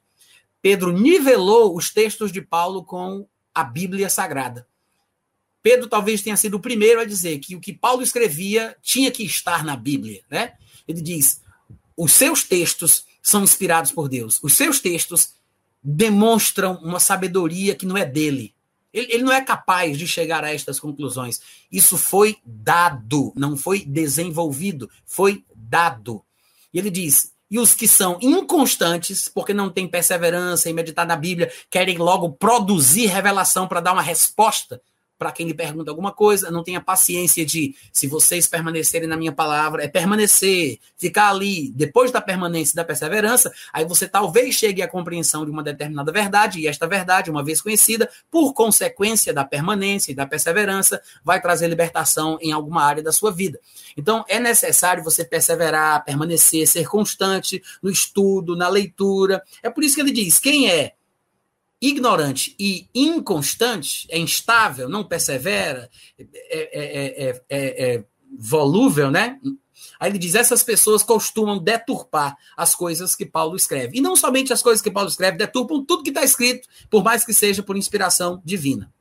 Pedro 0.62 0.94
nivelou 0.94 1.76
os 1.76 1.90
textos 1.90 2.32
de 2.32 2.42
Paulo 2.42 2.86
com 2.86 3.28
a 3.54 3.62
Bíblia 3.62 4.10
Sagrada. 4.10 4.66
Pedro 5.62 5.90
talvez 5.90 6.22
tenha 6.22 6.38
sido 6.38 6.56
o 6.56 6.62
primeiro 6.62 7.02
a 7.02 7.04
dizer 7.04 7.38
que 7.40 7.58
o 7.58 7.60
que 7.60 7.74
Paulo 7.74 8.02
escrevia 8.02 8.74
tinha 8.82 9.12
que 9.12 9.26
estar 9.26 9.66
na 9.66 9.76
Bíblia, 9.76 10.22
né? 10.32 10.54
Ele 10.88 11.02
diz: 11.02 11.42
os 11.98 12.14
seus 12.14 12.42
textos 12.42 13.06
são 13.22 13.44
inspirados 13.44 13.92
por 13.92 14.08
Deus. 14.08 14.40
Os 14.42 14.54
seus 14.54 14.80
textos 14.80 15.34
demonstram 15.84 16.76
uma 16.76 17.02
sabedoria 17.02 17.76
que 17.76 17.86
não 17.86 17.98
é 17.98 18.06
dele. 18.06 18.55
Ele, 18.96 19.12
ele 19.12 19.24
não 19.24 19.34
é 19.34 19.42
capaz 19.42 19.98
de 19.98 20.08
chegar 20.08 20.46
a 20.46 20.54
estas 20.54 20.80
conclusões. 20.80 21.42
Isso 21.70 21.98
foi 21.98 22.38
dado, 22.46 23.34
não 23.36 23.58
foi 23.58 23.84
desenvolvido, 23.84 24.90
foi 25.06 25.44
dado. 25.54 26.24
E 26.74 26.80
ele 26.80 26.90
diz: 26.90 27.34
e 27.52 27.60
os 27.60 27.74
que 27.74 27.88
são 27.88 28.18
inconstantes, 28.22 29.28
porque 29.28 29.54
não 29.54 29.70
têm 29.70 29.88
perseverança 29.88 30.70
em 30.70 30.74
meditar 30.74 31.06
na 31.06 31.18
Bíblia, 31.18 31.52
querem 31.70 31.98
logo 31.98 32.32
produzir 32.32 33.08
revelação 33.08 33.68
para 33.68 33.82
dar 33.82 33.92
uma 33.92 34.02
resposta 34.02 34.82
para 35.18 35.32
quem 35.32 35.48
lhe 35.48 35.54
pergunta 35.54 35.90
alguma 35.90 36.12
coisa, 36.12 36.52
não 36.52 36.64
tenha 36.64 36.82
paciência 36.82 37.46
de, 37.46 37.76
se 37.92 38.08
vocês 38.08 38.48
permanecerem 38.48 39.08
na 39.08 39.16
minha 39.16 39.32
palavra, 39.32 39.84
é 39.84 39.88
permanecer, 39.88 40.80
ficar 40.98 41.30
ali, 41.30 41.72
depois 41.76 42.12
da 42.12 42.22
permanência 42.22 42.74
e 42.74 42.76
da 42.76 42.84
perseverança, 42.84 43.52
aí 43.72 43.86
você 43.86 44.08
talvez 44.08 44.56
chegue 44.56 44.82
à 44.82 44.88
compreensão 44.88 45.46
de 45.46 45.52
uma 45.52 45.64
determinada 45.64 46.12
verdade, 46.12 46.60
e 46.60 46.68
esta 46.68 46.88
verdade, 46.88 47.32
uma 47.32 47.44
vez 47.44 47.62
conhecida, 47.62 48.10
por 48.30 48.54
consequência 48.54 49.34
da 49.34 49.46
permanência 49.46 50.12
e 50.12 50.16
da 50.16 50.26
perseverança, 50.26 51.02
vai 51.24 51.42
trazer 51.42 51.68
libertação 51.68 52.38
em 52.42 52.52
alguma 52.52 52.84
área 52.84 53.02
da 53.02 53.12
sua 53.12 53.32
vida. 53.32 53.60
Então, 53.96 54.26
é 54.28 54.40
necessário 54.40 55.04
você 55.04 55.24
perseverar, 55.24 56.04
permanecer, 56.04 56.68
ser 56.68 56.88
constante 56.88 57.62
no 57.82 57.90
estudo, 57.90 58.56
na 58.56 58.68
leitura. 58.68 59.42
É 59.64 59.70
por 59.70 59.84
isso 59.84 59.96
que 59.96 60.02
ele 60.02 60.12
diz: 60.12 60.40
quem 60.40 60.70
é 60.70 60.94
ignorante 61.82 62.56
e 62.60 62.88
inconstante, 62.94 64.08
é 64.10 64.18
instável, 64.18 64.90
não 64.90 65.04
persevera, 65.04 65.90
é, 66.18 66.26
é, 66.50 67.44
é, 67.50 67.96
é, 67.96 68.04
volúvel, 68.38 69.12
né? 69.12 69.40
Aí 70.00 70.12
ele 70.12 70.18
diz: 70.18 70.36
essas 70.36 70.64
pessoas 70.64 71.04
costumam 71.04 71.58
deturpar 71.58 72.38
as 72.56 72.76
coisas 72.76 73.16
que 73.16 73.26
Paulo 73.26 73.56
escreve. 73.56 73.98
E 73.98 74.02
não 74.02 74.16
somente 74.16 74.54
as 74.54 74.62
coisas 74.62 74.82
que 74.82 74.92
Paulo 74.92 75.10
escreve, 75.10 75.38
deturpam 75.38 75.84
tudo 75.84 76.04
que 76.04 76.10
está 76.10 76.24
escrito, 76.24 76.68
por 76.90 77.04
mais 77.04 77.26
que 77.26 77.34
seja 77.34 77.64
por 77.64 77.78
inspiração 77.78 78.42
divina. 78.44 78.92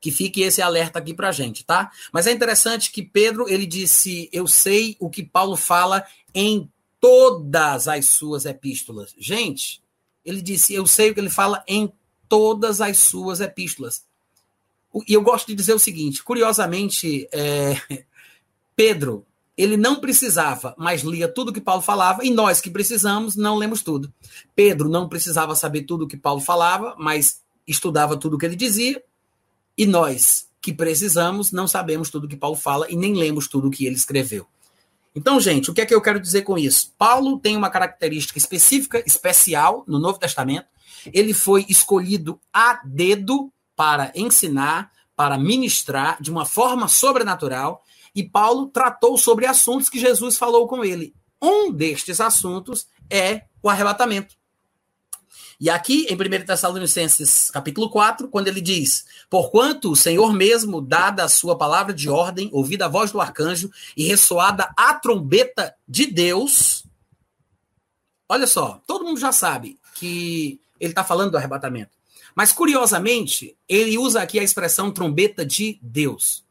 Que 0.00 0.10
fique 0.10 0.42
esse 0.42 0.60
alerta 0.60 0.98
aqui 0.98 1.14
para 1.14 1.30
gente, 1.30 1.64
tá? 1.64 1.90
Mas 2.12 2.26
é 2.26 2.32
interessante 2.32 2.90
que 2.90 3.02
Pedro 3.02 3.48
ele 3.48 3.66
disse: 3.66 4.28
Eu 4.32 4.46
sei 4.46 4.96
o 4.98 5.10
que 5.10 5.22
Paulo 5.22 5.56
fala 5.56 6.04
em 6.34 6.70
todas 7.00 7.88
as 7.88 8.06
suas 8.06 8.44
epístolas. 8.44 9.14
Gente, 9.18 9.81
ele 10.24 10.42
disse: 10.42 10.74
Eu 10.74 10.86
sei 10.86 11.10
o 11.10 11.14
que 11.14 11.20
ele 11.20 11.30
fala 11.30 11.62
em 11.66 11.92
todas 12.28 12.80
as 12.80 12.98
suas 12.98 13.40
epístolas. 13.40 14.04
E 15.08 15.14
eu 15.14 15.22
gosto 15.22 15.46
de 15.46 15.54
dizer 15.54 15.74
o 15.74 15.78
seguinte: 15.78 16.22
curiosamente, 16.22 17.28
é, 17.32 17.76
Pedro, 18.76 19.26
ele 19.56 19.76
não 19.76 20.00
precisava, 20.00 20.74
mas 20.78 21.02
lia 21.02 21.28
tudo 21.28 21.50
o 21.50 21.52
que 21.52 21.60
Paulo 21.60 21.82
falava, 21.82 22.24
e 22.24 22.30
nós 22.30 22.60
que 22.60 22.70
precisamos, 22.70 23.36
não 23.36 23.56
lemos 23.56 23.82
tudo. 23.82 24.12
Pedro 24.54 24.88
não 24.88 25.08
precisava 25.08 25.54
saber 25.54 25.82
tudo 25.82 26.04
o 26.04 26.08
que 26.08 26.16
Paulo 26.16 26.40
falava, 26.40 26.94
mas 26.98 27.42
estudava 27.66 28.16
tudo 28.16 28.36
o 28.36 28.38
que 28.38 28.46
ele 28.46 28.56
dizia, 28.56 29.02
e 29.76 29.86
nós 29.86 30.48
que 30.60 30.72
precisamos, 30.72 31.50
não 31.50 31.66
sabemos 31.66 32.08
tudo 32.08 32.24
o 32.24 32.28
que 32.28 32.36
Paulo 32.36 32.56
fala 32.56 32.86
e 32.88 32.96
nem 32.96 33.14
lemos 33.14 33.48
tudo 33.48 33.68
o 33.68 33.70
que 33.70 33.84
ele 33.84 33.96
escreveu. 33.96 34.46
Então, 35.14 35.38
gente, 35.38 35.70
o 35.70 35.74
que 35.74 35.80
é 35.80 35.86
que 35.86 35.94
eu 35.94 36.00
quero 36.00 36.20
dizer 36.20 36.42
com 36.42 36.56
isso? 36.56 36.94
Paulo 36.96 37.38
tem 37.38 37.56
uma 37.56 37.68
característica 37.68 38.38
específica, 38.38 39.02
especial 39.06 39.84
no 39.86 39.98
Novo 39.98 40.18
Testamento. 40.18 40.66
Ele 41.12 41.34
foi 41.34 41.66
escolhido 41.68 42.40
a 42.52 42.80
dedo 42.84 43.52
para 43.76 44.10
ensinar, 44.14 44.90
para 45.14 45.36
ministrar 45.36 46.20
de 46.20 46.30
uma 46.30 46.46
forma 46.46 46.88
sobrenatural. 46.88 47.82
E 48.14 48.22
Paulo 48.22 48.66
tratou 48.66 49.18
sobre 49.18 49.46
assuntos 49.46 49.90
que 49.90 49.98
Jesus 49.98 50.36
falou 50.36 50.66
com 50.66 50.84
ele. 50.84 51.14
Um 51.40 51.72
destes 51.72 52.20
assuntos 52.20 52.86
é 53.10 53.42
o 53.62 53.68
arrebatamento. 53.68 54.34
E 55.62 55.70
aqui 55.70 56.08
em 56.10 56.16
1 56.16 56.44
Tessalonicenses 56.44 57.48
capítulo 57.52 57.88
4, 57.88 58.26
quando 58.26 58.48
ele 58.48 58.60
diz: 58.60 59.06
Porquanto 59.30 59.92
o 59.92 59.96
Senhor 59.96 60.32
mesmo, 60.32 60.80
dada 60.80 61.22
a 61.22 61.28
sua 61.28 61.56
palavra 61.56 61.94
de 61.94 62.10
ordem, 62.10 62.50
ouvida 62.52 62.86
a 62.86 62.88
voz 62.88 63.12
do 63.12 63.20
arcanjo 63.20 63.70
e 63.96 64.02
ressoada 64.02 64.74
a 64.76 64.92
trombeta 64.94 65.72
de 65.86 66.06
Deus. 66.06 66.84
Olha 68.28 68.48
só, 68.48 68.82
todo 68.88 69.04
mundo 69.04 69.20
já 69.20 69.30
sabe 69.30 69.78
que 69.94 70.60
ele 70.80 70.90
está 70.90 71.04
falando 71.04 71.30
do 71.30 71.36
arrebatamento. 71.36 71.92
Mas, 72.34 72.50
curiosamente, 72.50 73.56
ele 73.68 73.96
usa 73.96 74.20
aqui 74.20 74.40
a 74.40 74.42
expressão 74.42 74.90
trombeta 74.90 75.46
de 75.46 75.78
Deus. 75.80 76.44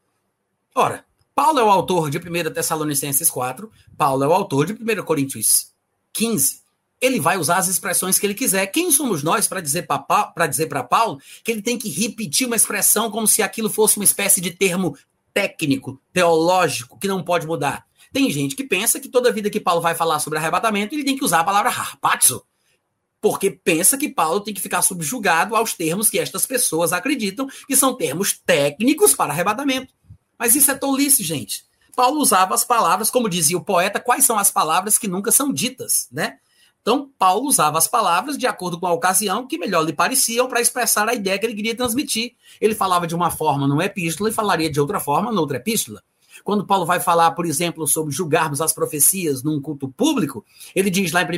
Ora, 0.74 1.04
Paulo 1.34 1.58
é 1.58 1.62
o 1.62 1.70
autor 1.70 2.08
de 2.08 2.16
1 2.16 2.50
Tessalonicenses 2.50 3.28
4, 3.28 3.70
Paulo 3.94 4.24
é 4.24 4.26
o 4.26 4.32
autor 4.32 4.64
de 4.64 4.72
1 4.72 5.04
Coríntios 5.04 5.70
15 6.14 6.61
ele 7.02 7.18
vai 7.18 7.36
usar 7.36 7.56
as 7.56 7.66
expressões 7.66 8.16
que 8.16 8.24
ele 8.24 8.32
quiser. 8.32 8.64
Quem 8.68 8.92
somos 8.92 9.24
nós 9.24 9.48
para 9.48 9.60
dizer 9.60 9.86
para 9.86 10.46
dizer 10.46 10.68
para 10.68 10.84
Paulo 10.84 11.20
que 11.42 11.50
ele 11.50 11.60
tem 11.60 11.76
que 11.76 11.90
repetir 11.90 12.46
uma 12.46 12.54
expressão 12.54 13.10
como 13.10 13.26
se 13.26 13.42
aquilo 13.42 13.68
fosse 13.68 13.96
uma 13.96 14.04
espécie 14.04 14.40
de 14.40 14.52
termo 14.52 14.96
técnico, 15.34 16.00
teológico, 16.12 16.96
que 16.98 17.08
não 17.08 17.24
pode 17.24 17.44
mudar? 17.44 17.84
Tem 18.12 18.30
gente 18.30 18.54
que 18.54 18.62
pensa 18.62 19.00
que 19.00 19.08
toda 19.08 19.32
vida 19.32 19.50
que 19.50 19.58
Paulo 19.58 19.80
vai 19.80 19.96
falar 19.96 20.20
sobre 20.20 20.38
arrebatamento, 20.38 20.94
ele 20.94 21.02
tem 21.02 21.16
que 21.16 21.24
usar 21.24 21.40
a 21.40 21.44
palavra 21.44 21.70
harpazo, 21.70 22.44
porque 23.20 23.50
pensa 23.50 23.98
que 23.98 24.08
Paulo 24.08 24.40
tem 24.40 24.54
que 24.54 24.60
ficar 24.60 24.82
subjugado 24.82 25.56
aos 25.56 25.74
termos 25.74 26.08
que 26.08 26.20
estas 26.20 26.46
pessoas 26.46 26.92
acreditam 26.92 27.48
que 27.66 27.74
são 27.74 27.96
termos 27.96 28.32
técnicos 28.32 29.14
para 29.14 29.32
arrebatamento. 29.32 29.92
Mas 30.38 30.54
isso 30.54 30.70
é 30.70 30.74
tolice, 30.74 31.24
gente. 31.24 31.64
Paulo 31.96 32.20
usava 32.20 32.54
as 32.54 32.64
palavras, 32.64 33.10
como 33.10 33.28
dizia 33.28 33.56
o 33.56 33.64
poeta, 33.64 34.00
quais 34.00 34.24
são 34.24 34.38
as 34.38 34.50
palavras 34.50 34.98
que 34.98 35.08
nunca 35.08 35.32
são 35.32 35.52
ditas, 35.52 36.08
né? 36.12 36.38
Então, 36.82 37.08
Paulo 37.16 37.46
usava 37.46 37.78
as 37.78 37.86
palavras 37.86 38.36
de 38.36 38.44
acordo 38.44 38.78
com 38.78 38.86
a 38.88 38.92
ocasião 38.92 39.46
que 39.46 39.56
melhor 39.56 39.84
lhe 39.84 39.92
pareciam 39.92 40.48
para 40.48 40.60
expressar 40.60 41.08
a 41.08 41.14
ideia 41.14 41.38
que 41.38 41.46
ele 41.46 41.54
queria 41.54 41.76
transmitir. 41.76 42.34
Ele 42.60 42.74
falava 42.74 43.06
de 43.06 43.14
uma 43.14 43.30
forma 43.30 43.68
numa 43.68 43.84
epístola 43.84 44.28
e 44.28 44.32
falaria 44.32 44.70
de 44.70 44.80
outra 44.80 44.98
forma 44.98 45.30
noutra 45.30 45.58
epístola. 45.58 46.02
Quando 46.42 46.66
Paulo 46.66 46.84
vai 46.84 46.98
falar, 46.98 47.30
por 47.32 47.46
exemplo, 47.46 47.86
sobre 47.86 48.12
julgarmos 48.12 48.60
as 48.60 48.72
profecias 48.72 49.44
num 49.44 49.60
culto 49.60 49.88
público, 49.88 50.44
ele 50.74 50.90
diz 50.90 51.12
lá 51.12 51.22
em 51.22 51.26
1, 51.26 51.30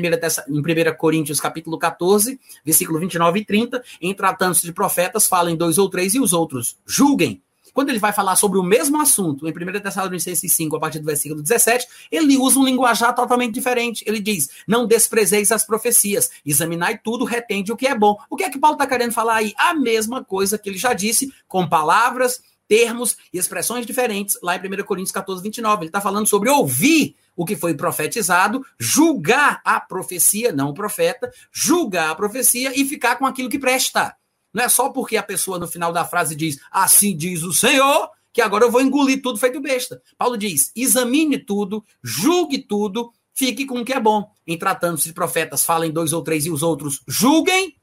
em 0.48 0.60
1 0.60 0.96
Coríntios 0.96 1.40
capítulo 1.40 1.78
14, 1.78 2.40
versículo 2.64 2.98
29 2.98 3.40
e 3.40 3.44
30, 3.44 3.84
em 4.00 4.14
tratando-se 4.14 4.62
de 4.62 4.72
profetas, 4.72 5.26
falem 5.26 5.56
dois 5.56 5.76
ou 5.76 5.90
três 5.90 6.14
e 6.14 6.20
os 6.20 6.32
outros 6.32 6.78
julguem. 6.86 7.42
Quando 7.74 7.90
ele 7.90 7.98
vai 7.98 8.12
falar 8.12 8.36
sobre 8.36 8.58
o 8.58 8.62
mesmo 8.62 9.00
assunto, 9.00 9.48
em 9.48 9.50
1 9.50 9.80
Tessalonicenses 9.80 10.52
5, 10.52 10.76
a 10.76 10.80
partir 10.80 11.00
do 11.00 11.04
versículo 11.04 11.42
17, 11.42 11.86
ele 12.10 12.38
usa 12.38 12.58
um 12.60 12.64
linguajar 12.64 13.12
totalmente 13.12 13.52
diferente. 13.52 14.04
Ele 14.06 14.20
diz: 14.20 14.48
Não 14.66 14.86
desprezeis 14.86 15.50
as 15.50 15.66
profecias, 15.66 16.30
examinai 16.46 16.96
tudo, 16.96 17.24
retende 17.24 17.72
o 17.72 17.76
que 17.76 17.88
é 17.88 17.94
bom. 17.94 18.16
O 18.30 18.36
que 18.36 18.44
é 18.44 18.50
que 18.50 18.58
Paulo 18.58 18.76
está 18.76 18.86
querendo 18.86 19.12
falar 19.12 19.36
aí? 19.36 19.52
A 19.58 19.74
mesma 19.74 20.24
coisa 20.24 20.56
que 20.56 20.70
ele 20.70 20.78
já 20.78 20.92
disse, 20.92 21.32
com 21.48 21.68
palavras, 21.68 22.40
termos 22.68 23.16
e 23.32 23.38
expressões 23.38 23.84
diferentes, 23.84 24.38
lá 24.40 24.56
em 24.56 24.60
1 24.60 24.84
Coríntios 24.84 25.12
14, 25.12 25.42
29. 25.42 25.82
Ele 25.82 25.88
está 25.88 26.00
falando 26.00 26.28
sobre 26.28 26.48
ouvir 26.48 27.16
o 27.36 27.44
que 27.44 27.56
foi 27.56 27.74
profetizado, 27.74 28.64
julgar 28.78 29.60
a 29.64 29.80
profecia, 29.80 30.52
não 30.52 30.70
o 30.70 30.74
profeta, 30.74 31.30
julgar 31.52 32.10
a 32.10 32.14
profecia 32.14 32.72
e 32.78 32.84
ficar 32.84 33.16
com 33.16 33.26
aquilo 33.26 33.50
que 33.50 33.58
presta. 33.58 34.14
Não 34.54 34.62
é 34.62 34.68
só 34.68 34.88
porque 34.88 35.16
a 35.16 35.22
pessoa 35.22 35.58
no 35.58 35.66
final 35.66 35.92
da 35.92 36.04
frase 36.04 36.36
diz 36.36 36.58
assim 36.70 37.16
diz 37.16 37.42
o 37.42 37.52
Senhor, 37.52 38.08
que 38.32 38.40
agora 38.40 38.64
eu 38.64 38.70
vou 38.70 38.80
engolir 38.80 39.20
tudo 39.20 39.38
feito 39.38 39.60
besta. 39.60 40.00
Paulo 40.16 40.38
diz: 40.38 40.70
examine 40.76 41.38
tudo, 41.38 41.84
julgue 42.02 42.58
tudo, 42.58 43.12
fique 43.34 43.66
com 43.66 43.80
o 43.80 43.84
que 43.84 43.92
é 43.92 44.00
bom. 44.00 44.30
Em 44.46 44.56
tratando-se 44.56 45.08
de 45.08 45.12
profetas, 45.12 45.64
falem 45.64 45.90
dois 45.90 46.12
ou 46.12 46.22
três 46.22 46.46
e 46.46 46.50
os 46.50 46.62
outros 46.62 47.02
julguem, 47.06 47.76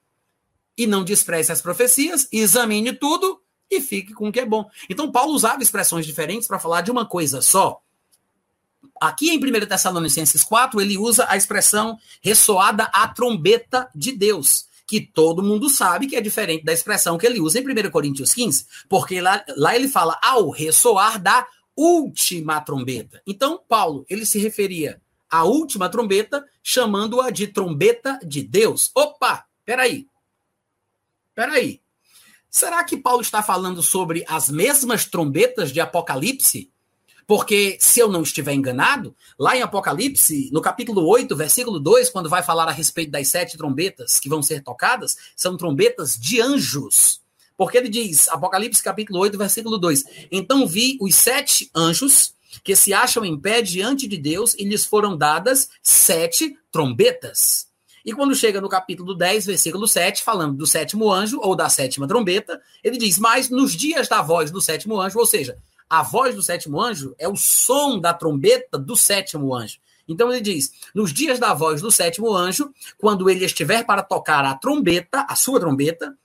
e 0.77 0.87
não 0.87 1.03
despreze 1.03 1.51
as 1.51 1.61
profecias, 1.61 2.27
examine 2.31 2.93
tudo 2.93 3.41
e 3.69 3.81
fique 3.81 4.13
com 4.13 4.29
o 4.29 4.31
que 4.31 4.39
é 4.39 4.45
bom. 4.45 4.69
Então, 4.89 5.11
Paulo 5.11 5.33
usava 5.33 5.61
expressões 5.61 6.05
diferentes 6.05 6.47
para 6.47 6.59
falar 6.59 6.81
de 6.81 6.91
uma 6.91 7.05
coisa 7.05 7.41
só. 7.41 7.81
Aqui 8.99 9.29
em 9.29 9.37
1 9.37 9.65
Tessalonicenses 9.67 10.43
4, 10.43 10.81
ele 10.81 10.97
usa 10.97 11.25
a 11.29 11.37
expressão 11.37 11.97
ressoada 12.21 12.85
a 12.93 13.07
trombeta 13.07 13.89
de 13.95 14.11
Deus 14.11 14.70
que 14.91 14.99
todo 14.99 15.41
mundo 15.41 15.69
sabe 15.69 16.05
que 16.05 16.17
é 16.17 16.21
diferente 16.21 16.65
da 16.65 16.73
expressão 16.73 17.17
que 17.17 17.25
ele 17.25 17.39
usa 17.39 17.57
em 17.57 17.63
1 17.63 17.89
Coríntios 17.89 18.33
15, 18.33 18.65
porque 18.89 19.21
lá, 19.21 19.41
lá 19.55 19.73
ele 19.73 19.87
fala 19.87 20.19
ao 20.21 20.49
ressoar 20.49 21.17
da 21.17 21.47
última 21.73 22.59
trombeta. 22.59 23.21
Então, 23.25 23.63
Paulo, 23.69 24.05
ele 24.09 24.25
se 24.25 24.37
referia 24.37 25.01
à 25.29 25.45
última 25.45 25.87
trombeta, 25.87 26.45
chamando-a 26.61 27.29
de 27.29 27.47
trombeta 27.47 28.19
de 28.21 28.43
Deus. 28.43 28.91
Opa, 28.93 29.45
peraí. 29.63 30.07
Peraí. 31.33 31.79
Será 32.49 32.83
que 32.83 32.97
Paulo 32.97 33.21
está 33.21 33.41
falando 33.41 33.81
sobre 33.81 34.25
as 34.27 34.49
mesmas 34.49 35.05
trombetas 35.05 35.71
de 35.71 35.79
Apocalipse? 35.79 36.69
Porque, 37.27 37.77
se 37.79 37.99
eu 37.99 38.09
não 38.09 38.23
estiver 38.23 38.53
enganado, 38.53 39.15
lá 39.39 39.55
em 39.55 39.61
Apocalipse, 39.61 40.49
no 40.51 40.61
capítulo 40.61 41.07
8, 41.07 41.35
versículo 41.35 41.79
2, 41.79 42.09
quando 42.09 42.29
vai 42.29 42.43
falar 42.43 42.67
a 42.67 42.71
respeito 42.71 43.11
das 43.11 43.27
sete 43.27 43.57
trombetas 43.57 44.19
que 44.19 44.29
vão 44.29 44.41
ser 44.41 44.61
tocadas, 44.63 45.15
são 45.35 45.55
trombetas 45.55 46.15
de 46.15 46.41
anjos. 46.41 47.21
Porque 47.57 47.77
ele 47.77 47.89
diz, 47.89 48.27
Apocalipse 48.29 48.83
capítulo 48.83 49.19
8, 49.19 49.37
versículo 49.37 49.77
2: 49.77 50.03
Então 50.31 50.67
vi 50.67 50.97
os 50.99 51.15
sete 51.15 51.69
anjos 51.75 52.33
que 52.63 52.75
se 52.75 52.93
acham 52.93 53.23
em 53.23 53.39
pé 53.39 53.61
diante 53.61 54.07
de 54.07 54.17
Deus 54.17 54.53
e 54.55 54.65
lhes 54.65 54.85
foram 54.85 55.15
dadas 55.15 55.69
sete 55.81 56.57
trombetas. 56.71 57.67
E 58.03 58.13
quando 58.13 58.35
chega 58.35 58.59
no 58.59 58.67
capítulo 58.67 59.13
10, 59.13 59.45
versículo 59.45 59.87
7, 59.87 60.23
falando 60.23 60.57
do 60.57 60.65
sétimo 60.65 61.11
anjo 61.11 61.39
ou 61.39 61.55
da 61.55 61.69
sétima 61.69 62.07
trombeta, 62.07 62.59
ele 62.83 62.97
diz: 62.97 63.19
Mas 63.19 63.49
nos 63.49 63.73
dias 63.73 64.07
da 64.07 64.21
voz 64.21 64.49
do 64.49 64.59
sétimo 64.59 64.99
anjo, 64.99 65.19
ou 65.19 65.25
seja, 65.25 65.57
a 65.91 66.03
voz 66.03 66.33
do 66.33 66.41
sétimo 66.41 66.79
anjo 66.81 67.13
é 67.19 67.27
o 67.27 67.35
som 67.35 67.99
da 67.99 68.13
trombeta 68.13 68.77
do 68.79 68.95
sétimo 68.95 69.53
anjo. 69.53 69.77
Então 70.07 70.31
ele 70.31 70.39
diz: 70.39 70.71
Nos 70.95 71.11
dias 71.11 71.37
da 71.37 71.53
voz 71.53 71.81
do 71.81 71.91
sétimo 71.91 72.33
anjo, 72.33 72.73
quando 72.97 73.29
ele 73.29 73.43
estiver 73.43 73.85
para 73.85 74.01
tocar 74.01 74.45
a 74.45 74.55
trombeta, 74.55 75.25
a 75.27 75.35
sua 75.35 75.59
trombeta, 75.59 76.17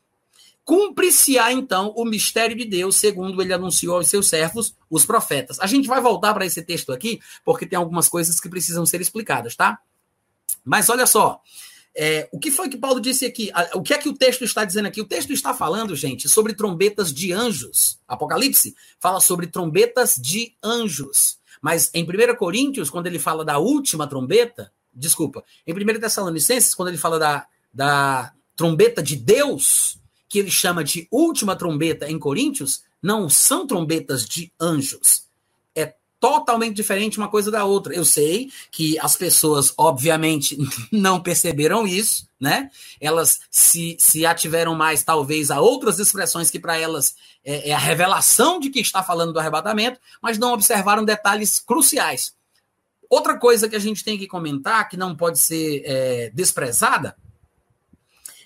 cumprir-se-á 0.65 1.53
então 1.53 1.93
o 1.97 2.05
mistério 2.05 2.57
de 2.57 2.65
Deus, 2.65 2.95
segundo 2.95 3.43
ele 3.43 3.53
anunciou 3.53 3.97
aos 3.97 4.07
seus 4.07 4.29
servos, 4.29 4.73
os 4.89 5.05
profetas. 5.05 5.59
A 5.59 5.67
gente 5.67 5.89
vai 5.89 6.01
voltar 6.01 6.33
para 6.33 6.47
esse 6.47 6.63
texto 6.63 6.93
aqui, 6.93 7.19
porque 7.45 7.67
tem 7.67 7.77
algumas 7.77 8.09
coisas 8.09 8.39
que 8.39 8.49
precisam 8.49 8.87
ser 8.87 9.01
explicadas, 9.01 9.57
tá? 9.57 9.81
Mas 10.65 10.89
olha 10.89 11.07
só, 11.07 11.41
é, 11.97 12.29
o 12.31 12.39
que 12.39 12.51
foi 12.51 12.69
que 12.69 12.77
Paulo 12.77 13.01
disse 13.01 13.25
aqui? 13.25 13.51
O 13.75 13.83
que 13.83 13.95
é 13.95 13.99
que 13.99 14.09
o 14.09 14.13
texto 14.13 14.45
está 14.45 14.65
dizendo 14.65 14.87
aqui? 14.87 15.01
O 15.01 15.07
texto 15.07 15.33
está 15.33 15.55
falando, 15.55 15.97
gente, 15.97 16.29
sobre 16.29 16.55
trombetas 16.55 17.13
de 17.13 17.33
anjos. 17.33 17.99
Apocalipse 18.07 18.75
fala 19.01 19.21
sobre 19.21 19.47
trombetas 19.47 20.17
de 20.17 20.55
anjos. 20.63 21.39
Mas 21.61 21.91
em 21.95 22.05
1 22.05 22.37
Coríntios, 22.37 22.91
quando 22.91 23.07
ele 23.07 23.19
fala 23.19 23.45
da 23.45 23.59
última 23.59 24.07
trombeta, 24.07 24.71
desculpa, 24.93 25.43
em 25.67 25.73
1 25.73 25.99
Tessalonicenses, 25.99 26.75
quando 26.75 26.89
ele 26.89 26.99
fala 26.99 27.19
da, 27.19 27.47
da 27.73 28.33
trombeta 28.55 29.03
de 29.03 29.17
Deus, 29.17 29.99
que 30.29 30.39
ele 30.39 30.51
chama 30.51 30.85
de 30.85 31.09
última 31.11 31.57
trombeta 31.57 32.11
em 32.11 32.19
Coríntios, 32.19 32.83
não 33.03 33.29
são 33.31 33.67
trombetas 33.67 34.27
de 34.27 34.53
anjos 34.61 35.26
totalmente 36.21 36.75
diferente 36.75 37.19
uma 37.19 37.29
coisa 37.29 37.51
da 37.51 37.65
outra. 37.65 37.95
Eu 37.95 38.05
sei 38.05 38.51
que 38.71 38.99
as 38.99 39.17
pessoas, 39.17 39.73
obviamente, 39.77 40.57
não 40.91 41.21
perceberam 41.21 41.87
isso, 41.87 42.29
né? 42.41 42.71
Elas 43.01 43.41
se, 43.51 43.97
se 43.99 44.25
ativeram 44.25 44.75
mais, 44.75 45.03
talvez, 45.03 45.51
a 45.51 45.61
outras 45.61 45.99
expressões 45.99 46.51
que 46.51 46.59
para 46.59 46.77
elas 46.77 47.15
é, 47.45 47.71
é, 47.71 47.73
a 47.73 47.79
revelação 47.79 48.59
de 48.59 48.71
que 48.71 48.81
está 48.81 49.03
falando 49.03 49.33
do 49.33 49.39
arrebatamento, 49.39 50.01
mas 50.23 50.39
não 50.39 50.53
observaram 50.53 51.05
detalhes 51.05 51.61
cruciais. 51.61 52.35
Outra 53.09 53.39
coisa 53.39 53.69
que 53.69 53.77
a 53.77 53.81
gente 53.81 54.03
tem 54.03 54.19
que 54.19 54.27
comentar, 54.27 54.89
que 54.89 54.97
não 54.97 55.15
pode 55.15 55.39
ser 55.39 55.83
é, 55.85 56.31
desprezada, 56.35 57.17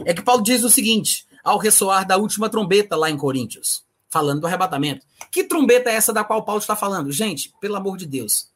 é 0.04 0.12
que 0.12 0.22
Paulo 0.22 0.42
diz 0.42 0.64
o 0.64 0.70
seguinte, 0.70 1.26
ao 1.42 1.58
ressoar 1.58 2.06
da 2.06 2.16
última 2.16 2.48
trombeta 2.48 2.96
lá 2.96 3.10
em 3.10 3.16
Coríntios 3.16 3.82
falando 4.10 4.40
do 4.40 4.46
arrebatamento. 4.46 5.06
Que 5.30 5.44
trombeta 5.44 5.90
é 5.90 5.94
essa 5.94 6.12
da 6.12 6.24
qual 6.24 6.44
Paulo 6.44 6.60
está 6.60 6.74
falando? 6.74 7.12
Gente, 7.12 7.52
pelo 7.60 7.76
amor 7.76 7.96
de 7.96 8.06
Deus. 8.06 8.50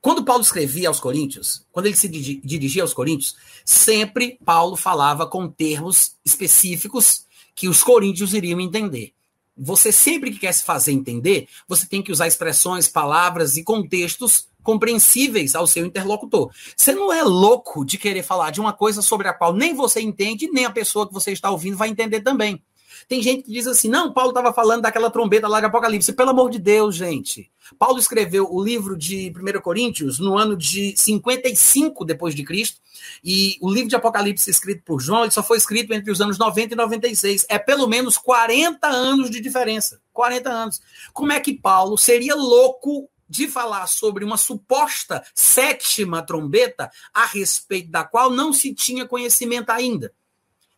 Quando 0.00 0.24
Paulo 0.24 0.42
escrevia 0.42 0.88
aos 0.88 1.00
Coríntios, 1.00 1.66
quando 1.72 1.86
ele 1.86 1.96
se 1.96 2.08
dirigia 2.08 2.82
aos 2.82 2.94
Coríntios, 2.94 3.36
sempre 3.64 4.38
Paulo 4.44 4.76
falava 4.76 5.26
com 5.26 5.48
termos 5.48 6.16
específicos 6.24 7.26
que 7.54 7.68
os 7.68 7.82
coríntios 7.82 8.32
iriam 8.34 8.60
entender. 8.60 9.12
Você 9.56 9.90
sempre 9.90 10.30
que 10.30 10.38
quer 10.38 10.52
se 10.52 10.62
fazer 10.62 10.92
entender, 10.92 11.48
você 11.66 11.84
tem 11.84 12.00
que 12.00 12.12
usar 12.12 12.28
expressões, 12.28 12.86
palavras 12.86 13.56
e 13.56 13.64
contextos 13.64 14.46
compreensíveis 14.62 15.56
ao 15.56 15.66
seu 15.66 15.84
interlocutor. 15.84 16.52
Você 16.76 16.92
não 16.92 17.12
é 17.12 17.24
louco 17.24 17.84
de 17.84 17.98
querer 17.98 18.22
falar 18.22 18.52
de 18.52 18.60
uma 18.60 18.72
coisa 18.72 19.02
sobre 19.02 19.26
a 19.26 19.32
qual 19.32 19.52
nem 19.52 19.74
você 19.74 20.00
entende, 20.00 20.48
nem 20.52 20.64
a 20.64 20.70
pessoa 20.70 21.08
que 21.08 21.12
você 21.12 21.32
está 21.32 21.50
ouvindo 21.50 21.76
vai 21.76 21.88
entender 21.88 22.20
também. 22.20 22.62
Tem 23.06 23.22
gente 23.22 23.44
que 23.44 23.52
diz 23.52 23.66
assim: 23.66 23.88
não, 23.88 24.12
Paulo 24.12 24.30
estava 24.30 24.52
falando 24.52 24.82
daquela 24.82 25.10
trombeta 25.10 25.46
lá 25.46 25.60
de 25.60 25.66
Apocalipse. 25.66 26.12
Pelo 26.12 26.30
amor 26.30 26.50
de 26.50 26.58
Deus, 26.58 26.96
gente. 26.96 27.50
Paulo 27.78 27.98
escreveu 27.98 28.48
o 28.50 28.62
livro 28.62 28.96
de 28.96 29.32
1 29.36 29.60
Coríntios 29.60 30.18
no 30.18 30.38
ano 30.38 30.56
de 30.56 30.96
55 30.96 32.04
depois 32.04 32.34
de 32.34 32.44
Cristo. 32.44 32.80
E 33.22 33.58
o 33.60 33.70
livro 33.70 33.88
de 33.88 33.96
Apocalipse 33.96 34.50
escrito 34.50 34.82
por 34.84 35.00
João, 35.00 35.22
ele 35.22 35.30
só 35.30 35.42
foi 35.42 35.58
escrito 35.58 35.92
entre 35.92 36.10
os 36.10 36.20
anos 36.20 36.38
90 36.38 36.74
e 36.74 36.76
96. 36.76 37.46
É 37.48 37.58
pelo 37.58 37.86
menos 37.86 38.16
40 38.16 38.86
anos 38.88 39.30
de 39.30 39.40
diferença. 39.40 40.00
40 40.12 40.50
anos. 40.50 40.80
Como 41.12 41.32
é 41.32 41.40
que 41.40 41.54
Paulo 41.54 41.98
seria 41.98 42.34
louco 42.34 43.08
de 43.28 43.46
falar 43.46 43.86
sobre 43.86 44.24
uma 44.24 44.38
suposta 44.38 45.22
sétima 45.34 46.22
trombeta 46.22 46.90
a 47.12 47.26
respeito 47.26 47.90
da 47.90 48.02
qual 48.02 48.30
não 48.30 48.52
se 48.52 48.72
tinha 48.74 49.06
conhecimento 49.06 49.70
ainda? 49.70 50.12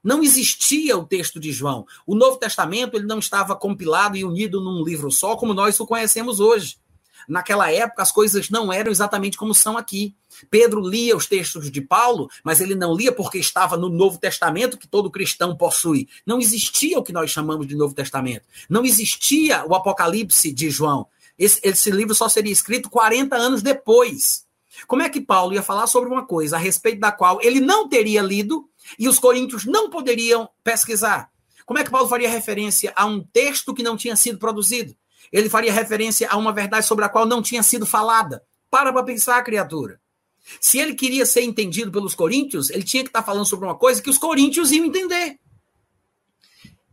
Não 0.02 0.22
existia 0.22 0.96
o 0.96 1.04
texto 1.04 1.38
de 1.38 1.52
João. 1.52 1.86
O 2.06 2.14
Novo 2.14 2.38
Testamento 2.38 2.96
ele 2.96 3.06
não 3.06 3.18
estava 3.18 3.54
compilado 3.54 4.16
e 4.16 4.24
unido 4.24 4.60
num 4.60 4.82
livro 4.82 5.10
só, 5.10 5.36
como 5.36 5.54
nós 5.54 5.78
o 5.78 5.86
conhecemos 5.86 6.40
hoje. 6.40 6.78
Naquela 7.28 7.70
época, 7.70 8.02
as 8.02 8.10
coisas 8.10 8.48
não 8.48 8.72
eram 8.72 8.90
exatamente 8.90 9.36
como 9.36 9.54
são 9.54 9.76
aqui. 9.76 10.14
Pedro 10.50 10.80
lia 10.80 11.16
os 11.16 11.26
textos 11.26 11.70
de 11.70 11.80
Paulo, 11.80 12.28
mas 12.42 12.60
ele 12.60 12.74
não 12.74 12.94
lia 12.94 13.12
porque 13.12 13.38
estava 13.38 13.76
no 13.76 13.88
Novo 13.88 14.18
Testamento 14.18 14.78
que 14.78 14.88
todo 14.88 15.10
cristão 15.10 15.56
possui. 15.56 16.08
Não 16.24 16.40
existia 16.40 16.98
o 16.98 17.02
que 17.02 17.12
nós 17.12 17.30
chamamos 17.30 17.66
de 17.66 17.76
Novo 17.76 17.94
Testamento. 17.94 18.46
Não 18.68 18.84
existia 18.84 19.64
o 19.66 19.74
Apocalipse 19.74 20.50
de 20.52 20.70
João. 20.70 21.06
Esse, 21.38 21.60
esse 21.62 21.90
livro 21.90 22.14
só 22.14 22.28
seria 22.28 22.52
escrito 22.52 22.90
40 22.90 23.36
anos 23.36 23.62
depois. 23.62 24.44
Como 24.86 25.02
é 25.02 25.08
que 25.08 25.20
Paulo 25.20 25.52
ia 25.52 25.62
falar 25.62 25.86
sobre 25.86 26.08
uma 26.08 26.24
coisa 26.24 26.56
a 26.56 26.58
respeito 26.58 27.00
da 27.00 27.12
qual 27.12 27.38
ele 27.42 27.60
não 27.60 27.88
teria 27.88 28.22
lido 28.22 28.69
e 28.98 29.08
os 29.08 29.18
coríntios 29.18 29.64
não 29.64 29.90
poderiam 29.90 30.48
pesquisar. 30.62 31.30
Como 31.64 31.78
é 31.78 31.84
que 31.84 31.90
Paulo 31.90 32.08
faria 32.08 32.28
referência 32.28 32.92
a 32.96 33.06
um 33.06 33.22
texto 33.22 33.74
que 33.74 33.82
não 33.82 33.96
tinha 33.96 34.16
sido 34.16 34.38
produzido? 34.38 34.94
Ele 35.32 35.48
faria 35.48 35.72
referência 35.72 36.28
a 36.28 36.36
uma 36.36 36.52
verdade 36.52 36.86
sobre 36.86 37.04
a 37.04 37.08
qual 37.08 37.26
não 37.26 37.40
tinha 37.40 37.62
sido 37.62 37.86
falada. 37.86 38.42
Para 38.68 38.92
para 38.92 39.04
pensar, 39.04 39.42
criatura. 39.44 40.00
Se 40.60 40.78
ele 40.78 40.94
queria 40.94 41.26
ser 41.26 41.42
entendido 41.42 41.92
pelos 41.92 42.14
coríntios, 42.14 42.70
ele 42.70 42.82
tinha 42.82 43.02
que 43.02 43.08
estar 43.08 43.22
falando 43.22 43.46
sobre 43.46 43.66
uma 43.66 43.76
coisa 43.76 44.02
que 44.02 44.10
os 44.10 44.18
coríntios 44.18 44.72
iam 44.72 44.84
entender. 44.84 45.38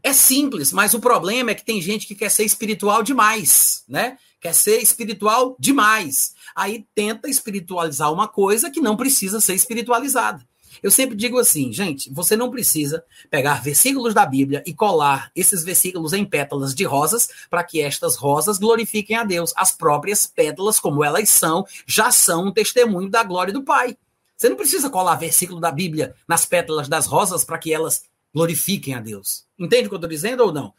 É 0.04 0.14
simples, 0.14 0.72
mas 0.72 0.94
o 0.94 1.00
problema 1.00 1.52
é 1.52 1.56
que 1.56 1.66
tem 1.66 1.82
gente 1.82 2.08
que 2.08 2.16
quer 2.16 2.30
ser 2.30 2.46
espiritual 2.46 3.04
demais, 3.04 3.84
né? 3.88 4.18
Quer 4.40 4.54
ser 4.54 4.82
espiritual 4.82 5.56
demais. 5.60 6.34
Aí 6.56 6.86
tenta 6.94 7.30
espiritualizar 7.30 8.14
uma 8.14 8.28
coisa 8.28 8.70
que 8.70 8.80
não 8.80 8.96
precisa 8.96 9.42
ser 9.42 9.56
espiritualizada. 9.56 10.47
Eu 10.82 10.92
sempre 10.92 11.16
digo 11.16 11.38
assim, 11.38 11.72
gente, 11.72 12.12
você 12.12 12.36
não 12.36 12.52
precisa 12.52 13.04
pegar 13.30 13.62
versículos 13.62 14.14
da 14.14 14.26
Bíblia 14.26 14.64
e 14.66 14.74
colar 14.74 15.32
esses 15.36 15.64
versículos 15.64 16.14
em 16.14 16.26
pétalas 16.26 16.74
de 16.74 16.84
rosas 16.84 17.30
para 17.50 17.64
que 17.64 17.82
estas 17.82 18.16
rosas 18.16 18.58
glorifiquem 18.58 19.16
a 19.16 19.24
Deus. 19.24 19.54
As 19.56 19.72
próprias 19.72 20.26
pétalas, 20.26 20.80
como 20.80 21.04
elas 21.04 21.30
são, 21.30 21.66
já 21.86 22.12
são 22.12 22.48
um 22.48 22.52
testemunho 22.52 23.10
da 23.10 23.24
glória 23.24 23.54
do 23.54 23.64
Pai. 23.64 23.98
Você 24.36 24.50
não 24.50 24.56
precisa 24.56 24.90
colar 24.90 25.16
versículo 25.16 25.60
da 25.60 25.72
Bíblia 25.72 26.16
nas 26.28 26.46
pétalas 26.46 26.88
das 26.88 27.08
rosas 27.08 27.44
para 27.44 27.58
que 27.58 27.74
elas 27.74 28.04
glorifiquem 28.34 28.94
a 28.94 29.00
Deus. 29.00 29.46
Entende 29.58 29.88
o 29.88 29.90
que 29.90 29.96
eu 29.96 29.98
estou 29.98 30.10
dizendo 30.10 30.44
ou 30.44 30.54
não? 30.54 30.74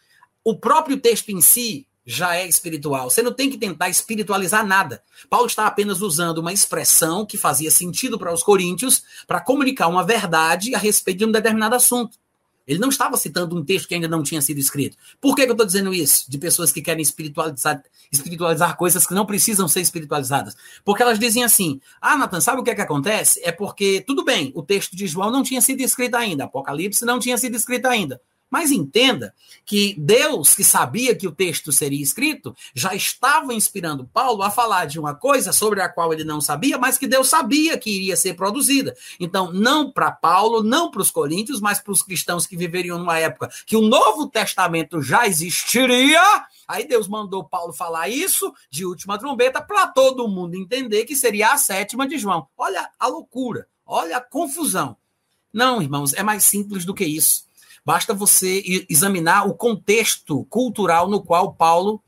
O 0.45 0.57
próprio 0.57 0.99
texto 0.99 1.31
em 1.31 1.41
si 1.41 1.87
já 2.11 2.37
é 2.37 2.49
espiritual. 2.49 3.11
Você 3.11 3.21
não 3.21 3.35
tem 3.35 3.51
que 3.51 3.59
tentar 3.59 3.91
espiritualizar 3.91 4.67
nada. 4.67 5.03
Paulo 5.29 5.47
está 5.47 5.67
apenas 5.67 6.01
usando 6.01 6.39
uma 6.39 6.55
expressão 6.55 7.27
que 7.27 7.37
fazia 7.37 7.71
sentido 7.71 8.19
para 8.19 8.33
os 8.33 8.43
coríntios 8.43 9.03
para 9.27 9.43
comunicar 9.43 9.89
uma 9.89 10.03
verdade 10.03 10.75
a 10.75 10.79
respeito 10.79 11.19
de 11.19 11.27
um 11.27 11.31
determinado 11.31 11.75
assunto. 11.75 12.17
Ele 12.67 12.79
não 12.79 12.89
estava 12.89 13.15
citando 13.19 13.55
um 13.55 13.63
texto 13.63 13.87
que 13.87 13.95
ainda 13.95 14.09
não 14.09 14.23
tinha 14.23 14.41
sido 14.41 14.59
escrito. 14.59 14.97
Por 15.21 15.37
que, 15.37 15.43
que 15.45 15.51
eu 15.51 15.53
estou 15.53 15.67
dizendo 15.67 15.93
isso? 15.93 16.31
De 16.31 16.39
pessoas 16.39 16.73
que 16.73 16.81
querem 16.81 17.03
espiritualizar, 17.03 17.83
espiritualizar 18.11 18.75
coisas 18.79 19.07
que 19.07 19.13
não 19.13 19.27
precisam 19.27 19.69
ser 19.69 19.83
espiritualizadas. 19.83 20.57
Porque 20.87 21.03
elas 21.03 21.19
dizem 21.19 21.45
assim: 21.45 21.79
ah, 22.01 22.17
Natan, 22.17 22.41
sabe 22.41 22.61
o 22.61 22.65
que, 22.65 22.71
é 22.71 22.75
que 22.75 22.81
acontece? 22.81 23.39
É 23.45 23.53
porque, 23.53 24.03
tudo 24.07 24.25
bem, 24.25 24.51
o 24.55 24.63
texto 24.63 24.97
de 24.97 25.07
João 25.07 25.31
não 25.31 25.43
tinha 25.43 25.61
sido 25.61 25.81
escrito 25.83 26.15
ainda, 26.15 26.45
Apocalipse 26.45 27.05
não 27.05 27.19
tinha 27.19 27.37
sido 27.37 27.55
escrito 27.55 27.87
ainda. 27.87 28.19
Mas 28.51 28.70
entenda 28.70 29.35
que 29.65 29.95
Deus, 29.99 30.55
que 30.55 30.65
sabia 30.65 31.15
que 31.15 31.29
o 31.29 31.33
texto 31.33 31.70
seria 31.70 32.03
escrito, 32.03 32.57
já 32.75 32.95
estava 32.95 33.53
inspirando 33.53 34.09
Paulo 34.12 34.43
a 34.43 34.51
falar 34.51 34.87
de 34.87 34.99
uma 34.99 35.15
coisa 35.15 35.53
sobre 35.53 35.83
a 35.83 35.89
qual 35.89 36.12
ele 36.12 36.25
não 36.25 36.41
sabia, 36.41 36.79
mas 36.79 36.97
que 36.97 37.07
Deus 37.07 37.29
sabia 37.29 37.77
que 37.77 37.91
iria 37.91 38.16
ser 38.16 38.35
produzida. 38.35 38.97
Então, 39.20 39.53
não 39.53 39.93
para 39.93 40.11
Paulo, 40.11 40.62
não 40.62 40.91
para 40.91 41.03
os 41.03 41.11
coríntios, 41.11 41.61
mas 41.61 41.81
para 41.81 41.93
os 41.93 42.03
cristãos 42.03 42.47
que 42.47 42.57
viveriam 42.57 42.99
numa 42.99 43.19
época 43.19 43.51
que 43.66 43.77
o 43.77 43.83
Novo 43.83 44.27
Testamento 44.29 45.03
já 45.03 45.27
existiria. 45.27 46.23
Aí 46.66 46.87
Deus 46.87 47.07
mandou 47.07 47.45
Paulo 47.45 47.73
falar 47.73 48.09
isso 48.09 48.53
de 48.70 48.87
última 48.87 49.19
trombeta 49.19 49.61
para 49.61 49.87
todo 49.87 50.29
mundo 50.29 50.55
entender 50.55 51.05
que 51.05 51.16
seria 51.16 51.53
a 51.53 51.59
sétima 51.59 52.07
de 52.09 52.16
João. 52.16 52.47
Olha 52.57 52.91
a 52.99 53.07
loucura, 53.07 53.66
olha 53.85 54.16
a 54.16 54.20
confusão. 54.20 54.97
Não, 55.53 55.83
irmãos, 55.83 56.12
é 56.12 56.23
mais 56.23 56.45
simples 56.45 56.85
do 56.85 56.95
que 56.95 57.05
isso. 57.05 57.48
Basta 57.89 58.12
você 58.12 58.85
examinar 58.86 59.48
o 59.48 59.55
contexto 59.55 60.44
cultural 60.51 61.09
no 61.09 61.23
qual 61.23 61.55
Paulo, 61.55 62.02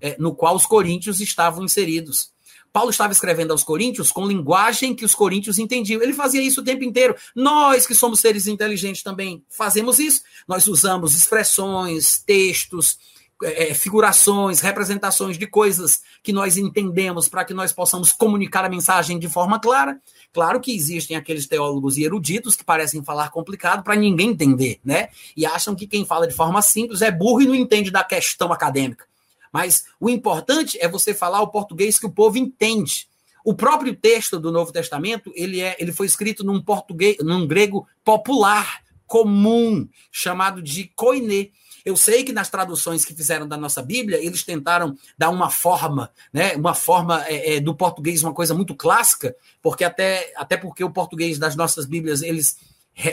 é, 0.00 0.16
no 0.18 0.34
qual 0.34 0.56
os 0.56 0.64
coríntios 0.64 1.20
estavam 1.20 1.62
inseridos. 1.62 2.30
Paulo 2.72 2.88
estava 2.88 3.12
escrevendo 3.12 3.50
aos 3.50 3.62
coríntios 3.62 4.10
com 4.10 4.26
linguagem 4.26 4.94
que 4.94 5.04
os 5.04 5.14
coríntios 5.14 5.58
entendiam. 5.58 6.00
Ele 6.00 6.14
fazia 6.14 6.40
isso 6.40 6.62
o 6.62 6.64
tempo 6.64 6.84
inteiro. 6.84 7.14
Nós, 7.34 7.86
que 7.86 7.94
somos 7.94 8.20
seres 8.20 8.46
inteligentes, 8.46 9.02
também 9.02 9.44
fazemos 9.50 9.98
isso. 9.98 10.22
Nós 10.48 10.66
usamos 10.68 11.14
expressões, 11.14 12.18
textos 12.18 12.96
é, 13.42 13.74
figurações, 13.74 14.60
representações 14.60 15.36
de 15.36 15.46
coisas 15.46 16.02
que 16.22 16.32
nós 16.32 16.56
entendemos 16.56 17.28
para 17.28 17.44
que 17.44 17.52
nós 17.52 17.72
possamos 17.72 18.12
comunicar 18.12 18.64
a 18.64 18.68
mensagem 18.68 19.18
de 19.18 19.28
forma 19.28 19.60
clara. 19.60 20.00
Claro 20.32 20.60
que 20.60 20.74
existem 20.74 21.16
aqueles 21.16 21.46
teólogos 21.46 21.96
e 21.96 22.04
eruditos 22.04 22.56
que 22.56 22.64
parecem 22.64 23.04
falar 23.04 23.30
complicado 23.30 23.82
para 23.82 23.96
ninguém 23.96 24.30
entender, 24.30 24.80
né? 24.84 25.08
E 25.36 25.44
acham 25.44 25.74
que 25.74 25.86
quem 25.86 26.04
fala 26.04 26.26
de 26.26 26.34
forma 26.34 26.62
simples 26.62 27.02
é 27.02 27.10
burro 27.10 27.42
e 27.42 27.46
não 27.46 27.54
entende 27.54 27.90
da 27.90 28.02
questão 28.02 28.52
acadêmica. 28.52 29.04
Mas 29.52 29.84
o 30.00 30.10
importante 30.10 30.78
é 30.80 30.88
você 30.88 31.14
falar 31.14 31.40
o 31.40 31.48
português 31.48 31.98
que 31.98 32.06
o 32.06 32.12
povo 32.12 32.38
entende. 32.38 33.08
O 33.44 33.54
próprio 33.54 33.94
texto 33.94 34.40
do 34.40 34.50
Novo 34.50 34.72
Testamento, 34.72 35.32
ele, 35.34 35.60
é, 35.60 35.76
ele 35.78 35.92
foi 35.92 36.06
escrito 36.06 36.42
num 36.42 36.60
português, 36.60 37.16
num 37.20 37.46
grego 37.46 37.86
popular, 38.04 38.82
comum, 39.06 39.88
chamado 40.10 40.60
de 40.60 40.90
koiné. 40.96 41.50
Eu 41.86 41.96
sei 41.96 42.24
que 42.24 42.32
nas 42.32 42.50
traduções 42.50 43.04
que 43.04 43.14
fizeram 43.14 43.46
da 43.46 43.56
nossa 43.56 43.80
Bíblia, 43.80 44.18
eles 44.18 44.42
tentaram 44.42 44.98
dar 45.16 45.30
uma 45.30 45.48
forma, 45.48 46.10
né, 46.32 46.56
uma 46.56 46.74
forma 46.74 47.24
é, 47.28 47.54
é, 47.54 47.60
do 47.60 47.76
português, 47.76 48.24
uma 48.24 48.34
coisa 48.34 48.52
muito 48.52 48.74
clássica, 48.74 49.36
porque 49.62 49.84
até, 49.84 50.32
até 50.34 50.56
porque 50.56 50.82
o 50.82 50.90
português 50.90 51.38
das 51.38 51.54
nossas 51.54 51.86
Bíblias, 51.86 52.22
eles 52.22 52.56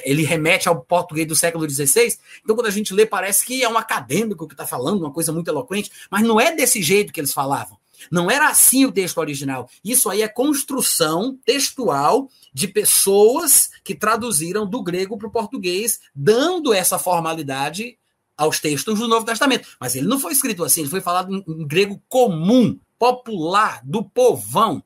ele 0.05 0.23
remete 0.23 0.69
ao 0.69 0.81
português 0.81 1.27
do 1.27 1.35
século 1.35 1.69
XVI. 1.69 2.17
Então, 2.41 2.55
quando 2.55 2.67
a 2.67 2.71
gente 2.71 2.93
lê, 2.93 3.05
parece 3.05 3.45
que 3.45 3.61
é 3.61 3.69
um 3.69 3.77
acadêmico 3.77 4.47
que 4.47 4.53
está 4.53 4.65
falando, 4.65 5.01
uma 5.01 5.11
coisa 5.11 5.31
muito 5.31 5.49
eloquente, 5.49 5.91
mas 6.09 6.23
não 6.23 6.39
é 6.39 6.55
desse 6.55 6.81
jeito 6.81 7.11
que 7.11 7.19
eles 7.19 7.33
falavam. 7.33 7.77
Não 8.09 8.31
era 8.31 8.47
assim 8.47 8.85
o 8.85 8.91
texto 8.91 9.17
original. 9.17 9.69
Isso 9.83 10.09
aí 10.09 10.21
é 10.21 10.27
construção 10.27 11.37
textual 11.45 12.29
de 12.53 12.67
pessoas 12.67 13.71
que 13.83 13.93
traduziram 13.93 14.65
do 14.65 14.81
grego 14.81 15.17
para 15.17 15.27
o 15.27 15.31
português, 15.31 15.99
dando 16.15 16.73
essa 16.73 16.97
formalidade 16.97 17.97
aos 18.43 18.59
textos 18.59 18.99
do 18.99 19.07
Novo 19.07 19.25
Testamento. 19.25 19.67
Mas 19.79 19.95
ele 19.95 20.07
não 20.07 20.19
foi 20.19 20.33
escrito 20.33 20.63
assim, 20.63 20.81
ele 20.81 20.89
foi 20.89 21.01
falado 21.01 21.33
em, 21.33 21.43
em 21.47 21.67
grego 21.67 22.01
comum, 22.07 22.79
popular, 22.99 23.81
do 23.83 24.03
povão. 24.03 24.83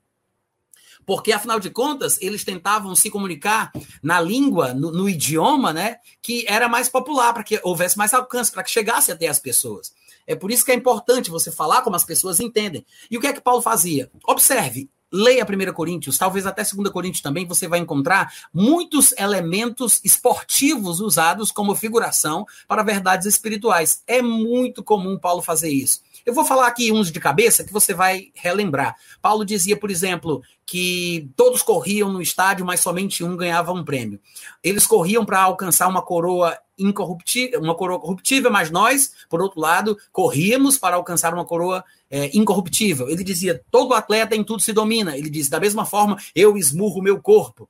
Porque, 1.05 1.31
afinal 1.31 1.59
de 1.59 1.69
contas, 1.69 2.17
eles 2.21 2.43
tentavam 2.43 2.93
se 2.93 3.09
comunicar 3.09 3.71
na 4.03 4.19
língua, 4.19 4.73
no, 4.73 4.91
no 4.91 5.07
idioma, 5.07 5.71
né, 5.71 5.97
que 6.21 6.45
era 6.47 6.67
mais 6.67 6.89
popular, 6.89 7.33
para 7.33 7.43
que 7.43 7.59
houvesse 7.63 7.97
mais 7.97 8.13
alcance, 8.13 8.51
para 8.51 8.61
que 8.61 8.69
chegasse 8.69 9.11
até 9.11 9.27
as 9.27 9.39
pessoas. 9.39 9.93
É 10.27 10.35
por 10.35 10.51
isso 10.51 10.65
que 10.65 10.71
é 10.71 10.75
importante 10.75 11.31
você 11.31 11.49
falar 11.49 11.81
como 11.81 11.95
as 11.95 12.03
pessoas 12.03 12.41
entendem. 12.41 12.85
E 13.09 13.17
o 13.17 13.21
que 13.21 13.27
é 13.27 13.33
que 13.33 13.39
Paulo 13.39 13.61
fazia? 13.61 14.11
Observe, 14.27 14.89
leia 15.11 15.45
1 15.45 15.73
Coríntios, 15.73 16.17
talvez 16.17 16.45
até 16.45 16.63
2 16.63 16.89
Coríntios 16.89 17.21
também, 17.21 17.45
você 17.45 17.67
vai 17.67 17.79
encontrar 17.79 18.31
muitos 18.53 19.13
elementos 19.17 20.01
esportivos 20.03 20.99
usados 20.99 21.51
como 21.51 21.75
figuração 21.75 22.45
para 22.67 22.83
verdades 22.83 23.27
espirituais. 23.27 24.03
É 24.05 24.21
muito 24.21 24.83
comum 24.83 25.17
Paulo 25.17 25.41
fazer 25.41 25.69
isso. 25.69 26.01
Eu 26.25 26.33
vou 26.33 26.43
falar 26.43 26.67
aqui 26.67 26.91
uns 26.91 27.09
de 27.09 27.19
cabeça 27.21 27.63
que 27.63 27.71
você 27.71 27.93
vai 27.93 28.31
relembrar. 28.33 28.97
Paulo 29.21 29.45
dizia, 29.45 29.77
por 29.77 29.89
exemplo, 29.89 30.43
que 30.67 31.31
todos 31.37 31.61
corriam 31.61 32.11
no 32.11 32.21
estádio, 32.21 32.65
mas 32.65 32.81
somente 32.81 33.23
um 33.23 33.37
ganhava 33.37 33.71
um 33.71 33.85
prêmio. 33.85 34.19
Eles 34.61 34.85
corriam 34.85 35.25
para 35.25 35.41
alcançar 35.41 35.87
uma 35.87 36.01
coroa 36.01 36.59
incorruptível, 36.77 37.59
uma 37.59 37.73
coroa 37.73 37.99
corruptível, 37.99 38.51
mas 38.51 38.69
nós, 38.69 39.13
por 39.29 39.41
outro 39.41 39.59
lado, 39.59 39.97
corríamos 40.11 40.77
para 40.77 40.97
alcançar 40.97 41.33
uma 41.33 41.45
coroa 41.45 41.83
é, 42.09 42.29
incorruptível. 42.37 43.09
Ele 43.09 43.23
dizia: 43.23 43.61
todo 43.71 43.93
atleta 43.93 44.35
em 44.35 44.43
tudo 44.43 44.61
se 44.61 44.71
domina. 44.71 45.17
Ele 45.17 45.29
disse: 45.29 45.49
da 45.49 45.59
mesma 45.59 45.85
forma, 45.85 46.17
eu 46.35 46.57
esmurro 46.57 46.99
o 46.99 47.03
meu 47.03 47.19
corpo. 47.21 47.67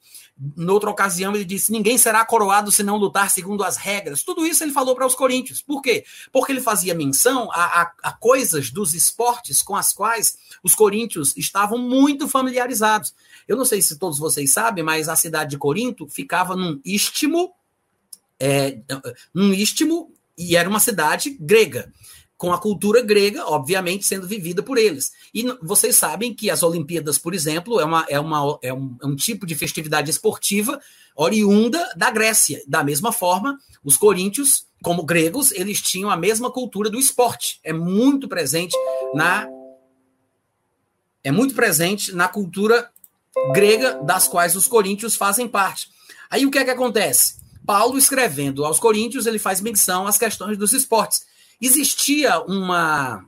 Noutra 0.56 0.90
ocasião, 0.90 1.34
ele 1.34 1.46
disse: 1.46 1.72
ninguém 1.72 1.98
será 1.98 2.24
coroado 2.26 2.72
se 2.72 2.84
não 2.84 2.98
lutar 2.98 3.30
segundo 3.30 3.64
as 3.64 3.78
regras. 3.78 4.24
Tudo 4.24 4.46
isso 4.46 4.64
ele 4.64 4.72
falou 4.72 4.96
para 4.96 5.08
os 5.08 5.16
coríntios. 5.16 5.62
Por 5.62 5.82
quê? 5.82 6.04
Porque 6.32 6.52
ele 6.52 6.62
fazia 6.62 6.94
menção 6.94 7.50
a, 7.52 7.82
a, 7.82 7.92
a 8.04 8.12
coisas 8.12 8.70
dos 8.70 8.94
esportes 8.94 9.62
com 9.62 9.76
as 9.76 9.94
quais 9.94 10.38
os 10.62 10.76
coríntios 10.76 11.36
estavam 11.38 11.78
muito 11.78 12.28
familiarizados. 12.28 12.87
Eu 13.48 13.56
não 13.56 13.66
sei 13.66 13.82
se 13.82 13.98
todos 13.98 14.20
vocês 14.20 14.52
sabem, 14.52 14.84
mas 14.84 15.08
a 15.08 15.16
cidade 15.16 15.52
de 15.52 15.58
Corinto 15.58 16.08
ficava 16.08 16.56
num 16.56 16.80
istmo, 16.84 17.52
é, 18.40 18.80
num 19.34 19.54
istmo, 19.54 20.12
e 20.38 20.56
era 20.56 20.70
uma 20.70 20.80
cidade 20.80 21.36
grega 21.40 21.92
com 22.38 22.54
a 22.54 22.60
cultura 22.60 23.02
grega, 23.02 23.46
obviamente, 23.46 24.06
sendo 24.06 24.28
vivida 24.28 24.62
por 24.62 24.78
eles. 24.78 25.12
E 25.34 25.44
vocês 25.62 25.96
sabem 25.96 26.34
que 26.34 26.50
as 26.50 26.62
Olimpíadas, 26.62 27.18
por 27.18 27.34
exemplo, 27.34 27.80
é, 27.80 27.86
uma, 27.86 28.06
é, 28.08 28.20
uma, 28.20 28.60
é, 28.62 28.72
um, 28.72 28.96
é 29.02 29.08
um 29.08 29.16
tipo 29.16 29.46
de 29.46 29.56
festividade 29.56 30.12
esportiva 30.12 30.80
oriunda 31.16 31.84
da 31.96 32.12
Grécia. 32.12 32.62
Da 32.68 32.84
mesma 32.84 33.12
forma, 33.12 33.58
os 33.84 33.98
coríntios, 33.98 34.68
como 34.84 35.04
gregos, 35.04 35.52
eles 35.52 35.82
tinham 35.82 36.12
a 36.12 36.16
mesma 36.16 36.52
cultura 36.52 36.92
do 36.92 37.00
esporte. 37.00 37.60
É 37.64 37.74
muito 37.74 38.28
presente 38.28 38.78
na 39.16 39.48
é 41.24 41.32
muito 41.32 41.54
presente 41.54 42.14
na 42.14 42.28
cultura 42.28 42.90
grega 43.54 44.00
das 44.04 44.28
quais 44.28 44.56
os 44.56 44.68
coríntios 44.68 45.16
fazem 45.16 45.48
parte. 45.48 45.90
Aí 46.30 46.46
o 46.46 46.52
que 46.52 46.58
é 46.58 46.66
que 46.66 46.72
acontece? 46.72 47.38
Paulo 47.66 47.98
escrevendo 47.98 48.66
aos 48.66 48.80
coríntios, 48.80 49.26
ele 49.26 49.40
faz 49.40 49.62
menção 49.62 50.08
às 50.08 50.18
questões 50.18 50.58
dos 50.58 50.74
esportes 50.74 51.26
existia 51.62 52.40
uma 52.42 53.26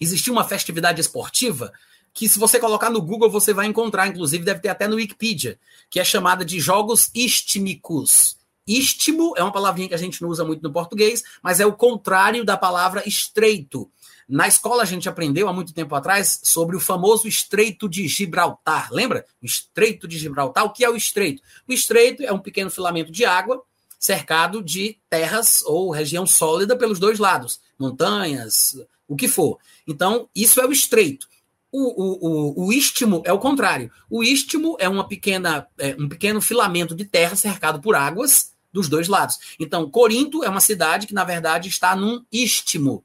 existia 0.00 0.32
uma 0.32 0.44
festividade 0.44 1.00
esportiva 1.00 1.72
que 2.12 2.28
se 2.28 2.38
você 2.38 2.58
colocar 2.58 2.90
no 2.90 3.02
Google 3.02 3.30
você 3.30 3.52
vai 3.52 3.66
encontrar, 3.66 4.06
inclusive 4.06 4.44
deve 4.44 4.60
ter 4.60 4.68
até 4.68 4.86
no 4.86 4.96
Wikipedia, 4.96 5.58
que 5.90 5.98
é 5.98 6.04
chamada 6.04 6.44
de 6.44 6.60
jogos 6.60 7.10
istmicos. 7.14 8.36
Istmo 8.66 9.34
é 9.36 9.42
uma 9.42 9.52
palavrinha 9.52 9.88
que 9.88 9.94
a 9.94 9.98
gente 9.98 10.22
não 10.22 10.28
usa 10.28 10.44
muito 10.44 10.62
no 10.62 10.72
português, 10.72 11.22
mas 11.42 11.60
é 11.60 11.66
o 11.66 11.72
contrário 11.72 12.44
da 12.44 12.56
palavra 12.56 13.02
estreito. 13.06 13.90
Na 14.28 14.48
escola 14.48 14.82
a 14.82 14.86
gente 14.86 15.08
aprendeu 15.08 15.48
há 15.48 15.52
muito 15.52 15.74
tempo 15.74 15.94
atrás 15.94 16.40
sobre 16.42 16.76
o 16.76 16.80
famoso 16.80 17.28
Estreito 17.28 17.88
de 17.88 18.08
Gibraltar. 18.08 18.92
Lembra? 18.92 19.26
Estreito 19.42 20.08
de 20.08 20.18
Gibraltar. 20.18 20.64
O 20.64 20.70
que 20.70 20.84
é 20.84 20.90
o 20.90 20.96
estreito? 20.96 21.42
O 21.68 21.72
estreito 21.72 22.22
é 22.22 22.32
um 22.32 22.38
pequeno 22.38 22.70
filamento 22.70 23.12
de 23.12 23.24
água 23.24 23.62
cercado 23.98 24.62
de 24.62 24.98
terras 25.08 25.62
ou 25.64 25.90
região 25.90 26.26
sólida 26.26 26.76
pelos 26.76 26.98
dois 26.98 27.18
lados, 27.18 27.58
montanhas, 27.78 28.76
o 29.08 29.16
que 29.16 29.26
for. 29.26 29.58
Então, 29.86 30.28
isso 30.34 30.60
é 30.60 30.66
o 30.66 30.72
estreito. 30.72 31.26
O, 31.72 31.80
o, 31.80 32.64
o, 32.64 32.66
o 32.66 32.72
istmo 32.72 33.22
é 33.24 33.32
o 33.32 33.38
contrário. 33.38 33.90
O 34.10 34.22
istmo 34.22 34.76
é 34.78 34.88
uma 34.88 35.08
pequena, 35.08 35.66
é, 35.78 35.96
um 35.98 36.08
pequeno 36.08 36.40
filamento 36.42 36.94
de 36.94 37.04
terra 37.04 37.34
cercado 37.34 37.80
por 37.80 37.96
águas 37.96 38.52
dos 38.72 38.88
dois 38.88 39.08
lados. 39.08 39.38
Então, 39.58 39.88
Corinto 39.88 40.44
é 40.44 40.48
uma 40.48 40.60
cidade 40.60 41.06
que, 41.06 41.14
na 41.14 41.24
verdade, 41.24 41.68
está 41.68 41.96
num 41.96 42.24
istmo. 42.30 43.02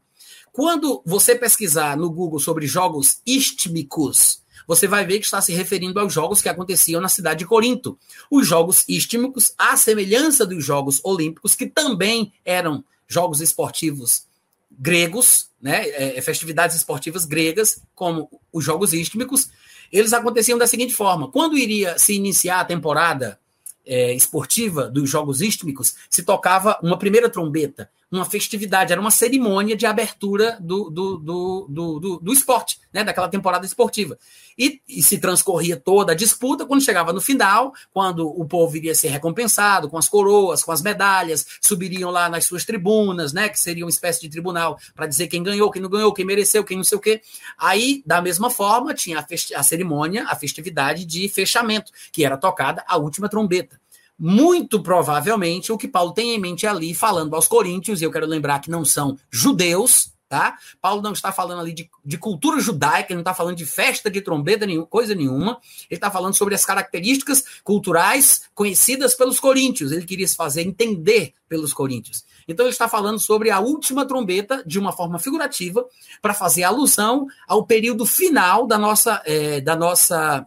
Quando 0.60 1.02
você 1.06 1.36
pesquisar 1.36 1.96
no 1.96 2.12
Google 2.12 2.38
sobre 2.38 2.68
jogos 2.68 3.22
istmicos, 3.26 4.42
você 4.68 4.90
vai 4.90 5.06
ver 5.06 5.20
que 5.20 5.24
está 5.24 5.40
se 5.40 5.54
referindo 5.54 5.98
aos 6.02 6.12
jogos 6.12 6.42
que 6.42 6.50
aconteciam 6.50 7.00
na 7.00 7.08
cidade 7.08 7.40
de 7.40 7.46
Corinto. 7.46 7.98
Os 8.30 8.46
jogos 8.46 8.84
istmicos, 8.86 9.54
à 9.58 9.78
semelhança 9.78 10.46
dos 10.46 10.66
Jogos 10.66 11.00
Olímpicos, 11.02 11.56
que 11.56 11.66
também 11.66 12.34
eram 12.44 12.84
jogos 13.08 13.40
esportivos 13.40 14.26
gregos, 14.70 15.50
né, 15.62 15.88
é, 15.92 16.18
é, 16.18 16.22
festividades 16.22 16.76
esportivas 16.76 17.24
gregas, 17.24 17.82
como 17.96 18.30
os 18.52 18.66
Jogos 18.66 18.92
Istmicos, 18.92 19.48
eles 19.90 20.12
aconteciam 20.12 20.58
da 20.58 20.68
seguinte 20.68 20.94
forma: 20.94 21.32
quando 21.32 21.58
iria 21.58 21.98
se 21.98 22.14
iniciar 22.14 22.60
a 22.60 22.66
temporada 22.66 23.40
é, 23.86 24.14
esportiva 24.14 24.90
dos 24.90 25.10
Jogos 25.10 25.40
Istmicos, 25.40 25.96
se 26.10 26.22
tocava 26.22 26.78
uma 26.84 27.00
primeira 27.00 27.30
trombeta 27.30 27.90
uma 28.12 28.26
festividade, 28.26 28.92
era 28.92 29.00
uma 29.00 29.12
cerimônia 29.12 29.76
de 29.76 29.86
abertura 29.86 30.58
do, 30.60 30.90
do, 30.90 31.18
do, 31.18 31.68
do, 31.70 32.00
do, 32.00 32.20
do 32.20 32.34
esporte, 32.34 32.80
né, 32.92 33.04
daquela 33.04 33.28
temporada 33.28 33.66
esportiva. 33.66 34.18
E, 34.58 34.82
e, 34.90 35.02
se 35.02 35.20
transcorria 35.20 35.78
toda 35.78 36.12
a 36.12 36.16
disputa, 36.16 36.66
quando 36.66 36.82
chegava 36.82 37.14
no 37.14 37.22
final, 37.22 37.72
quando 37.94 38.28
o 38.28 38.46
povo 38.46 38.76
iria 38.76 38.96
ser 38.96 39.10
recompensado 39.10 39.90
com 39.90 39.98
as 39.98 40.10
coroas, 40.10 40.64
com 40.64 40.72
as 40.72 40.82
medalhas, 40.82 41.46
subiriam 41.62 42.10
lá 42.10 42.28
nas 42.28 42.46
suas 42.46 42.66
tribunas, 42.66 43.32
né, 43.32 43.48
que 43.48 43.60
seria 43.60 43.86
uma 43.86 43.92
espécie 43.92 44.22
de 44.22 44.30
tribunal 44.30 44.78
para 44.96 45.06
dizer 45.06 45.28
quem 45.28 45.44
ganhou, 45.44 45.72
quem 45.72 45.82
não 45.82 45.90
ganhou, 45.90 46.12
quem 46.12 46.26
mereceu, 46.26 46.64
quem 46.64 46.78
não 46.78 46.84
sei 46.84 46.98
o 46.98 47.02
quê. 47.02 47.22
Aí, 47.58 48.04
da 48.06 48.22
mesma 48.22 48.50
forma, 48.50 48.94
tinha 48.94 49.20
a, 49.20 49.60
a 49.60 49.64
cerimônia, 49.64 50.26
a 50.28 50.36
festividade 50.36 51.06
de 51.06 51.30
fechamento, 51.30 51.92
que 52.12 52.26
era 52.26 52.38
tocada 52.38 52.84
a 52.88 52.98
última 52.98 53.30
trombeta 53.30 53.80
muito 54.20 54.82
provavelmente 54.82 55.72
o 55.72 55.78
que 55.78 55.88
Paulo 55.88 56.12
tem 56.12 56.36
em 56.36 56.40
mente 56.40 56.68
ali, 56.68 56.94
falando 56.94 57.36
aos 57.36 57.48
coríntios, 57.48 58.02
e 58.02 58.04
eu 58.04 58.12
quero 58.12 58.28
lembrar 58.28 58.60
que 58.60 58.70
não 58.70 58.84
são 58.84 59.18
judeus, 59.32 60.12
tá? 60.28 60.58
Paulo 60.80 61.02
não 61.02 61.14
está 61.14 61.32
falando 61.32 61.62
ali 61.62 61.74
de, 61.74 61.90
de 62.06 62.18
cultura 62.18 62.60
judaica, 62.60 63.08
ele 63.10 63.16
não 63.16 63.22
está 63.22 63.34
falando 63.34 63.56
de 63.56 63.66
festa 63.66 64.12
de 64.12 64.22
trombeta, 64.22 64.66
nenhum, 64.66 64.86
coisa 64.86 65.16
nenhuma. 65.16 65.60
Ele 65.90 65.98
está 65.98 66.12
falando 66.12 66.36
sobre 66.36 66.54
as 66.54 66.64
características 66.64 67.44
culturais 67.64 68.44
conhecidas 68.54 69.16
pelos 69.16 69.40
coríntios. 69.40 69.92
Ele 69.92 70.06
queria 70.06 70.28
se 70.28 70.36
fazer 70.36 70.62
entender 70.62 71.34
pelos 71.48 71.74
coríntios. 71.74 72.24
Então 72.48 72.66
ele 72.66 72.74
está 72.74 72.88
falando 72.88 73.20
sobre 73.20 73.50
a 73.50 73.60
última 73.60 74.06
trombeta 74.06 74.64
de 74.66 74.78
uma 74.78 74.92
forma 74.92 75.18
figurativa, 75.18 75.86
para 76.22 76.34
fazer 76.34 76.64
alusão 76.64 77.28
ao 77.48 77.66
período 77.66 78.06
final 78.06 78.68
da 78.68 78.78
nossa, 78.78 79.22
é, 79.26 79.62
da 79.62 79.76
nossa 79.76 80.46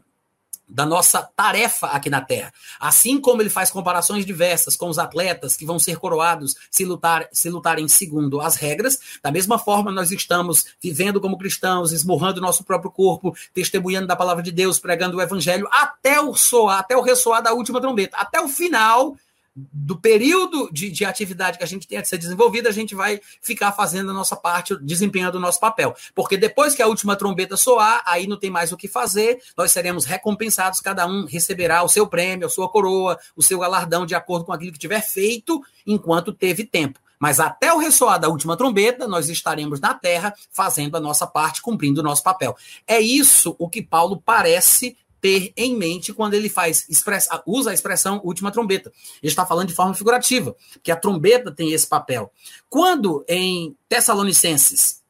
da 0.72 0.86
nossa 0.86 1.22
tarefa 1.36 1.88
aqui 1.88 2.08
na 2.08 2.20
Terra. 2.20 2.52
Assim 2.80 3.20
como 3.20 3.42
ele 3.42 3.50
faz 3.50 3.70
comparações 3.70 4.24
diversas 4.24 4.76
com 4.76 4.88
os 4.88 4.98
atletas 4.98 5.56
que 5.56 5.66
vão 5.66 5.78
ser 5.78 5.98
coroados 5.98 6.56
se, 6.70 6.84
lutar, 6.84 7.28
se 7.32 7.50
lutarem 7.50 7.86
segundo 7.86 8.40
as 8.40 8.56
regras, 8.56 8.98
da 9.22 9.30
mesma 9.30 9.58
forma 9.58 9.92
nós 9.92 10.10
estamos 10.10 10.66
vivendo 10.82 11.20
como 11.20 11.38
cristãos, 11.38 11.92
esmurrando 11.92 12.40
nosso 12.40 12.64
próprio 12.64 12.90
corpo, 12.90 13.36
testemunhando 13.52 14.06
da 14.06 14.16
palavra 14.16 14.42
de 14.42 14.50
Deus, 14.50 14.78
pregando 14.78 15.18
o 15.18 15.22
evangelho, 15.22 15.68
até 15.70 16.20
o 16.20 16.34
soar, 16.34 16.78
até 16.78 16.96
o 16.96 17.02
ressoar 17.02 17.42
da 17.42 17.52
última 17.52 17.80
trombeta, 17.80 18.16
até 18.16 18.40
o 18.40 18.48
final 18.48 19.14
do 19.54 19.96
período 19.96 20.70
de, 20.72 20.90
de, 20.90 21.04
atividade 21.04 21.58
que 21.58 21.64
a 21.64 21.66
gente 21.66 21.86
tem 21.86 21.98
a 21.98 22.04
ser 22.04 22.16
desenvolvida, 22.16 22.68
a 22.70 22.72
gente 22.72 22.94
vai 22.94 23.20
ficar 23.40 23.72
fazendo 23.72 24.10
a 24.10 24.14
nossa 24.14 24.34
parte, 24.34 24.74
desempenhando 24.80 25.34
o 25.34 25.40
nosso 25.40 25.60
papel. 25.60 25.94
Porque 26.14 26.38
depois 26.38 26.74
que 26.74 26.80
a 26.80 26.86
última 26.86 27.16
trombeta 27.16 27.56
soar, 27.56 28.02
aí 28.06 28.26
não 28.26 28.38
tem 28.38 28.50
mais 28.50 28.72
o 28.72 28.76
que 28.76 28.88
fazer, 28.88 29.42
nós 29.56 29.70
seremos 29.70 30.06
recompensados, 30.06 30.80
cada 30.80 31.06
um 31.06 31.26
receberá 31.26 31.82
o 31.82 31.88
seu 31.88 32.06
prêmio, 32.06 32.46
a 32.46 32.50
sua 32.50 32.68
coroa, 32.68 33.18
o 33.36 33.42
seu 33.42 33.58
galardão, 33.58 34.06
de 34.06 34.14
acordo 34.14 34.46
com 34.46 34.52
aquilo 34.52 34.72
que 34.72 34.78
tiver 34.78 35.02
feito 35.02 35.62
enquanto 35.86 36.32
teve 36.32 36.64
tempo. 36.64 36.98
Mas 37.22 37.38
até 37.38 37.72
o 37.72 37.78
ressoar 37.78 38.18
da 38.18 38.28
última 38.28 38.56
trombeta, 38.56 39.06
nós 39.06 39.28
estaremos 39.28 39.78
na 39.78 39.94
terra 39.94 40.34
fazendo 40.50 40.96
a 40.96 41.00
nossa 41.00 41.24
parte, 41.24 41.62
cumprindo 41.62 42.00
o 42.00 42.02
nosso 42.02 42.20
papel. 42.20 42.56
É 42.84 43.00
isso 43.00 43.54
o 43.60 43.68
que 43.68 43.80
Paulo 43.80 44.20
parece 44.24 44.96
ter 45.22 45.52
em 45.56 45.76
mente 45.76 46.12
quando 46.12 46.34
ele 46.34 46.48
faz 46.48 46.84
expressa, 46.90 47.40
usa 47.46 47.70
a 47.70 47.74
expressão 47.74 48.20
última 48.24 48.50
trombeta. 48.50 48.92
Ele 49.22 49.30
está 49.30 49.46
falando 49.46 49.68
de 49.68 49.74
forma 49.74 49.94
figurativa, 49.94 50.54
que 50.82 50.90
a 50.90 50.96
trombeta 50.96 51.52
tem 51.52 51.72
esse 51.72 51.86
papel. 51.86 52.30
Quando 52.68 53.24
em 53.28 53.76
Tessalonicenses 53.88 55.00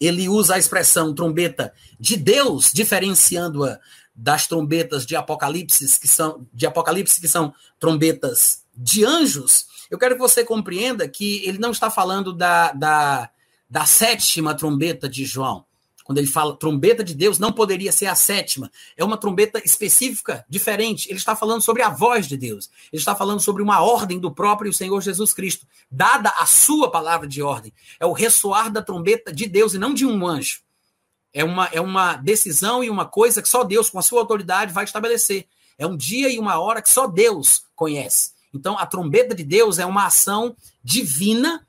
ele 0.00 0.28
usa 0.28 0.56
a 0.56 0.58
expressão 0.58 1.14
trombeta 1.14 1.72
de 1.98 2.16
Deus, 2.16 2.72
diferenciando-a 2.72 3.78
das 4.14 4.48
trombetas 4.48 5.06
de 5.06 5.14
Apocalipse, 5.14 5.98
que 6.00 6.08
são 6.08 6.44
de 6.52 6.66
Apocalipse 6.66 7.20
que 7.20 7.28
são 7.28 7.54
trombetas 7.78 8.64
de 8.76 9.04
anjos, 9.04 9.66
eu 9.88 9.98
quero 9.98 10.16
que 10.16 10.20
você 10.20 10.44
compreenda 10.44 11.08
que 11.08 11.44
ele 11.46 11.58
não 11.58 11.70
está 11.70 11.90
falando 11.90 12.32
da, 12.32 12.72
da, 12.72 13.30
da 13.70 13.86
sétima 13.86 14.52
trombeta 14.52 15.08
de 15.08 15.24
João 15.24 15.67
quando 16.08 16.16
ele 16.16 16.26
fala 16.26 16.56
trombeta 16.56 17.04
de 17.04 17.14
Deus, 17.14 17.38
não 17.38 17.52
poderia 17.52 17.92
ser 17.92 18.06
a 18.06 18.14
sétima. 18.14 18.72
É 18.96 19.04
uma 19.04 19.18
trombeta 19.18 19.60
específica, 19.62 20.42
diferente. 20.48 21.06
Ele 21.10 21.18
está 21.18 21.36
falando 21.36 21.60
sobre 21.60 21.82
a 21.82 21.90
voz 21.90 22.26
de 22.26 22.34
Deus. 22.34 22.70
Ele 22.90 22.98
está 22.98 23.14
falando 23.14 23.40
sobre 23.40 23.62
uma 23.62 23.82
ordem 23.82 24.18
do 24.18 24.30
próprio 24.30 24.72
Senhor 24.72 24.98
Jesus 25.02 25.34
Cristo, 25.34 25.66
dada 25.90 26.30
a 26.30 26.46
sua 26.46 26.90
palavra 26.90 27.28
de 27.28 27.42
ordem. 27.42 27.74
É 28.00 28.06
o 28.06 28.14
ressoar 28.14 28.72
da 28.72 28.80
trombeta 28.80 29.30
de 29.30 29.46
Deus 29.46 29.74
e 29.74 29.78
não 29.78 29.92
de 29.92 30.06
um 30.06 30.26
anjo. 30.26 30.60
É 31.30 31.44
uma, 31.44 31.66
é 31.66 31.80
uma 31.80 32.16
decisão 32.16 32.82
e 32.82 32.88
uma 32.88 33.04
coisa 33.04 33.42
que 33.42 33.48
só 33.48 33.62
Deus, 33.62 33.90
com 33.90 33.98
a 33.98 34.02
sua 34.02 34.20
autoridade, 34.20 34.72
vai 34.72 34.84
estabelecer. 34.84 35.46
É 35.76 35.86
um 35.86 35.94
dia 35.94 36.30
e 36.30 36.38
uma 36.38 36.58
hora 36.58 36.80
que 36.80 36.88
só 36.88 37.06
Deus 37.06 37.64
conhece. 37.76 38.30
Então, 38.54 38.78
a 38.78 38.86
trombeta 38.86 39.34
de 39.34 39.44
Deus 39.44 39.78
é 39.78 39.84
uma 39.84 40.06
ação 40.06 40.56
divina 40.82 41.67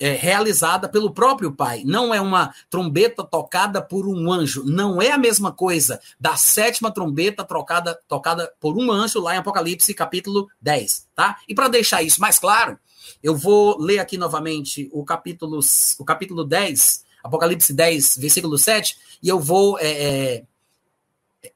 é, 0.00 0.12
realizada 0.12 0.88
pelo 0.88 1.12
próprio 1.12 1.52
Pai. 1.52 1.82
Não 1.84 2.14
é 2.14 2.20
uma 2.20 2.54
trombeta 2.70 3.22
tocada 3.22 3.82
por 3.82 4.08
um 4.08 4.32
anjo. 4.32 4.64
Não 4.64 5.00
é 5.00 5.12
a 5.12 5.18
mesma 5.18 5.52
coisa 5.52 6.00
da 6.18 6.36
sétima 6.36 6.90
trombeta 6.90 7.44
trocada, 7.44 8.00
tocada 8.08 8.50
por 8.58 8.76
um 8.78 8.90
anjo 8.90 9.20
lá 9.20 9.34
em 9.34 9.38
Apocalipse, 9.38 9.92
capítulo 9.92 10.48
10. 10.62 11.06
Tá? 11.14 11.36
E 11.46 11.54
para 11.54 11.68
deixar 11.68 12.02
isso 12.02 12.18
mais 12.18 12.38
claro, 12.38 12.78
eu 13.22 13.36
vou 13.36 13.78
ler 13.78 13.98
aqui 13.98 14.16
novamente 14.16 14.88
o 14.90 15.04
capítulo, 15.04 15.60
o 15.98 16.04
capítulo 16.04 16.44
10, 16.44 17.04
Apocalipse 17.22 17.74
10, 17.74 18.16
versículo 18.16 18.56
7, 18.56 18.96
e 19.22 19.28
eu 19.28 19.38
vou 19.38 19.78
é, 19.78 19.90
é, 19.90 20.42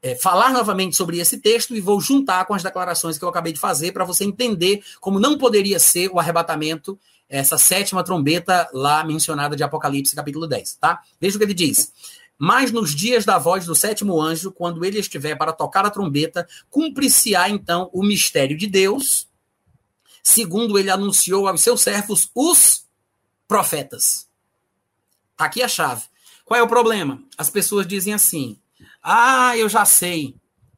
é, 0.02 0.14
falar 0.16 0.52
novamente 0.52 0.96
sobre 0.96 1.18
esse 1.18 1.38
texto 1.38 1.74
e 1.74 1.80
vou 1.80 2.00
juntar 2.00 2.44
com 2.44 2.52
as 2.52 2.62
declarações 2.62 3.16
que 3.16 3.24
eu 3.24 3.28
acabei 3.28 3.54
de 3.54 3.60
fazer 3.60 3.92
para 3.92 4.04
você 4.04 4.24
entender 4.24 4.82
como 5.00 5.18
não 5.18 5.38
poderia 5.38 5.78
ser 5.78 6.10
o 6.10 6.18
arrebatamento 6.18 6.98
essa 7.28 7.58
sétima 7.58 8.04
trombeta 8.04 8.68
lá 8.72 9.04
mencionada 9.04 9.56
de 9.56 9.62
Apocalipse, 9.62 10.14
capítulo 10.14 10.46
10, 10.46 10.76
tá? 10.76 11.02
Veja 11.20 11.36
o 11.36 11.38
que 11.38 11.44
ele 11.44 11.54
diz. 11.54 11.92
Mas 12.38 12.72
nos 12.72 12.94
dias 12.94 13.24
da 13.24 13.38
voz 13.38 13.64
do 13.64 13.74
sétimo 13.74 14.20
anjo, 14.20 14.52
quando 14.52 14.84
ele 14.84 14.98
estiver 14.98 15.36
para 15.36 15.52
tocar 15.52 15.86
a 15.86 15.90
trombeta, 15.90 16.46
cumprir-se-á 16.68 17.48
então 17.48 17.88
o 17.92 18.02
mistério 18.02 18.56
de 18.56 18.66
Deus, 18.66 19.28
segundo 20.22 20.78
ele 20.78 20.90
anunciou 20.90 21.46
aos 21.46 21.60
seus 21.60 21.80
servos, 21.80 22.30
os 22.34 22.86
profetas. 23.46 24.28
Tá 25.36 25.46
aqui 25.46 25.62
a 25.62 25.68
chave. 25.68 26.04
Qual 26.44 26.58
é 26.58 26.62
o 26.62 26.68
problema? 26.68 27.22
As 27.38 27.50
pessoas 27.50 27.86
dizem 27.86 28.12
assim: 28.12 28.58
ah, 29.02 29.56
eu 29.56 29.68
já 29.68 29.84
sei. 29.84 30.36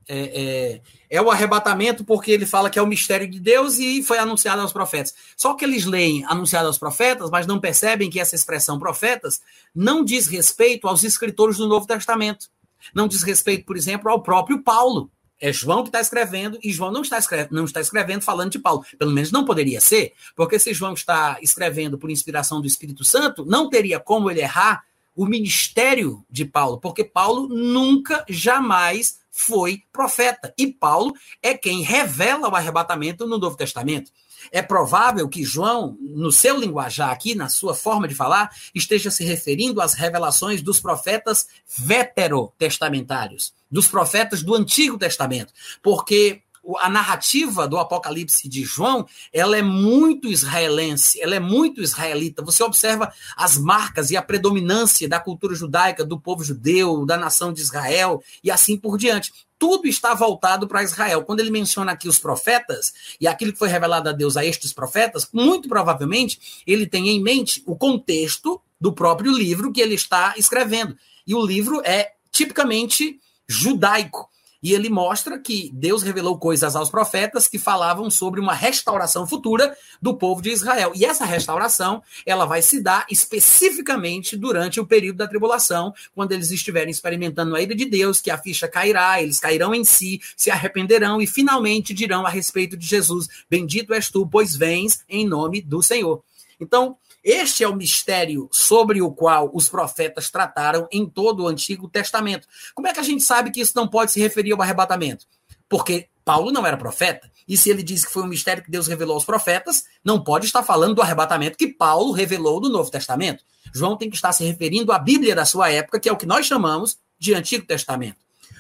É, 0.09 0.19
é, 0.19 0.81
é 1.17 1.23
o 1.23 1.31
arrebatamento 1.31 2.05
porque 2.05 2.31
ele 2.31 2.47
fala 2.47 2.69
que 2.69 2.79
é 2.79 2.83
o 2.83 2.87
mistério 2.87 3.29
de 3.29 3.41
Deus 3.41 3.79
e 3.79 4.03
foi 4.03 4.19
anunciado 4.19 4.61
aos 4.61 4.73
profetas. 4.73 5.15
Só 5.37 5.55
que 5.55 5.65
eles 5.65 5.85
leem 5.85 6.25
anunciado 6.27 6.67
aos 6.67 6.79
profetas, 6.79 7.31
mas 7.31 7.47
não 7.47 7.59
percebem 7.59 8.11
que 8.11 8.21
essa 8.21 8.35
expressão 8.35 8.79
profetas 8.79 9.41
não 9.75 10.05
diz 10.05 10.27
respeito 10.27 10.87
aos 10.87 11.03
escritores 11.03 11.57
do 11.57 11.67
Novo 11.67 11.87
Testamento. 11.87 12.49
Não 12.95 13.09
diz 13.09 13.23
respeito, 13.23 13.65
por 13.65 13.77
exemplo, 13.77 14.11
ao 14.11 14.23
próprio 14.23 14.63
Paulo. 14.63 15.11
É 15.41 15.53
João 15.53 15.83
que 15.83 15.89
está 15.89 16.01
escrevendo, 16.01 16.59
e 16.63 16.73
João 16.73 16.91
não 16.91 17.03
está, 17.03 17.19
escrevendo, 17.19 17.55
não 17.55 17.65
está 17.65 17.81
escrevendo 17.81 18.23
falando 18.23 18.53
de 18.53 18.59
Paulo. 18.59 18.85
Pelo 18.99 19.13
menos 19.13 19.31
não 19.31 19.45
poderia 19.45 19.81
ser, 19.81 20.13
porque 20.35 20.59
se 20.59 20.73
João 20.73 20.95
está 20.95 21.39
escrevendo 21.43 21.99
por 21.99 22.11
inspiração 22.11 22.61
do 22.61 22.67
Espírito 22.67 23.05
Santo, 23.05 23.45
não 23.45 23.69
teria 23.69 24.01
como 24.01 24.31
ele 24.31 24.41
errar 24.41 24.85
o 25.15 25.25
ministério 25.25 26.25
de 26.31 26.45
Paulo, 26.45 26.79
porque 26.79 27.03
Paulo 27.03 27.49
nunca, 27.49 28.25
jamais 28.29 29.19
foi 29.37 29.83
profeta. 29.93 30.53
E 30.57 30.67
Paulo 30.67 31.13
é 31.43 31.53
quem 31.55 31.83
revela 31.83 32.49
o 32.49 32.57
arrebatamento 32.57 33.27
no 33.27 33.37
Novo 33.37 33.55
Testamento. 33.55 34.11
É 34.51 34.63
provável 34.63 35.29
que 35.29 35.45
João, 35.45 35.99
no 36.01 36.33
seu 36.33 36.59
linguajar 36.59 37.11
aqui, 37.11 37.35
na 37.35 37.49
sua 37.49 37.75
forma 37.75 38.09
de 38.09 38.15
falar, 38.15 38.51
esteja 38.75 39.11
se 39.11 39.25
referindo 39.25 39.81
às 39.81 39.93
revelações 39.93 40.63
dos 40.63 40.81
profetas 40.81 41.49
veterotestamentários, 41.77 43.53
dos 43.71 43.87
profetas 43.87 44.43
do 44.43 44.55
Antigo 44.55 44.97
Testamento, 44.97 45.53
porque 45.83 46.43
a 46.81 46.89
narrativa 46.89 47.69
do 47.69 47.79
Apocalipse 47.79 48.49
de 48.49 48.65
João, 48.65 49.07
ela 49.33 49.57
é 49.57 49.63
muito 49.63 50.29
israelense, 50.29 51.21
ela 51.21 51.35
é 51.35 51.41
muito 51.41 51.81
israelita. 51.81 52.43
Você 52.43 52.63
observa 52.63 53.13
as 53.37 53.57
marcas 53.57 54.11
e 54.11 54.17
a 54.17 54.23
predominância 54.23 55.09
da 55.09 55.21
cultura 55.21 55.55
judaica, 55.55 56.05
do 56.05 56.19
povo 56.19 56.43
judeu, 56.43 57.07
da 57.07 57.17
nação 57.17 57.53
de 57.53 57.61
Israel 57.61 58.23
e 58.43 58.51
assim 58.51 58.77
por 58.77 58.99
diante. 58.99 59.33
Tudo 59.59 59.87
está 59.87 60.13
voltado 60.13 60.67
para 60.67 60.83
Israel. 60.83 61.23
Quando 61.23 61.41
ele 61.41 61.51
menciona 61.51 61.93
aqui 61.93 62.09
os 62.09 62.19
profetas 62.19 62.93
e 63.21 63.27
aquilo 63.27 63.53
que 63.53 63.59
foi 63.59 63.69
revelado 63.69 64.09
a 64.09 64.13
Deus 64.13 64.37
a 64.37 64.45
estes 64.45 64.73
profetas, 64.73 65.29
muito 65.33 65.69
provavelmente 65.69 66.63
ele 66.67 66.87
tem 66.87 67.09
em 67.09 67.23
mente 67.23 67.63
o 67.67 67.77
contexto 67.77 68.61
do 68.81 68.93
próprio 68.93 69.33
livro 69.33 69.73
que 69.73 69.81
ele 69.81 69.95
está 69.95 70.35
escrevendo. 70.37 70.97
E 71.27 71.35
o 71.35 71.45
livro 71.45 71.81
é 71.85 72.13
tipicamente 72.31 73.19
judaico. 73.49 74.29
E 74.67 74.75
ele 74.75 74.91
mostra 74.91 75.39
que 75.39 75.71
Deus 75.73 76.03
revelou 76.03 76.37
coisas 76.37 76.75
aos 76.75 76.91
profetas 76.91 77.47
que 77.47 77.57
falavam 77.57 78.11
sobre 78.11 78.41
uma 78.41 78.53
restauração 78.53 79.25
futura 79.25 79.77
do 80.03 80.17
povo 80.17 80.43
de 80.43 80.51
Israel. 80.51 80.91
E 80.93 81.05
essa 81.05 81.25
restauração, 81.25 82.03
ela 82.27 82.47
vai 82.47 82.61
se 82.61 82.83
dar 82.83 83.07
especificamente 83.09 84.37
durante 84.37 84.81
o 84.81 84.85
período 84.85 85.19
da 85.19 85.29
tribulação, 85.29 85.95
quando 86.17 86.33
eles 86.33 86.51
estiverem 86.51 86.91
experimentando 86.91 87.55
a 87.55 87.63
ira 87.63 87.77
de 87.77 87.85
Deus, 87.85 88.21
que 88.21 88.29
a 88.29 88.39
ficha 88.39 88.67
cairá, 88.67 89.23
eles 89.23 89.39
cairão 89.39 89.73
em 89.73 89.85
si, 89.85 90.21
se 90.37 90.51
arrependerão 90.51 91.23
e 91.23 91.29
finalmente 91.29 91.95
dirão 91.95 92.27
a 92.27 92.29
respeito 92.29 92.77
de 92.77 92.89
Jesus: 92.89 93.29
Bendito 93.49 93.95
és 93.95 94.11
tu, 94.11 94.27
pois 94.27 94.57
vens 94.57 95.05
em 95.09 95.25
nome 95.25 95.63
do 95.63 95.81
Senhor. 95.81 96.25
Então, 96.59 96.97
este 97.29 97.65
é 97.65 97.69
o 97.69 97.75
mistério 97.75 98.49
sobre 98.53 99.03
o 99.03 99.11
qual 99.11 99.51
os 99.53 99.69
profetas 99.69 100.31
trataram 100.31 100.87
em 100.93 101.05
todo 101.05 101.43
o 101.43 101.49
Antigo 101.49 101.89
Testamento. 101.89 102.47
Como 102.73 102.87
é 102.87 102.93
que 102.93 103.01
a 103.01 103.03
gente 103.03 103.25
sabe 103.25 103.51
que 103.51 103.61
isso 103.61 103.73
não 103.75 103.89
pode 103.89 104.13
se 104.13 104.21
referir 104.21 104.53
ao 104.53 104.63
arrebatamento? 104.63 105.27
Porque 105.69 106.07
Paulo 106.25 106.53
não 106.53 106.65
era 106.65 106.77
profeta. 106.77 107.29
E 107.49 107.57
se 107.57 107.69
ele 107.69 107.83
diz 107.83 108.05
que 108.05 108.13
foi 108.13 108.23
um 108.23 108.29
mistério 108.29 108.63
que 108.63 108.71
Deus 108.71 108.87
revelou 108.87 109.15
aos 109.15 109.25
profetas, 109.25 109.87
não 110.05 110.23
pode 110.23 110.47
estar 110.47 110.63
falando 110.63 110.95
do 110.95 111.03
arrebatamento 111.03 111.59
que 111.59 111.67
Paulo 111.67 112.13
revelou 112.13 112.61
no 112.61 112.69
Novo 112.69 112.93
Testamento. 112.93 113.43
João 113.75 113.97
tem 113.97 114.09
que 114.09 114.15
estar 114.15 114.33
se 114.33 114.45
referindo 114.45 114.93
à 114.93 114.99
Bíblia 115.01 115.35
da 115.35 115.45
sua 115.45 115.69
época, 115.69 115.99
que 115.99 116.09
é 116.09 116.13
o 116.13 116.17
que 116.17 116.27
nós 116.27 116.47
chamamos 116.47 116.97
de 117.19 117.35
Antigo 117.35 117.67
Testamento. 117.67 118.19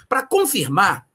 Para 0.09 0.27
confirmar 0.27 1.07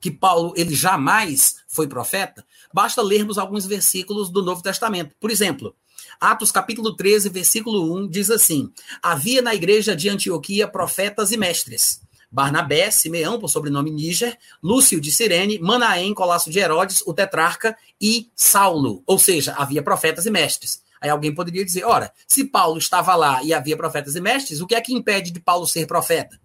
que 0.00 0.10
Paulo 0.10 0.54
ele 0.56 0.74
jamais 0.74 1.56
foi 1.68 1.86
profeta, 1.86 2.42
basta 2.72 3.02
lermos 3.02 3.36
alguns 3.36 3.66
versículos 3.66 4.30
do 4.30 4.42
Novo 4.42 4.62
Testamento. 4.62 5.14
Por 5.20 5.30
exemplo, 5.30 5.76
Atos 6.20 6.50
capítulo 6.50 6.96
13, 6.96 7.28
versículo 7.28 7.94
1 7.96 8.08
diz 8.08 8.30
assim: 8.30 8.72
Havia 9.02 9.40
na 9.40 9.54
igreja 9.54 9.94
de 9.94 10.08
Antioquia 10.08 10.66
profetas 10.66 11.30
e 11.30 11.36
mestres. 11.36 12.00
Barnabé, 12.30 12.90
Simeão, 12.90 13.38
por 13.38 13.48
sobrenome 13.48 13.90
Níger, 13.90 14.36
Lúcio 14.62 15.00
de 15.00 15.10
Cirene, 15.10 15.58
Manaém, 15.58 16.12
Colasso 16.12 16.50
de 16.50 16.58
Herodes, 16.58 17.02
o 17.06 17.14
tetrarca 17.14 17.76
e 18.00 18.30
Saulo. 18.34 19.02
Ou 19.06 19.18
seja, 19.18 19.54
havia 19.54 19.82
profetas 19.82 20.26
e 20.26 20.30
mestres. 20.30 20.82
Aí 21.00 21.08
alguém 21.08 21.32
poderia 21.32 21.64
dizer: 21.64 21.84
ora, 21.84 22.12
se 22.26 22.44
Paulo 22.44 22.78
estava 22.78 23.14
lá 23.14 23.42
e 23.42 23.54
havia 23.54 23.76
profetas 23.76 24.16
e 24.16 24.20
mestres, 24.20 24.60
o 24.60 24.66
que 24.66 24.74
é 24.74 24.80
que 24.80 24.92
impede 24.92 25.30
de 25.30 25.40
Paulo 25.40 25.66
ser 25.66 25.86
profeta? 25.86 26.38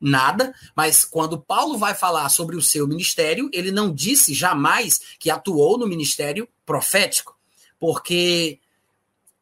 nada, 0.00 0.54
mas 0.76 1.04
quando 1.04 1.40
Paulo 1.40 1.76
vai 1.76 1.94
falar 1.94 2.28
sobre 2.28 2.56
o 2.56 2.62
seu 2.62 2.86
ministério, 2.86 3.50
ele 3.52 3.72
não 3.72 3.92
disse 3.92 4.32
jamais 4.32 5.00
que 5.18 5.30
atuou 5.30 5.76
no 5.76 5.88
ministério 5.88 6.48
profético, 6.64 7.36
porque 7.78 8.60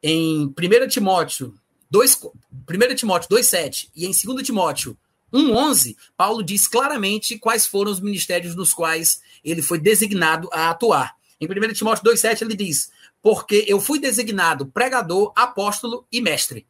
em 0.09 0.47
1 0.47 0.87
Timóteo 0.87 1.53
2, 1.91 2.23
1 2.23 2.95
Timóteo 2.95 3.28
2,7 3.28 3.89
e 3.93 4.07
em 4.07 4.12
2 4.12 4.47
Timóteo 4.47 4.97
1,11, 5.33 5.97
Paulo 6.16 6.45
diz 6.45 6.69
claramente 6.69 7.37
quais 7.37 7.66
foram 7.66 7.91
os 7.91 7.99
ministérios 7.99 8.55
nos 8.55 8.73
quais 8.73 9.20
ele 9.45 9.61
foi 9.61 9.81
designado 9.81 10.49
a 10.53 10.70
atuar. 10.70 11.16
Em 11.41 11.49
1 11.49 11.73
Timóteo 11.73 12.05
2,7 12.05 12.43
ele 12.43 12.55
diz: 12.55 12.89
Porque 13.20 13.65
eu 13.66 13.81
fui 13.81 13.99
designado 13.99 14.66
pregador, 14.66 15.33
apóstolo 15.35 16.07
e 16.12 16.20
mestre. 16.20 16.65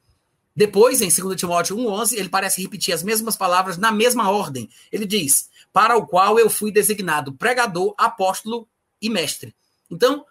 Depois, 0.55 1.03
em 1.03 1.11
2 1.11 1.39
Timóteo 1.39 1.77
1,11, 1.77 2.17
ele 2.17 2.31
parece 2.31 2.63
repetir 2.63 2.95
as 2.95 3.03
mesmas 3.03 3.37
palavras 3.37 3.77
na 3.77 3.93
mesma 3.93 4.31
ordem. 4.31 4.67
Ele 4.91 5.05
diz: 5.05 5.51
Para 5.75 5.95
o 5.95 6.07
qual 6.07 6.39
eu 6.39 6.49
fui 6.49 6.73
designado 6.73 7.35
pregador, 7.35 7.95
apóstolo 7.99 8.67
e 9.01 9.11
mestre. 9.11 9.55
Então, 9.91 10.25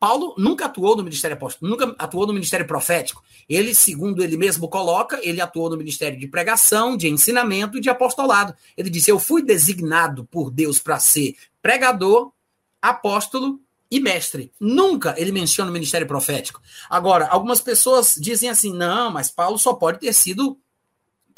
Paulo 0.00 0.34
nunca 0.38 0.64
atuou 0.64 0.96
no 0.96 1.04
ministério 1.04 1.36
apóstolo, 1.36 1.70
nunca 1.70 1.94
atuou 1.98 2.26
no 2.26 2.32
ministério 2.32 2.66
profético. 2.66 3.22
Ele, 3.46 3.74
segundo 3.74 4.24
ele 4.24 4.34
mesmo 4.34 4.66
coloca, 4.66 5.20
ele 5.22 5.42
atuou 5.42 5.68
no 5.68 5.76
ministério 5.76 6.18
de 6.18 6.26
pregação, 6.26 6.96
de 6.96 7.06
ensinamento 7.06 7.76
e 7.76 7.82
de 7.82 7.90
apostolado. 7.90 8.54
Ele 8.74 8.88
disse: 8.88 9.10
Eu 9.10 9.18
fui 9.18 9.42
designado 9.42 10.24
por 10.24 10.50
Deus 10.50 10.78
para 10.78 10.98
ser 10.98 11.36
pregador, 11.60 12.32
apóstolo 12.80 13.60
e 13.90 14.00
mestre. 14.00 14.50
Nunca 14.58 15.14
ele 15.18 15.32
menciona 15.32 15.70
o 15.70 15.74
ministério 15.74 16.06
profético. 16.06 16.62
Agora, 16.88 17.26
algumas 17.26 17.60
pessoas 17.60 18.14
dizem 18.18 18.48
assim: 18.48 18.72
não, 18.72 19.10
mas 19.10 19.30
Paulo 19.30 19.58
só 19.58 19.74
pode 19.74 19.98
ter 19.98 20.14
sido 20.14 20.58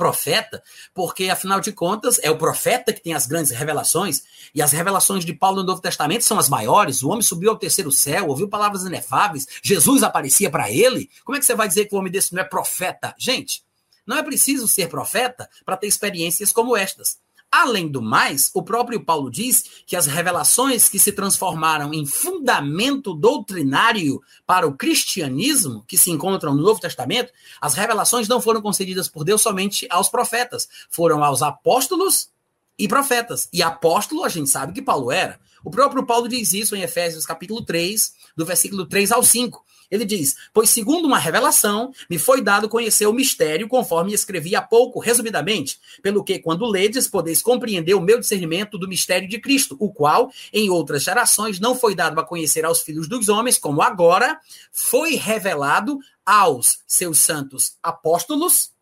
profeta, 0.02 0.60
porque 0.92 1.30
afinal 1.30 1.60
de 1.60 1.70
contas 1.70 2.18
é 2.24 2.28
o 2.28 2.36
profeta 2.36 2.92
que 2.92 3.00
tem 3.00 3.14
as 3.14 3.24
grandes 3.24 3.52
revelações, 3.52 4.24
e 4.52 4.60
as 4.60 4.72
revelações 4.72 5.24
de 5.24 5.32
Paulo 5.32 5.58
no 5.58 5.66
Novo 5.68 5.80
Testamento 5.80 6.24
são 6.24 6.40
as 6.40 6.48
maiores. 6.48 7.04
O 7.04 7.08
homem 7.08 7.22
subiu 7.22 7.50
ao 7.50 7.56
terceiro 7.56 7.92
céu, 7.92 8.26
ouviu 8.26 8.48
palavras 8.48 8.82
inefáveis, 8.82 9.46
Jesus 9.62 10.02
aparecia 10.02 10.50
para 10.50 10.68
ele. 10.68 11.08
Como 11.24 11.36
é 11.36 11.38
que 11.38 11.46
você 11.46 11.54
vai 11.54 11.68
dizer 11.68 11.84
que 11.84 11.94
o 11.94 11.98
homem 11.98 12.10
desse 12.10 12.34
não 12.34 12.42
é 12.42 12.44
profeta? 12.44 13.14
Gente, 13.16 13.62
não 14.04 14.16
é 14.16 14.24
preciso 14.24 14.66
ser 14.66 14.88
profeta 14.88 15.48
para 15.64 15.76
ter 15.76 15.86
experiências 15.86 16.50
como 16.50 16.76
estas. 16.76 17.18
Além 17.52 17.86
do 17.86 18.00
mais, 18.00 18.50
o 18.54 18.62
próprio 18.62 19.04
Paulo 19.04 19.30
diz 19.30 19.64
que 19.86 19.94
as 19.94 20.06
revelações 20.06 20.88
que 20.88 20.98
se 20.98 21.12
transformaram 21.12 21.92
em 21.92 22.06
fundamento 22.06 23.12
doutrinário 23.12 24.22
para 24.46 24.66
o 24.66 24.72
cristianismo, 24.72 25.84
que 25.86 25.98
se 25.98 26.10
encontram 26.10 26.54
no 26.54 26.62
Novo 26.62 26.80
Testamento, 26.80 27.30
as 27.60 27.74
revelações 27.74 28.26
não 28.26 28.40
foram 28.40 28.62
concedidas 28.62 29.06
por 29.06 29.22
Deus 29.22 29.42
somente 29.42 29.86
aos 29.90 30.08
profetas, 30.08 30.66
foram 30.88 31.22
aos 31.22 31.42
apóstolos 31.42 32.30
e 32.78 32.88
profetas. 32.88 33.50
E 33.52 33.62
apóstolo, 33.62 34.24
a 34.24 34.30
gente 34.30 34.48
sabe 34.48 34.72
que 34.72 34.80
Paulo 34.80 35.12
era. 35.12 35.38
O 35.62 35.70
próprio 35.70 36.06
Paulo 36.06 36.28
diz 36.28 36.54
isso 36.54 36.74
em 36.74 36.80
Efésios 36.80 37.26
capítulo 37.26 37.62
3, 37.62 38.14
do 38.34 38.46
versículo 38.46 38.86
3 38.86 39.12
ao 39.12 39.22
5. 39.22 39.62
Ele 39.92 40.06
diz: 40.06 40.36
Pois 40.54 40.70
segundo 40.70 41.04
uma 41.04 41.18
revelação, 41.18 41.92
me 42.08 42.18
foi 42.18 42.40
dado 42.40 42.66
conhecer 42.66 43.06
o 43.06 43.12
mistério, 43.12 43.68
conforme 43.68 44.14
escrevi 44.14 44.56
há 44.56 44.62
pouco, 44.62 44.98
resumidamente, 44.98 45.78
pelo 46.00 46.24
que, 46.24 46.38
quando 46.38 46.64
ledes, 46.64 47.06
podeis 47.06 47.42
compreender 47.42 47.92
o 47.92 48.00
meu 48.00 48.18
discernimento 48.18 48.78
do 48.78 48.88
mistério 48.88 49.28
de 49.28 49.38
Cristo, 49.38 49.76
o 49.78 49.92
qual, 49.92 50.32
em 50.50 50.70
outras 50.70 51.02
gerações, 51.02 51.60
não 51.60 51.74
foi 51.74 51.94
dado 51.94 52.18
a 52.18 52.24
conhecer 52.24 52.64
aos 52.64 52.80
filhos 52.80 53.06
dos 53.06 53.28
homens, 53.28 53.58
como 53.58 53.82
agora 53.82 54.40
foi 54.72 55.16
revelado 55.16 55.98
aos 56.24 56.78
seus 56.86 57.18
santos 57.18 57.76
apóstolos 57.82 58.72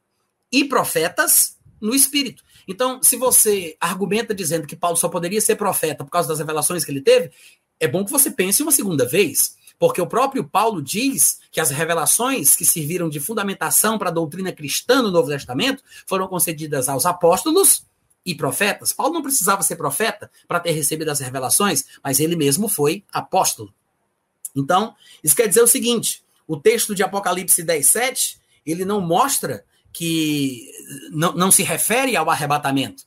e 0.53 0.65
profetas 0.65 1.57
no 1.81 1.93
Espírito. 1.93 2.45
Então, 2.69 3.03
se 3.03 3.17
você 3.17 3.77
argumenta 3.81 4.33
dizendo 4.33 4.65
que 4.65 4.77
Paulo 4.77 4.97
só 4.97 5.09
poderia 5.09 5.41
ser 5.41 5.57
profeta 5.57 6.05
por 6.05 6.11
causa 6.11 6.29
das 6.29 6.39
revelações 6.39 6.85
que 6.85 6.93
ele 6.93 7.01
teve, 7.01 7.33
é 7.81 7.89
bom 7.89 8.05
que 8.05 8.13
você 8.13 8.31
pense 8.31 8.63
uma 8.63 8.71
segunda 8.71 9.05
vez. 9.07 9.57
Porque 9.81 10.03
o 10.03 10.07
próprio 10.07 10.45
Paulo 10.45 10.83
diz 10.83 11.41
que 11.51 11.59
as 11.59 11.71
revelações 11.71 12.55
que 12.55 12.67
serviram 12.67 13.09
de 13.09 13.19
fundamentação 13.19 13.99
para 13.99 14.11
a 14.11 14.13
doutrina 14.13 14.53
cristã 14.53 15.01
no 15.01 15.11
Novo 15.11 15.31
Testamento 15.31 15.83
foram 16.07 16.29
concedidas 16.29 16.87
aos 16.87 17.07
apóstolos 17.07 17.87
e 18.25 18.35
profetas. 18.35 18.93
Paulo 18.93 19.15
não 19.15 19.23
precisava 19.23 19.63
ser 19.63 19.77
profeta 19.77 20.31
para 20.47 20.61
ter 20.61 20.73
recebido 20.73 21.09
as 21.09 21.19
revelações, 21.19 21.87
mas 22.05 22.21
ele 22.21 22.37
mesmo 22.37 22.69
foi 22.69 23.03
apóstolo. 23.11 23.73
Então, 24.55 24.95
isso 25.25 25.35
quer 25.35 25.49
dizer 25.49 25.63
o 25.63 25.67
seguinte: 25.67 26.23
o 26.47 26.59
texto 26.59 26.95
de 26.95 27.03
Apocalipse 27.03 27.63
10, 27.63 27.87
7, 27.87 28.39
ele 28.67 28.85
não 28.85 29.01
mostra 29.01 29.65
que 29.95 30.71
não, 31.11 31.33
não 31.33 31.51
se 31.51 31.63
refere 31.63 32.15
ao 32.17 32.29
arrebatamento. 32.29 33.05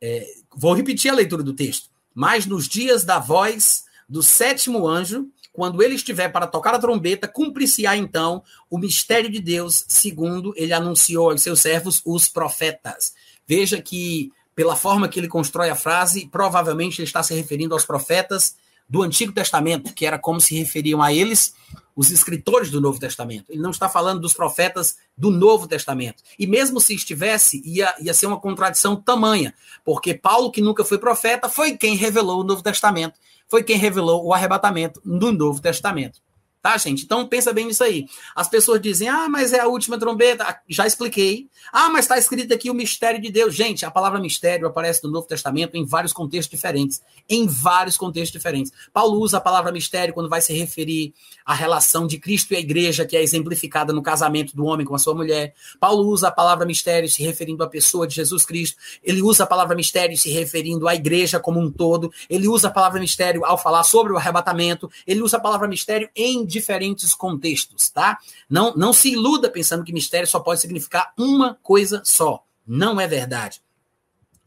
É, 0.00 0.26
vou 0.52 0.74
repetir 0.74 1.12
a 1.12 1.14
leitura 1.14 1.44
do 1.44 1.52
texto. 1.52 1.88
Mas 2.12 2.44
nos 2.44 2.66
dias 2.66 3.04
da 3.04 3.20
voz 3.20 3.84
do 4.08 4.20
sétimo 4.20 4.88
anjo, 4.88 5.30
quando 5.60 5.82
ele 5.82 5.94
estiver 5.94 6.30
para 6.30 6.46
tocar 6.46 6.74
a 6.74 6.78
trombeta, 6.78 7.28
cumprir-se-á 7.28 7.94
então 7.94 8.42
o 8.70 8.78
mistério 8.78 9.30
de 9.30 9.38
Deus, 9.38 9.84
segundo 9.86 10.54
ele 10.56 10.72
anunciou 10.72 11.30
aos 11.30 11.42
seus 11.42 11.60
servos, 11.60 12.00
os 12.02 12.30
profetas. 12.30 13.12
Veja 13.46 13.78
que, 13.78 14.32
pela 14.56 14.74
forma 14.74 15.06
que 15.06 15.20
ele 15.20 15.28
constrói 15.28 15.68
a 15.68 15.76
frase, 15.76 16.26
provavelmente 16.32 16.98
ele 16.98 17.06
está 17.06 17.22
se 17.22 17.34
referindo 17.34 17.74
aos 17.74 17.84
profetas 17.84 18.56
do 18.88 19.02
Antigo 19.02 19.32
Testamento, 19.32 19.92
que 19.92 20.06
era 20.06 20.18
como 20.18 20.40
se 20.40 20.54
referiam 20.54 21.02
a 21.02 21.12
eles 21.12 21.54
os 21.94 22.10
escritores 22.10 22.70
do 22.70 22.80
Novo 22.80 22.98
Testamento. 22.98 23.44
Ele 23.50 23.60
não 23.60 23.70
está 23.70 23.86
falando 23.86 24.22
dos 24.22 24.32
profetas 24.32 24.96
do 25.14 25.30
Novo 25.30 25.68
Testamento. 25.68 26.22
E 26.38 26.46
mesmo 26.46 26.80
se 26.80 26.94
estivesse, 26.94 27.60
ia, 27.66 27.94
ia 28.00 28.14
ser 28.14 28.24
uma 28.24 28.40
contradição 28.40 28.96
tamanha, 28.96 29.52
porque 29.84 30.14
Paulo, 30.14 30.50
que 30.50 30.62
nunca 30.62 30.86
foi 30.86 30.96
profeta, 30.96 31.50
foi 31.50 31.76
quem 31.76 31.96
revelou 31.96 32.40
o 32.40 32.44
Novo 32.44 32.62
Testamento 32.62 33.20
foi 33.50 33.64
quem 33.64 33.76
revelou 33.76 34.24
o 34.24 34.32
arrebatamento 34.32 35.00
no 35.04 35.32
Novo 35.32 35.60
Testamento. 35.60 36.20
Tá, 36.62 36.76
gente? 36.76 37.04
Então 37.04 37.26
pensa 37.26 37.54
bem 37.54 37.66
nisso 37.66 37.82
aí. 37.82 38.04
As 38.36 38.46
pessoas 38.46 38.82
dizem, 38.82 39.08
ah, 39.08 39.30
mas 39.30 39.54
é 39.54 39.60
a 39.60 39.66
última 39.66 39.98
trombeta. 39.98 40.44
Ah, 40.44 40.60
já 40.68 40.86
expliquei. 40.86 41.48
Ah, 41.72 41.88
mas 41.88 42.04
está 42.04 42.18
escrito 42.18 42.52
aqui 42.52 42.70
o 42.70 42.74
mistério 42.74 43.18
de 43.18 43.30
Deus. 43.30 43.54
Gente, 43.54 43.86
a 43.86 43.90
palavra 43.90 44.20
mistério 44.20 44.66
aparece 44.66 45.02
no 45.02 45.10
Novo 45.10 45.26
Testamento 45.26 45.74
em 45.76 45.86
vários 45.86 46.12
contextos 46.12 46.50
diferentes. 46.50 47.00
Em 47.26 47.46
vários 47.46 47.96
contextos 47.96 48.32
diferentes. 48.32 48.70
Paulo 48.92 49.18
usa 49.20 49.38
a 49.38 49.40
palavra 49.40 49.72
mistério 49.72 50.12
quando 50.12 50.28
vai 50.28 50.42
se 50.42 50.52
referir 50.52 51.14
à 51.46 51.54
relação 51.54 52.06
de 52.06 52.18
Cristo 52.18 52.52
e 52.52 52.56
a 52.56 52.60
igreja, 52.60 53.06
que 53.06 53.16
é 53.16 53.22
exemplificada 53.22 53.90
no 53.90 54.02
casamento 54.02 54.54
do 54.54 54.66
homem 54.66 54.84
com 54.84 54.94
a 54.94 54.98
sua 54.98 55.14
mulher. 55.14 55.54
Paulo 55.80 56.06
usa 56.08 56.28
a 56.28 56.30
palavra 56.30 56.66
mistério 56.66 57.08
se 57.08 57.22
referindo 57.22 57.64
à 57.64 57.68
pessoa 57.68 58.06
de 58.06 58.14
Jesus 58.14 58.44
Cristo. 58.44 58.76
Ele 59.02 59.22
usa 59.22 59.44
a 59.44 59.46
palavra 59.46 59.74
mistério 59.74 60.14
se 60.18 60.28
referindo 60.28 60.86
à 60.86 60.94
igreja 60.94 61.40
como 61.40 61.58
um 61.58 61.70
todo. 61.70 62.12
Ele 62.28 62.46
usa 62.46 62.68
a 62.68 62.70
palavra 62.70 63.00
mistério 63.00 63.46
ao 63.46 63.56
falar 63.56 63.82
sobre 63.82 64.12
o 64.12 64.18
arrebatamento. 64.18 64.90
Ele 65.06 65.22
usa 65.22 65.38
a 65.38 65.40
palavra 65.40 65.66
mistério 65.66 66.10
em 66.14 66.49
diferentes 66.50 67.14
contextos, 67.14 67.88
tá? 67.88 68.18
Não, 68.48 68.74
não 68.74 68.92
se 68.92 69.12
iluda 69.12 69.50
pensando 69.50 69.84
que 69.84 69.92
mistério 69.92 70.26
só 70.26 70.40
pode 70.40 70.60
significar 70.60 71.12
uma 71.16 71.54
coisa 71.62 72.02
só. 72.04 72.44
Não 72.66 73.00
é 73.00 73.06
verdade. 73.06 73.62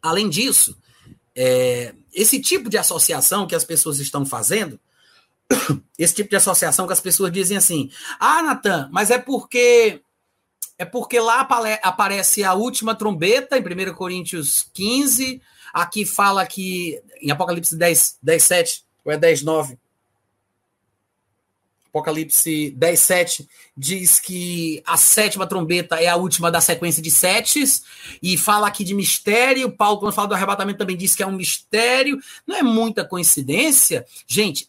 Além 0.02 0.30
disso, 0.30 0.78
é, 1.36 1.96
esse 2.14 2.40
tipo 2.40 2.70
de 2.70 2.78
associação 2.78 3.48
que 3.48 3.56
as 3.56 3.64
pessoas 3.64 4.00
estão 4.00 4.26
fazendo, 4.26 4.80
esse 5.98 6.14
tipo 6.14 6.30
de 6.30 6.36
associação 6.36 6.86
que 6.86 6.94
as 6.94 7.00
pessoas 7.00 7.32
dizem 7.32 7.58
assim: 7.58 7.90
ah, 8.20 8.44
Natan, 8.44 8.90
mas 8.92 9.10
é 9.10 9.18
porque 9.18 10.02
é 10.78 10.86
porque 10.86 11.20
lá 11.20 11.48
aparece 11.82 12.44
a 12.44 12.54
última 12.54 12.96
trombeta 12.96 13.58
em 13.58 13.62
1 13.62 13.94
Coríntios 13.94 14.68
15, 14.74 15.42
aqui 15.74 16.06
fala 16.06 16.46
que 16.46 17.02
em 17.22 17.32
Apocalipse 17.32 17.76
10, 17.76 18.18
10 18.22 18.44
7, 18.44 18.86
ou 19.06 19.12
é 19.12 19.18
10, 19.18 19.44
9, 19.44 19.78
Apocalipse 21.94 22.72
10, 22.72 23.00
7 23.00 23.50
diz 23.78 24.20
que 24.20 24.82
a 24.84 24.98
sétima 24.98 25.46
trombeta 25.46 25.98
é 25.98 26.08
a 26.08 26.16
última 26.16 26.50
da 26.50 26.60
sequência 26.60 27.04
de 27.04 27.12
setes, 27.12 27.84
e 28.22 28.36
fala 28.36 28.66
aqui 28.66 28.84
de 28.84 28.96
mistério. 28.96 29.72
Paulo, 29.72 30.00
quando 30.00 30.14
fala 30.14 30.28
do 30.28 30.34
arrebatamento, 30.34 30.80
também 30.80 30.98
diz 30.98 31.16
que 31.16 31.22
é 31.22 31.28
um 31.28 31.34
mistério. 31.34 32.20
Não 32.48 32.56
é 32.56 32.64
muita 32.64 33.06
coincidência. 33.06 34.08
Gente, 34.26 34.68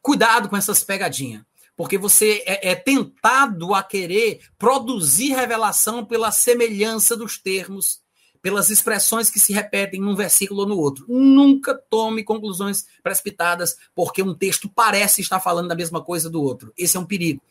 cuidado 0.00 0.48
com 0.48 0.56
essas 0.56 0.82
pegadinhas, 0.82 1.42
porque 1.76 1.98
você 1.98 2.42
é, 2.46 2.70
é 2.70 2.74
tentado 2.74 3.74
a 3.74 3.82
querer 3.82 4.40
produzir 4.58 5.34
revelação 5.34 6.02
pela 6.02 6.32
semelhança 6.32 7.14
dos 7.14 7.36
termos 7.36 8.00
pelas 8.48 8.70
expressões 8.70 9.28
que 9.28 9.38
se 9.38 9.52
repetem 9.52 10.00
num 10.00 10.16
versículo 10.16 10.62
ou 10.62 10.66
no 10.66 10.78
outro. 10.78 11.04
Nunca 11.06 11.74
tome 11.74 12.24
conclusões 12.24 12.86
precipitadas 13.02 13.76
porque 13.94 14.22
um 14.22 14.32
texto 14.32 14.70
parece 14.74 15.20
estar 15.20 15.38
falando 15.38 15.68
da 15.68 15.74
mesma 15.74 16.02
coisa 16.02 16.30
do 16.30 16.42
outro. 16.42 16.72
Esse 16.74 16.96
é 16.96 17.00
um 17.00 17.04
perigo. 17.04 17.42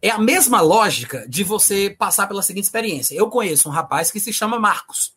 É 0.00 0.08
a 0.08 0.18
mesma 0.18 0.62
lógica 0.62 1.28
de 1.28 1.44
você 1.44 1.90
passar 1.90 2.26
pela 2.26 2.40
seguinte 2.40 2.64
experiência. 2.64 3.14
Eu 3.14 3.28
conheço 3.28 3.68
um 3.68 3.72
rapaz 3.72 4.10
que 4.10 4.18
se 4.18 4.32
chama 4.32 4.58
Marcos. 4.58 5.12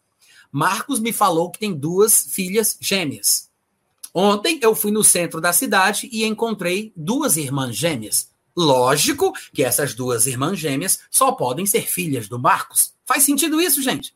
Marcos 0.51 0.99
me 0.99 1.13
falou 1.13 1.49
que 1.49 1.59
tem 1.59 1.73
duas 1.73 2.27
filhas 2.29 2.77
gêmeas. 2.81 3.49
Ontem 4.13 4.59
eu 4.61 4.75
fui 4.75 4.91
no 4.91 5.01
centro 5.01 5.39
da 5.39 5.53
cidade 5.53 6.09
e 6.11 6.25
encontrei 6.25 6.91
duas 6.93 7.37
irmãs 7.37 7.73
gêmeas. 7.73 8.27
Lógico 8.53 9.31
que 9.53 9.63
essas 9.63 9.93
duas 9.93 10.27
irmãs 10.27 10.59
gêmeas 10.59 10.99
só 11.09 11.31
podem 11.31 11.65
ser 11.65 11.87
filhas 11.87 12.27
do 12.27 12.37
Marcos. 12.37 12.91
Faz 13.05 13.23
sentido 13.23 13.61
isso, 13.61 13.81
gente? 13.81 14.13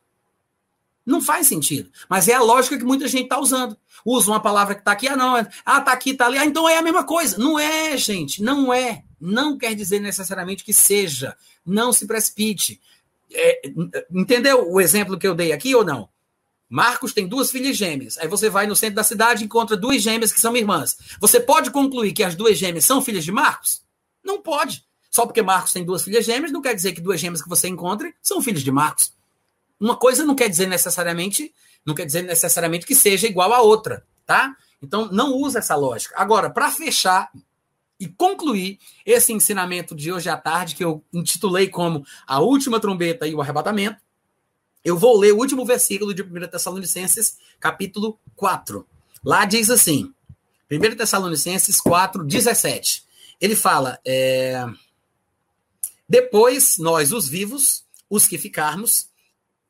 Não 1.05 1.21
faz 1.21 1.47
sentido. 1.47 1.91
Mas 2.09 2.27
é 2.27 2.33
a 2.33 2.41
lógica 2.41 2.77
que 2.77 2.83
muita 2.83 3.07
gente 3.07 3.25
está 3.25 3.39
usando. 3.39 3.77
Usa 4.03 4.31
uma 4.31 4.39
palavra 4.39 4.73
que 4.73 4.81
está 4.81 4.91
aqui, 4.91 5.07
ah, 5.07 5.15
não, 5.15 5.35
ah, 5.65 5.81
tá 5.81 5.91
aqui, 5.91 6.13
tá 6.13 6.25
ali, 6.25 6.37
ah, 6.37 6.45
então 6.45 6.67
é 6.67 6.77
a 6.77 6.81
mesma 6.81 7.03
coisa. 7.03 7.37
Não 7.37 7.59
é, 7.59 7.95
gente, 7.95 8.41
não 8.41 8.73
é. 8.73 9.03
Não 9.21 9.57
quer 9.57 9.75
dizer 9.75 9.99
necessariamente 9.99 10.63
que 10.63 10.73
seja. 10.73 11.35
Não 11.65 11.93
se 11.93 12.07
precipite. 12.07 12.81
É, 13.31 13.61
entendeu 14.11 14.71
o 14.71 14.81
exemplo 14.81 15.17
que 15.17 15.27
eu 15.27 15.35
dei 15.35 15.51
aqui 15.51 15.75
ou 15.75 15.85
não? 15.85 16.09
Marcos 16.67 17.13
tem 17.13 17.27
duas 17.27 17.51
filhas 17.51 17.77
gêmeas. 17.77 18.17
Aí 18.17 18.27
você 18.27 18.49
vai 18.49 18.65
no 18.65 18.75
centro 18.75 18.95
da 18.95 19.03
cidade 19.03 19.43
e 19.43 19.45
encontra 19.45 19.77
duas 19.77 20.01
gêmeas 20.01 20.33
que 20.33 20.39
são 20.39 20.57
irmãs. 20.57 20.97
Você 21.19 21.39
pode 21.39 21.69
concluir 21.69 22.11
que 22.11 22.23
as 22.23 22.35
duas 22.35 22.57
gêmeas 22.57 22.85
são 22.85 23.01
filhas 23.01 23.23
de 23.23 23.31
Marcos? 23.31 23.81
Não 24.23 24.41
pode. 24.41 24.83
Só 25.11 25.25
porque 25.25 25.41
Marcos 25.41 25.71
tem 25.71 25.85
duas 25.85 26.03
filhas 26.03 26.25
gêmeas, 26.25 26.51
não 26.51 26.61
quer 26.61 26.73
dizer 26.73 26.93
que 26.93 26.99
duas 26.99 27.19
gêmeas 27.19 27.41
que 27.41 27.47
você 27.47 27.67
encontre 27.67 28.13
são 28.21 28.41
filhos 28.41 28.63
de 28.63 28.71
Marcos. 28.71 29.14
Uma 29.79 29.95
coisa 29.95 30.25
não 30.25 30.35
quer 30.35 30.49
dizer 30.49 30.67
necessariamente, 30.67 31.53
não 31.85 31.93
quer 31.93 32.05
dizer 32.05 32.21
necessariamente 32.23 32.85
que 32.85 32.95
seja 32.95 33.27
igual 33.27 33.53
à 33.53 33.61
outra, 33.61 34.05
tá? 34.25 34.55
Então 34.81 35.09
não 35.11 35.33
usa 35.33 35.59
essa 35.59 35.75
lógica. 35.75 36.15
Agora, 36.17 36.49
para 36.49 36.71
fechar 36.71 37.31
e 37.99 38.07
concluir 38.07 38.79
esse 39.05 39.31
ensinamento 39.31 39.95
de 39.95 40.11
hoje 40.11 40.29
à 40.29 40.37
tarde, 40.37 40.75
que 40.75 40.83
eu 40.83 41.03
intitulei 41.13 41.69
como 41.69 42.05
A 42.27 42.39
Última 42.39 42.79
Trombeta 42.79 43.27
e 43.27 43.33
o 43.33 43.41
Arrebatamento, 43.41 44.01
eu 44.83 44.97
vou 44.97 45.17
ler 45.17 45.33
o 45.33 45.37
último 45.37 45.65
versículo 45.65 46.13
de 46.13 46.21
1 46.21 46.47
Tessalonicenses, 46.47 47.37
capítulo 47.59 48.19
4. 48.35 48.85
Lá 49.23 49.43
diz 49.45 49.71
assim, 49.71 50.13
1 50.71 50.95
Tessalonicenses 50.95 51.81
4, 51.81 52.23
17. 52.23 53.03
Ele 53.41 53.55
fala: 53.55 53.99
é, 54.05 54.63
Depois 56.07 56.77
nós, 56.77 57.11
os 57.11 57.27
vivos, 57.27 57.83
os 58.07 58.27
que 58.27 58.37
ficarmos, 58.37 59.09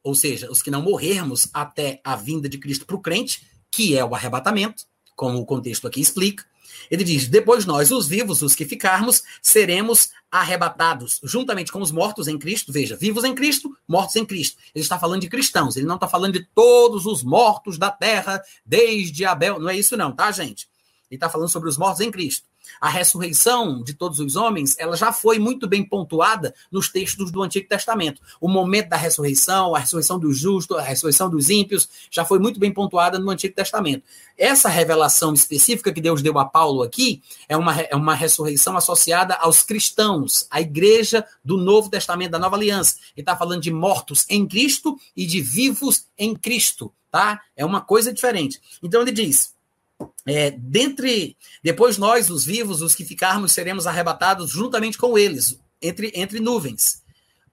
ou 0.05 0.13
seja, 0.13 0.51
os 0.51 0.61
que 0.61 0.69
não 0.69 0.83
morrermos 0.83 1.49
até 1.51 1.99
a 2.03 2.15
vinda 2.15 2.47
de 2.47 2.59
Cristo 2.59 2.85
para 2.85 2.95
o 2.95 3.01
crente, 3.01 3.41
que 3.71 3.97
é 3.97 4.05
o 4.05 4.13
arrebatamento, 4.13 4.85
como 5.15 5.39
o 5.39 5.45
contexto 5.45 5.87
aqui 5.87 5.99
explica, 5.99 6.45
ele 6.91 7.03
diz: 7.03 7.27
Depois 7.27 7.65
nós, 7.65 7.89
os 7.89 8.07
vivos, 8.07 8.43
os 8.43 8.53
que 8.53 8.65
ficarmos, 8.65 9.23
seremos 9.41 10.11
arrebatados, 10.29 11.19
juntamente 11.23 11.71
com 11.71 11.81
os 11.81 11.91
mortos 11.91 12.27
em 12.27 12.37
Cristo. 12.37 12.71
Veja, 12.71 12.95
vivos 12.95 13.23
em 13.23 13.33
Cristo, 13.33 13.75
mortos 13.87 14.15
em 14.15 14.23
Cristo. 14.23 14.57
Ele 14.75 14.83
está 14.83 14.99
falando 14.99 15.21
de 15.21 15.27
cristãos, 15.27 15.75
ele 15.75 15.87
não 15.87 15.95
está 15.95 16.07
falando 16.07 16.33
de 16.33 16.47
todos 16.53 17.07
os 17.07 17.23
mortos 17.23 17.79
da 17.79 17.89
terra, 17.89 18.39
desde 18.63 19.25
Abel. 19.25 19.59
Não 19.59 19.69
é 19.69 19.75
isso, 19.75 19.97
não, 19.97 20.11
tá, 20.11 20.31
gente? 20.31 20.69
Ele 21.09 21.17
está 21.17 21.29
falando 21.29 21.49
sobre 21.49 21.67
os 21.67 21.79
mortos 21.79 22.01
em 22.01 22.11
Cristo. 22.11 22.45
A 22.85 22.89
ressurreição 22.89 23.81
de 23.81 23.95
todos 23.95 24.19
os 24.19 24.35
homens, 24.35 24.75
ela 24.77 24.95
já 24.95 25.11
foi 25.11 25.39
muito 25.39 25.67
bem 25.67 25.83
pontuada 25.83 26.53
nos 26.71 26.87
textos 26.87 27.31
do 27.31 27.41
Antigo 27.41 27.67
Testamento. 27.67 28.21
O 28.39 28.47
momento 28.47 28.89
da 28.89 28.95
ressurreição, 28.95 29.73
a 29.73 29.79
ressurreição 29.79 30.19
dos 30.19 30.37
justos, 30.37 30.77
a 30.77 30.83
ressurreição 30.83 31.27
dos 31.27 31.49
ímpios, 31.49 31.89
já 32.11 32.23
foi 32.23 32.37
muito 32.37 32.59
bem 32.59 32.71
pontuada 32.71 33.17
no 33.17 33.31
Antigo 33.31 33.55
Testamento. 33.55 34.03
Essa 34.37 34.69
revelação 34.69 35.33
específica 35.33 35.91
que 35.91 35.99
Deus 35.99 36.21
deu 36.21 36.37
a 36.37 36.45
Paulo 36.45 36.83
aqui 36.83 37.23
é 37.49 37.57
uma, 37.57 37.75
é 37.81 37.95
uma 37.95 38.13
ressurreição 38.13 38.77
associada 38.77 39.33
aos 39.33 39.63
cristãos, 39.63 40.45
à 40.51 40.61
igreja 40.61 41.25
do 41.43 41.57
Novo 41.57 41.89
Testamento, 41.89 42.33
da 42.33 42.39
Nova 42.39 42.55
Aliança. 42.55 42.97
Ele 43.17 43.23
está 43.23 43.35
falando 43.35 43.63
de 43.63 43.71
mortos 43.71 44.27
em 44.29 44.47
Cristo 44.47 44.95
e 45.17 45.25
de 45.25 45.41
vivos 45.41 46.05
em 46.15 46.35
Cristo, 46.35 46.93
tá? 47.09 47.41
É 47.57 47.65
uma 47.65 47.81
coisa 47.81 48.13
diferente. 48.13 48.61
Então 48.83 49.01
ele 49.01 49.11
diz: 49.11 49.54
é, 50.25 50.51
dentre 50.51 51.37
depois 51.63 51.97
nós, 51.97 52.29
os 52.29 52.43
vivos, 52.45 52.81
os 52.81 52.95
que 52.95 53.05
ficarmos, 53.05 53.51
seremos 53.51 53.87
arrebatados 53.87 54.49
juntamente 54.49 54.97
com 54.97 55.17
eles, 55.17 55.59
entre, 55.81 56.11
entre 56.15 56.39
nuvens, 56.39 57.03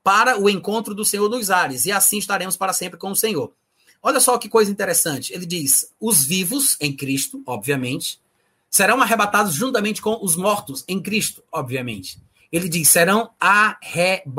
para 0.02 0.40
o 0.40 0.48
encontro 0.48 0.94
do 0.94 1.04
Senhor 1.04 1.28
nos 1.28 1.50
ares, 1.50 1.86
e 1.86 1.92
assim 1.92 2.18
estaremos 2.18 2.56
para 2.56 2.72
sempre 2.72 2.98
com 2.98 3.10
o 3.10 3.16
Senhor. 3.16 3.52
Olha 4.02 4.18
só 4.18 4.36
que 4.36 4.48
coisa 4.48 4.70
interessante. 4.70 5.32
Ele 5.32 5.46
diz: 5.46 5.92
os 6.00 6.24
vivos 6.24 6.76
em 6.80 6.92
Cristo, 6.92 7.40
obviamente, 7.46 8.20
serão 8.68 9.00
arrebatados 9.00 9.54
juntamente 9.54 10.02
com 10.02 10.18
os 10.20 10.34
mortos 10.34 10.84
em 10.88 11.00
Cristo, 11.00 11.44
obviamente. 11.52 12.20
Ele 12.50 12.68
diz: 12.68 12.88
serão 12.88 13.30
arrebatados. 13.38 14.32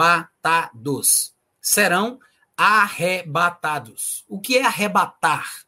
Serão 1.62 2.20
arrebatados. 2.58 4.26
O 4.28 4.38
que 4.40 4.58
é 4.58 4.66
arrebatar? 4.66 5.64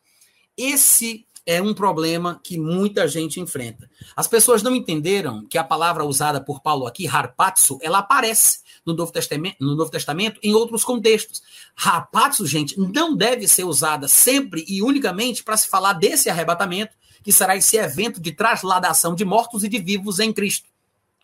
Esse 0.57 1.24
é 1.45 1.61
um 1.61 1.73
problema 1.73 2.39
que 2.43 2.57
muita 2.57 3.07
gente 3.07 3.39
enfrenta. 3.39 3.89
As 4.15 4.27
pessoas 4.27 4.63
não 4.63 4.75
entenderam 4.75 5.45
que 5.45 5.57
a 5.57 5.63
palavra 5.63 6.03
usada 6.03 6.41
por 6.41 6.61
Paulo 6.61 6.87
aqui, 6.87 7.07
harpatso, 7.07 7.77
ela 7.81 7.99
aparece 7.99 8.59
no 8.85 8.93
Novo 8.93 9.11
Testamento, 9.11 9.57
no 9.59 9.75
Novo 9.75 9.91
Testamento 9.91 10.39
em 10.41 10.53
outros 10.53 10.83
contextos. 10.83 11.41
Harpatso, 11.75 12.45
gente, 12.45 12.79
não 12.79 13.15
deve 13.15 13.47
ser 13.47 13.63
usada 13.63 14.07
sempre 14.07 14.65
e 14.67 14.81
unicamente 14.81 15.43
para 15.43 15.57
se 15.57 15.67
falar 15.67 15.93
desse 15.93 16.29
arrebatamento, 16.29 16.95
que 17.23 17.31
será 17.31 17.55
esse 17.55 17.77
evento 17.77 18.21
de 18.21 18.31
trasladação 18.31 19.15
de 19.15 19.25
mortos 19.25 19.63
e 19.63 19.69
de 19.69 19.79
vivos 19.79 20.19
em 20.19 20.31
Cristo. 20.31 20.69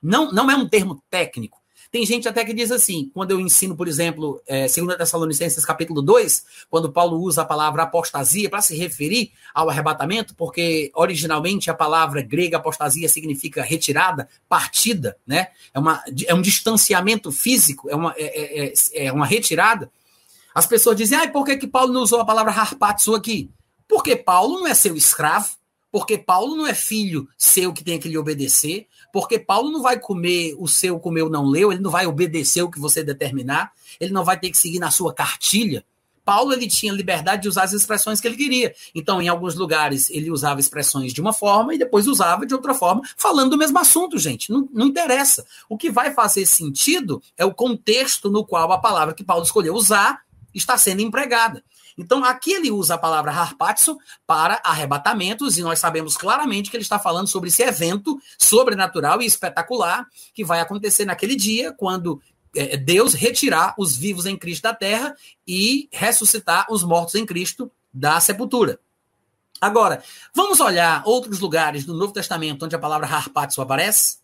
Não, 0.02 0.32
não 0.32 0.50
é 0.50 0.56
um 0.56 0.68
termo 0.68 1.02
técnico. 1.10 1.61
Tem 1.92 2.06
gente 2.06 2.26
até 2.26 2.46
que 2.46 2.54
diz 2.54 2.72
assim, 2.72 3.12
quando 3.14 3.32
eu 3.32 3.40
ensino, 3.40 3.76
por 3.76 3.86
exemplo, 3.86 4.42
é, 4.48 4.66
2 4.66 4.96
Tessalonicenses 4.96 5.66
capítulo 5.66 6.02
2, 6.02 6.46
quando 6.70 6.90
Paulo 6.90 7.20
usa 7.20 7.42
a 7.42 7.46
palavra 7.46 7.84
apostasia 7.84 8.50
para 8.50 8.62
se 8.62 8.78
referir 8.78 9.34
ao 9.54 9.70
arrebatamento, 9.70 10.34
porque 10.36 10.90
originalmente 10.96 11.70
a 11.70 11.74
palavra 11.74 12.22
grega 12.22 12.56
apostasia 12.56 13.10
significa 13.10 13.62
retirada, 13.62 14.30
partida, 14.48 15.18
né? 15.28 15.50
É, 15.74 15.80
uma, 15.80 16.02
é 16.28 16.34
um 16.34 16.42
distanciamento 16.42 17.30
físico, 17.30 17.90
é 17.90 17.96
uma, 17.96 18.14
é, 18.16 18.24
é, 18.24 18.68
é, 18.68 19.06
é 19.08 19.12
uma 19.12 19.26
retirada. 19.26 19.92
As 20.56 20.66
pessoas 20.66 20.96
dizem, 20.96 21.18
ah, 21.18 21.30
por 21.30 21.44
que, 21.44 21.58
que 21.58 21.68
Paulo 21.68 21.92
não 21.92 22.02
usou 22.02 22.22
a 22.22 22.26
palavra 22.26 22.54
harpatsu 22.54 23.16
aqui? 23.16 23.52
Porque 23.86 24.16
Paulo 24.16 24.62
não 24.62 24.68
é 24.68 24.74
seu 24.74 24.96
escravo, 24.96 25.50
porque 25.92 26.18
Paulo 26.18 26.56
não 26.56 26.66
é 26.66 26.74
filho 26.74 27.28
seu 27.38 27.74
que 27.74 27.84
tem 27.84 28.00
que 28.00 28.08
lhe 28.08 28.18
obedecer, 28.18 28.88
porque 29.12 29.38
Paulo 29.38 29.70
não 29.70 29.82
vai 29.82 30.00
comer 30.00 30.56
o 30.58 30.68
seu 30.68 31.00
comeu 31.00 31.30
não 31.30 31.46
leu, 31.46 31.72
ele 31.72 31.82
não 31.82 31.92
vai 31.92 32.06
obedecer 32.08 32.62
o 32.62 32.72
que 32.72 32.80
você 32.80 33.04
determinar, 33.04 33.74
ele 34.00 34.14
não 34.14 34.24
vai 34.24 34.40
ter 34.40 34.50
que 34.50 34.58
seguir 34.58 34.80
na 34.80 34.90
sua 34.90 35.14
cartilha. 35.14 35.86
Paulo 36.24 36.54
ele 36.54 36.68
tinha 36.68 36.94
liberdade 36.94 37.42
de 37.42 37.48
usar 37.50 37.64
as 37.64 37.74
expressões 37.74 38.22
que 38.22 38.28
ele 38.28 38.38
queria. 38.38 38.74
Então, 38.94 39.22
em 39.22 39.28
alguns 39.28 39.56
lugares, 39.56 40.10
ele 40.10 40.32
usava 40.32 40.60
expressões 40.60 41.14
de 41.14 41.20
uma 41.20 41.34
forma 41.34 41.74
e 41.74 41.80
depois 41.80 42.08
usava 42.08 42.46
de 42.46 42.54
outra 42.54 42.74
forma, 42.74 43.02
falando 43.18 43.52
do 43.52 43.58
mesmo 43.58 43.78
assunto, 43.80 44.18
gente. 44.18 44.52
Não, 44.52 44.70
não 44.72 44.86
interessa. 44.86 45.46
O 45.68 45.78
que 45.78 45.92
vai 45.92 46.14
fazer 46.14 46.46
sentido 46.46 47.22
é 47.38 47.44
o 47.44 47.54
contexto 47.54 48.30
no 48.30 48.46
qual 48.46 48.72
a 48.72 48.78
palavra 48.78 49.14
que 49.16 49.24
Paulo 49.24 49.44
escolheu 49.44 49.74
usar 49.74 50.22
está 50.54 50.78
sendo 50.78 51.02
empregada. 51.02 51.64
Então, 52.02 52.26
aqui 52.26 52.54
ele 52.54 52.72
usa 52.72 52.96
a 52.96 52.98
palavra 52.98 53.32
harpatso 53.32 53.96
para 54.26 54.60
arrebatamentos, 54.64 55.60
e 55.60 55.62
nós 55.62 55.78
sabemos 55.78 56.18
claramente 56.18 56.72
que 56.72 56.76
ele 56.76 56.82
está 56.82 56.98
falando 56.98 57.28
sobre 57.28 57.50
esse 57.50 57.62
evento 57.62 58.20
sobrenatural 58.40 59.22
e 59.22 59.26
espetacular 59.28 60.08
que 60.34 60.44
vai 60.44 60.60
acontecer 60.60 61.06
naquele 61.06 61.36
dia, 61.36 61.72
quando 61.72 62.20
é, 62.56 62.76
Deus 62.76 63.14
retirar 63.14 63.76
os 63.78 63.96
vivos 63.96 64.26
em 64.26 64.36
Cristo 64.36 64.64
da 64.64 64.74
terra 64.74 65.16
e 65.48 65.88
ressuscitar 65.92 66.66
os 66.72 66.84
mortos 66.84 67.14
em 67.14 67.24
Cristo 67.24 67.72
da 67.94 68.20
sepultura. 68.20 68.80
Agora, 69.62 70.04
vamos 70.34 70.60
olhar 70.60 71.04
outros 71.06 71.40
lugares 71.40 71.86
do 71.86 71.94
Novo 71.94 72.12
Testamento 72.12 72.66
onde 72.66 72.76
a 72.76 72.80
palavra 72.80 73.06
harpatso 73.06 73.62
aparece? 73.62 74.18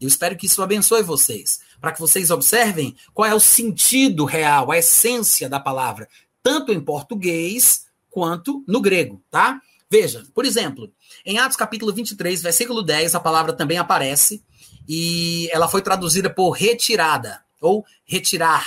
Eu 0.00 0.08
espero 0.08 0.38
que 0.38 0.46
isso 0.46 0.62
abençoe 0.62 1.02
vocês, 1.02 1.60
para 1.78 1.92
que 1.92 2.00
vocês 2.00 2.30
observem 2.30 2.96
qual 3.12 3.28
é 3.28 3.34
o 3.34 3.40
sentido 3.40 4.24
real, 4.24 4.72
a 4.72 4.78
essência 4.78 5.50
da 5.50 5.60
palavra, 5.60 6.08
tanto 6.42 6.72
em 6.72 6.80
português 6.80 7.86
quanto 8.10 8.64
no 8.66 8.80
grego, 8.80 9.22
tá? 9.30 9.60
Veja, 9.90 10.24
por 10.34 10.44
exemplo, 10.44 10.92
em 11.24 11.38
Atos 11.38 11.56
capítulo 11.56 11.92
23, 11.92 12.42
versículo 12.42 12.82
10, 12.82 13.14
a 13.14 13.20
palavra 13.20 13.52
também 13.52 13.78
aparece 13.78 14.42
e 14.88 15.48
ela 15.52 15.68
foi 15.68 15.82
traduzida 15.82 16.30
por 16.30 16.50
retirada 16.50 17.42
ou 17.60 17.84
retirar. 18.04 18.66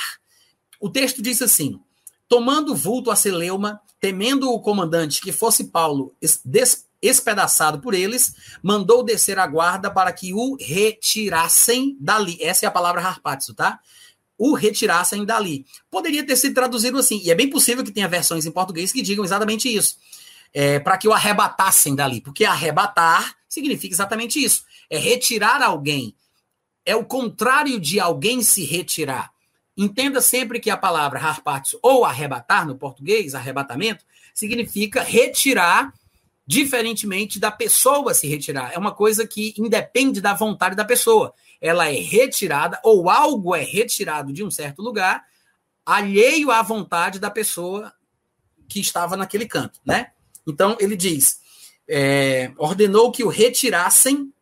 O 0.80 0.90
texto 0.90 1.22
diz 1.22 1.42
assim: 1.42 1.80
Tomando 2.28 2.76
vulto 2.76 3.10
a 3.10 3.16
Celeuma, 3.16 3.80
temendo 4.00 4.52
o 4.52 4.60
comandante 4.60 5.22
que 5.22 5.32
fosse 5.32 5.66
Paulo 5.66 6.14
despedaçado 7.00 7.80
por 7.80 7.94
eles, 7.94 8.34
mandou 8.62 9.04
descer 9.04 9.40
a 9.40 9.48
guarda 9.48 9.90
para 9.90 10.12
que 10.12 10.34
o 10.34 10.58
retirassem 10.60 11.98
dali. 12.00 12.38
Essa 12.42 12.66
é 12.66 12.68
a 12.68 12.72
palavra 12.72 13.02
harpatzo, 13.02 13.54
tá? 13.54 13.80
O 14.44 14.56
retirassem 14.56 15.24
dali. 15.24 15.66
Poderia 15.90 16.26
ter 16.26 16.36
sido 16.36 16.54
traduzido 16.54 16.98
assim, 16.98 17.22
e 17.24 17.32
é 17.32 17.36
bem 17.36 17.50
possível 17.50 17.82
que 17.82 17.94
tenha 17.94 18.10
versões 18.10 18.46
em 18.46 18.52
português 18.52 18.92
que 18.92 19.02
digam 19.02 19.24
exatamente 19.24 19.74
isso. 19.74 19.96
É, 20.54 20.80
para 20.80 20.98
que 20.98 21.08
o 21.08 21.14
arrebatassem 21.14 21.96
dali, 21.96 22.20
porque 22.20 22.44
arrebatar 22.44 23.38
significa 23.48 23.96
exatamente 23.96 24.44
isso: 24.44 24.66
é 24.90 24.98
retirar 24.98 25.62
alguém. 25.62 26.14
É 26.86 26.94
o 26.94 27.06
contrário 27.06 27.80
de 27.80 28.02
alguém 28.02 28.44
se 28.44 28.66
retirar. 28.66 29.32
Entenda 29.78 30.20
sempre 30.20 30.60
que 30.60 30.70
a 30.70 30.76
palavra 30.76 31.20
harpatio 31.20 31.80
ou 31.82 32.04
arrebatar 32.04 32.68
no 32.68 32.76
português, 32.76 33.34
arrebatamento, 33.34 34.04
significa 34.34 35.02
retirar 35.02 35.94
diferentemente 36.46 37.40
da 37.40 37.50
pessoa 37.50 38.14
se 38.14 38.28
retirar. 38.28 38.74
É 38.74 38.78
uma 38.78 38.92
coisa 38.92 39.26
que 39.26 39.56
independe 39.58 40.20
da 40.20 40.34
vontade 40.34 40.76
da 40.76 40.84
pessoa 40.84 41.34
ela 41.64 41.88
é 41.88 41.96
retirada, 41.96 42.78
ou 42.84 43.10
algo 43.10 43.56
é 43.56 43.64
retirado 43.64 44.34
de 44.34 44.44
um 44.44 44.52
certo 44.52 44.82
lugar, 44.82 45.24
alheio 45.86 46.52
à 46.52 46.62
vontade 46.62 47.20
da 47.20 47.32
pessoa 47.32 47.94
que 48.68 48.82
estava 48.82 49.16
naquele 49.16 49.48
canto, 49.48 49.80
né? 49.86 50.12
Então 50.46 50.76
ele 50.78 50.98
diz: 50.98 51.40
é, 51.88 52.52
ordenou 52.58 53.14
que 53.14 53.24
o 53.24 53.30
retirassem 53.30 54.34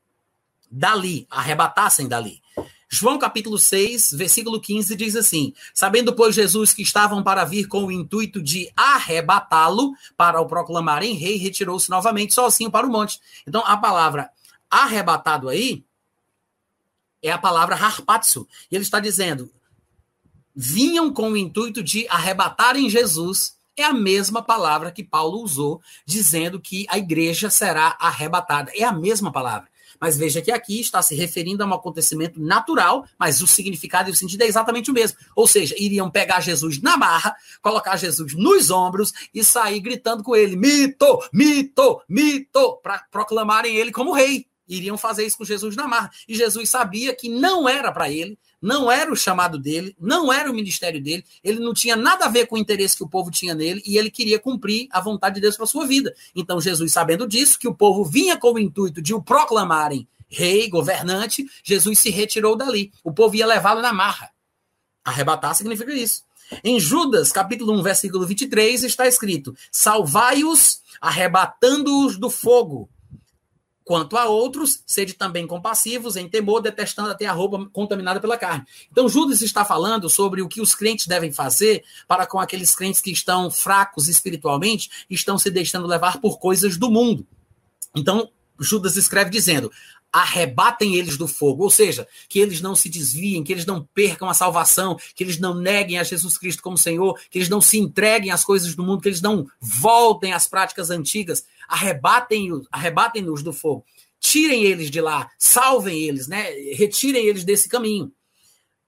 dali, 0.70 1.28
arrebatassem 1.30 2.08
dali. 2.08 2.42
João 2.90 3.20
capítulo 3.20 3.58
6, 3.58 4.14
versículo 4.14 4.60
15 4.60 4.96
diz 4.96 5.16
assim: 5.16 5.54
Sabendo, 5.76 6.16
pois, 6.16 6.34
Jesus 6.34 6.74
que 6.74 6.82
estavam 6.82 7.22
para 7.22 7.46
vir 7.46 7.68
com 7.68 7.86
o 7.86 7.92
intuito 7.92 8.42
de 8.42 8.72
arrebatá-lo 8.76 9.94
para 10.18 10.42
o 10.42 10.48
proclamarem 10.48 11.14
rei, 11.14 11.38
retirou-se 11.38 11.88
novamente 11.88 12.34
sozinho 12.34 12.72
para 12.72 12.88
o 12.88 12.90
monte. 12.90 13.20
Então, 13.48 13.62
a 13.64 13.78
palavra 13.78 14.32
arrebatado 14.72 15.50
aí 15.50 15.86
é 17.22 17.32
a 17.32 17.38
palavra 17.38 17.76
harpatsu. 17.76 18.48
E 18.72 18.76
ele 18.76 18.84
está 18.84 19.00
dizendo: 19.00 19.52
vinham 20.56 21.12
com 21.14 21.32
o 21.32 21.38
intuito 21.38 21.84
de 21.84 22.08
arrebatarem 22.10 22.90
Jesus. 22.90 23.60
É 23.78 23.84
a 23.84 23.94
mesma 23.94 24.44
palavra 24.44 24.92
que 24.92 25.04
Paulo 25.04 25.42
usou, 25.42 25.82
dizendo 26.06 26.60
que 26.60 26.86
a 26.90 26.98
igreja 26.98 27.50
será 27.50 27.96
arrebatada. 28.00 28.72
É 28.76 28.84
a 28.84 28.92
mesma 28.92 29.32
palavra. 29.32 29.72
Mas 30.00 30.18
veja 30.18 30.42
que 30.42 30.52
aqui 30.52 30.82
está 30.82 31.00
se 31.02 31.14
referindo 31.14 31.64
a 31.64 31.66
um 31.68 31.74
acontecimento 31.74 32.42
natural, 32.42 33.06
mas 33.20 33.40
o 33.42 33.48
significado 33.48 34.10
e 34.10 34.12
o 34.12 34.16
sentido 34.16 34.42
é 34.42 34.48
exatamente 34.48 34.90
o 34.90 34.94
mesmo. 34.94 35.18
Ou 35.36 35.48
seja, 35.48 35.76
iriam 35.78 36.10
pegar 36.10 36.42
Jesus 36.42 36.82
na 36.82 36.98
barra, 36.98 37.36
colocar 37.62 37.96
Jesus 37.98 38.34
nos 38.34 38.72
ombros 38.72 39.14
e 39.32 39.44
sair 39.44 39.80
gritando 39.80 40.24
com 40.24 40.36
ele: 40.36 40.56
mito, 40.56 41.20
mito, 41.32 42.02
mito, 42.10 42.78
para 42.82 43.06
proclamarem 43.12 43.76
ele 43.76 43.92
como 43.92 44.12
rei. 44.12 44.51
Iriam 44.72 44.98
fazer 44.98 45.26
isso 45.26 45.38
com 45.38 45.44
Jesus 45.44 45.76
na 45.76 45.88
marra. 45.88 46.10
E 46.28 46.34
Jesus 46.34 46.70
sabia 46.70 47.14
que 47.14 47.28
não 47.28 47.68
era 47.68 47.92
para 47.92 48.10
ele, 48.10 48.40
não 48.62 48.92
era 48.92 49.12
o 49.12 49.16
chamado 49.16 49.60
dele, 49.60 49.96
não 50.00 50.32
era 50.32 50.50
o 50.50 50.54
ministério 50.54 51.02
dele, 51.02 51.26
ele 51.44 51.60
não 51.60 51.74
tinha 51.74 51.96
nada 51.96 52.26
a 52.26 52.30
ver 52.30 52.48
com 52.48 52.56
o 52.56 52.58
interesse 52.58 52.96
que 52.96 53.04
o 53.04 53.10
povo 53.10 53.30
tinha 53.30 53.54
nele 53.54 53.82
e 53.86 53.98
ele 53.98 54.10
queria 54.10 54.40
cumprir 54.40 54.88
a 54.92 55.02
vontade 55.02 55.36
de 55.36 55.42
Deus 55.42 55.58
para 55.58 55.66
sua 55.66 55.86
vida. 55.86 56.16
Então 56.36 56.62
Jesus, 56.62 56.94
sabendo 56.94 57.28
disso, 57.28 57.60
que 57.60 57.68
o 57.68 57.76
povo 57.76 58.06
vinha 58.06 58.38
com 58.38 58.54
o 58.54 58.60
intuito 58.60 59.02
de 59.02 59.14
o 59.14 59.22
proclamarem 59.22 60.08
rei, 60.30 60.70
governante, 60.70 61.46
Jesus 61.62 62.00
se 62.00 62.10
retirou 62.10 62.56
dali. 62.56 62.94
O 63.04 63.12
povo 63.12 63.36
ia 63.36 63.46
levá-lo 63.46 63.82
na 63.82 63.92
marra. 63.92 64.32
Arrebatar 65.04 65.54
significa 65.54 65.94
isso. 65.94 66.24
Em 66.64 66.80
Judas, 66.80 67.32
capítulo 67.32 67.74
1, 67.80 67.84
versículo 67.84 68.26
23, 68.26 68.84
está 68.84 69.08
escrito: 69.08 69.56
Salvai-os, 69.72 70.82
arrebatando-os 71.02 72.18
do 72.18 72.30
fogo 72.30 72.90
Quanto 73.84 74.16
a 74.16 74.26
outros, 74.26 74.84
sede 74.86 75.14
também 75.14 75.48
compassivos, 75.48 76.16
em 76.16 76.30
temor, 76.30 76.62
detestando 76.62 77.10
até 77.10 77.26
a 77.26 77.34
roupa 77.34 77.68
contaminada 77.74 78.20
pela 78.20 78.38
carne. 78.38 78.66
Então, 78.92 79.10
Judas 79.10 79.42
está 79.42 79.66
falando 79.66 80.10
sobre 80.10 80.42
o 80.42 80.48
que 80.48 80.62
os 80.62 80.76
crentes 80.76 81.08
devem 81.08 81.32
fazer 81.32 81.84
para 82.08 82.28
com 82.28 82.40
aqueles 82.40 82.76
crentes 82.76 83.02
que 83.02 83.12
estão 83.12 83.50
fracos 83.50 84.08
espiritualmente 84.08 85.06
estão 85.10 85.38
se 85.38 85.50
deixando 85.50 85.88
levar 85.88 86.20
por 86.22 86.40
coisas 86.40 86.78
do 86.78 86.92
mundo. 86.92 87.26
Então, 87.96 88.30
Judas 88.60 88.96
escreve 88.96 89.30
dizendo: 89.30 89.72
arrebatem 90.12 90.96
eles 90.96 91.18
do 91.18 91.28
fogo, 91.28 91.64
ou 91.64 91.70
seja, 91.70 92.08
que 92.28 92.40
eles 92.40 92.60
não 92.60 92.76
se 92.76 92.90
desviem, 92.90 93.44
que 93.44 93.52
eles 93.52 93.66
não 93.66 93.88
percam 93.94 94.30
a 94.30 94.34
salvação, 94.34 94.98
que 95.16 95.24
eles 95.24 95.40
não 95.40 95.56
neguem 95.56 95.98
a 95.98 96.04
Jesus 96.04 96.38
Cristo 96.38 96.62
como 96.62 96.78
Senhor, 96.78 97.18
que 97.30 97.38
eles 97.38 97.50
não 97.50 97.62
se 97.62 97.78
entreguem 97.78 98.32
às 98.32 98.44
coisas 98.44 98.76
do 98.76 98.84
mundo, 98.84 99.02
que 99.02 99.08
eles 99.08 99.22
não 99.22 99.48
voltem 99.60 100.34
às 100.34 100.48
práticas 100.48 100.90
antigas, 100.90 101.46
arrebatem-nos 101.68 102.68
arrebatem 102.72 103.24
do 103.24 103.54
fogo. 103.54 103.86
Tirem 104.20 104.64
eles 104.64 104.92
de 104.92 105.02
lá, 105.02 105.30
salvem 105.38 106.04
eles, 106.04 106.28
né? 106.28 106.52
Retirem 106.74 107.26
eles 107.26 107.44
desse 107.44 107.68
caminho. 107.68 108.12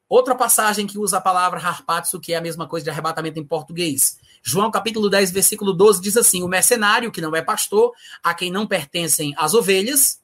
Outra 0.08 0.36
passagem 0.36 0.86
que 0.86 1.00
usa 1.00 1.18
a 1.18 1.22
palavra 1.22 1.60
harpatsu, 1.60 2.20
que 2.20 2.34
é 2.34 2.36
a 2.36 2.41
mesma 2.41 2.68
coisa 2.68 2.84
de 2.84 2.90
arrebatamento 2.91 3.40
em 3.40 3.44
português. 3.44 4.20
João 4.44 4.70
capítulo 4.70 5.10
10, 5.10 5.32
versículo 5.32 5.74
12 5.74 6.02
diz 6.02 6.18
assim: 6.18 6.44
O 6.44 6.48
mercenário, 6.48 7.12
que 7.12 7.22
não 7.22 7.36
é 7.36 7.41
pastor, 7.41 7.94
a 8.22 8.34
quem 8.34 8.52
não 8.52 8.68
pertencem 8.68 9.34
as 9.38 9.56
ovelhas, 9.56 10.22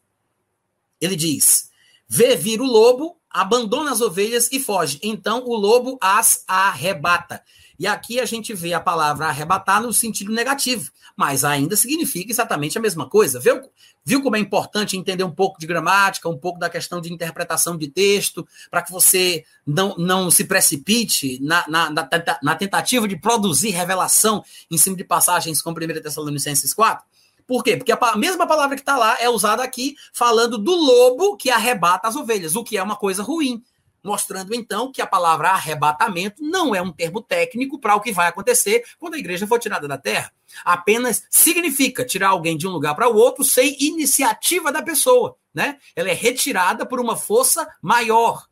ele 1.00 1.16
diz: 1.16 1.70
vê 2.08 2.36
vir 2.36 2.62
o 2.62 2.66
lobo, 2.66 3.18
abandona 3.30 3.92
as 3.92 4.02
ovelhas 4.02 4.50
e 4.52 4.60
foge. 4.60 5.00
Então 5.04 5.44
o 5.46 5.56
lobo 5.56 5.98
as 6.02 6.44
arrebata. 6.48 7.44
E 7.80 7.88
aqui 7.88 8.20
a 8.20 8.26
gente 8.26 8.54
vê 8.54 8.74
a 8.74 8.80
palavra 8.80 9.28
arrebatar 9.28 9.82
no 9.82 9.94
sentido 9.94 10.34
negativo, 10.34 10.92
mas 11.16 11.46
ainda 11.46 11.78
significa 11.78 12.30
exatamente 12.30 12.78
a 12.78 12.82
mesma 12.82 13.08
coisa. 13.08 13.40
Viu, 13.40 13.62
viu 14.04 14.22
como 14.22 14.36
é 14.36 14.40
importante 14.40 14.98
entender 14.98 15.24
um 15.24 15.32
pouco 15.32 15.58
de 15.58 15.66
gramática, 15.66 16.28
um 16.28 16.38
pouco 16.38 16.60
da 16.60 16.70
questão 16.70 17.00
de 17.00 17.14
interpretação 17.14 17.78
de 17.78 17.88
texto, 17.88 18.46
para 18.70 18.82
que 18.82 18.92
você 18.92 19.46
não, 19.66 19.96
não 19.98 20.30
se 20.30 20.44
precipite 20.44 21.40
na, 21.42 21.66
na, 21.70 21.90
na, 21.90 22.10
na 22.44 22.56
tentativa 22.56 23.08
de 23.08 23.16
produzir 23.16 23.70
revelação 23.70 24.44
em 24.70 24.78
cima 24.78 24.98
de 24.98 25.06
passagens 25.06 25.62
como 25.62 25.78
1 25.78 26.02
Tessalonicenses 26.02 26.74
4? 26.74 27.06
Por 27.50 27.64
quê? 27.64 27.76
Porque 27.76 27.92
a 27.92 28.16
mesma 28.16 28.46
palavra 28.46 28.76
que 28.76 28.84
está 28.84 28.96
lá 28.96 29.18
é 29.20 29.28
usada 29.28 29.64
aqui 29.64 29.96
falando 30.14 30.56
do 30.56 30.72
lobo 30.72 31.36
que 31.36 31.50
arrebata 31.50 32.08
as 32.08 32.16
ovelhas, 32.16 32.56
o 32.56 32.64
que 32.64 32.78
é 32.78 32.84
uma 32.84 32.96
coisa 32.96 33.24
ruim. 33.24 33.64
Mostrando 34.04 34.54
então 34.54 34.92
que 34.92 35.02
a 35.02 35.08
palavra 35.08 35.50
arrebatamento 35.50 36.44
não 36.44 36.76
é 36.76 36.82
um 36.82 36.92
termo 36.92 37.24
técnico 37.24 37.80
para 37.80 37.96
o 37.96 38.02
que 38.02 38.12
vai 38.12 38.28
acontecer 38.28 38.84
quando 39.00 39.16
a 39.16 39.18
igreja 39.18 39.48
for 39.48 39.58
tirada 39.58 39.88
da 39.88 39.98
terra. 39.98 40.32
Apenas 40.64 41.24
significa 41.28 42.06
tirar 42.06 42.30
alguém 42.30 42.56
de 42.56 42.68
um 42.68 42.72
lugar 42.72 42.94
para 42.94 43.10
o 43.10 43.16
outro 43.16 43.44
sem 43.44 43.76
iniciativa 43.84 44.72
da 44.72 44.84
pessoa. 44.84 45.36
Né? 45.52 45.80
Ela 45.96 46.12
é 46.12 46.14
retirada 46.14 46.86
por 46.86 47.00
uma 47.00 47.18
força 47.18 47.68
maior. 47.82 48.48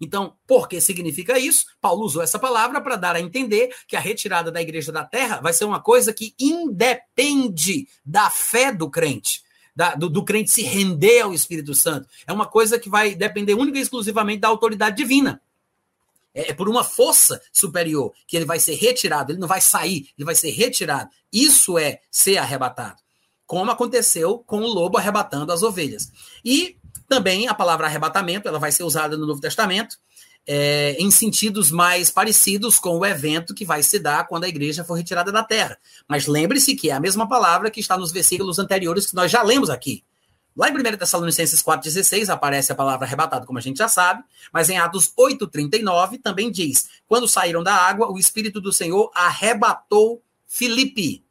Então, 0.00 0.36
por 0.46 0.68
que 0.68 0.80
significa 0.80 1.38
isso? 1.38 1.66
Paulo 1.80 2.04
usou 2.04 2.22
essa 2.22 2.38
palavra 2.38 2.80
para 2.80 2.96
dar 2.96 3.16
a 3.16 3.20
entender 3.20 3.74
que 3.86 3.96
a 3.96 4.00
retirada 4.00 4.50
da 4.50 4.62
igreja 4.62 4.92
da 4.92 5.04
terra 5.04 5.40
vai 5.40 5.52
ser 5.52 5.64
uma 5.64 5.80
coisa 5.80 6.12
que 6.12 6.34
independe 6.38 7.88
da 8.04 8.30
fé 8.30 8.72
do 8.72 8.88
crente. 8.88 9.42
Da, 9.74 9.94
do, 9.94 10.08
do, 10.08 10.24
crente 10.24 10.50
se 10.50 10.62
render 10.62 11.20
ao 11.20 11.32
Espírito 11.32 11.72
Santo. 11.72 12.08
É 12.26 12.32
uma 12.32 12.46
coisa 12.46 12.78
que 12.78 12.88
vai 12.88 13.14
depender 13.14 13.54
única 13.54 13.78
e 13.78 13.80
exclusivamente 13.80 14.40
da 14.40 14.48
autoridade 14.48 14.96
divina. 14.96 15.40
É, 16.34 16.50
é 16.50 16.54
por 16.54 16.68
uma 16.68 16.82
força 16.82 17.40
superior 17.52 18.12
que 18.26 18.36
ele 18.36 18.44
vai 18.44 18.58
ser 18.58 18.74
retirado, 18.74 19.32
ele 19.32 19.38
não 19.38 19.46
vai 19.46 19.60
sair, 19.60 20.08
ele 20.16 20.24
vai 20.24 20.34
ser 20.34 20.50
retirado. 20.50 21.10
Isso 21.32 21.78
é 21.78 22.00
ser 22.10 22.38
arrebatado. 22.38 23.00
Como 23.46 23.70
aconteceu 23.70 24.38
com 24.40 24.60
o 24.60 24.66
lobo 24.66 24.98
arrebatando 24.98 25.52
as 25.52 25.62
ovelhas. 25.62 26.10
E 26.44 26.76
também 27.08 27.48
a 27.48 27.54
palavra 27.54 27.86
arrebatamento 27.86 28.46
ela 28.46 28.58
vai 28.58 28.70
ser 28.70 28.84
usada 28.84 29.16
no 29.16 29.26
Novo 29.26 29.40
Testamento 29.40 29.96
é, 30.46 30.96
em 30.98 31.10
sentidos 31.10 31.70
mais 31.70 32.10
parecidos 32.10 32.78
com 32.78 32.98
o 32.98 33.04
evento 33.04 33.54
que 33.54 33.66
vai 33.66 33.82
se 33.82 33.98
dar 33.98 34.26
quando 34.26 34.44
a 34.44 34.48
igreja 34.48 34.82
for 34.82 34.94
retirada 34.94 35.30
da 35.30 35.42
terra. 35.42 35.78
Mas 36.08 36.26
lembre-se 36.26 36.74
que 36.74 36.88
é 36.88 36.94
a 36.94 37.00
mesma 37.00 37.28
palavra 37.28 37.70
que 37.70 37.80
está 37.80 37.98
nos 37.98 38.10
versículos 38.10 38.58
anteriores 38.58 39.06
que 39.06 39.14
nós 39.14 39.30
já 39.30 39.42
lemos 39.42 39.68
aqui. 39.68 40.02
Lá 40.56 40.70
em 40.70 40.72
1 40.72 40.96
Tessalonicenses 40.96 41.62
4,16 41.62 42.30
aparece 42.30 42.72
a 42.72 42.74
palavra 42.74 43.06
arrebatado, 43.06 43.46
como 43.46 43.58
a 43.58 43.62
gente 43.62 43.76
já 43.76 43.88
sabe, 43.88 44.24
mas 44.50 44.70
em 44.70 44.78
Atos 44.78 45.12
8,39 45.16 46.20
também 46.20 46.50
diz: 46.50 46.88
Quando 47.06 47.28
saíram 47.28 47.62
da 47.62 47.74
água, 47.74 48.10
o 48.10 48.18
Espírito 48.18 48.60
do 48.60 48.72
Senhor 48.72 49.10
arrebatou 49.14 50.22
Filipe, 50.46 51.22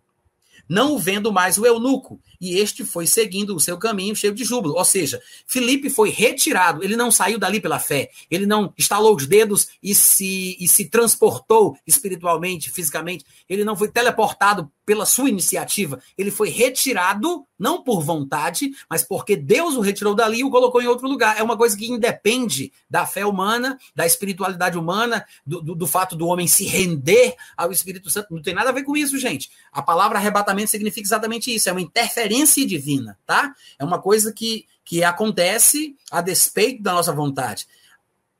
não 0.69 0.93
o 0.93 0.99
vendo 0.99 1.31
mais 1.31 1.57
o 1.57 1.65
eunuco, 1.65 2.21
e 2.39 2.57
este 2.57 2.85
foi 2.85 3.07
seguindo 3.07 3.55
o 3.55 3.59
seu 3.59 3.77
caminho 3.77 4.15
cheio 4.15 4.34
de 4.34 4.43
júbilo. 4.43 4.76
Ou 4.76 4.85
seja, 4.85 5.22
Felipe 5.45 5.89
foi 5.89 6.09
retirado, 6.09 6.84
ele 6.84 6.95
não 6.95 7.09
saiu 7.09 7.39
dali 7.39 7.59
pela 7.59 7.80
fé, 7.80 8.09
ele 8.30 8.45
não 8.45 8.73
estalou 8.77 9.15
os 9.15 9.26
dedos 9.26 9.69
e 9.81 9.95
se, 9.95 10.55
e 10.59 10.68
se 10.68 10.85
transportou 10.85 11.77
espiritualmente, 11.85 12.72
fisicamente, 12.72 13.26
ele 13.49 13.64
não 13.64 13.76
foi 13.76 13.89
teleportado 13.89 14.72
pela 14.85 15.05
sua 15.05 15.27
iniciativa, 15.27 15.99
ele 16.18 16.31
foi 16.31 16.49
retirado, 16.49 17.45
não 17.59 17.84
por 17.84 18.01
vontade, 18.01 18.72
mas 18.89 19.03
porque 19.03 19.35
Deus 19.35 19.76
o 19.76 19.81
retirou 19.81 20.15
dali 20.15 20.39
e 20.39 20.43
o 20.45 20.49
colocou 20.49 20.81
em 20.81 20.88
outro 20.88 21.09
lugar. 21.09 21.38
É 21.38 21.43
uma 21.43 21.57
coisa 21.57 21.76
que 21.76 21.91
independe 21.91 22.72
da 22.89 23.05
fé 23.05 23.26
humana, 23.26 23.77
da 23.93 24.05
espiritualidade 24.05 24.77
humana, 24.77 25.26
do, 25.45 25.61
do, 25.61 25.76
do 25.76 25.88
fato 25.88 26.15
do 26.15 26.27
homem 26.27 26.47
se 26.47 26.64
render 26.65 27.35
ao 27.57 27.69
Espírito 27.69 28.09
Santo. 28.09 28.34
Não 28.34 28.41
tem 28.41 28.53
nada 28.53 28.69
a 28.69 28.73
ver 28.73 28.84
com 28.84 28.95
isso, 28.95 29.18
gente. 29.18 29.49
A 29.73 29.81
palavra 29.81 30.19
arrebatamento 30.19 30.72
significa 30.72 31.05
exatamente 31.05 31.53
isso, 31.53 31.68
é 31.68 31.72
uma 31.73 31.81
interferência 31.81 32.26
interferência 32.27 32.65
divina, 32.65 33.17
tá? 33.25 33.55
É 33.79 33.83
uma 33.83 33.99
coisa 33.99 34.31
que, 34.31 34.65
que 34.83 35.03
acontece 35.03 35.95
a 36.11 36.21
despeito 36.21 36.83
da 36.83 36.93
nossa 36.93 37.13
vontade. 37.13 37.67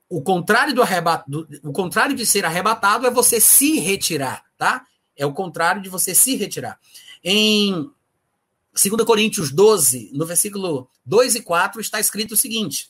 O 0.10 0.22
contrário 0.22 0.74
do 0.74 0.82
arrebato, 0.82 1.48
o 1.64 1.72
contrário 1.72 2.16
de 2.16 2.26
ser 2.26 2.46
arrebatado 2.46 3.06
é 3.08 3.12
você 3.12 3.40
se 3.40 3.80
retirar, 3.80 4.44
tá? 4.58 4.86
É 5.16 5.26
o 5.26 5.34
contrário 5.34 5.82
de 5.82 5.90
você 5.90 6.14
se 6.14 6.36
retirar. 6.36 6.80
Em 7.24 7.90
2 8.74 9.04
Coríntios 9.06 9.52
12, 9.52 10.12
no 10.14 10.26
versículo 10.26 10.90
2 11.06 11.36
e 11.36 11.42
4, 11.42 11.82
está 11.82 12.00
escrito 12.00 12.34
o 12.34 12.38
seguinte: 12.38 12.90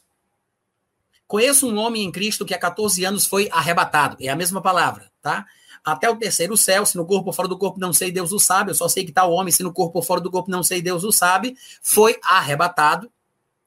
Conheço 1.25 1.67
um 1.67 1.77
homem 1.77 2.03
em 2.03 2.11
Cristo 2.11 2.45
que 2.45 2.53
há 2.53 2.59
14 2.59 3.03
anos 3.05 3.25
foi 3.25 3.49
arrebatado. 3.51 4.17
É 4.19 4.27
a 4.27 4.35
mesma 4.35 4.61
palavra, 4.61 5.11
tá? 5.21 5.45
Até 5.87 6.09
o 6.09 6.17
terceiro 6.17 6.57
céu, 6.57 6.85
se 6.85 6.97
no 6.97 7.05
corpo 7.05 7.27
ou 7.27 7.33
fora 7.33 7.47
do 7.47 7.57
corpo 7.57 7.79
não 7.79 7.93
sei, 7.93 8.11
Deus 8.11 8.33
o 8.33 8.39
sabe, 8.39 8.71
eu 8.71 8.75
só 8.75 8.89
sei 8.89 9.05
que 9.05 9.11
está 9.11 9.25
o 9.25 9.31
homem, 9.31 9.53
se 9.53 9.63
no 9.63 9.71
corpo 9.71 9.99
ou 9.99 10.03
fora 10.03 10.19
do 10.19 10.29
corpo 10.29 10.51
não 10.51 10.61
sei, 10.61 10.81
Deus 10.81 11.05
o 11.05 11.13
sabe, 11.13 11.55
foi 11.81 12.17
arrebatado, 12.21 13.09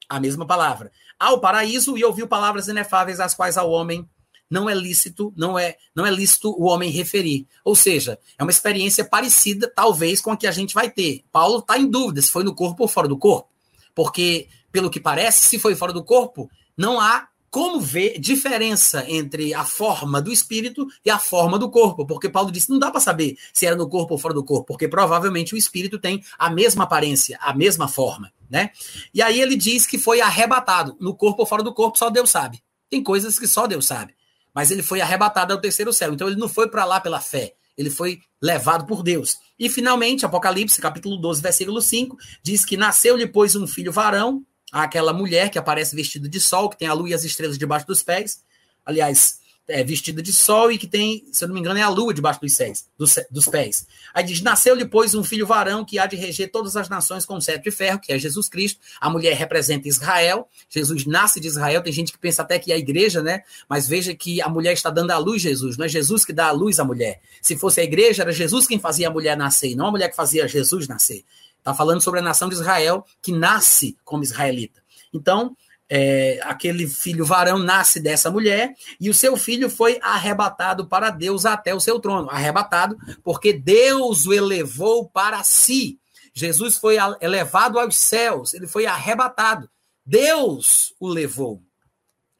a 0.07 0.19
mesma 0.19 0.45
palavra, 0.45 0.91
ao 1.19 1.39
paraíso 1.39 1.97
e 1.97 2.05
ouviu 2.05 2.27
palavras 2.27 2.67
inefáveis, 2.67 3.19
as 3.19 3.33
quais 3.33 3.57
ao 3.57 3.71
homem 3.71 4.07
não 4.47 4.69
é 4.69 4.75
lícito, 4.75 5.33
não 5.35 5.57
é, 5.57 5.77
não 5.95 6.05
é 6.05 6.11
lícito 6.11 6.51
o 6.51 6.65
homem 6.65 6.91
referir. 6.91 7.47
Ou 7.65 7.73
seja, 7.73 8.19
é 8.37 8.43
uma 8.43 8.51
experiência 8.51 9.03
parecida, 9.03 9.71
talvez, 9.73 10.21
com 10.21 10.29
a 10.29 10.37
que 10.37 10.45
a 10.45 10.51
gente 10.51 10.75
vai 10.75 10.91
ter. 10.91 11.23
Paulo 11.31 11.57
está 11.57 11.79
em 11.79 11.89
dúvida 11.89 12.21
se 12.21 12.29
foi 12.29 12.43
no 12.43 12.53
corpo 12.53 12.83
ou 12.83 12.87
fora 12.87 13.07
do 13.07 13.17
corpo. 13.17 13.49
Porque, 13.95 14.47
pelo 14.71 14.91
que 14.91 14.99
parece, 14.99 15.45
se 15.45 15.57
foi 15.57 15.73
fora 15.73 15.93
do 15.93 16.03
corpo, 16.03 16.51
não 16.77 16.99
há 16.99 17.29
como 17.51 17.81
ver 17.81 18.17
diferença 18.17 19.03
entre 19.09 19.53
a 19.53 19.65
forma 19.65 20.21
do 20.21 20.31
espírito 20.31 20.87
e 21.05 21.09
a 21.09 21.19
forma 21.19 21.59
do 21.59 21.69
corpo, 21.69 22.07
porque 22.07 22.29
Paulo 22.29 22.49
disse 22.49 22.69
não 22.69 22.79
dá 22.79 22.89
para 22.89 23.01
saber 23.01 23.37
se 23.53 23.65
era 23.65 23.75
no 23.75 23.89
corpo 23.89 24.13
ou 24.13 24.17
fora 24.17 24.33
do 24.33 24.43
corpo, 24.43 24.67
porque 24.67 24.87
provavelmente 24.87 25.53
o 25.53 25.57
espírito 25.57 25.99
tem 25.99 26.23
a 26.39 26.49
mesma 26.49 26.85
aparência, 26.85 27.37
a 27.41 27.53
mesma 27.53 27.89
forma, 27.89 28.31
né? 28.49 28.71
E 29.13 29.21
aí 29.21 29.41
ele 29.41 29.57
diz 29.57 29.85
que 29.85 29.99
foi 29.99 30.21
arrebatado, 30.21 30.95
no 30.99 31.13
corpo 31.13 31.41
ou 31.41 31.45
fora 31.45 31.61
do 31.61 31.73
corpo, 31.73 31.97
só 31.97 32.09
Deus 32.09 32.29
sabe. 32.29 32.63
Tem 32.89 33.03
coisas 33.03 33.37
que 33.37 33.47
só 33.47 33.67
Deus 33.67 33.85
sabe. 33.85 34.15
Mas 34.53 34.71
ele 34.71 34.81
foi 34.81 35.01
arrebatado 35.01 35.51
ao 35.51 35.59
terceiro 35.59 35.91
céu, 35.91 36.13
então 36.13 36.27
ele 36.27 36.39
não 36.39 36.47
foi 36.47 36.69
para 36.69 36.85
lá 36.85 37.01
pela 37.01 37.19
fé, 37.19 37.53
ele 37.77 37.89
foi 37.89 38.21
levado 38.41 38.85
por 38.85 39.03
Deus. 39.03 39.37
E 39.59 39.69
finalmente, 39.69 40.25
Apocalipse, 40.25 40.79
capítulo 40.79 41.17
12, 41.17 41.41
versículo 41.41 41.81
5, 41.81 42.17
diz 42.41 42.63
que 42.63 42.77
nasceu-lhe, 42.77 43.27
pois, 43.27 43.55
um 43.55 43.67
filho 43.67 43.91
varão, 43.91 44.45
aquela 44.71 45.11
mulher 45.13 45.49
que 45.49 45.59
aparece 45.59 45.95
vestida 45.95 46.29
de 46.29 46.39
sol, 46.39 46.69
que 46.69 46.77
tem 46.77 46.87
a 46.87 46.93
lua 46.93 47.09
e 47.09 47.13
as 47.13 47.23
estrelas 47.23 47.57
debaixo 47.57 47.85
dos 47.85 48.01
pés. 48.01 48.43
Aliás, 48.85 49.41
é 49.67 49.83
vestida 49.83 50.21
de 50.21 50.33
sol 50.33 50.71
e 50.71 50.77
que 50.77 50.87
tem, 50.87 51.25
se 51.31 51.43
eu 51.43 51.47
não 51.47 51.55
me 51.55 51.61
engano, 51.61 51.79
é 51.79 51.81
a 51.81 51.89
lua 51.89 52.13
debaixo 52.13 52.41
dos, 52.41 52.55
pés, 52.55 52.85
dos, 52.97 53.15
dos 53.29 53.47
pés. 53.47 53.87
Aí 54.13 54.23
diz: 54.23 54.41
Nasceu 54.41 54.75
depois 54.75 55.15
um 55.15 55.23
filho 55.23 55.45
varão 55.47 55.85
que 55.85 55.97
há 55.97 56.05
de 56.05 56.15
reger 56.15 56.51
todas 56.51 56.75
as 56.75 56.89
nações 56.89 57.25
com 57.25 57.39
cetro 57.39 57.63
de 57.63 57.71
ferro, 57.71 57.99
que 57.99 58.11
é 58.11 58.19
Jesus 58.19 58.49
Cristo. 58.49 58.79
A 58.99 59.09
mulher 59.09 59.35
representa 59.35 59.87
Israel. 59.87 60.47
Jesus 60.69 61.05
nasce 61.05 61.39
de 61.39 61.47
Israel. 61.47 61.81
Tem 61.81 61.93
gente 61.93 62.11
que 62.11 62.17
pensa 62.17 62.41
até 62.41 62.59
que 62.59 62.71
é 62.71 62.75
a 62.75 62.77
igreja, 62.77 63.21
né? 63.21 63.43
Mas 63.69 63.87
veja 63.87 64.13
que 64.13 64.41
a 64.41 64.49
mulher 64.49 64.73
está 64.73 64.89
dando 64.89 65.11
à 65.11 65.17
luz 65.17 65.41
Jesus. 65.41 65.77
Não 65.77 65.85
é 65.85 65.89
Jesus 65.89 66.25
que 66.25 66.33
dá 66.33 66.47
à 66.47 66.51
luz 66.51 66.79
à 66.79 66.83
mulher. 66.83 67.21
Se 67.41 67.57
fosse 67.57 67.81
a 67.81 67.83
igreja, 67.83 68.23
era 68.23 68.31
Jesus 68.31 68.67
quem 68.67 68.79
fazia 68.79 69.07
a 69.07 69.11
mulher 69.11 69.37
nascer, 69.37 69.75
não 69.75 69.87
a 69.87 69.91
mulher 69.91 70.09
que 70.09 70.15
fazia 70.15 70.47
Jesus 70.47 70.87
nascer. 70.87 71.23
Está 71.61 71.75
falando 71.75 72.01
sobre 72.01 72.19
a 72.19 72.23
nação 72.23 72.49
de 72.49 72.55
Israel 72.55 73.05
que 73.21 73.31
nasce 73.31 73.95
como 74.03 74.23
israelita. 74.23 74.81
Então, 75.13 75.55
é, 75.87 76.39
aquele 76.43 76.87
filho 76.87 77.23
varão 77.23 77.59
nasce 77.59 77.99
dessa 77.99 78.31
mulher 78.31 78.73
e 78.99 79.09
o 79.11 79.13
seu 79.13 79.37
filho 79.37 79.69
foi 79.69 79.99
arrebatado 80.01 80.87
para 80.87 81.11
Deus 81.11 81.45
até 81.45 81.75
o 81.75 81.79
seu 81.79 81.99
trono. 81.99 82.31
Arrebatado 82.31 82.97
porque 83.23 83.53
Deus 83.53 84.25
o 84.25 84.33
elevou 84.33 85.07
para 85.07 85.43
si. 85.43 85.99
Jesus 86.33 86.77
foi 86.77 86.95
elevado 87.19 87.77
aos 87.77 87.95
céus, 87.95 88.55
ele 88.55 88.65
foi 88.65 88.87
arrebatado. 88.87 89.69
Deus 90.03 90.95
o 90.99 91.07
levou. 91.07 91.61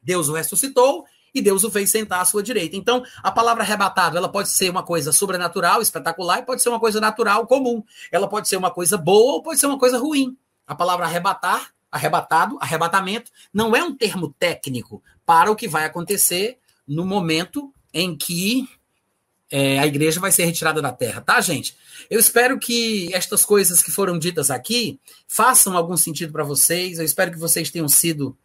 Deus 0.02 0.28
o 0.28 0.32
ressuscitou 0.32 1.04
e 1.34 1.40
Deus 1.40 1.64
o 1.64 1.70
fez 1.70 1.90
sentar 1.90 2.20
à 2.20 2.24
sua 2.24 2.42
direita. 2.42 2.76
Então, 2.76 3.02
a 3.22 3.30
palavra 3.30 3.62
arrebatado, 3.62 4.16
ela 4.16 4.28
pode 4.28 4.48
ser 4.48 4.70
uma 4.70 4.82
coisa 4.82 5.12
sobrenatural, 5.12 5.80
espetacular, 5.80 6.40
e 6.40 6.42
pode 6.42 6.62
ser 6.62 6.68
uma 6.68 6.80
coisa 6.80 7.00
natural, 7.00 7.46
comum. 7.46 7.82
Ela 8.10 8.28
pode 8.28 8.48
ser 8.48 8.56
uma 8.56 8.70
coisa 8.70 8.96
boa 8.96 9.34
ou 9.34 9.42
pode 9.42 9.58
ser 9.58 9.66
uma 9.66 9.78
coisa 9.78 9.98
ruim. 9.98 10.36
A 10.66 10.74
palavra 10.74 11.06
arrebatar, 11.06 11.72
arrebatado, 11.90 12.58
arrebatamento, 12.60 13.30
não 13.52 13.74
é 13.74 13.82
um 13.82 13.94
termo 13.94 14.34
técnico 14.38 15.02
para 15.24 15.50
o 15.50 15.56
que 15.56 15.68
vai 15.68 15.84
acontecer 15.84 16.58
no 16.86 17.04
momento 17.04 17.72
em 17.92 18.16
que 18.16 18.68
é, 19.50 19.78
a 19.78 19.86
igreja 19.86 20.18
vai 20.18 20.32
ser 20.32 20.46
retirada 20.46 20.80
da 20.80 20.90
terra, 20.90 21.20
tá, 21.20 21.38
gente? 21.42 21.76
Eu 22.08 22.18
espero 22.18 22.58
que 22.58 23.14
estas 23.14 23.44
coisas 23.44 23.82
que 23.82 23.90
foram 23.90 24.18
ditas 24.18 24.50
aqui 24.50 24.98
façam 25.28 25.76
algum 25.76 25.96
sentido 25.96 26.32
para 26.32 26.42
vocês. 26.42 26.98
Eu 26.98 27.04
espero 27.04 27.30
que 27.30 27.38
vocês 27.38 27.70
tenham 27.70 27.86
sido 27.86 28.36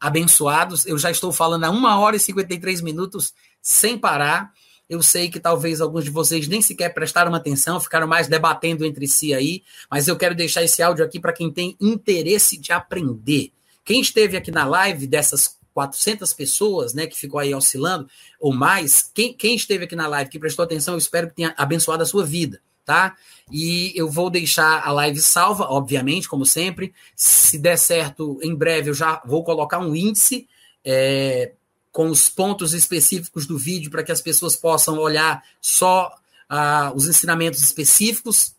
abençoados. 0.00 0.86
Eu 0.86 0.96
já 0.96 1.10
estou 1.10 1.30
falando 1.32 1.64
há 1.64 1.70
uma 1.70 1.98
hora 1.98 2.16
e 2.16 2.20
53 2.20 2.80
minutos 2.80 3.34
sem 3.60 3.98
parar. 3.98 4.52
Eu 4.88 5.02
sei 5.02 5.30
que 5.30 5.38
talvez 5.38 5.80
alguns 5.80 6.04
de 6.04 6.10
vocês 6.10 6.48
nem 6.48 6.60
sequer 6.60 6.92
prestaram 6.92 7.32
atenção, 7.34 7.78
ficaram 7.78 8.08
mais 8.08 8.26
debatendo 8.26 8.84
entre 8.84 9.06
si 9.06 9.32
aí, 9.32 9.62
mas 9.88 10.08
eu 10.08 10.16
quero 10.16 10.34
deixar 10.34 10.64
esse 10.64 10.82
áudio 10.82 11.04
aqui 11.04 11.20
para 11.20 11.32
quem 11.32 11.52
tem 11.52 11.76
interesse 11.80 12.56
de 12.56 12.72
aprender. 12.72 13.52
Quem 13.84 14.00
esteve 14.00 14.36
aqui 14.36 14.50
na 14.50 14.64
live 14.64 15.06
dessas 15.06 15.56
400 15.72 16.32
pessoas, 16.32 16.92
né, 16.92 17.06
que 17.06 17.16
ficou 17.16 17.38
aí 17.38 17.54
oscilando, 17.54 18.08
ou 18.40 18.52
mais, 18.52 19.08
quem, 19.14 19.32
quem 19.32 19.54
esteve 19.54 19.84
aqui 19.84 19.94
na 19.94 20.08
live 20.08 20.28
que 20.28 20.40
prestou 20.40 20.64
atenção, 20.64 20.94
eu 20.94 20.98
espero 20.98 21.28
que 21.28 21.36
tenha 21.36 21.54
abençoado 21.56 22.02
a 22.02 22.06
sua 22.06 22.24
vida 22.24 22.60
tá? 22.90 23.16
E 23.52 23.92
eu 23.94 24.10
vou 24.10 24.28
deixar 24.28 24.84
a 24.84 24.90
live 24.90 25.20
salva, 25.20 25.64
obviamente, 25.70 26.28
como 26.28 26.44
sempre. 26.44 26.92
Se 27.14 27.56
der 27.56 27.78
certo, 27.78 28.40
em 28.42 28.52
breve 28.52 28.90
eu 28.90 28.94
já 28.94 29.22
vou 29.24 29.44
colocar 29.44 29.78
um 29.78 29.94
índice 29.94 30.48
é, 30.84 31.52
com 31.92 32.10
os 32.10 32.28
pontos 32.28 32.74
específicos 32.74 33.46
do 33.46 33.56
vídeo 33.56 33.92
para 33.92 34.02
que 34.02 34.10
as 34.10 34.20
pessoas 34.20 34.56
possam 34.56 34.98
olhar 34.98 35.40
só 35.60 36.12
ah, 36.48 36.92
os 36.92 37.06
ensinamentos 37.06 37.62
específicos. 37.62 38.56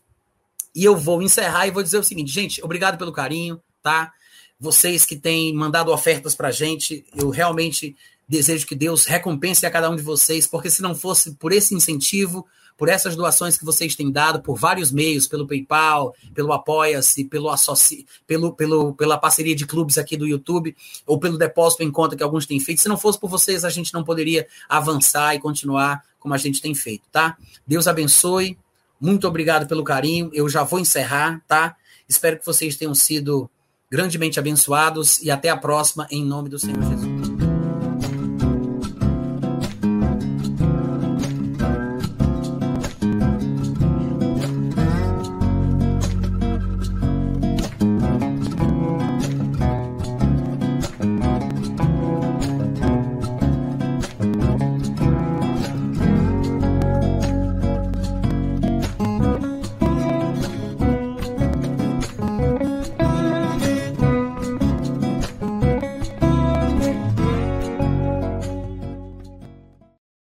E 0.74 0.82
eu 0.82 0.96
vou 0.96 1.20
encerrar 1.20 1.66
e 1.66 1.70
vou 1.70 1.82
dizer 1.82 1.98
o 1.98 2.04
seguinte, 2.04 2.32
gente, 2.32 2.64
obrigado 2.64 2.96
pelo 2.96 3.12
carinho, 3.12 3.60
tá? 3.82 4.14
Vocês 4.58 5.04
que 5.04 5.14
têm 5.16 5.52
mandado 5.52 5.92
ofertas 5.92 6.34
para 6.34 6.50
gente, 6.50 7.04
eu 7.14 7.28
realmente 7.28 7.94
desejo 8.26 8.66
que 8.66 8.74
Deus 8.74 9.04
recompense 9.04 9.66
a 9.66 9.70
cada 9.70 9.90
um 9.90 9.96
de 9.96 10.02
vocês, 10.02 10.46
porque 10.46 10.70
se 10.70 10.80
não 10.80 10.94
fosse 10.94 11.32
por 11.32 11.52
esse 11.52 11.74
incentivo, 11.74 12.46
por 12.76 12.88
essas 12.88 13.16
doações 13.16 13.56
que 13.56 13.64
vocês 13.64 13.94
têm 13.94 14.10
dado 14.10 14.42
por 14.42 14.58
vários 14.58 14.90
meios, 14.90 15.26
pelo 15.26 15.46
PayPal, 15.46 16.14
pelo 16.34 16.52
Apoia-se, 16.52 17.24
pelo 17.24 17.48
associ... 17.48 18.06
pelo, 18.26 18.52
pelo, 18.52 18.94
pela 18.94 19.18
parceria 19.18 19.54
de 19.54 19.66
clubes 19.66 19.98
aqui 19.98 20.16
do 20.16 20.26
YouTube, 20.26 20.76
ou 21.06 21.18
pelo 21.18 21.38
depósito 21.38 21.82
em 21.82 21.90
conta 21.90 22.16
que 22.16 22.22
alguns 22.22 22.46
têm 22.46 22.60
feito. 22.60 22.80
Se 22.80 22.88
não 22.88 22.96
fosse 22.96 23.18
por 23.18 23.28
vocês, 23.28 23.64
a 23.64 23.70
gente 23.70 23.92
não 23.92 24.04
poderia 24.04 24.46
avançar 24.68 25.34
e 25.34 25.40
continuar 25.40 26.02
como 26.18 26.34
a 26.34 26.38
gente 26.38 26.60
tem 26.62 26.74
feito, 26.74 27.02
tá? 27.10 27.36
Deus 27.66 27.88
abençoe. 27.88 28.56
Muito 29.00 29.26
obrigado 29.26 29.66
pelo 29.66 29.82
carinho. 29.82 30.30
Eu 30.32 30.48
já 30.48 30.62
vou 30.62 30.78
encerrar, 30.78 31.42
tá? 31.48 31.76
Espero 32.08 32.38
que 32.38 32.46
vocês 32.46 32.76
tenham 32.76 32.94
sido 32.94 33.50
grandemente 33.90 34.38
abençoados 34.38 35.20
e 35.20 35.30
até 35.30 35.50
a 35.50 35.56
próxima, 35.56 36.06
em 36.10 36.24
nome 36.24 36.48
do 36.48 36.58
Senhor 36.58 36.82
Jesus. 36.82 37.11